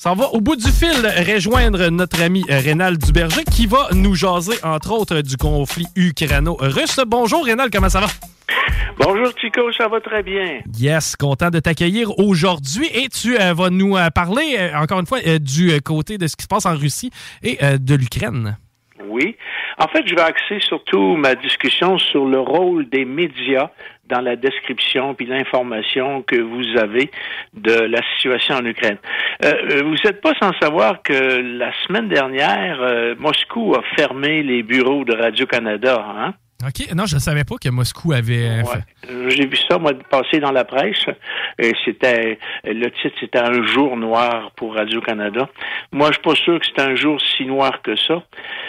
[0.02, 4.16] Ça va au bout du fil rejoindre notre ami euh, Rénal Duberger qui va nous
[4.16, 6.98] jaser, entre autres, du conflit ukraino-russe.
[7.06, 8.08] Bonjour Rénal, comment ça va?
[8.98, 10.58] Bonjour Chico, ça va très bien.
[10.76, 15.20] Yes, content de t'accueillir aujourd'hui et tu euh, vas nous euh, parler, encore une fois,
[15.38, 17.12] du côté de ce qui se passe en Russie
[17.44, 18.58] et de l'Ukraine.
[19.08, 19.36] Oui.
[19.82, 23.70] En fait, je vais axer surtout ma discussion sur le rôle des médias
[24.08, 27.10] dans la description puis l'information que vous avez
[27.52, 28.98] de la situation en Ukraine.
[29.44, 31.12] Euh, euh, vous n'êtes pas sans savoir que
[31.58, 36.04] la semaine dernière, euh, Moscou a fermé les bureaux de Radio-Canada.
[36.16, 36.34] Hein?
[36.66, 36.94] OK.
[36.94, 38.62] Non, je ne savais pas que Moscou avait
[39.28, 41.06] J'ai vu ça, moi, passer dans la presse.
[41.58, 45.48] Et c'était, le titre, c'était un jour noir pour Radio-Canada.
[45.90, 48.22] Moi, je suis pas sûr que c'est un jour si noir que ça.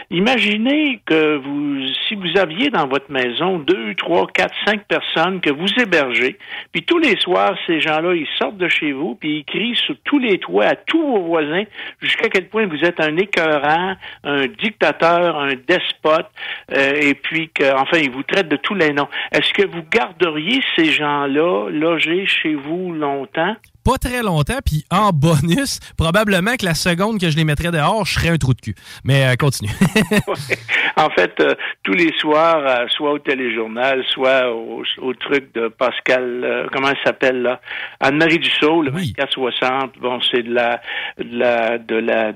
[0.09, 5.49] Imaginez que vous, si vous aviez dans votre maison deux, trois, quatre, cinq personnes que
[5.49, 6.37] vous hébergez,
[6.71, 9.95] puis tous les soirs, ces gens-là, ils sortent de chez vous, puis ils crient sur
[10.03, 11.63] tous les toits à tous vos voisins
[12.01, 16.29] jusqu'à quel point vous êtes un écœurant, un dictateur, un despote,
[16.75, 19.07] euh, et puis que, enfin, ils vous traitent de tous les noms.
[19.31, 23.55] Est-ce que vous garderiez ces gens-là logés chez vous longtemps?
[23.83, 28.05] pas très longtemps, puis en bonus, probablement que la seconde que je les mettrais dehors,
[28.05, 28.75] je serais un trou de cul.
[29.03, 29.71] Mais euh, continue.
[30.97, 31.53] en fait, euh,
[31.83, 37.41] tous les soirs, euh, soit au téléjournal, soit au, truc de Pascal, comment elle s'appelle
[37.41, 37.61] là,
[37.99, 39.99] Anne-Marie Dussault, le 2460.
[39.99, 40.81] Bon, c'est de la,
[41.17, 42.33] de la, de la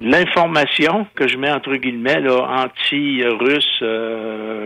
[0.00, 3.82] l'information que je mets entre guillemets là, anti-russe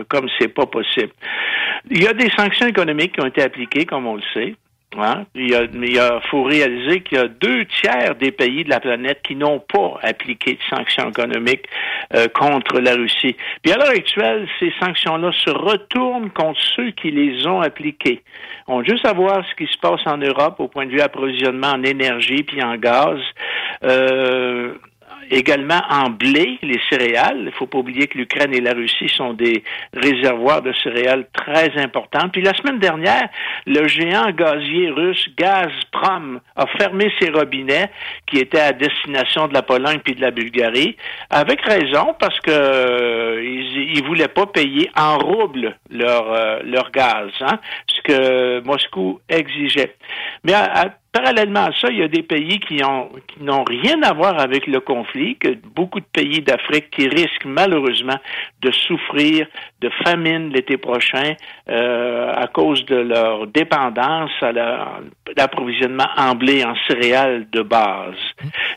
[0.07, 1.11] comme c'est pas possible.
[1.91, 4.55] Il y a des sanctions économiques qui ont été appliquées, comme on le sait.
[4.97, 5.25] Hein?
[5.35, 8.79] Il, y a, il faut réaliser qu'il y a deux tiers des pays de la
[8.79, 11.65] planète qui n'ont pas appliqué de sanctions économiques
[12.13, 13.35] euh, contre la Russie.
[13.61, 18.21] Puis à l'heure actuelle, ces sanctions-là se retournent contre ceux qui les ont appliquées.
[18.67, 21.71] On veut juste savoir ce qui se passe en Europe au point de vue approvisionnement
[21.71, 23.19] en énergie puis en gaz.
[23.83, 24.75] Euh,
[25.31, 27.37] également en blé, les céréales.
[27.39, 31.27] Il ne faut pas oublier que l'Ukraine et la Russie sont des réservoirs de céréales
[31.33, 32.29] très importants.
[32.29, 33.29] Puis la semaine dernière,
[33.65, 37.89] le géant gazier russe Gazprom a fermé ses robinets
[38.25, 40.95] qui étaient à destination de la Pologne puis de la Bulgarie,
[41.29, 47.31] avec raison parce que euh, ils, voulaient pas payer en roubles leur euh, leur gaz,
[47.41, 49.95] hein, ce que Moscou exigeait.
[50.43, 50.53] Mais
[51.15, 54.37] parallèlement à ça, il y a des pays qui ont qui n'ont rien à voir
[54.37, 58.19] avec le conflit, que beaucoup de pays d'Afrique qui risquent malheureusement
[58.61, 59.47] de souffrir
[59.79, 61.35] de famine l'été prochain
[61.69, 64.51] euh, à cause de leur dépendance à
[65.37, 68.15] l'approvisionnement en blé, en céréales de base.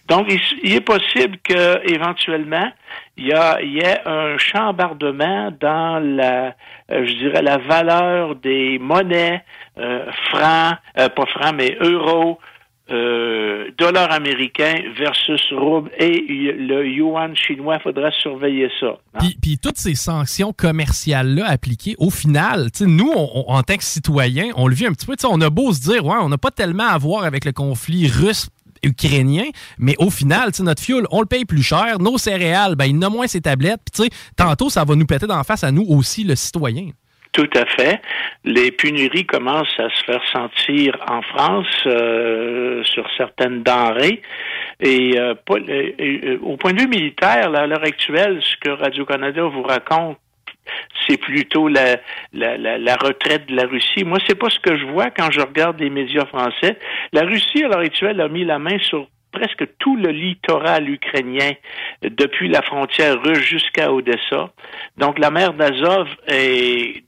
[0.08, 0.32] Donc,
[0.62, 2.70] il, est possible que éventuellement
[3.16, 3.58] il y a,
[4.06, 6.54] un chambardement dans la,
[6.92, 9.42] euh, je dirais, la valeur des monnaies
[10.30, 12.38] francs, euh, pas francs, mais euros,
[12.90, 16.24] euh, dollars américains versus rouble et
[16.56, 18.96] le yuan chinois, il faudra surveiller ça.
[19.14, 19.26] hein.
[19.42, 24.74] Puis, toutes ces sanctions commerciales-là appliquées, au final, nous, en tant que citoyens, on le
[24.74, 25.16] vit un petit peu.
[25.28, 28.48] On a beau se dire, on n'a pas tellement à voir avec le conflit russe
[28.82, 29.44] ukrainien,
[29.78, 31.98] mais au final, notre fuel, on le paye plus cher.
[31.98, 33.80] Nos céréales, ben, il a moins ces tablettes.
[33.92, 36.90] Puis, tantôt, ça va nous péter d'en face à nous aussi, le citoyen.
[37.38, 38.00] Tout à fait.
[38.42, 44.22] Les pénuries commencent à se faire sentir en France euh, sur certaines denrées.
[44.80, 48.70] Et euh, euh, euh, au point de vue militaire, là, à l'heure actuelle, ce que
[48.70, 50.18] Radio-Canada vous raconte,
[51.06, 51.98] c'est plutôt la,
[52.32, 54.02] la, la, la retraite de la Russie.
[54.02, 56.76] Moi, c'est pas ce que je vois quand je regarde les médias français.
[57.12, 61.52] La Russie, à l'heure actuelle, a mis la main sur presque tout le littoral ukrainien,
[62.02, 64.50] depuis la frontière russe jusqu'à Odessa.
[64.96, 67.04] Donc, la mer d'Azov est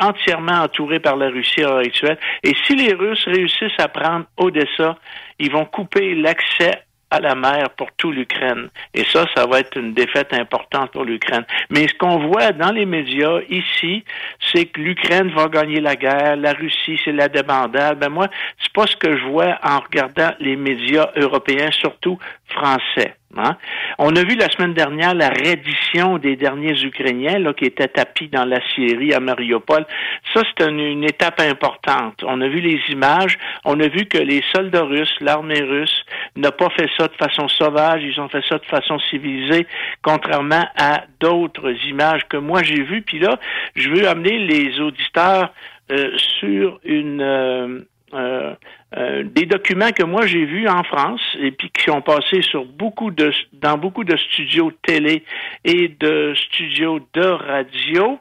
[0.00, 2.18] entièrement entourée par la Russie à l'heure actuelle.
[2.42, 4.96] Et si les Russes réussissent à prendre Odessa,
[5.38, 8.68] ils vont couper l'accès à la mer pour tout l'Ukraine.
[8.92, 11.44] Et ça, ça va être une défaite importante pour l'Ukraine.
[11.70, 14.04] Mais ce qu'on voit dans les médias ici,
[14.52, 17.98] c'est que l'Ukraine va gagner la guerre, la Russie, c'est la débandade.
[17.98, 18.28] Ben moi,
[18.60, 22.18] c'est pas ce que je vois en regardant les médias européens, surtout
[22.48, 23.14] français.
[23.36, 23.56] Hein?
[23.98, 28.44] On a vu la semaine dernière la reddition des derniers Ukrainiens qui étaient tapis dans
[28.44, 29.84] la Syrie à Mariupol.
[30.32, 32.22] Ça, c'est une, une étape importante.
[32.24, 33.38] On a vu les images.
[33.64, 36.04] On a vu que les soldats russes, l'armée russe,
[36.36, 38.02] n'a pas fait ça de façon sauvage.
[38.02, 39.66] Ils ont fait ça de façon civilisée,
[40.02, 43.02] contrairement à d'autres images que moi j'ai vues.
[43.02, 43.38] Puis là,
[43.74, 45.52] je veux amener les auditeurs
[45.90, 47.80] euh, sur une euh,
[48.14, 48.54] euh,
[48.94, 52.64] euh, des documents que moi j'ai vus en France et puis qui ont passé sur
[52.64, 55.24] beaucoup de dans beaucoup de studios télé
[55.64, 58.20] et de studios de radio.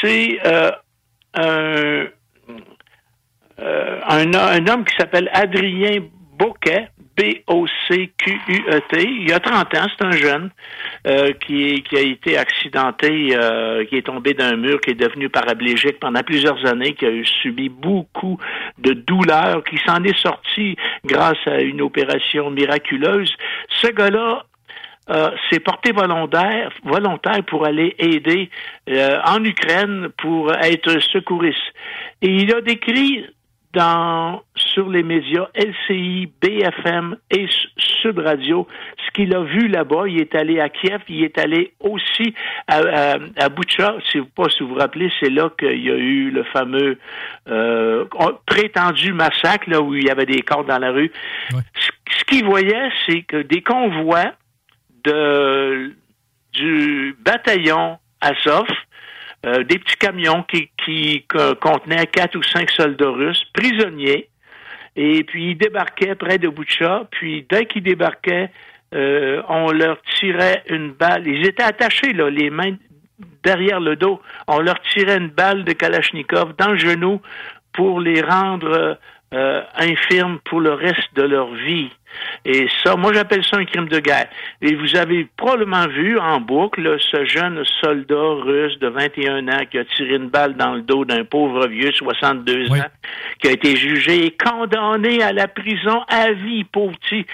[0.00, 0.70] C'est euh,
[1.32, 2.06] un,
[3.58, 6.02] euh, un, un homme qui s'appelle Adrien
[6.38, 9.02] Boquet, B-O-C-Q-U-E-T.
[9.02, 10.50] Il y a 30 ans, c'est un jeune
[11.06, 16.00] euh, qui, a été accidenté, euh, qui est tombé d'un mur, qui est devenu paraplégique
[16.00, 18.38] pendant plusieurs années, qui a subi beaucoup
[18.78, 23.34] de douleurs, qui s'en est sorti grâce à une opération miraculeuse.
[23.68, 24.44] Ce gars-là
[25.10, 26.70] euh, s'est porté volontaire,
[27.46, 28.50] pour aller aider
[29.26, 31.58] en Ukraine pour être secouriste.
[32.22, 33.26] Et il a décrit
[33.72, 38.66] dans sur les médias LCI, BFM et Sud Radio
[39.06, 40.08] ce qu'il a vu là-bas.
[40.08, 42.34] Il est allé à Kiev, il est allé aussi
[42.66, 43.96] à, à, à Butcha.
[44.10, 46.98] Si vous pas si vous vous rappelez, c'est là qu'il y a eu le fameux
[47.48, 48.04] euh,
[48.46, 51.12] prétendu massacre là où il y avait des corps dans la rue.
[51.50, 54.32] Ce, ce qu'il voyait, c'est que des convois
[55.04, 55.94] de
[56.52, 58.66] du bataillon Azov,
[59.46, 64.28] euh, des petits camions qui, qui co- contenaient quatre ou cinq soldats russes, prisonniers,
[64.96, 68.50] et puis ils débarquaient près de Boucha, puis dès qu'ils débarquaient,
[68.92, 71.26] euh, on leur tirait une balle.
[71.26, 72.76] Ils étaient attachés, là, les mains
[73.44, 74.20] derrière le dos.
[74.48, 77.20] On leur tirait une balle de Kalachnikov dans le genou
[77.72, 78.98] pour les rendre
[79.32, 81.90] euh, infirmes pour le reste de leur vie.
[82.44, 84.28] Et ça, moi j'appelle ça un crime de guerre.
[84.62, 89.78] Et vous avez probablement vu en boucle ce jeune soldat russe de 21 ans qui
[89.78, 92.86] a tiré une balle dans le dos d'un pauvre vieux 62 ans,
[93.40, 97.26] qui a été jugé et condamné à la prison à vie, pauvre petit.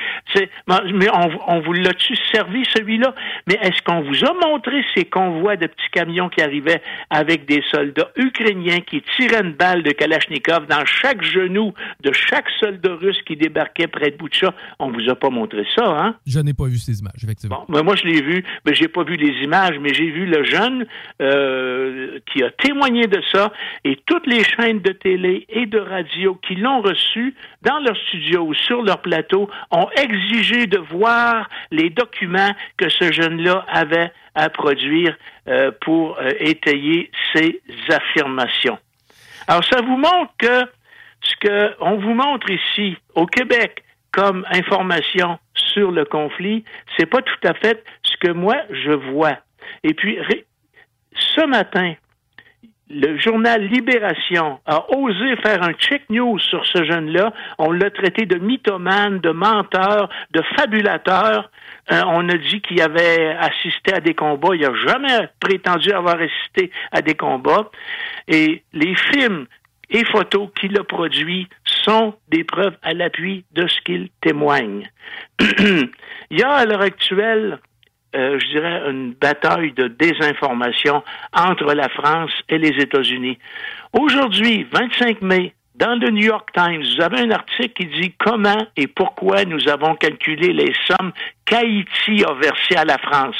[0.92, 3.14] Mais on, on vous l'a-tu servi celui-là?
[3.46, 7.62] Mais est-ce qu'on vous a montré ces convois de petits camions qui arrivaient avec des
[7.70, 13.20] soldats ukrainiens qui tiraient une balle de Kalachnikov dans chaque genou de chaque soldat russe
[13.26, 14.52] qui débarquait près de Boucha?
[14.78, 16.16] On vous a pas montré ça, hein?
[16.26, 17.64] Je n'ai pas vu ces images, effectivement.
[17.68, 20.44] Ben, moi, je l'ai vu, mais j'ai pas vu les images, mais j'ai vu le
[20.44, 20.86] jeune
[21.22, 23.52] euh, qui a témoigné de ça
[23.84, 28.42] et toutes les chaînes de télé et de radio qui l'ont reçu dans leur studio
[28.42, 34.50] ou sur leur plateau ont exigé de voir les documents que ce jeune-là avait à
[34.50, 35.16] produire
[35.48, 38.78] euh, pour euh, étayer ses affirmations.
[39.48, 40.64] Alors, ça vous montre que
[41.22, 43.82] ce que on vous montre ici au Québec
[44.16, 46.64] comme information sur le conflit,
[46.96, 49.36] c'est pas tout à fait ce que moi je vois.
[49.84, 50.18] Et puis
[51.12, 51.94] ce matin,
[52.88, 57.32] le journal Libération a osé faire un check news sur ce jeune-là.
[57.58, 61.50] On l'a traité de mythomane, de menteur, de fabulateur.
[61.92, 64.54] Euh, on a dit qu'il avait assisté à des combats.
[64.54, 67.70] Il n'a jamais prétendu avoir assisté à des combats.
[68.28, 69.46] Et les films
[69.90, 74.90] et photos qu'il a produits sont des preuves à l'appui de ce qu'il témoigne.
[75.40, 77.60] Il y a à l'heure actuelle
[78.16, 81.02] euh, je dirais, une bataille de désinformation
[81.34, 83.36] entre la France et les États-Unis.
[83.92, 88.66] Aujourd'hui, 25 mai, dans le New York Times, vous avez un article qui dit comment
[88.76, 91.12] et pourquoi nous avons calculé les sommes
[91.44, 93.36] qu'Haïti a versées à la France.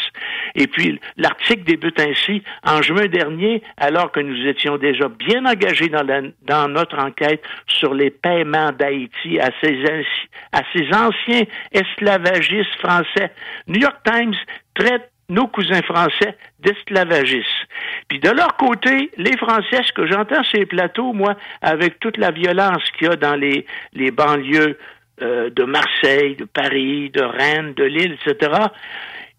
[0.54, 2.42] Et puis, l'article débute ainsi.
[2.62, 8.10] En juin dernier, alors que nous étions déjà bien engagés dans, notre enquête sur les
[8.10, 9.82] paiements d'Haïti à ces,
[10.52, 13.32] à ces anciens esclavagistes français,
[13.66, 14.34] New York Times
[14.74, 17.46] traite nos cousins français d'esclavagistes.
[18.08, 22.30] Puis de leur côté, les Français, ce que j'entends les plateaux, moi, avec toute la
[22.30, 24.78] violence qu'il y a dans les, les banlieues
[25.22, 28.52] euh, de Marseille, de Paris, de Rennes, de Lille, etc.,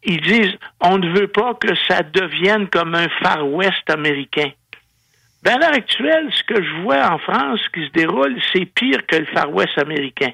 [0.03, 4.51] ils disent on ne veut pas que ça devienne comme un Far West américain.
[5.43, 9.05] Ben, à l'heure actuelle, ce que je vois en France qui se déroule, c'est pire
[9.05, 10.31] que le Far West américain.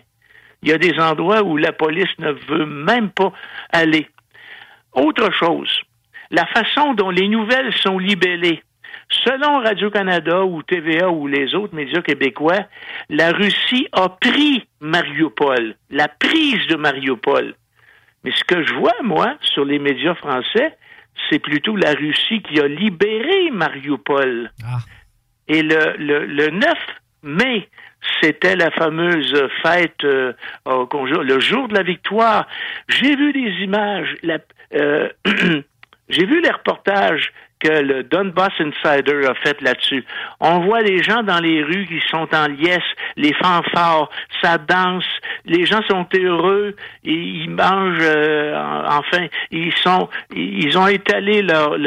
[0.61, 3.33] Il y a des endroits où la police ne veut même pas
[3.71, 4.07] aller.
[4.93, 5.81] Autre chose,
[6.31, 8.61] la façon dont les nouvelles sont libellées.
[9.09, 12.65] Selon Radio-Canada ou TVA ou les autres médias québécois,
[13.09, 17.55] la Russie a pris Mariupol, la prise de Mariupol.
[18.23, 20.77] Mais ce que je vois, moi, sur les médias français,
[21.29, 24.51] c'est plutôt la Russie qui a libéré Mariupol.
[24.63, 24.79] Ah.
[25.47, 26.73] Et le, le, le 9
[27.23, 27.67] mai,
[28.21, 30.33] c'était la fameuse fête euh,
[30.65, 32.47] le jour de la victoire.
[32.87, 34.15] J'ai vu des images.
[34.73, 35.09] Euh,
[36.09, 37.31] j'ai vu les reportages
[37.63, 40.03] que le Donbass Insider a fait là-dessus.
[40.39, 42.83] On voit les gens dans les rues qui sont en liesse,
[43.15, 44.09] les fanfares,
[44.41, 45.05] ça danse,
[45.45, 46.75] les gens sont heureux,
[47.05, 51.77] et ils mangent, euh, enfin, ils sont, ils ont étalé leur,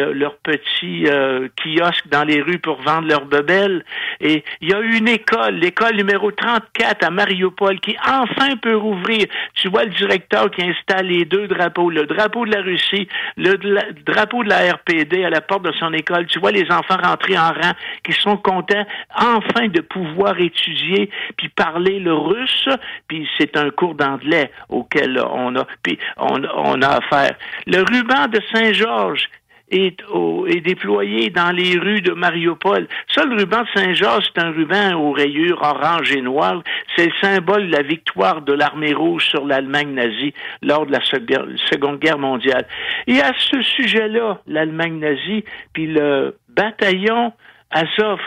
[0.42, 3.84] petit euh, kiosque dans les rues pour vendre leurs bebelles.
[4.20, 9.26] Et il y a une école, l'école numéro 34 à Mariupol, qui enfin peut rouvrir.
[9.54, 13.56] Tu vois le directeur qui installe les deux drapeaux, le drapeau de la Russie, le
[14.04, 16.26] drapeau de la RPD à la porte son école.
[16.26, 17.72] Tu vois les enfants rentrer en rang,
[18.02, 22.68] qui sont contents enfin de pouvoir étudier puis parler le russe.
[23.08, 27.36] Puis c'est un cours d'anglais auquel on a, puis on a affaire.
[27.66, 29.28] Le ruban de Saint-Georges
[29.70, 30.00] est,
[30.48, 32.86] est, déployé dans les rues de Mariupol.
[33.14, 36.62] Ça, le ruban de Saint-Georges, c'est un ruban aux rayures orange et noires.
[36.96, 41.00] C'est le symbole de la victoire de l'armée rouge sur l'Allemagne nazie lors de la
[41.04, 42.66] Seconde Guerre mondiale.
[43.06, 47.32] Et à ce sujet-là, l'Allemagne nazie, puis le bataillon
[47.70, 48.20] Azov,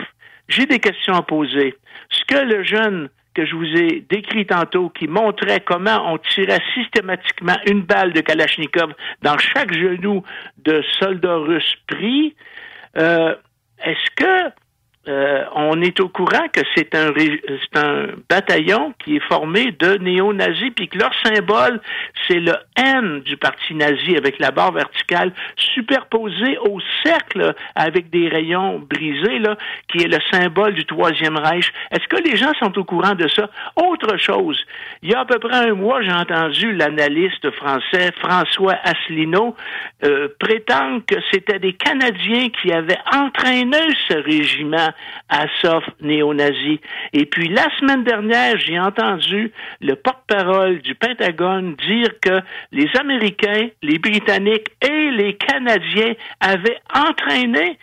[0.48, 1.76] j'ai des questions à poser.
[2.10, 6.62] Ce que le jeune que je vous ai décrit tantôt qui montrait comment on tirait
[6.74, 8.92] systématiquement une balle de Kalachnikov
[9.22, 10.22] dans chaque genou
[10.58, 12.34] de soldats russes pris.
[12.96, 13.34] Euh,
[13.84, 14.52] est-ce que
[15.08, 17.12] euh, on est au courant que c'est un,
[17.76, 21.80] un bataillon qui est formé de néo-nazis, puis que leur symbole,
[22.28, 28.28] c'est le N du parti nazi avec la barre verticale superposée au cercle avec des
[28.28, 29.56] rayons brisés, là,
[29.88, 31.72] qui est le symbole du Troisième Reich.
[31.90, 33.48] Est-ce que les gens sont au courant de ça?
[33.76, 34.62] Autre chose,
[35.02, 39.56] il y a à peu près un mois, j'ai entendu l'analyste français François Asselineau
[40.04, 43.78] euh, prétendre que c'était des Canadiens qui avaient entraîné
[44.08, 44.89] ce régiment
[45.28, 46.80] à sauf néo-nazi.
[47.12, 52.40] Et puis la semaine dernière, j'ai entendu le porte-parole du Pentagone dire que
[52.72, 57.78] les Américains, les Britanniques et les Canadiens avaient entraîné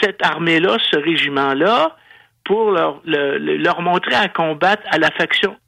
[0.00, 1.96] cette armée-là, ce régiment-là,
[2.44, 5.10] pour leur, montrer à combattre à la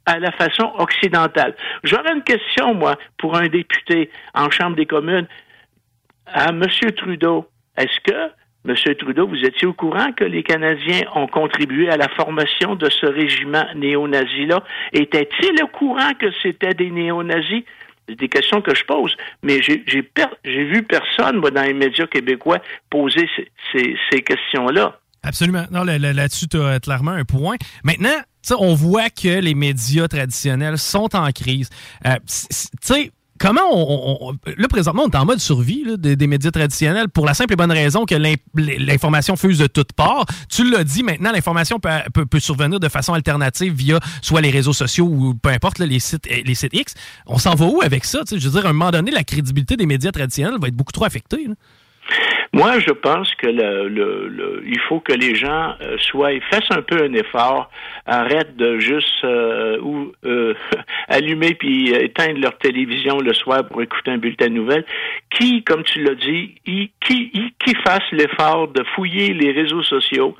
[0.06, 1.54] à la façon occidentale.
[1.82, 5.26] J'aurais une question, moi, pour un député en Chambre des communes
[6.26, 6.62] à M.
[6.96, 7.48] Trudeau.
[7.76, 8.30] Est-ce que
[8.64, 12.90] Monsieur Trudeau, vous étiez au courant que les Canadiens ont contribué à la formation de
[12.90, 14.62] ce régiment néo-nazi-là?
[14.92, 17.62] Était-il au courant que c'était des néo-nazis?
[18.08, 22.58] C'est des questions que je pose, mais j'ai vu personne, dans les médias québécois,
[22.90, 23.28] poser
[23.72, 24.98] ces, questions-là.
[25.22, 25.64] Absolument.
[25.70, 27.56] Non, là-dessus, tu as clairement un point.
[27.84, 28.16] Maintenant,
[28.58, 31.68] on voit que les médias traditionnels sont en crise.
[32.06, 32.16] Euh,
[32.84, 37.34] tu comment on, Là, présentement, on est en mode survie des, médias traditionnels pour la
[37.34, 38.14] simple et bonne raison que
[38.54, 40.26] l'information fuse de toutes parts.
[40.48, 45.06] Tu l'as dit, maintenant, l'information peut, survenir de façon alternative via soit les réseaux sociaux
[45.06, 46.94] ou peu importe les, sites, les sites X.
[47.26, 48.20] On s'en va où avec ça?
[48.30, 50.92] Je veux dire, à un moment donné, la crédibilité des médias traditionnels va être beaucoup
[50.92, 51.48] trop affectée.
[52.52, 56.70] Moi, je pense que le, le, le- il faut que les gens euh, soient, fassent
[56.70, 57.70] un peu un effort,
[58.06, 60.54] arrêtent de juste euh, ou euh,
[61.08, 64.84] allumer puis éteindre leur télévision le soir pour écouter un bulletin de nouvelles.
[65.30, 66.90] Qui, comme tu l'as dit, qui,
[67.64, 70.34] qui fasse l'effort de fouiller les réseaux sociaux,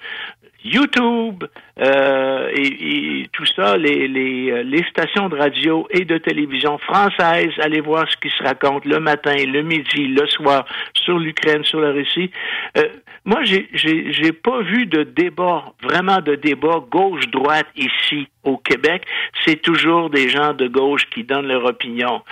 [0.64, 1.44] YouTube
[1.80, 7.52] euh, et, tout ça, les, les, euh, les stations de radio et de télévision françaises,
[7.58, 11.80] allez voir ce qui se raconte le matin, le midi, le soir sur l'Ukraine, sur
[11.80, 12.30] la Russie.
[12.76, 12.88] Euh,
[13.24, 19.02] moi, j'ai pas vu de débat, vraiment de débat gauche-droite ici au Québec.
[19.44, 22.22] C'est toujours des gens de gauche qui donnent leur opinion.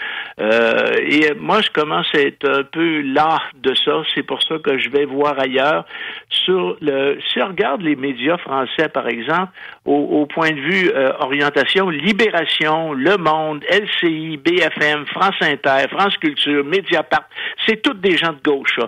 [0.41, 4.03] Euh, et moi, je commence à être un peu las de ça.
[4.15, 5.85] C'est pour ça que je vais voir ailleurs.
[6.31, 9.53] Sur le, si on regarde les médias français, par exemple,
[9.87, 16.17] au, au point de vue euh, orientation, Libération, Le Monde, LCI, BFM, France Inter, France
[16.19, 17.29] Culture, Mediapart,
[17.67, 18.79] c'est toutes des gens de gauche.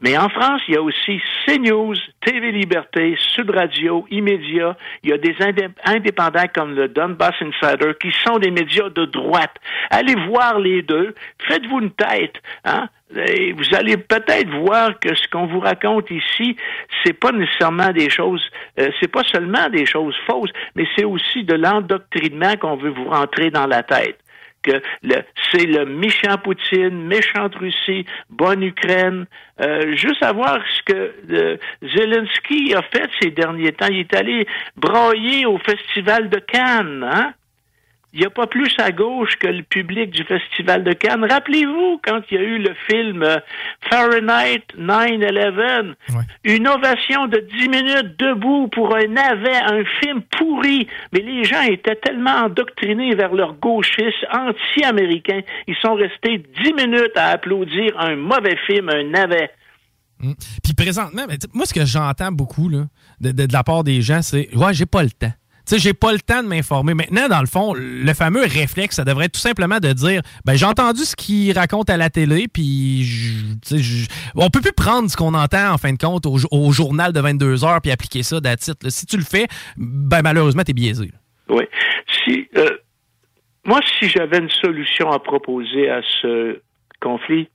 [0.00, 1.94] Mais en France, il y a aussi CNews,
[2.26, 4.76] TV Liberté, Sud Radio, Immédia.
[5.04, 9.04] Il y a des indé- indépendants comme le Donbass Insider qui sont des médias de
[9.04, 9.54] droite.
[9.90, 11.14] Allez voir les deux.
[11.46, 12.34] Faites-vous une tête.
[12.64, 12.88] Hein?
[13.12, 16.56] Vous allez peut-être voir que ce qu'on vous raconte ici,
[17.04, 18.42] c'est pas nécessairement des choses,
[18.80, 23.08] euh, c'est pas seulement des choses fausses, mais c'est aussi de l'endoctrinement qu'on veut vous
[23.08, 24.18] rentrer dans la tête
[24.62, 24.80] que
[25.50, 29.26] c'est le méchant Poutine, méchante Russie, bonne Ukraine.
[29.60, 33.88] Euh, juste à voir ce que euh, Zelensky a fait ces derniers temps.
[33.90, 37.04] Il est allé broyer au Festival de Cannes.
[37.04, 37.34] Hein?
[38.14, 41.24] Il n'y a pas plus à gauche que le public du Festival de Cannes.
[41.24, 43.38] Rappelez-vous quand il y a eu le film euh,
[43.88, 45.94] Fahrenheit 9-11,
[46.44, 50.86] une ovation de 10 minutes debout pour un navet, un film pourri.
[51.12, 57.16] Mais les gens étaient tellement endoctrinés vers leur gauchisme anti-américain, ils sont restés 10 minutes
[57.16, 59.50] à applaudir un mauvais film, un navet.
[60.20, 60.32] Mm.
[60.62, 62.84] Puis présentement, ben, moi, ce que j'entends beaucoup là,
[63.20, 65.32] de, de- de la part des gens, c'est Ouais, j'ai pas le temps.
[65.64, 66.92] Tu sais, j'ai pas le temps de m'informer.
[66.94, 70.54] Maintenant, dans le fond, le fameux réflexe, ça devrait être tout simplement de dire ben
[70.56, 75.08] j'ai entendu ce qu'il raconte à la télé, puis je- je- on peut plus prendre
[75.08, 78.40] ce qu'on entend en fin de compte au, journal de 22 heures puis appliquer ça
[78.40, 78.90] d'attitude.
[78.90, 81.10] Si tu le fais, ben malheureusement, t'es biaisé.
[81.48, 81.64] Oui.
[82.24, 82.68] Si, euh,
[83.64, 86.60] moi, si j'avais une solution à proposer à ce
[87.00, 87.48] conflit,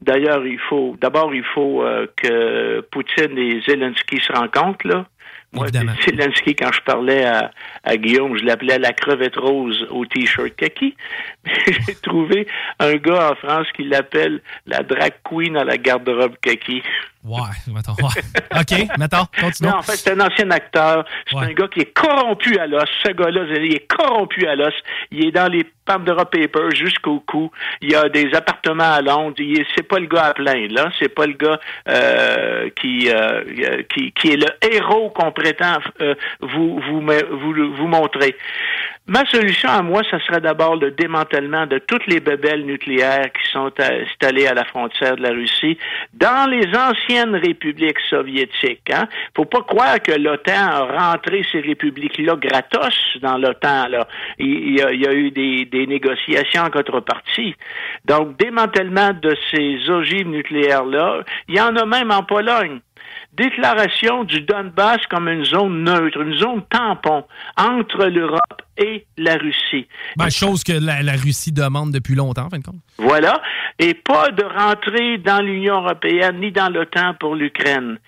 [0.00, 5.06] d'ailleurs, il faut, d'abord, il faut euh, que Poutine et Zelensky se rencontrent, là.
[5.54, 7.50] Moi, Zelensky, quand je parlais à,
[7.84, 10.96] à Guillaume, je l'appelais la crevette rose au t-shirt kaki.
[11.66, 12.46] J'ai trouvé
[12.80, 16.82] un gars en France qui l'appelle la drag queen à la garde-robe kaki.
[17.24, 17.40] Ouais,
[17.72, 17.92] mettons.
[17.92, 18.60] ouais.
[18.60, 19.70] OK, mettons, continuons.
[19.70, 21.04] Non, en fait, c'est un ancien acteur.
[21.30, 22.84] C'est un gars qui est corrompu à l'os.
[23.04, 24.74] Ce gars-là, il est corrompu à l'os.
[25.10, 27.50] Il est dans les Pandora Papers jusqu'au cou.
[27.80, 29.36] Il a des appartements à Londres.
[29.74, 30.90] C'est pas le gars à plaindre, là.
[30.98, 36.14] C'est pas le gars euh, qui, euh, qui, qui est le héros qu'on prétend euh,
[36.40, 38.36] vous, vous, vous, vous montrer.
[39.06, 43.52] Ma solution à moi, ça serait d'abord le démantèlement de toutes les bebelles nucléaires qui
[43.52, 45.76] sont installées à la frontière de la Russie
[46.14, 48.90] dans les anciennes républiques soviétiques.
[48.90, 49.06] Hein.
[49.36, 53.88] Faut pas croire que l'OTAN a rentré ces républiques-là gratos dans l'OTAN.
[53.88, 54.08] Là.
[54.38, 57.54] Il, il y a, il y a eu des, des négociations en contrepartie.
[58.06, 62.80] Donc, démantèlement de ces ogives nucléaires-là, il y en a même en Pologne
[63.32, 67.24] déclaration du Donbass comme une zone neutre, une zone tampon
[67.56, 69.86] entre l'Europe et la Russie.
[70.16, 72.80] Ben, chose que la, la Russie demande depuis longtemps, en fin de compte.
[72.98, 73.40] Voilà.
[73.78, 77.98] Et pas de rentrer dans l'Union européenne ni dans l'OTAN pour l'Ukraine.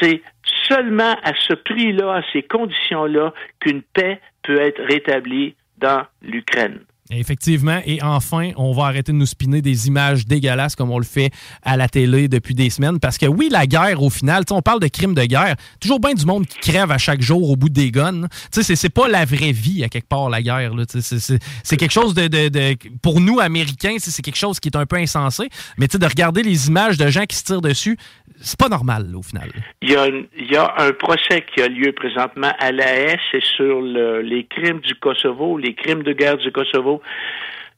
[0.00, 0.22] C'est
[0.68, 6.80] seulement à ce prix-là, à ces conditions-là, qu'une paix peut être rétablie dans l'Ukraine.
[7.10, 7.80] Effectivement.
[7.86, 11.30] Et enfin, on va arrêter de nous spinner des images dégueulasses comme on le fait
[11.62, 12.98] à la télé depuis des semaines.
[13.00, 15.56] Parce que oui, la guerre, au final, on parle de crimes de guerre.
[15.80, 18.28] Toujours bien du monde qui crève à chaque jour au bout des guns.
[18.50, 20.72] C'est- pas la vraie vie, à quelque part, la guerre.
[20.88, 24.86] c'est- quelque chose de, de- de- Pour nous, Américains, c'est quelque chose qui est un
[24.86, 25.48] peu insensé.
[25.78, 27.96] Mais de regarder les images de gens qui se tirent dessus,
[28.40, 29.48] c'est pas normal, là, au final.
[29.82, 34.20] Il y, a, un procès qui a lieu présentement à la haie, c'est sur le-
[34.22, 37.02] les crimes du Kosovo, les crimes de guerre du Kosovo.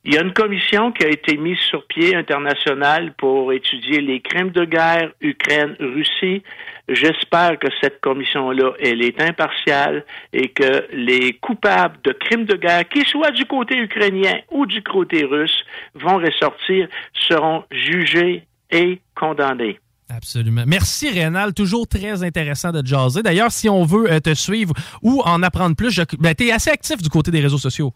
[0.03, 4.21] Il y a une commission qui a été mise sur pied internationale pour étudier les
[4.21, 6.43] crimes de guerre Ukraine-Russie.
[6.89, 12.89] J'espère que cette commission-là, elle est impartiale et que les coupables de crimes de guerre,
[12.89, 15.65] qu'ils soient du côté ukrainien ou du côté russe,
[15.95, 16.89] vont ressortir,
[17.29, 19.79] seront jugés et condamnés.
[20.15, 20.65] Absolument.
[20.67, 21.55] Merci, Rénal.
[21.55, 23.23] Toujours très intéressant de te jaser.
[23.23, 26.03] D'ailleurs, si on veut euh, te suivre ou en apprendre plus, je...
[26.19, 27.93] ben, tu es assez actif du côté des réseaux sociaux.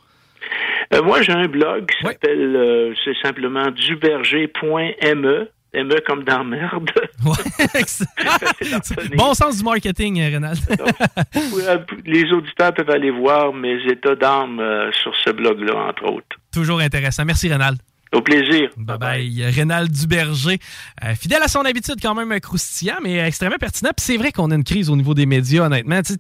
[0.93, 5.49] Euh, moi, j'ai un blog qui s'appelle, euh, c'est simplement duberger.me.
[5.73, 6.91] émeut comme dans merde.
[9.17, 10.57] Bon sens du marketing, Rénal.
[12.05, 14.63] Les auditeurs peuvent aller voir mes états d'âme
[15.03, 16.37] sur ce blog-là, entre autres.
[16.53, 17.25] Toujours intéressant.
[17.25, 17.75] Merci, Rénal.
[18.15, 18.71] Au plaisir.
[18.77, 19.45] Bye bye.
[19.51, 20.59] Rénal Duberger,
[21.05, 23.91] euh, fidèle à son habitude, quand même croustillant, mais extrêmement pertinent.
[23.97, 26.01] Puis c'est vrai qu'on a une crise au niveau des médias, honnêtement.
[26.03, 26.19] Tu sais-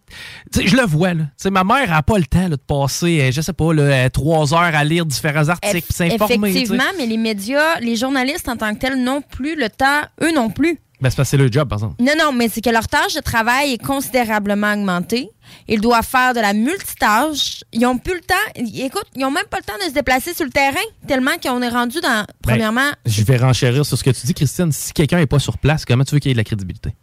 [0.53, 1.15] tu sais, je le vois.
[1.15, 1.23] Là.
[1.25, 3.73] Tu sais, ma mère n'a pas le temps là, de passer, euh, je sais pas,
[3.73, 6.51] là, euh, trois heures à lire différents articles, s'informer.
[6.51, 10.33] Effectivement, mais les médias, les journalistes en tant que tels n'ont plus le temps, eux
[10.35, 10.79] non plus.
[11.05, 12.02] Ben, c'est parce que c'est le job, par exemple.
[12.02, 15.28] Non, non, mais c'est que leur tâche de travail est considérablement augmentée.
[15.68, 17.62] Ils doivent faire de la multitâche.
[17.74, 18.34] Ils ont plus le temps.
[18.57, 21.60] Écoute, ils ont même pas le temps de se déplacer sur le terrain, tellement qu'on
[21.60, 22.08] est rendu dans.
[22.08, 24.73] Ben, Premièrement, Je vais renchérir sur ce que tu dis, Christine.
[24.73, 26.94] Si quelqu'un n'est pas sur place, comment tu veux qu'il y ait de la crédibilité?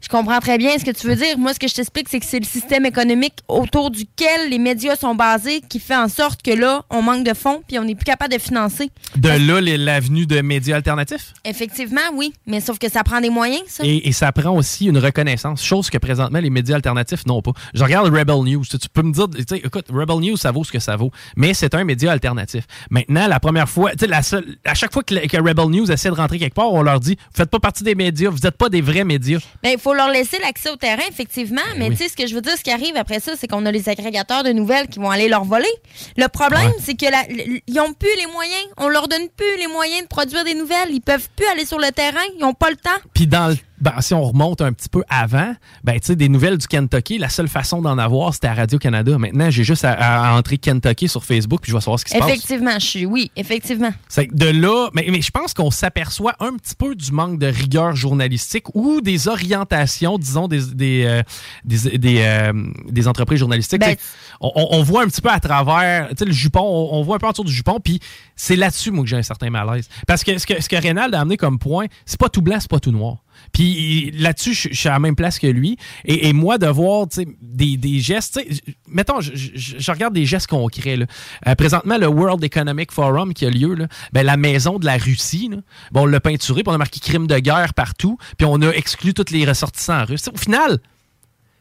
[0.00, 1.38] Je comprends très bien ce que tu veux dire.
[1.38, 4.96] Moi, ce que je t'explique, c'est que c'est le système économique autour duquel les médias
[4.96, 7.94] sont basés qui fait en sorte que là, on manque de fonds puis on n'est
[7.94, 8.90] plus capable de financer.
[9.16, 11.34] De là, l'avenue de médias alternatifs?
[11.44, 12.32] Effectivement, oui.
[12.46, 13.84] Mais sauf que ça prend des moyens, ça.
[13.84, 17.52] Et, et ça prend aussi une reconnaissance, chose que présentement les médias alternatifs n'ont pas.
[17.74, 18.64] Je regarde Rebel News.
[18.64, 19.26] Tu, peux me dire,
[19.64, 22.64] écoute, Rebel News, ça vaut ce que ça vaut, mais c'est un média alternatif.
[22.90, 26.38] Maintenant, la première fois, la seule, à chaque fois que, Rebel News essaie de rentrer
[26.38, 28.80] quelque part, on leur dit, vous faites pas partie des médias, vous n'êtes pas des
[28.80, 29.38] vrais médias.
[29.62, 31.60] Ben, il faut leur laisser l'accès au terrain, effectivement.
[31.76, 31.96] mais oui.
[31.96, 33.72] tu sais, ce que je veux dire, ce qui arrive après ça, c'est qu'on a
[33.72, 35.68] les agrégateurs de nouvelles qui vont aller leur voler.
[36.16, 37.26] Le problème, c'est que la-
[37.66, 38.64] ils ont plus les moyens.
[38.76, 40.90] On leur donne plus les moyens de produire des nouvelles.
[40.90, 42.20] Ils peuvent plus aller sur le terrain.
[42.38, 42.90] Ils ont pas le temps.
[43.14, 46.28] Puis dans le- ben, si on remonte un petit peu avant, ben, tu sais, des
[46.28, 49.16] nouvelles du Kentucky, la seule façon d'en avoir, c'était à Radio-Canada.
[49.18, 52.12] Maintenant, j'ai juste à, à entrer Kentucky sur Facebook, puis je vais savoir ce qui
[52.12, 52.28] se passe.
[52.28, 53.06] Effectivement, je suis.
[53.06, 53.92] Oui, effectivement.
[54.16, 57.94] De là, mais, mais je pense qu'on s'aperçoit un petit peu du manque de rigueur
[57.96, 61.22] journalistique ou des orientations, disons, des, des, euh,
[61.64, 62.52] des, des, euh,
[62.88, 63.80] des entreprises journalistiques.
[63.80, 63.96] Ben,
[64.40, 67.18] on, voit un petit peu à travers, tu sais, le jupon, on, on voit un
[67.18, 68.00] peu en dessous du jupon, puis
[68.36, 69.88] c'est là-dessus, moi, que j'ai un certain malaise.
[70.06, 72.56] Parce que ce que, ce que Reynald a amené comme point, c'est pas tout blanc,
[72.58, 73.18] c'est pas tout noir.
[73.52, 75.76] Puis là-dessus, je suis à la même place que lui.
[76.04, 77.06] Et, moi, de voir
[77.40, 78.40] des, des gestes,
[78.88, 80.98] mettons, je, regarde des gestes concrets.
[81.46, 84.96] Euh, présentement, le World Economic Forum qui a lieu, là, ben, la maison de la
[84.96, 85.50] Russie,
[85.94, 89.14] on l'a peinturé, puis on a marqué crime de guerre partout, puis on a exclu
[89.14, 90.28] tous les ressortissants russes.
[90.32, 90.78] Au final,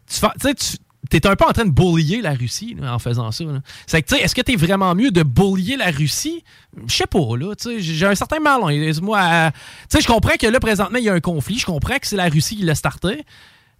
[0.08, 0.77] tu fais- tu
[1.11, 3.43] sais, tu es un peu en train de bullier la Russie en faisant ça.
[3.88, 6.43] C'est que, est-ce que tu es vraiment mieux de bullier la Russie?
[6.88, 7.53] Je sais pas, là.
[7.79, 8.61] J'ai un certain mal.
[9.01, 9.51] Moi, à-
[9.89, 11.57] sais, je comprends que là, présentement, il y a un conflit.
[11.59, 13.25] Je comprends que c'est la Russie qui l'a starté.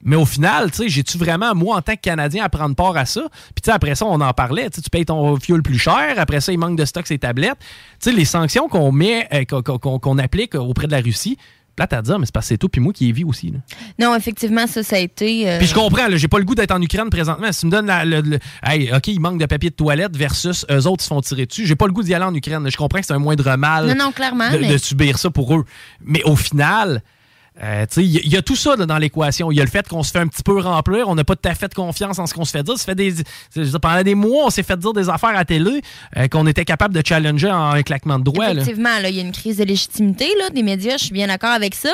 [0.02, 3.06] Mais au final, tu j'ai-tu vraiment, moi, en tant que Canadien, à prendre part à
[3.06, 3.22] ça?
[3.54, 4.70] Puis, tu sais, après ça, on en parlait.
[4.70, 6.14] Tu payes ton fuel plus cher.
[6.18, 7.58] Après ça, il manque de stock ces tablettes.
[8.06, 11.38] Les sanctions qu'on met, euh, qu'on applique auprès de la Russie,
[11.80, 13.52] plate à dire, mais c'est parce que c'est toi puis moi qui y vis aussi.
[13.52, 13.60] là.
[14.00, 15.50] Non, effectivement, ça, ça a été.
[15.50, 17.52] euh, Puis je comprends, là, j'ai pas le goût d'être en Ukraine présentement.
[17.52, 20.16] Si tu me donnes la, le, le- Hey, OK, il manque de papier de toilette
[20.18, 21.66] versus eux autres, ils se font tirer dessus.
[21.66, 22.70] J'ai pas le goût d'y aller en Ukraine.
[22.70, 25.30] Je comprends que c'est un moindre mal Non, non, clairement, de, mais- de subir ça
[25.30, 25.64] pour eux.
[26.04, 27.02] Mais au final.
[27.62, 29.52] Euh, il y, a tout ça là, dans l'équation.
[29.52, 31.36] Il y a le fait qu'on se fait un petit peu remplir, on n'a pas
[31.36, 32.78] tout à fait de confiance en ce qu'on se fait dire.
[32.78, 35.82] Ça fait des, dire, pendant des mois, on s'est fait dire des affaires à télé
[36.16, 38.52] euh, qu'on était capable de challenger en un claquement de doigts.
[38.52, 41.28] Effectivement, là, il y a une crise de légitimité là, des médias, je suis bien
[41.28, 41.90] d'accord avec ça.
[41.90, 41.92] Euh,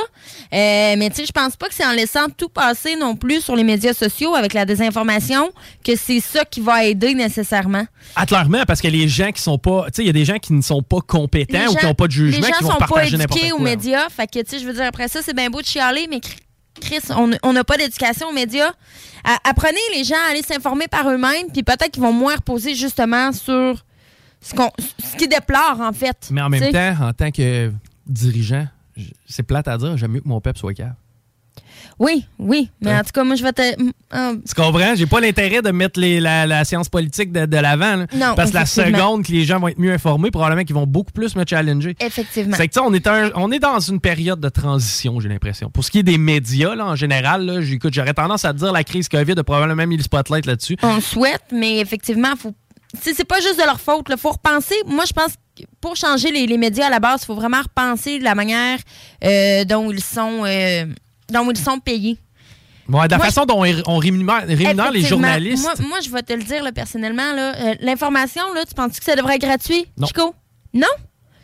[0.52, 3.94] mais je pense pas que c'est en laissant tout passer non plus sur les médias
[3.94, 5.52] sociaux avec la désinformation
[5.84, 7.85] que c'est ça qui va aider nécessairement.
[8.16, 9.88] Ah, clairement, parce que les gens qui sont pas.
[9.98, 12.11] Il y a des gens qui ne sont pas compétents ou qui n'ont pas de
[12.11, 14.10] jugement Les gens qui vont sont pas partager éduqués aux médias.
[14.10, 16.19] Fait que, je veux dire, après ça, c'est bien beau de chialer, mais
[16.82, 17.00] Chris,
[17.43, 18.72] on n'a pas d'éducation aux médias.
[19.43, 23.32] Apprenez les gens à aller s'informer par eux-mêmes, puis peut-être qu'ils vont moins reposer justement
[23.32, 23.84] sur
[24.42, 24.69] ce, qu'on,
[25.00, 26.27] ce qu'ils déplorent, en fait.
[26.32, 27.72] Mais en même temps, en tant que
[28.06, 28.67] dirigeant,
[29.27, 30.95] c'est plate à dire, j'aime mieux que mon peuple soit calme.
[31.98, 32.69] Oui, oui.
[32.82, 32.99] Mais Hein?
[32.99, 33.61] en tout cas, moi, je vais te.
[33.61, 34.95] euh, Tu comprends?
[34.95, 38.06] J'ai pas l'intérêt de mettre les- la, la science politique de, de l'avant.
[38.14, 40.85] Non, Parce que la seconde que les gens vont être mieux informés, probablement qu'ils vont
[40.88, 41.95] beaucoup plus me challenger.
[42.01, 42.57] Effectivement.
[42.57, 45.69] C'est que, sais, on est, un- on est dans une période de transition, j'ai l'impression.
[45.69, 48.57] Pour ce qui est des médias, là, en général, là, j'écoute, j'aurais tendance à te
[48.59, 50.75] dire la crise COVID a probablement mis le spotlight là-dessus.
[50.83, 52.53] On le souhaite, mais effectivement, faut.
[53.01, 54.06] C'est pas juste de leur faute.
[54.09, 54.75] Il faut repenser.
[54.85, 57.61] Moi, je pense que pour changer les, les médias à la base, il faut vraiment
[57.61, 58.80] repenser la manière
[59.24, 60.85] euh, dont ils sont euh,
[61.31, 62.17] dont ils sont payés.
[62.87, 65.63] Ouais, de la Moi, façon dont on rémunère, rémunère les journalistes.
[65.63, 67.33] Moi, moi, je vais te le dire là, personnellement.
[67.33, 70.05] là, euh, L'information, là, tu penses que ça devrait être gratuit, Non.
[70.07, 70.35] Chico?
[70.73, 70.87] Non?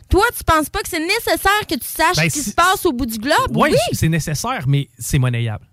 [0.10, 2.86] Toi, tu penses pas que c'est nécessaire que tu saches Ben, ce qui se passe
[2.86, 3.56] au bout du globe?
[3.56, 3.78] Ouais, oui!
[3.94, 5.66] c'est nécessaire, mais c'est monnayable.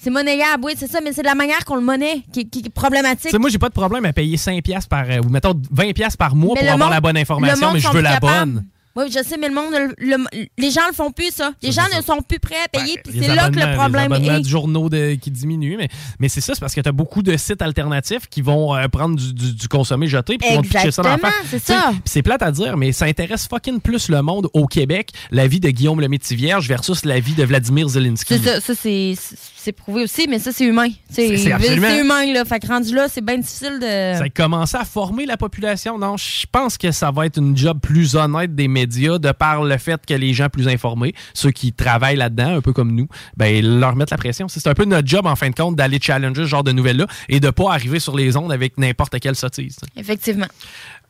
[0.00, 2.60] C'est monnayable, oui, c'est ça, mais c'est de la manière qu'on le monnaie qui, qui
[2.60, 3.24] est problématique.
[3.26, 5.52] Tu sais, moi, j'ai pas de problème à payer 5$ piastres par, euh, ou mettons
[5.52, 8.18] 20$ piastres par mois Mais pour avoir monde- la bonne information, mais je veux la
[8.18, 8.64] bonne.
[8.94, 11.52] Oui, je sais, mais le monde, le- le- les gens le font plus, ça.
[11.62, 14.28] Les gens ne sont plus prêts à payer, puis c'est là que le problème les
[14.28, 14.40] est.
[14.40, 15.76] de journaux de- qui diminuent.
[15.78, 15.88] Mais,
[16.18, 18.88] mais c'est ça, c'est parce que tu as beaucoup de sites alternatifs qui vont euh,
[18.88, 21.32] prendre du, du- du consommé jeté puis qui vont te pitcher ça dans la face.
[21.50, 21.92] C'est ça.
[22.04, 25.60] C'est plate à dire, mais ça intéresse fucking plus le monde au Québec, la vie
[25.60, 28.34] de Guillaume le Métivierge versus la vie de Vladimir Zelensky.
[28.38, 30.88] C'est ça, ça c'est c'est prouvé aussi, mais ça, c'est humain.
[31.08, 32.44] C'est absolument- humain, là.
[32.44, 34.18] Fait que rendu là, c'est bien difficile de.
[34.18, 35.98] Ça a commencé à former la population.
[35.98, 39.62] Non, je pense que ça va être une job plus honnête des médias de par
[39.62, 43.06] le fait que les gens plus informés, ceux qui travaillent là-dedans, un peu comme nous,
[43.36, 44.48] ben, leur mettre la pression.
[44.48, 47.06] C'est un peu notre job, en fin de compte, d'aller challenger ce genre de nouvelles-là
[47.28, 49.76] et de pas arriver sur les ondes avec n'importe quelle sottise.
[49.96, 50.46] Effectivement.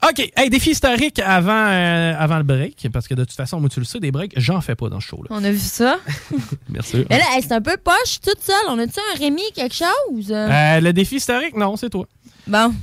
[0.08, 0.32] OK.
[0.36, 3.78] Hey, défi historique avant, euh, avant le break, parce que de toute façon, moi, tu
[3.78, 5.28] le sais, des breaks, j'en fais pas dans ce show-là.
[5.30, 5.98] On a vu ça.
[6.82, 7.04] Sûr.
[7.08, 8.54] Mais là, hey, c'est un peu poche, toute seule.
[8.68, 10.30] On a-tu un Rémi, quelque chose?
[10.30, 12.06] Euh, le défi historique, non, c'est toi.
[12.46, 12.74] Bon,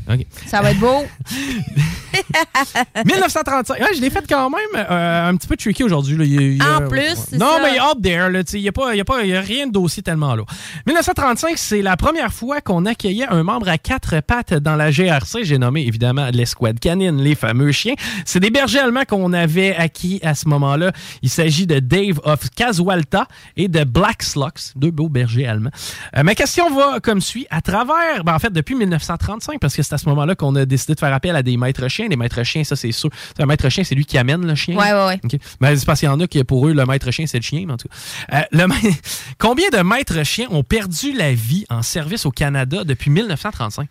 [0.48, 1.04] ça va être beau.
[3.06, 3.80] 1935.
[3.80, 6.58] Ouais, je l'ai fait quand même euh, un petit peu tricky aujourd'hui.
[6.62, 7.62] En plus, c'est Non, ça.
[7.64, 8.30] mais up there.
[8.54, 10.36] Il n'y a, pas- il y a, pas- il y a rien de dossier tellement
[10.36, 10.44] là.
[10.88, 15.44] 1935, c'est la première fois qu'on accueillait un membre à quatre pattes dans la GRC.
[15.44, 17.96] J'ai nommé évidemment l'escouade canine, les fameux chiens.
[18.26, 20.92] C'est des bergers allemands qu'on avait acquis à ce moment-là.
[21.22, 25.72] Il s'agit de Dave of Casualta et de Black Slugs, deux beaux bergers allemands.
[26.18, 27.46] Euh, ma question va comme suit.
[27.50, 30.66] À travers, ben, en fait, depuis 1935, parce que c'est à ce moment-là qu'on a
[30.66, 32.08] décidé de faire appel à des maîtres chiens.
[32.10, 33.10] Les maîtres chiens, ça, c'est sûr.
[33.40, 34.76] Un maître chien, c'est lui qui amène le chien.
[34.78, 35.20] Ouais, ouais, ouais.
[35.24, 35.40] OK.
[35.62, 37.44] Ben, c'est parce qu'il y en a qui, pour eux, le maître chien, c'est le
[37.44, 38.38] chien, mais en tout cas.
[38.40, 38.76] Euh, le ma-
[39.38, 43.88] Combien de maîtres chiens ont perdu la vie en service au Canada depuis 1935?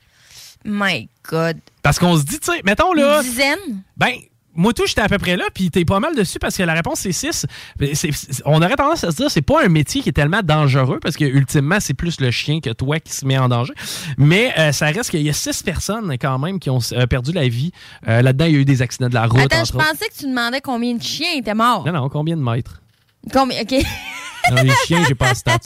[0.64, 1.58] My God.
[1.82, 3.18] Parce qu'on se dit, tu sais, mettons là.
[3.22, 3.82] Une dizaine?
[3.96, 4.12] Ben,
[4.58, 6.74] moi, tout, j'étais à peu près là, puis t'es pas mal dessus parce que la
[6.74, 7.46] réponse, c'est 6.
[8.44, 11.16] On aurait tendance à se dire, c'est pas un métier qui est tellement dangereux parce
[11.16, 13.72] que, ultimement, c'est plus le chien que toi qui se met en danger.
[14.18, 17.32] Mais euh, ça reste qu'il y a 6 personnes, quand même, qui ont euh, perdu
[17.32, 17.70] la vie.
[18.08, 19.40] Euh, Là-dedans, il y a eu des accidents de la route.
[19.40, 19.78] Attends, je autres.
[19.78, 21.86] pensais que tu demandais combien de chiens étaient morts.
[21.86, 22.82] Non, non, combien de mètres?
[23.32, 23.62] Combien?
[23.62, 23.74] OK.
[24.50, 25.58] Non, les chiens, j'ai pas de stats.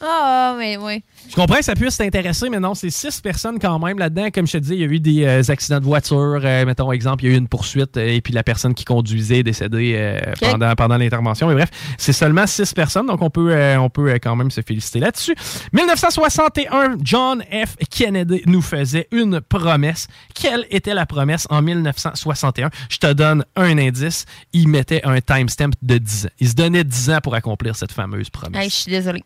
[0.00, 1.02] Ah, mais oui.
[1.28, 4.28] Je comprends que ça puisse t'intéresser, mais non, c'est six personnes quand même là-dedans.
[4.32, 6.40] Comme je te dis, il y a eu des euh, accidents de voiture.
[6.44, 8.84] Euh, mettons, exemple, il y a eu une poursuite euh, et puis la personne qui
[8.84, 11.48] conduisait est décédée pendant, pendant l'intervention.
[11.48, 15.00] Mais bref, c'est seulement six personnes, donc on peut, on peut quand même se féliciter
[15.00, 15.34] là-dessus.
[15.72, 17.76] 1961, John F.
[17.90, 20.06] Kennedy nous faisait une promesse.
[20.34, 22.70] Quelle était la promesse en 1961?
[22.88, 24.26] Je te donne un indice.
[24.52, 26.28] Il mettait un timestamp de 10 ans.
[26.40, 28.62] Il se donnait 10 ans pour accomplir cette fameuse promesse.
[28.62, 29.24] Hey, je suis désolée.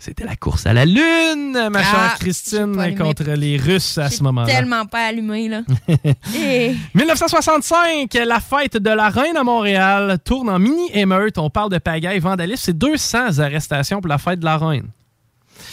[0.00, 4.22] C'était la course à la Lune, ma Ah, chère Christine, contre les Russes à ce
[4.22, 4.46] moment-là.
[4.46, 5.62] Tellement pas allumé, là.
[6.36, 6.74] Eh.
[6.94, 11.36] 1965, la fête de la Reine à Montréal tourne en mini-émeute.
[11.38, 12.62] On parle de pagaille, vandalisme.
[12.64, 14.86] C'est 200 arrestations pour la fête de la Reine.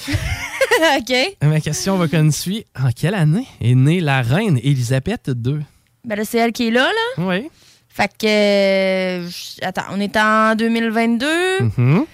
[0.10, 1.14] OK.
[1.44, 2.66] Ma question va comme suit.
[2.80, 5.60] En quelle année est née la Reine Élisabeth II?
[6.04, 6.86] Ben là, c'est elle qui est là,
[7.18, 7.24] là.
[7.28, 7.48] Oui.
[7.90, 8.26] Fait que.
[9.26, 9.30] euh,
[9.62, 11.28] attends, on est en 2022.
[11.78, 12.06] Mhm.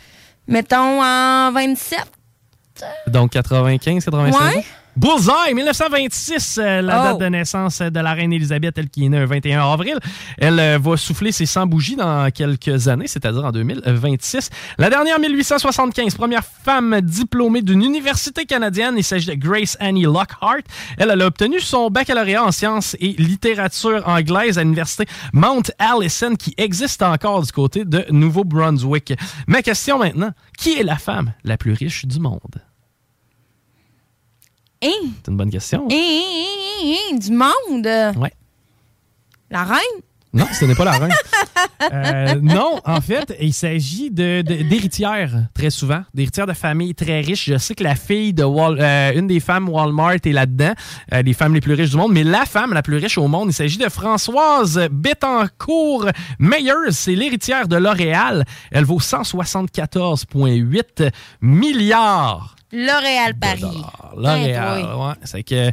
[0.52, 2.00] Mettons en 27.
[3.08, 4.56] Donc 95, 96.
[4.56, 4.66] Ouais.
[4.98, 7.04] Bullseye, 1926, euh, la Oh.
[7.04, 9.98] date de naissance de la reine Elisabeth, elle qui est née le 21 avril.
[10.38, 14.50] Elle euh, va souffler ses 100 bougies dans quelques années, c'est-à-dire en 2026.
[14.78, 18.96] La dernière, 1875, première femme diplômée d'une université canadienne.
[18.98, 20.58] Il s'agit de Grace Annie Lockhart.
[20.98, 26.36] Elle, elle a obtenu son baccalauréat en sciences et littérature anglaise à l'université Mount Allison,
[26.36, 29.14] qui existe encore du côté de Nouveau-Brunswick.
[29.48, 32.42] Ma question maintenant, qui est la femme la plus riche du monde?
[34.84, 34.90] Hein?
[35.24, 35.88] C'est une bonne question.
[35.92, 37.88] Hein, hein, hein, hein, du monde?
[38.20, 38.34] Ouais.
[39.50, 40.02] La reine?
[40.34, 41.14] Non, ce n'est pas la reine.
[41.94, 46.04] Euh, non, en fait, il s'agit de- de- d'héritières, très souvent.
[46.14, 47.46] D'héritières de familles très riches.
[47.50, 50.74] Je sais que la fille de Wal- euh, une des femmes Walmart est là-dedans,
[51.12, 53.28] euh, les femmes les plus riches du monde, mais la femme la plus riche au
[53.28, 56.06] monde, il s'agit de Françoise Bettencourt
[56.38, 56.92] Meyers.
[56.92, 58.46] C'est l'héritière de L'Oréal.
[58.72, 61.10] Elle vaut 174,8
[61.42, 62.56] milliards.
[62.74, 63.64] L'Oréal Paris.
[64.16, 65.14] L'Oréal, Ouais, ouais.
[65.24, 65.72] C'est que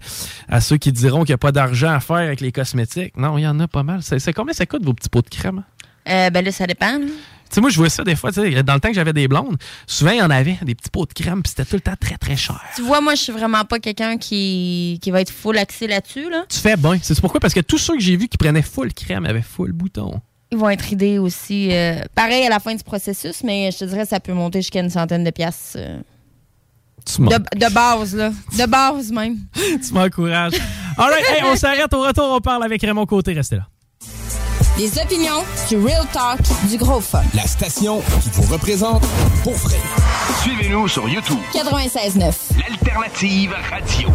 [0.48, 3.38] à ceux qui diront qu'il n'y a pas d'argent à faire avec les cosmétiques, non,
[3.38, 4.00] il y en a pas mal.
[4.02, 5.62] C'est combien ça coûte vos petits pots de crème?
[6.08, 6.98] Euh, ben là, ça dépend.
[6.98, 7.06] là.
[7.06, 9.14] Tu sais, moi, je vois ça des fois, tu sais, dans le temps que j'avais
[9.14, 11.76] des blondes, souvent, il y en avait des petits pots de crème, puis c'était tout
[11.76, 12.60] le temps très, très cher.
[12.76, 16.28] Tu vois, moi, je suis vraiment pas quelqu'un qui, qui va être full axé là-dessus.
[16.30, 16.44] Là.
[16.48, 16.98] Tu fais bien.
[17.00, 17.40] C'est pourquoi?
[17.40, 20.20] Parce que tous ceux que j'ai vus qui prenaient full crème avaient full bouton.
[20.50, 21.68] Ils vont être idées aussi.
[21.72, 24.80] euh, pareil à la fin du processus, mais je te dirais ça peut monter jusqu'à
[24.80, 25.76] une centaine de piastres.
[25.78, 26.00] euh,
[27.18, 28.30] de, de base, là.
[28.58, 29.36] De base, même.
[29.54, 30.54] tu m'encourages.
[30.96, 31.92] All right, hey, on s'arrête.
[31.94, 33.32] Au retour, on parle avec Raymond Côté.
[33.32, 33.66] Restez là.
[34.78, 36.38] Les opinions, du real talk,
[36.70, 37.22] du gros fun.
[37.34, 39.04] La station qui vous représente
[39.42, 39.76] pour vrai.
[40.42, 41.38] Suivez-nous sur YouTube.
[41.52, 42.32] 96.9.
[42.60, 44.08] L'alternative radio.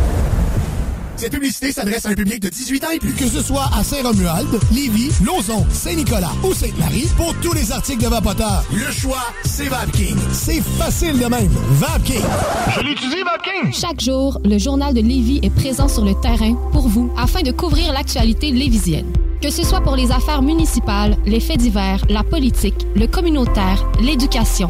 [1.16, 3.14] Cette publicité s'adresse à un public de 18 ans et plus.
[3.14, 8.08] Que ce soit à Saint-Romuald, Lévis, Lauson, Saint-Nicolas ou Sainte-Marie, pour tous les articles de
[8.09, 10.17] Vapoteur, le choix, c'est VapKing.
[10.32, 11.51] C'est facile de même.
[11.72, 12.22] VapKing.
[12.75, 13.74] Je l'utilise, VapKing.
[13.74, 17.51] Chaque jour, le journal de Lévis est présent sur le terrain pour vous afin de
[17.51, 19.11] couvrir l'actualité lévisienne.
[19.42, 24.69] Que ce soit pour les affaires municipales, les faits divers, la politique, le communautaire, l'éducation,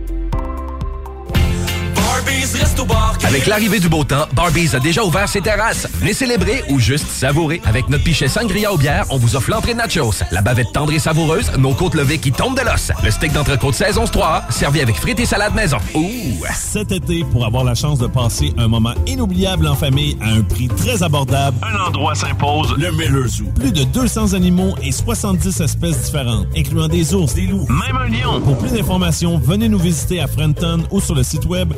[3.23, 5.87] Avec l'arrivée du beau temps, Barbies a déjà ouvert ses terrasses.
[5.99, 7.61] Venez célébrer ou juste savourer.
[7.65, 10.91] Avec notre pichet sangria aux bières, on vous offre l'entrée de nachos, la bavette tendre
[10.91, 14.81] et savoureuse, nos côtes levées qui tombent de l'os, le steak d'entrecôte saison 3, servi
[14.81, 15.77] avec frites et salade maison.
[15.93, 16.43] Ouh!
[16.53, 20.41] Cet été, pour avoir la chance de passer un moment inoubliable en famille à un
[20.41, 23.45] prix très abordable, un endroit s'impose, le Miller Zoo.
[23.55, 28.09] Plus de 200 animaux et 70 espèces différentes, incluant des ours, des loups, même un
[28.09, 28.41] lion.
[28.41, 31.71] Pour plus d'informations, venez nous visiter à Frenton ou sur le site web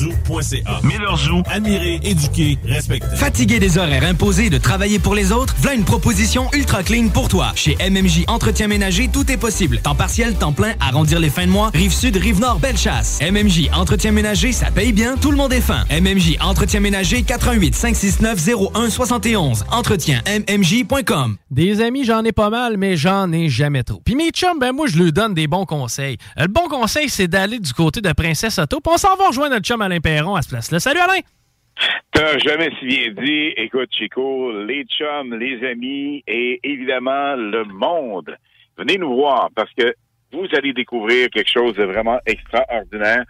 [0.00, 0.80] millerzoo.ca.
[0.84, 3.16] Miller Zoo, admirer, éduquer, respecter.
[3.16, 5.54] Fatigué des horaires imposés de travailler pour les autres?
[5.58, 7.52] Voilà une proposition ultra clean pour toi.
[7.54, 9.80] Chez MMJ Entretien Ménager, tout est possible.
[9.80, 13.18] Temps partiel, temps plein, arrondir les fins de mois, rive sud, rive nord, belle chasse.
[13.20, 15.84] MMJ Entretien Ménager, ça paye bien, tout le monde est fin.
[15.90, 18.38] MMJ Entretien Ménager, 88 569
[18.74, 19.64] 0171.
[19.72, 21.36] Entretien MMJ.com.
[21.50, 24.00] Des amis, j'en ai pas mal, mais j'en ai jamais trop.
[24.04, 26.16] Puis mes chums, ben moi, je leur donne des bons conseils.
[26.38, 28.80] Euh, Le bon conseil, c'est d'aller du côté de Princesse Auto.
[28.80, 30.80] Puis on s'en va rejoindre notre chum Alain Perron à ce place-là.
[30.80, 31.20] Salut Alain!
[32.12, 38.36] T'as jamais si bien dit, écoute Chico, les chums, les amis et évidemment le monde.
[38.76, 39.94] Venez nous voir parce que
[40.32, 43.24] vous allez découvrir quelque chose de vraiment extraordinaire.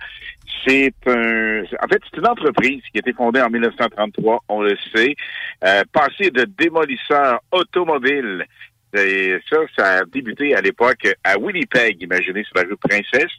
[0.67, 4.77] C'est un, en fait, c'est une entreprise qui a été fondée en 1933, on le
[4.95, 5.15] sait,
[5.65, 8.45] euh, passé de démolisseur automobile.
[8.93, 13.33] Ça, ça a débuté à l'époque à Winnipeg, imaginez sur la rue Princesse.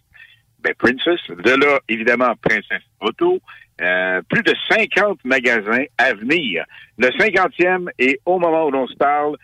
[0.64, 1.20] Ben, Princess.
[1.30, 3.40] De là, évidemment, Princess Auto.
[3.82, 6.66] Euh, plus de 50 magasins à venir.
[6.98, 9.38] Le 50e est, au moment où l'on se parle,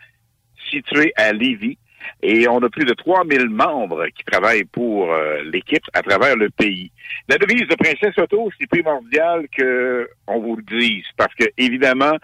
[0.70, 1.78] situé à Lévis.
[2.22, 6.50] Et on a plus de 3000 membres qui travaillent pour euh, l'équipe à travers le
[6.50, 6.90] pays.
[7.28, 12.16] La devise de Princesse Auto, c'est primordial que on vous le dise, parce que évidemment,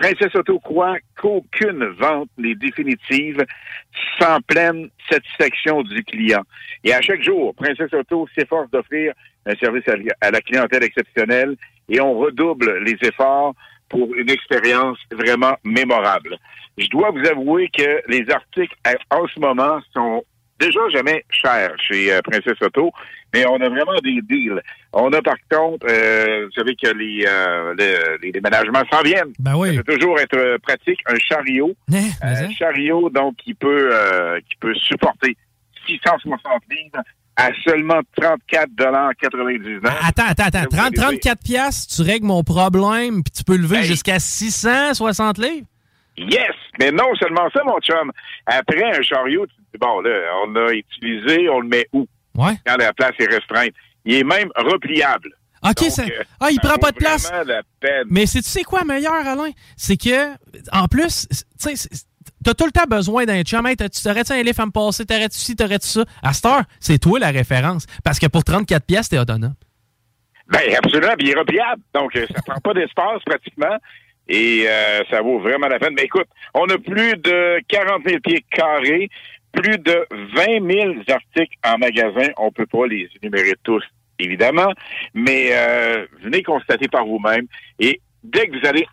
[0.00, 3.44] Princesse Auto croit qu'aucune vente n'est définitive
[4.18, 6.40] sans pleine satisfaction du client.
[6.84, 9.12] Et à chaque jour, Princesse Auto s'efforce d'offrir
[9.44, 9.84] un service
[10.22, 11.54] à la clientèle exceptionnel
[11.90, 13.54] et on redouble les efforts
[13.90, 16.38] pour une expérience vraiment mémorable.
[16.78, 18.74] Je dois vous avouer que les articles
[19.10, 20.24] en ce moment sont
[20.58, 22.90] déjà jamais chers chez euh, Princesse Auto,
[23.34, 24.60] mais on a vraiment des deals.
[24.92, 29.32] On a par contre, euh, vous savez que les, euh, le- les déménagements s'en viennent.
[29.38, 29.76] Ben oui.
[29.76, 31.74] Ça peut toujours être euh, pratique, un chariot.
[32.22, 35.36] Un chariot, donc, qui peut, euh, qui peut supporter
[35.86, 37.02] 660 livres
[37.36, 40.66] à seulement 34,99 Attends, attends, attends.
[40.76, 45.66] 30, 34 piastres, tu règles mon problème, puis tu peux lever jusqu'à 660 livres?
[46.18, 46.52] Yes!
[46.78, 48.12] Mais non seulement ça, mon chum.
[48.46, 50.10] Après un chariot, tu te dis, bon, là,
[50.44, 52.06] on l'a utilisé, on le met où?
[52.34, 52.54] Ouais.
[52.66, 53.70] Quand la place est restreinte.
[54.04, 55.30] Il est même repliable.
[55.62, 57.30] OK, Donc, ça- euh, ah, il ça prend pas de place.
[57.46, 58.04] la peine.
[58.08, 59.50] Mais c'est tu sais quoi meilleur, Alain?
[59.76, 60.32] C'est que,
[60.72, 61.88] en plus, tu sais,
[62.42, 63.66] t'as tout le temps besoin d'un chum.
[63.66, 65.04] Hey, tu t'aurais-tu un livre à me passer?
[65.04, 65.54] T'aurais-tu ci?
[65.54, 66.04] T'aurais-tu ça?
[66.22, 67.84] À cette heure, c'est toi la référence.
[68.02, 69.54] Parce que pour 34 pièces, t'es autonome.
[70.48, 71.82] Ben, absolument, puis il est repliable.
[71.94, 73.76] Donc, euh, ça prend pas d'espace pratiquement.
[74.28, 75.92] Et euh, ça vaut vraiment la peine.
[75.94, 79.08] Mais écoute, on a plus de 40 000 pieds carrés,
[79.52, 82.30] plus de 20 000 articles en magasin.
[82.38, 83.84] On peut pas les énumérer tous,
[84.18, 84.72] évidemment,
[85.14, 87.46] mais euh, venez constater par vous-même.
[87.78, 88.86] Et dès que vous allez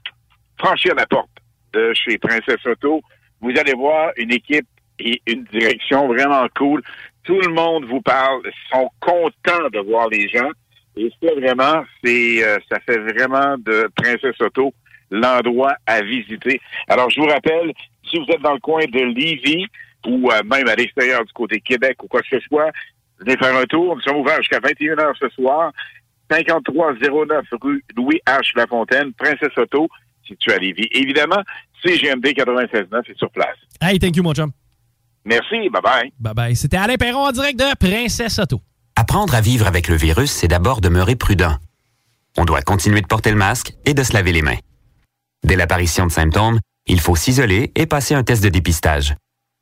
[0.58, 1.30] franchir la porte
[1.74, 3.02] de chez Princesse Auto,
[3.42, 4.68] vous allez voir une équipe
[5.00, 6.82] et une direction vraiment cool.
[7.24, 10.50] Tout le monde vous parle, sont contents de voir les gens.
[10.96, 14.74] Et ça, vraiment, c'est, euh, ça fait vraiment de Princesse Auto
[15.12, 16.60] l'endroit à visiter.
[16.88, 17.72] Alors, je vous rappelle,
[18.10, 19.68] si vous êtes dans le coin de Lévis
[20.06, 22.72] ou euh, même à l'extérieur du côté Québec ou quoi que ce soit,
[23.20, 23.96] venez faire un tour.
[23.96, 25.72] Nous sommes ouverts jusqu'à 21h ce soir.
[26.30, 28.52] 5309 rue Louis H.
[28.56, 29.88] Lafontaine, Princesse Auto,
[30.26, 30.88] situé à Lévis.
[30.92, 31.42] Évidemment,
[31.84, 33.56] CGMD 96.9 est sur place.
[33.82, 34.52] Hey, thank you, mon chum.
[35.26, 36.12] Merci, bye-bye.
[36.20, 36.56] Bye-bye.
[36.56, 38.62] C'était Alain Perron en direct de Princesse Auto.
[38.96, 41.56] Apprendre à vivre avec le virus, c'est d'abord demeurer prudent.
[42.38, 44.58] On doit continuer de porter le masque et de se laver les mains.
[45.44, 49.16] Dès l'apparition de symptômes, il faut s'isoler et passer un test de dépistage.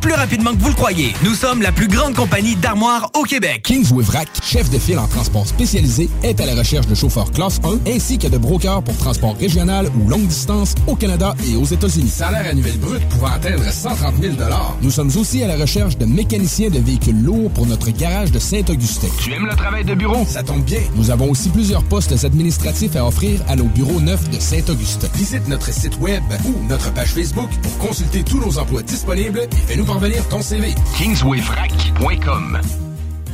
[0.00, 1.14] plus rapidement que vous le croyez.
[1.22, 3.62] Nous sommes la plus grande compagnie d'armoires au Québec.
[3.64, 7.60] Kings Wivrac, chef de file en transport spécialisé, est à la recherche de chauffeurs classe
[7.64, 11.64] 1 ainsi que de brokers pour transport régional ou longue distance au Canada et aux
[11.64, 12.08] États-Unis.
[12.08, 14.34] Salaire annuel brut pouvant atteindre 130 000
[14.82, 18.38] Nous sommes aussi à la recherche de mécaniciens de véhicules lourds pour notre garage de
[18.38, 19.08] Saint-Augustin.
[19.22, 20.24] Tu aimes le travail de bureau?
[20.26, 20.80] Ça tombe bien.
[20.96, 25.08] Nous avons aussi plusieurs postes administratifs à offrir à nos bureaux neufs de Saint-Augustin.
[25.14, 29.66] Visite notre site web ou notre page Facebook pour consulter tous nos emplois disponibles et
[29.66, 30.74] fais-nous parvenir ton CV.
[30.96, 32.83] Kingswayfrac.com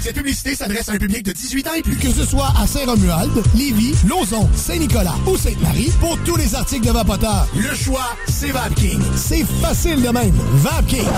[0.00, 1.96] Cette publicité s'adresse à un public de 18 ans et plus.
[1.96, 6.92] Que ce soit à Saint-Romuald, Lévis, Lauson, Saint-Nicolas ou Sainte-Marie, pour tous les articles de
[6.92, 9.00] Vapoteur, le choix, c'est VapKing.
[9.16, 10.34] C'est facile de même.
[10.54, 11.08] VapKing.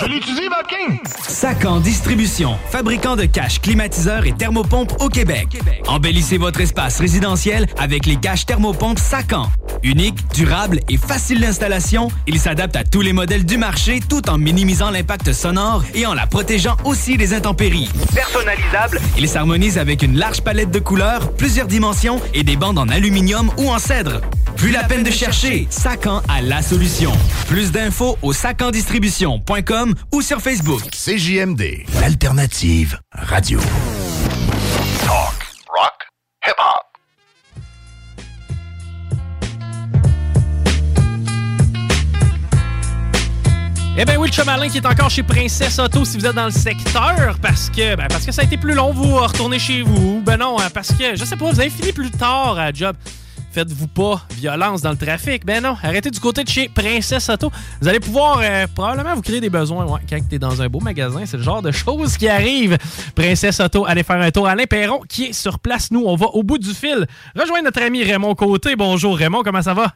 [0.00, 0.98] Je l'utilise, VapKing.
[1.28, 5.60] Sacan Distribution, fabricant de caches climatiseurs et thermopompes au Québec.
[5.86, 9.50] Embellissez votre espace résidentiel avec les caches thermopompes Sacan.
[9.82, 14.36] Unique, durable et facile d'installation, il s'adapte à tous les modèles du marché tout en
[14.36, 17.88] minimisant l'impact sonore et en la protégeant aussi des intempéries.
[18.30, 22.86] Personnalisable, il s'harmonise avec une large palette de couleurs, plusieurs dimensions et des bandes en
[22.90, 24.20] aluminium ou en cèdre.
[24.54, 27.10] Plus la peine de chercher, Sacan a la solution.
[27.46, 30.82] Plus d'infos au sacandistribution.com ou sur Facebook.
[30.90, 33.60] CJMD, l'alternative radio.
[35.06, 36.08] Talk, rock,
[36.44, 36.87] hip-hop.
[44.00, 46.52] Eh bien oui, le qui est encore chez Princesse Auto si vous êtes dans le
[46.52, 50.22] secteur parce que ben, ça a été plus long vous retourner chez vous.
[50.24, 52.94] Ben non, hein, parce que je sais pas, vous avez fini plus tard à job.
[53.50, 55.44] Faites-vous pas violence dans le trafic.
[55.44, 57.50] Ben non, arrêtez du côté de chez Princesse Auto.
[57.80, 60.68] Vous allez pouvoir euh, probablement vous créer des besoins ouais, quand tu es dans un
[60.68, 61.26] beau magasin.
[61.26, 62.78] C'est le genre de choses qui arrivent.
[63.16, 64.46] Princesse Auto, allez faire un tour.
[64.46, 65.90] Alain Perron qui est sur place.
[65.90, 67.04] Nous, on va au bout du fil.
[67.34, 68.76] Rejoindre notre ami Raymond Côté.
[68.76, 69.92] Bonjour Raymond, comment ça va?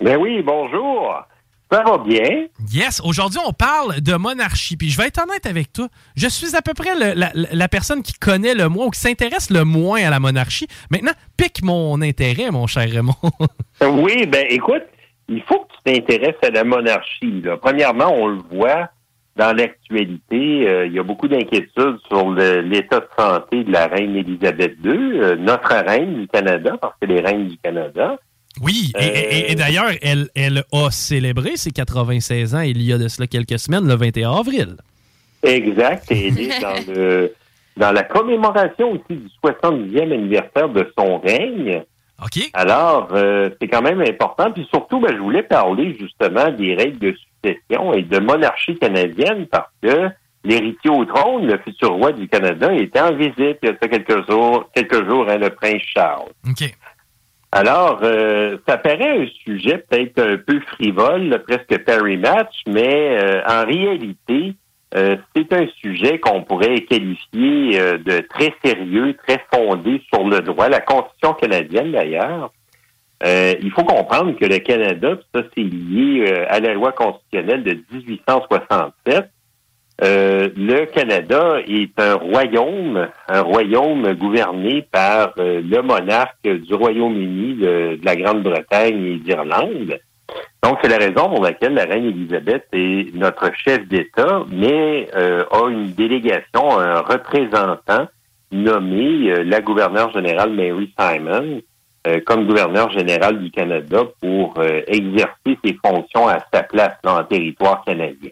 [0.00, 1.24] Ben oui, bonjour.
[1.70, 2.46] Ça va bien.
[2.72, 4.76] Yes, aujourd'hui, on parle de monarchie.
[4.76, 5.88] Puis je vais être honnête avec toi.
[6.16, 9.00] Je suis à peu près le- la, la personne qui connaît le moins ou qui
[9.00, 10.68] s'intéresse le moins à la monarchie.
[10.90, 13.14] Maintenant, pique mon intérêt, mon cher Raymond.
[13.82, 14.84] Oui, ben écoute,
[15.28, 17.42] il faut que tu t'intéresses à la monarchie.
[17.42, 17.56] là.
[17.56, 18.88] Premièrement, on le voit
[19.36, 24.16] dans l'actualité, euh, il y a beaucoup d'inquiétudes sur l'état de santé de la reine
[24.16, 28.16] Élisabeth II, euh, notre reine du Canada, parce qu'elle est reine du Canada.
[28.62, 32.98] Oui, et, et- et d'ailleurs, elle, elle a célébré ses 96 ans il y a
[32.98, 34.76] de cela quelques semaines, le 21 avril.
[35.42, 37.34] Exact, et elle est dans, le,
[37.76, 41.82] dans la commémoration aussi du 70e anniversaire de son règne.
[42.22, 42.48] OK.
[42.54, 44.50] Alors, euh, c'est quand même important.
[44.50, 49.46] Puis surtout, ben, je voulais parler justement des règles de succession et de monarchie canadienne
[49.50, 50.08] parce que
[50.42, 54.30] l'héritier au trône, le futur roi du Canada, était en visite il y a quelques
[54.30, 56.30] jours, quelques jours, hein, le prince Charles.
[56.48, 56.74] OK.
[57.56, 63.40] Alors, euh, ça paraît un sujet peut-être un peu frivole, presque Perry Match, mais euh,
[63.48, 64.52] en réalité,
[64.94, 70.40] euh, c'est un sujet qu'on pourrait qualifier euh, de très sérieux, très fondé sur le
[70.40, 72.52] droit, la Constitution canadienne d'ailleurs.
[73.24, 77.64] Euh, il faut comprendre que le Canada, ça c'est lié euh, à la loi constitutionnelle
[77.64, 79.30] de 1867.
[80.02, 87.54] Euh, le Canada est un royaume, un royaume gouverné par euh, le monarque du Royaume-Uni,
[87.54, 89.98] de, la Grande-Bretagne et d'Irlande.
[90.62, 95.44] Donc, c'est la raison pour laquelle la reine Élisabeth est notre chef d'État, mais euh,
[95.50, 98.06] a une délégation, un représentant
[98.52, 101.60] nommé la gouverneure générale Mary Simon
[102.24, 104.54] comme gouverneur général du Canada pour
[104.86, 108.30] exercer ses fonctions à sa place dans le territoire canadien.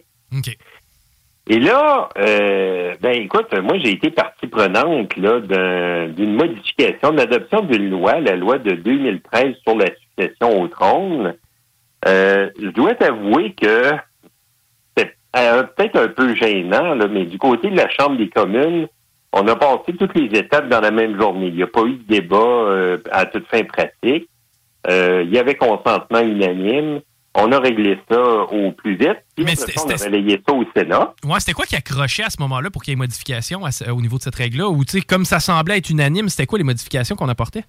[1.47, 7.17] Et là, euh, ben écoute, moi j'ai été partie prenante là d'un- d'une modification, de
[7.17, 11.35] l'adoption d'une loi, la loi de 2013 sur la succession au trône.
[12.07, 13.91] Euh, je dois t'avouer que
[14.97, 18.87] c'est euh, peut-être un peu gênant, là, mais du côté de la Chambre des communes,
[19.31, 21.47] on a passé toutes les étapes dans la même journée.
[21.47, 24.27] Il n'y a pas eu de débat euh, à toute fin pratique.
[24.89, 27.01] Euh, il y avait consentement unanime.
[27.37, 29.17] On a réglé ça au plus vite.
[29.35, 31.13] Puis Mais après c'était- ça, on a relayé ça au Sénat.
[31.25, 34.01] Ouais, c'était quoi qui accrochait à ce moment-là pour qu'il y ait modification à au
[34.01, 34.69] niveau de cette règle-là?
[34.69, 37.63] Ou, tu sais, comme ça semblait être unanime, c'était quoi les modifications qu'on apportait?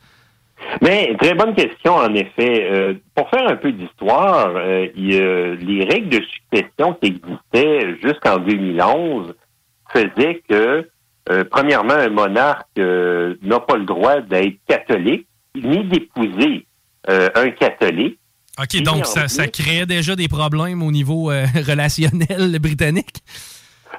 [0.82, 2.66] Mais très bonne question, en effet.
[2.70, 9.34] Euh, pour faire un peu d'histoire, euh, les règles de succession qui existaient jusqu'en 2011
[9.92, 10.88] faisaient que,
[11.30, 16.66] euh, premièrement, un monarque n'a pas le droit d'être catholique ni d'épouser
[17.08, 18.18] un catholique.
[18.58, 23.22] OK, donc ça, ça créait déjà des problèmes au niveau euh, relationnel britannique?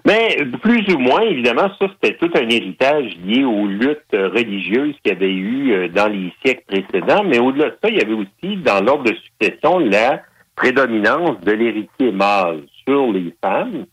[0.05, 4.95] Mais plus ou moins, évidemment, ça, c'était tout un héritage lié aux luttes euh, religieuses
[5.03, 7.23] qu'il y avait eu euh, dans les siècles précédents.
[7.23, 10.21] Mais au-delà de ça, il y avait aussi, dans l'ordre de succession, la
[10.55, 13.85] prédominance de l'héritier mâle sur les femmes.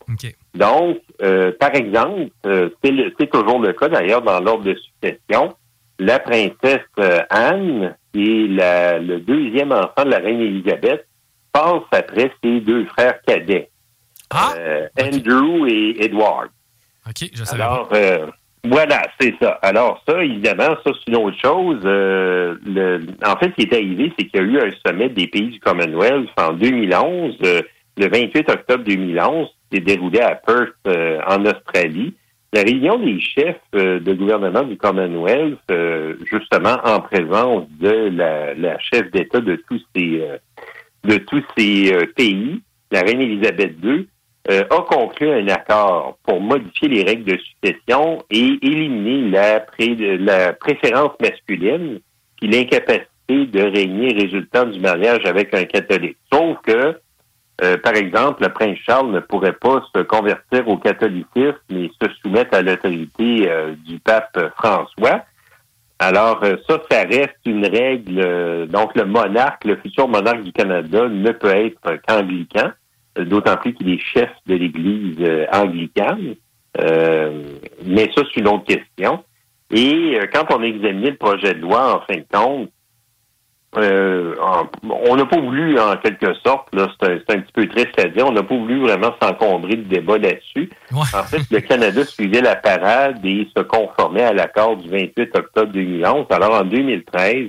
[0.53, 5.53] Donc, euh, par exemple, euh, c'est toujours le cas d'ailleurs dans l'ordre de succession,
[5.99, 6.81] la princesse
[7.29, 11.05] Anne, qui est la- le deuxième enfant de la reine Élisabeth,
[11.51, 13.69] passe après ses deux frères cadets,
[14.57, 16.47] euh, Andrew et Edward.
[17.07, 18.27] OK, je savais Alors, euh,
[18.63, 19.59] voilà, c'est ça.
[19.61, 21.79] Alors, ça, évidemment, ça, c'est une autre chose.
[21.85, 25.09] Euh, le, en fait, ce qui est arrivé, c'est qu'il y a eu un sommet
[25.09, 27.61] des pays du Commonwealth en 2011, euh,
[27.97, 30.73] le 28 octobre 2011, qui s'est déroulé à Perth,
[31.27, 32.13] en Australie.
[32.55, 38.53] La réunion des chefs euh, de gouvernement du Commonwealth, euh, justement en présence de la,
[38.53, 40.37] la chef d'État de tous ces euh,
[41.03, 42.61] de tous ces pays,
[42.91, 44.07] la reine Élisabeth II,
[44.47, 50.53] a conclu un accord pour modifier les règles de succession et éliminer la, pré- la
[50.53, 51.99] préférence masculine
[52.39, 56.17] puis l'incapacité de régner résultant du mariage avec un catholique.
[56.33, 56.97] Sauf que,
[57.63, 62.09] euh, par exemple, le prince Charles ne pourrait pas se convertir au catholicisme et se
[62.21, 65.23] soumettre à l'autorité euh, du pape François.
[65.99, 68.19] Alors, euh, ça, ça reste une règle.
[68.19, 72.71] euh, donc, le monarque, le futur monarque du Canada ne peut être qu'anglican,
[73.17, 75.17] d'autant plus qu'il est chef de l'Église
[75.53, 76.35] anglicane.
[77.85, 79.23] Mais ça, c'est une autre question.
[79.71, 82.69] Et quand on a examiné le projet de loi, en fin de compte,
[83.77, 84.35] euh,
[84.83, 87.99] on n'a pas voulu, en quelque sorte, là, c'est un, c'est un petit peu triste
[87.99, 90.69] à dire, on n'a pas voulu vraiment s'encombrer de débat là-dessus.
[91.13, 95.71] En fait, le Canada suivait la parade et se conformait à l'accord du 28 octobre
[95.71, 96.25] 2011.
[96.29, 97.47] Alors, en 2013,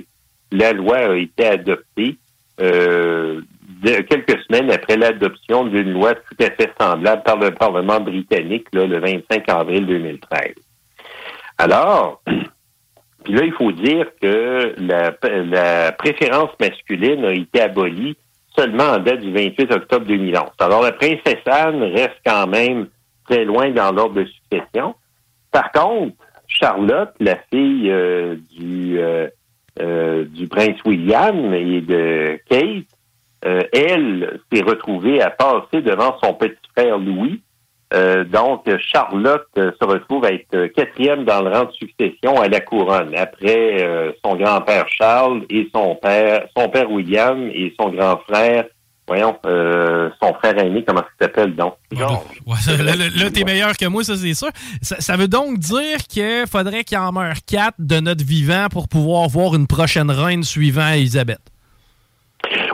[0.51, 2.17] la loi a été adoptée
[2.61, 3.41] euh,
[3.83, 8.67] de- quelques semaines après l'adoption d'une loi tout à fait semblable par le Parlement britannique
[8.73, 10.53] là, le 25 avril 2013.
[11.57, 12.21] Alors,
[13.23, 15.13] puis là, il faut dire que la,
[15.43, 18.15] la préférence masculine a été abolie
[18.55, 20.43] seulement en date du 28 octobre 2011.
[20.59, 22.87] Alors, la princesse Anne reste quand même
[23.27, 24.95] très loin dans l'ordre de succession.
[25.51, 26.15] Par contre,
[26.47, 29.27] Charlotte, la fille euh, du, euh,
[29.79, 32.85] euh, du prince William et de Kate,
[33.45, 37.41] euh, elle s'est retrouvée à passer devant son petit frère Louis.
[37.93, 42.39] Euh, donc, Charlotte euh, se retrouve à être euh, quatrième dans le rang de succession
[42.41, 47.73] à la couronne, après euh, son grand-père Charles et son père, son père William et
[47.79, 48.65] son grand frère,
[49.07, 51.75] voyons, euh, son frère aîné, comment il s'appelle donc?
[51.93, 52.25] George.
[52.45, 54.49] Ouais, ça, là, là, là, t'es meilleur que moi, ça, c'est sûr.
[54.81, 58.89] Ça, ça veut donc dire qu'il faudrait qu'il en meure quatre de notre vivant pour
[58.89, 61.39] pouvoir voir une prochaine reine suivant Elisabeth.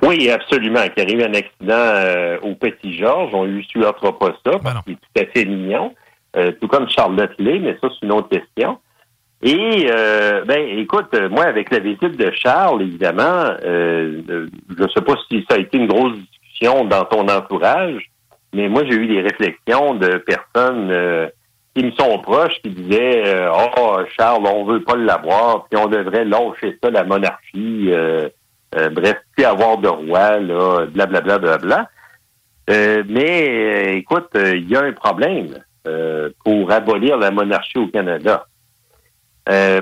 [0.06, 0.82] Oui, absolument.
[0.90, 4.94] Qu'il arrive un accident euh, au Petit Georges, on lui supportera pas ça, parce qu'il
[4.94, 5.94] est tout à fait mignon,
[6.36, 8.80] euh, tout comme Charlotte Lay, mais ça, c'est une autre question.
[9.42, 15.02] Et, euh, ben, écoute, euh, moi, avec la visite de Charles, évidemment, euh, je sais
[15.02, 18.10] pas si ça a été une grosse discussion dans ton entourage,
[18.54, 21.28] mais moi, j'ai eu des réflexions de personnes euh,
[21.76, 25.88] qui me sont proches qui disaient euh, Oh, Charles, on veut pas l'avoir, puis on
[25.88, 27.92] devrait lâcher ça, la monarchie.
[28.76, 31.90] Euh, bref, plus avoir de roi, là, blablabla, blablabla.
[32.70, 37.78] Euh, mais euh, écoute, euh, il y a un problème euh, pour abolir la monarchie
[37.78, 38.46] au Canada.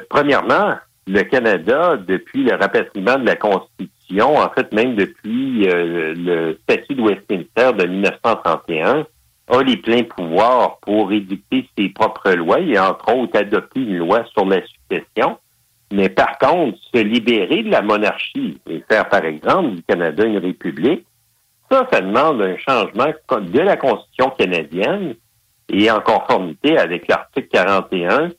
[0.09, 0.73] Premièrement,
[1.05, 7.01] le Canada, depuis le rapatriement de la Constitution, en fait même depuis le statut de
[7.01, 9.05] Westminster de 1931,
[9.49, 14.25] a les pleins pouvoirs pour édicter ses propres lois et entre autres adopter une loi
[14.33, 15.37] sur la succession.
[15.91, 20.37] Mais par contre, se libérer de la monarchie et faire par exemple du Canada une
[20.37, 21.05] république,
[21.69, 25.15] ça, ça demande un changement de la Constitution canadienne
[25.69, 28.29] et en conformité avec l'article 41,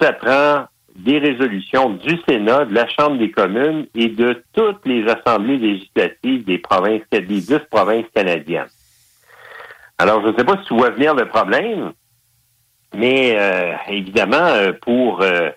[0.00, 5.04] ça prend des résolutions du Sénat, de la Chambre des communes et de toutes les
[5.08, 8.68] assemblées législatives des provinces, des dix provinces canadiennes.
[9.98, 11.92] Alors, je ne sais pas si tu vois venir le problème,
[12.94, 15.50] mais euh, évidemment, euh, pour euh,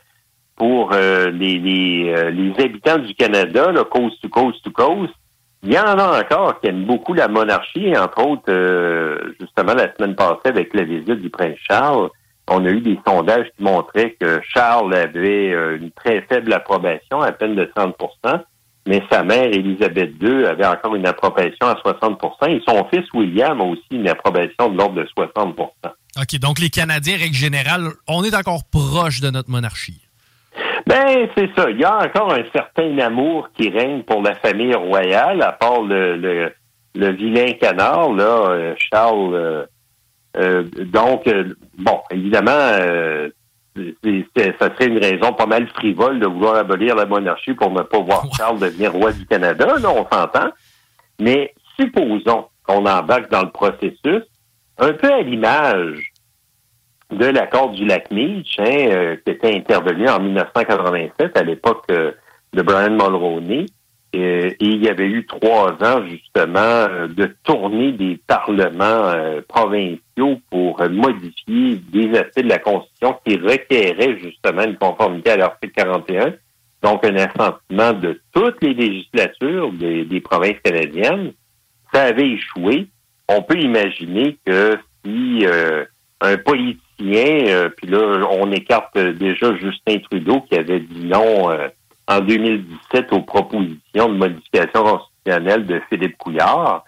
[0.59, 5.13] pour euh, euh, les habitants du Canada, là, coast to coast to coast,
[5.63, 9.91] il y en a encore qui aiment beaucoup la monarchie, entre autres, euh, justement, la
[9.95, 12.09] semaine passée, avec la visite du prince Charles,
[12.47, 17.31] on a eu des sondages qui montraient que Charles avait une très faible approbation, à
[17.31, 18.43] peine de 30%
[18.87, 23.61] mais sa mère, Élisabeth II, avait encore une approbation à 60 et son fils, William,
[23.61, 28.23] a aussi une approbation de l'ordre de 60 OK, donc les Canadiens, règle générale, on
[28.23, 30.08] est encore proche de notre monarchie.
[30.89, 31.69] Ben, c'est ça.
[31.69, 35.83] Il y a encore un certain amour qui règne pour la famille royale, à part
[35.83, 36.51] le, le,
[36.95, 39.35] le vilain canard, là, euh, Charles.
[39.35, 39.65] euh,
[40.37, 42.49] euh, donc, euh, bon, évidemment,
[44.57, 47.99] ça serait une raison pas mal frivole de vouloir abolir la monarchie pour ne pas
[47.99, 50.49] voir Charles devenir roi du Canada, là, on s'entend.
[51.19, 54.23] Mais supposons qu'on embarque dans le processus,
[54.79, 56.13] un peu à l'image
[57.11, 62.11] de l'accord du lac Meach, hein, euh, qui était intervenu en 1987 à l'époque euh,
[62.53, 63.65] de Brian Mulroney.
[64.15, 69.13] Euh, et il y avait eu trois ans justement de tournée des parlements
[69.47, 75.73] provinciaux pour modifier des aspects de la Constitution qui requéraient justement une conformité à l'article
[75.75, 76.33] 41,
[76.81, 81.33] donc un assentiment de toutes les législatures des, provinces canadiennes.
[81.93, 82.87] Ça avait échoué.
[83.27, 85.45] On peut imaginer que si
[86.19, 91.49] un politicien, euh, puis là, on écarte euh, déjà Justin Trudeau qui avait dit non
[91.49, 91.69] euh,
[92.07, 96.83] en 2017 aux propositions de modification constitutionnelle de Philippe Couillard.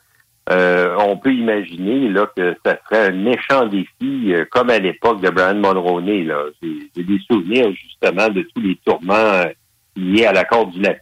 [0.49, 5.22] Euh, on peut imaginer là que ça serait un méchant défi, euh, comme à l'époque
[5.22, 6.23] de Brian Mulroney.
[6.23, 9.45] Là, j'ai des souvenirs justement de tous les tourments euh,
[9.95, 11.01] liés à l'accord du lac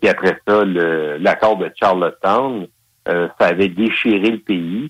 [0.00, 2.66] puis après ça l'accord de Charlottetown.
[3.06, 4.88] Ça avait déchiré le pays.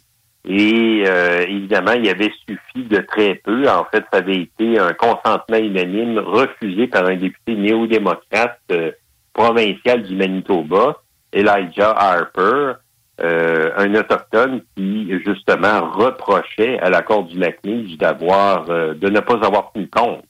[0.51, 3.69] Et euh, évidemment, il avait suffi de très peu.
[3.69, 8.91] En fait, ça avait été un consentement unanime refusé par un député néo-démocrate euh,
[9.35, 11.03] provincial du Manitoba,
[11.35, 12.73] Elijah Harper,
[13.21, 19.21] euh, un autochtone qui justement reprochait à l'accord du lac Meach d'avoir euh, de ne
[19.21, 20.25] pas avoir tenu compte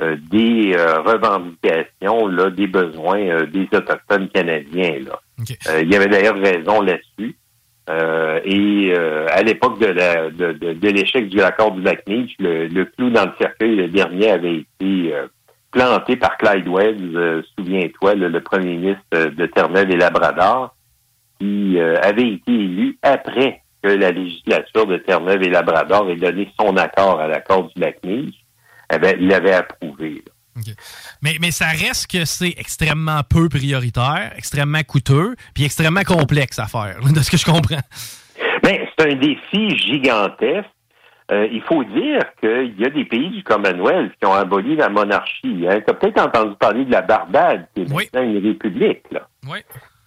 [0.00, 4.98] euh, des euh, revendications là, des besoins euh, des autochtones canadiens.
[5.06, 5.20] Là.
[5.68, 7.36] Euh, il y avait d'ailleurs raison là-dessus.
[7.90, 12.06] Euh, et euh, à l'époque de la- de, de- de l'échec du accord du lac
[12.06, 15.26] Meach, le, le clou dans le cercueil, le dernier avait été euh,
[15.72, 20.76] planté par Clyde Wells, euh, souviens-toi, le, le premier ministre euh, de Terre-Neuve et Labrador,
[21.40, 26.48] qui euh, avait été élu après que la législature de Terre-Neuve et Labrador ait donné
[26.60, 28.34] son accord à l'accord du lac Meach.
[28.94, 30.22] Eh ben, il l'avait approuvé.
[31.22, 36.66] Mais, mais ça reste que c'est extrêmement peu prioritaire, extrêmement coûteux, puis extrêmement complexe à
[36.66, 37.80] faire, de ce que je comprends.
[38.62, 40.68] Ben, c'est un défi gigantesque.
[41.30, 44.88] Euh, il faut dire qu'il y a des pays du Commonwealth qui ont aboli la
[44.90, 45.64] monarchie.
[45.68, 45.80] Hein.
[45.80, 49.04] Tu as peut-être entendu parler de la Barbade, qui est maintenant une république.
[49.10, 49.26] Là.
[49.48, 49.60] Oui.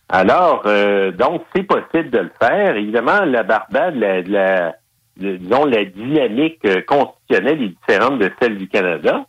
[0.09, 2.75] Alors, euh, donc, c'est possible de le faire.
[2.75, 4.75] Évidemment, la Barbade, la, la-
[5.19, 9.25] le- disons, la dynamique euh, constitutionnelle est différente de celle du Canada.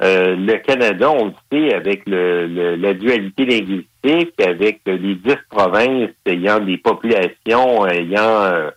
[0.00, 5.36] Euh, le Canada, on le sait, avec le, le- la dualité linguistique, avec les dix
[5.50, 8.70] provinces ayant des populations, ayant euh,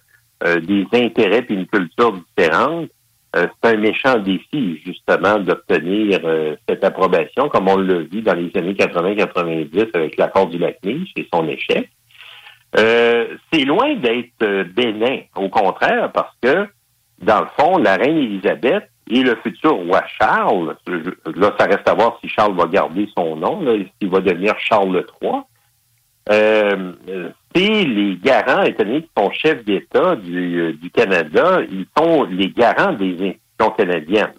[0.44, 2.90] euh, des intérêts et une culture différente,
[3.36, 6.20] euh, c'est un méchant défi, justement, d'obtenir
[6.68, 11.12] cette approbation, comme on l'a vu dans les années 80-90 avec l'accord du lac Meach
[11.16, 11.88] et son échec.
[12.76, 16.66] C'est loin d'être bénin, au contraire, parce que,
[17.22, 20.76] dans le fond, la reine Élisabeth et le futur roi Charles,
[21.36, 23.62] là, ça reste à voir si Charles va garder son nom,
[24.00, 25.42] s'il va devenir Charles III,
[26.30, 26.94] euh,
[27.54, 32.50] c'est les garants, étant donné qu'ils sont chefs d'État du, euh, Canada, ils sont les
[32.50, 34.34] garants des institutions canadiennes.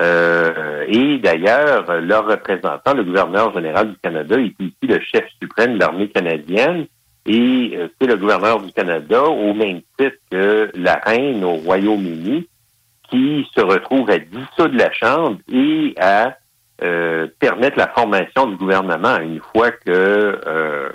[0.00, 5.74] Euh, et d'ailleurs, leur représentant, le gouverneur général du Canada, est ici le chef suprême
[5.74, 6.86] de l'armée canadienne.
[7.26, 12.46] Et c'est le gouverneur du Canada, au même titre que la reine au Royaume-Uni,
[13.10, 16.36] qui se retrouve à dissoudre la Chambre et à
[16.82, 20.90] euh, permettre la formation du gouvernement une fois que euh,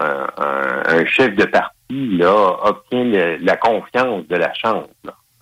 [0.00, 4.88] un, chef de parti obtient la confiance de la Chambre,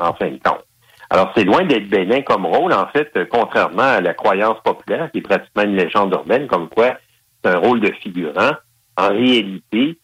[0.01, 0.65] en fin de compte.
[1.11, 5.19] Alors, c'est loin d'être bénin comme rôle, en fait, contrairement à la croyance populaire, qui
[5.19, 6.97] est pratiquement une légende urbaine, comme quoi
[7.43, 8.53] c'est un rôle de figurant.
[8.97, 9.99] En réalité,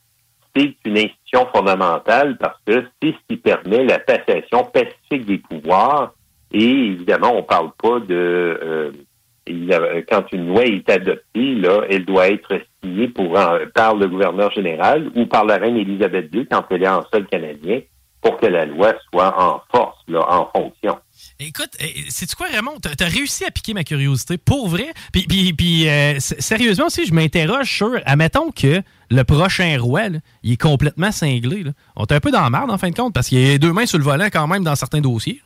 [0.54, 6.14] c'est une institution fondamentale parce que c'est ce qui permet la passation pacifique des pouvoirs.
[6.52, 8.12] Et évidemment, on parle pas de
[8.62, 8.92] euh,
[10.08, 14.50] quand une loi est adoptée, là, elle doit être signée pour en- par le gouverneur
[14.52, 17.80] général ou par la reine Élisabeth II quand elle est en sol canadien
[18.24, 20.98] pour que la loi soit en force, là, en fonction.
[21.38, 21.70] Écoute,
[22.08, 22.78] c'est quoi, Raymond?
[22.80, 24.94] T'as t'as réussi à piquer ma curiosité, pour vrai.
[25.12, 28.80] Puis, puis, puis, euh, sérieusement aussi, je m'interroge sur, admettons que
[29.10, 31.64] le prochain roi, là, il est complètement cinglé.
[31.64, 31.72] Là.
[31.96, 33.72] On est un peu dans la merde, en fin de compte, parce qu'il a deux
[33.72, 35.42] mains sur le volant quand même dans certains dossiers.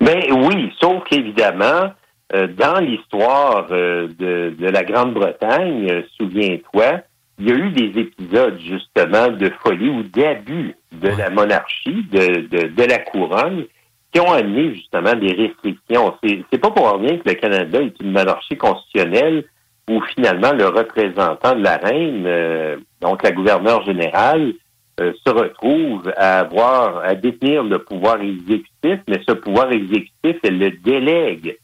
[0.00, 1.92] Ben oui, sauf qu'évidemment,
[2.34, 7.00] euh, dans l'histoire euh, de, de la Grande-Bretagne, souviens-toi,
[7.38, 12.48] il y a eu des épisodes justement de folie ou d'abus de la monarchie, de,
[12.48, 13.64] de, de la couronne,
[14.12, 16.14] qui ont amené justement des restrictions.
[16.22, 19.44] C'est, c'est pas pour rien que le Canada est une monarchie constitutionnelle
[19.88, 24.52] où finalement le représentant de la reine, euh, donc la gouverneure générale,
[25.00, 30.58] euh, se retrouve à avoir à détenir le pouvoir exécutif, mais ce pouvoir exécutif, elle
[30.58, 31.56] le délègue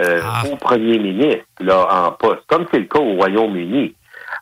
[0.00, 0.20] euh,
[0.50, 3.94] au premier ministre là en poste, comme c'est le cas au Royaume-Uni.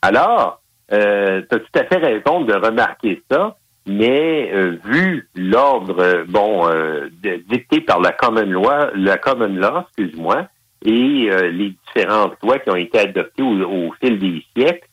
[0.02, 0.59] Alors,
[0.92, 6.68] euh, tu as tout à fait raison de remarquer ça, mais euh, vu l'ordre bon
[6.68, 7.08] euh,
[7.48, 10.48] dicté par la common loi, la common law, excuse-moi,
[10.84, 14.88] et euh, les différentes lois qui ont été adoptées au, au fil des siècles,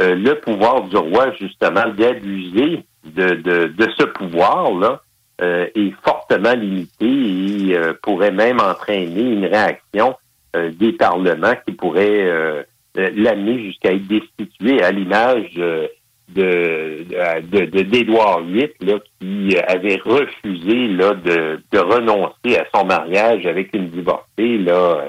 [0.00, 5.02] euh, le pouvoir du roi, justement, d'abuser de, de, de ce pouvoir-là
[5.40, 10.16] euh, est fortement limité et pourrait même entraîner une réaction
[10.54, 12.62] des parlements qui pourrait euh,
[12.94, 15.86] l'amener jusqu'à être destitué à l'image euh,
[16.34, 17.04] de,
[17.50, 23.74] de, de- d'Édouard VIII là, qui avait refusé là, de, renoncer à son mariage avec
[23.74, 25.04] une divorcée, là,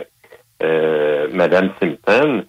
[0.64, 2.44] euh, Madame Simpson.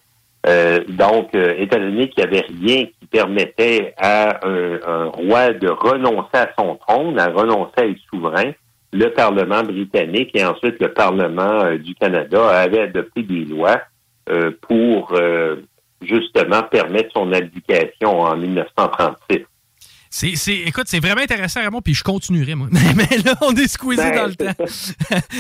[0.46, 5.52] Euh, donc, euh, étant donné qu'il n'y avait rien qui permettait à un, un roi
[5.52, 8.52] de renoncer à son trône, à renoncer à être souverain,
[8.92, 13.80] le Parlement britannique et ensuite le Parlement euh, du Canada avaient adopté des lois euh,
[14.62, 15.56] pour euh,
[16.00, 19.44] justement permettre son abdication en 1936.
[20.16, 22.68] C'est, c'est- écoute, c'est vraiment intéressant, Raymond, puis je continuerai, moi.
[22.96, 24.64] mais là, on est squeezé Ben, dans le temps.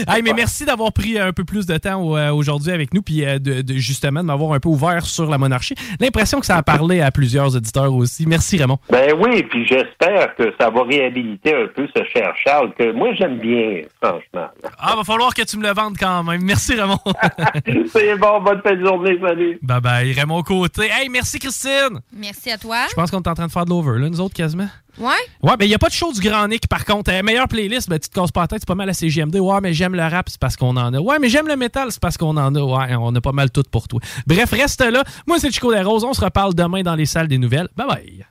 [0.12, 3.24] hey, mais merci d'avoir pris un peu plus de temps euh, aujourd'hui avec nous, puis
[3.24, 5.76] euh, de, de- justement de m'avoir un peu ouvert sur la monarchie.
[6.00, 8.26] L'impression que ça a parlé à plusieurs auditeurs aussi.
[8.26, 8.78] Merci, Raymond.
[8.90, 13.10] Ben oui, puis j'espère que ça va réhabiliter un peu ce cher Charles, que moi
[13.16, 14.48] j'aime bien, franchement.
[14.80, 16.42] Ah, va falloir que tu me le vendes quand même.
[16.42, 16.98] Merci, Raymond.
[17.92, 19.56] C'est bon, bonne fin de journée, salut.
[19.62, 20.88] bye bye, Raymond Côté.
[20.90, 22.00] Hey, merci, Christine.
[22.12, 22.78] Merci à toi.
[22.90, 24.63] Je pense qu'on est en train de faire de l'over, là, nous autres, quasiment.
[24.98, 25.10] Ouais?
[25.42, 27.12] Ouais, mais il n'y a pas de show du Grand Nick, par contre.
[27.12, 29.36] Euh, meilleure playlist, ben, tu te casses pas la tête, c'est pas mal la CGMD.
[29.36, 30.98] Ouais, mais j'aime le rap, c'est parce qu'on en a.
[31.00, 32.60] Ouais, mais j'aime le métal, c'est parce qu'on en a.
[32.60, 34.00] Ouais, on a pas mal tout pour toi.
[34.26, 35.02] Bref, reste là.
[35.26, 36.04] Moi, c'est Chico Desroses.
[36.04, 37.68] On se reparle demain dans les salles des nouvelles.
[37.76, 38.26] Bye bye.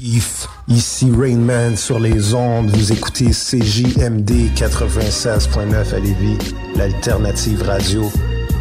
[0.00, 6.38] If, ici Rainman sur les ondes, vous écoutez CJMD 96.9 à Lévis,
[6.74, 8.10] l'alternative radio.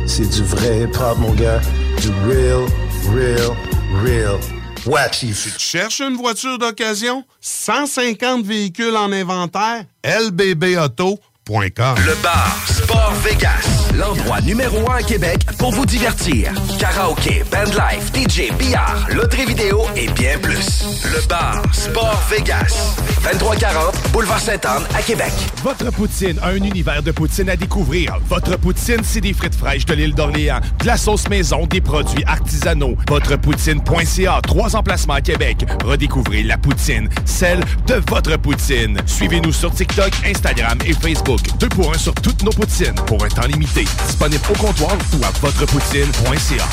[0.05, 1.59] C'est du vrai hip-hop, mon gars.
[2.01, 2.67] Du real,
[3.15, 3.57] real,
[4.03, 4.62] real.
[4.85, 7.23] Tu cherches une voiture d'occasion?
[7.39, 9.85] 150 véhicules en inventaire?
[10.03, 16.51] lbbauto.com Le bar Sport Vegas, l'endroit numéro un à Québec pour vous divertir.
[16.79, 20.83] Karaoke, bandlife, DJ, billard, loterie vidéo et bien plus.
[21.05, 25.31] Le bar Sport Vegas, 2340 Boulevard Sainte-Anne à Québec.
[25.63, 28.17] Votre poutine, un univers de poutine à découvrir.
[28.27, 32.23] Votre poutine, c'est des frites fraîches de l'île d'Orléans, de la sauce maison, des produits
[32.25, 32.95] artisanaux.
[33.07, 35.65] Votrepoutine.ca, trois emplacements à Québec.
[35.83, 38.97] Redécouvrez la poutine, celle de votre poutine.
[39.05, 41.41] Suivez-nous sur TikTok, Instagram et Facebook.
[41.59, 43.82] Deux pour un sur toutes nos poutines, pour un temps limité.
[44.05, 46.67] Disponible au comptoir ou à votrepoutine.ca.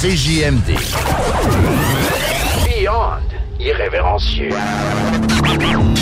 [0.00, 0.76] CJMD.
[2.66, 3.22] Beyond
[3.58, 4.50] irrévérencieux.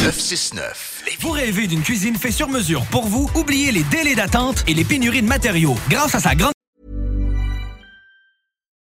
[0.05, 1.05] 969.
[1.21, 3.31] Vous rêvez d'une cuisine faite sur mesure pour vous?
[3.35, 5.77] Oubliez les délais d'attente et les pénuries de matériaux.
[5.89, 6.53] Grâce à sa grande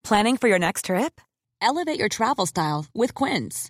[0.03, 1.21] Planning for your next trip?
[1.61, 3.69] Elevate your travel style with Quince.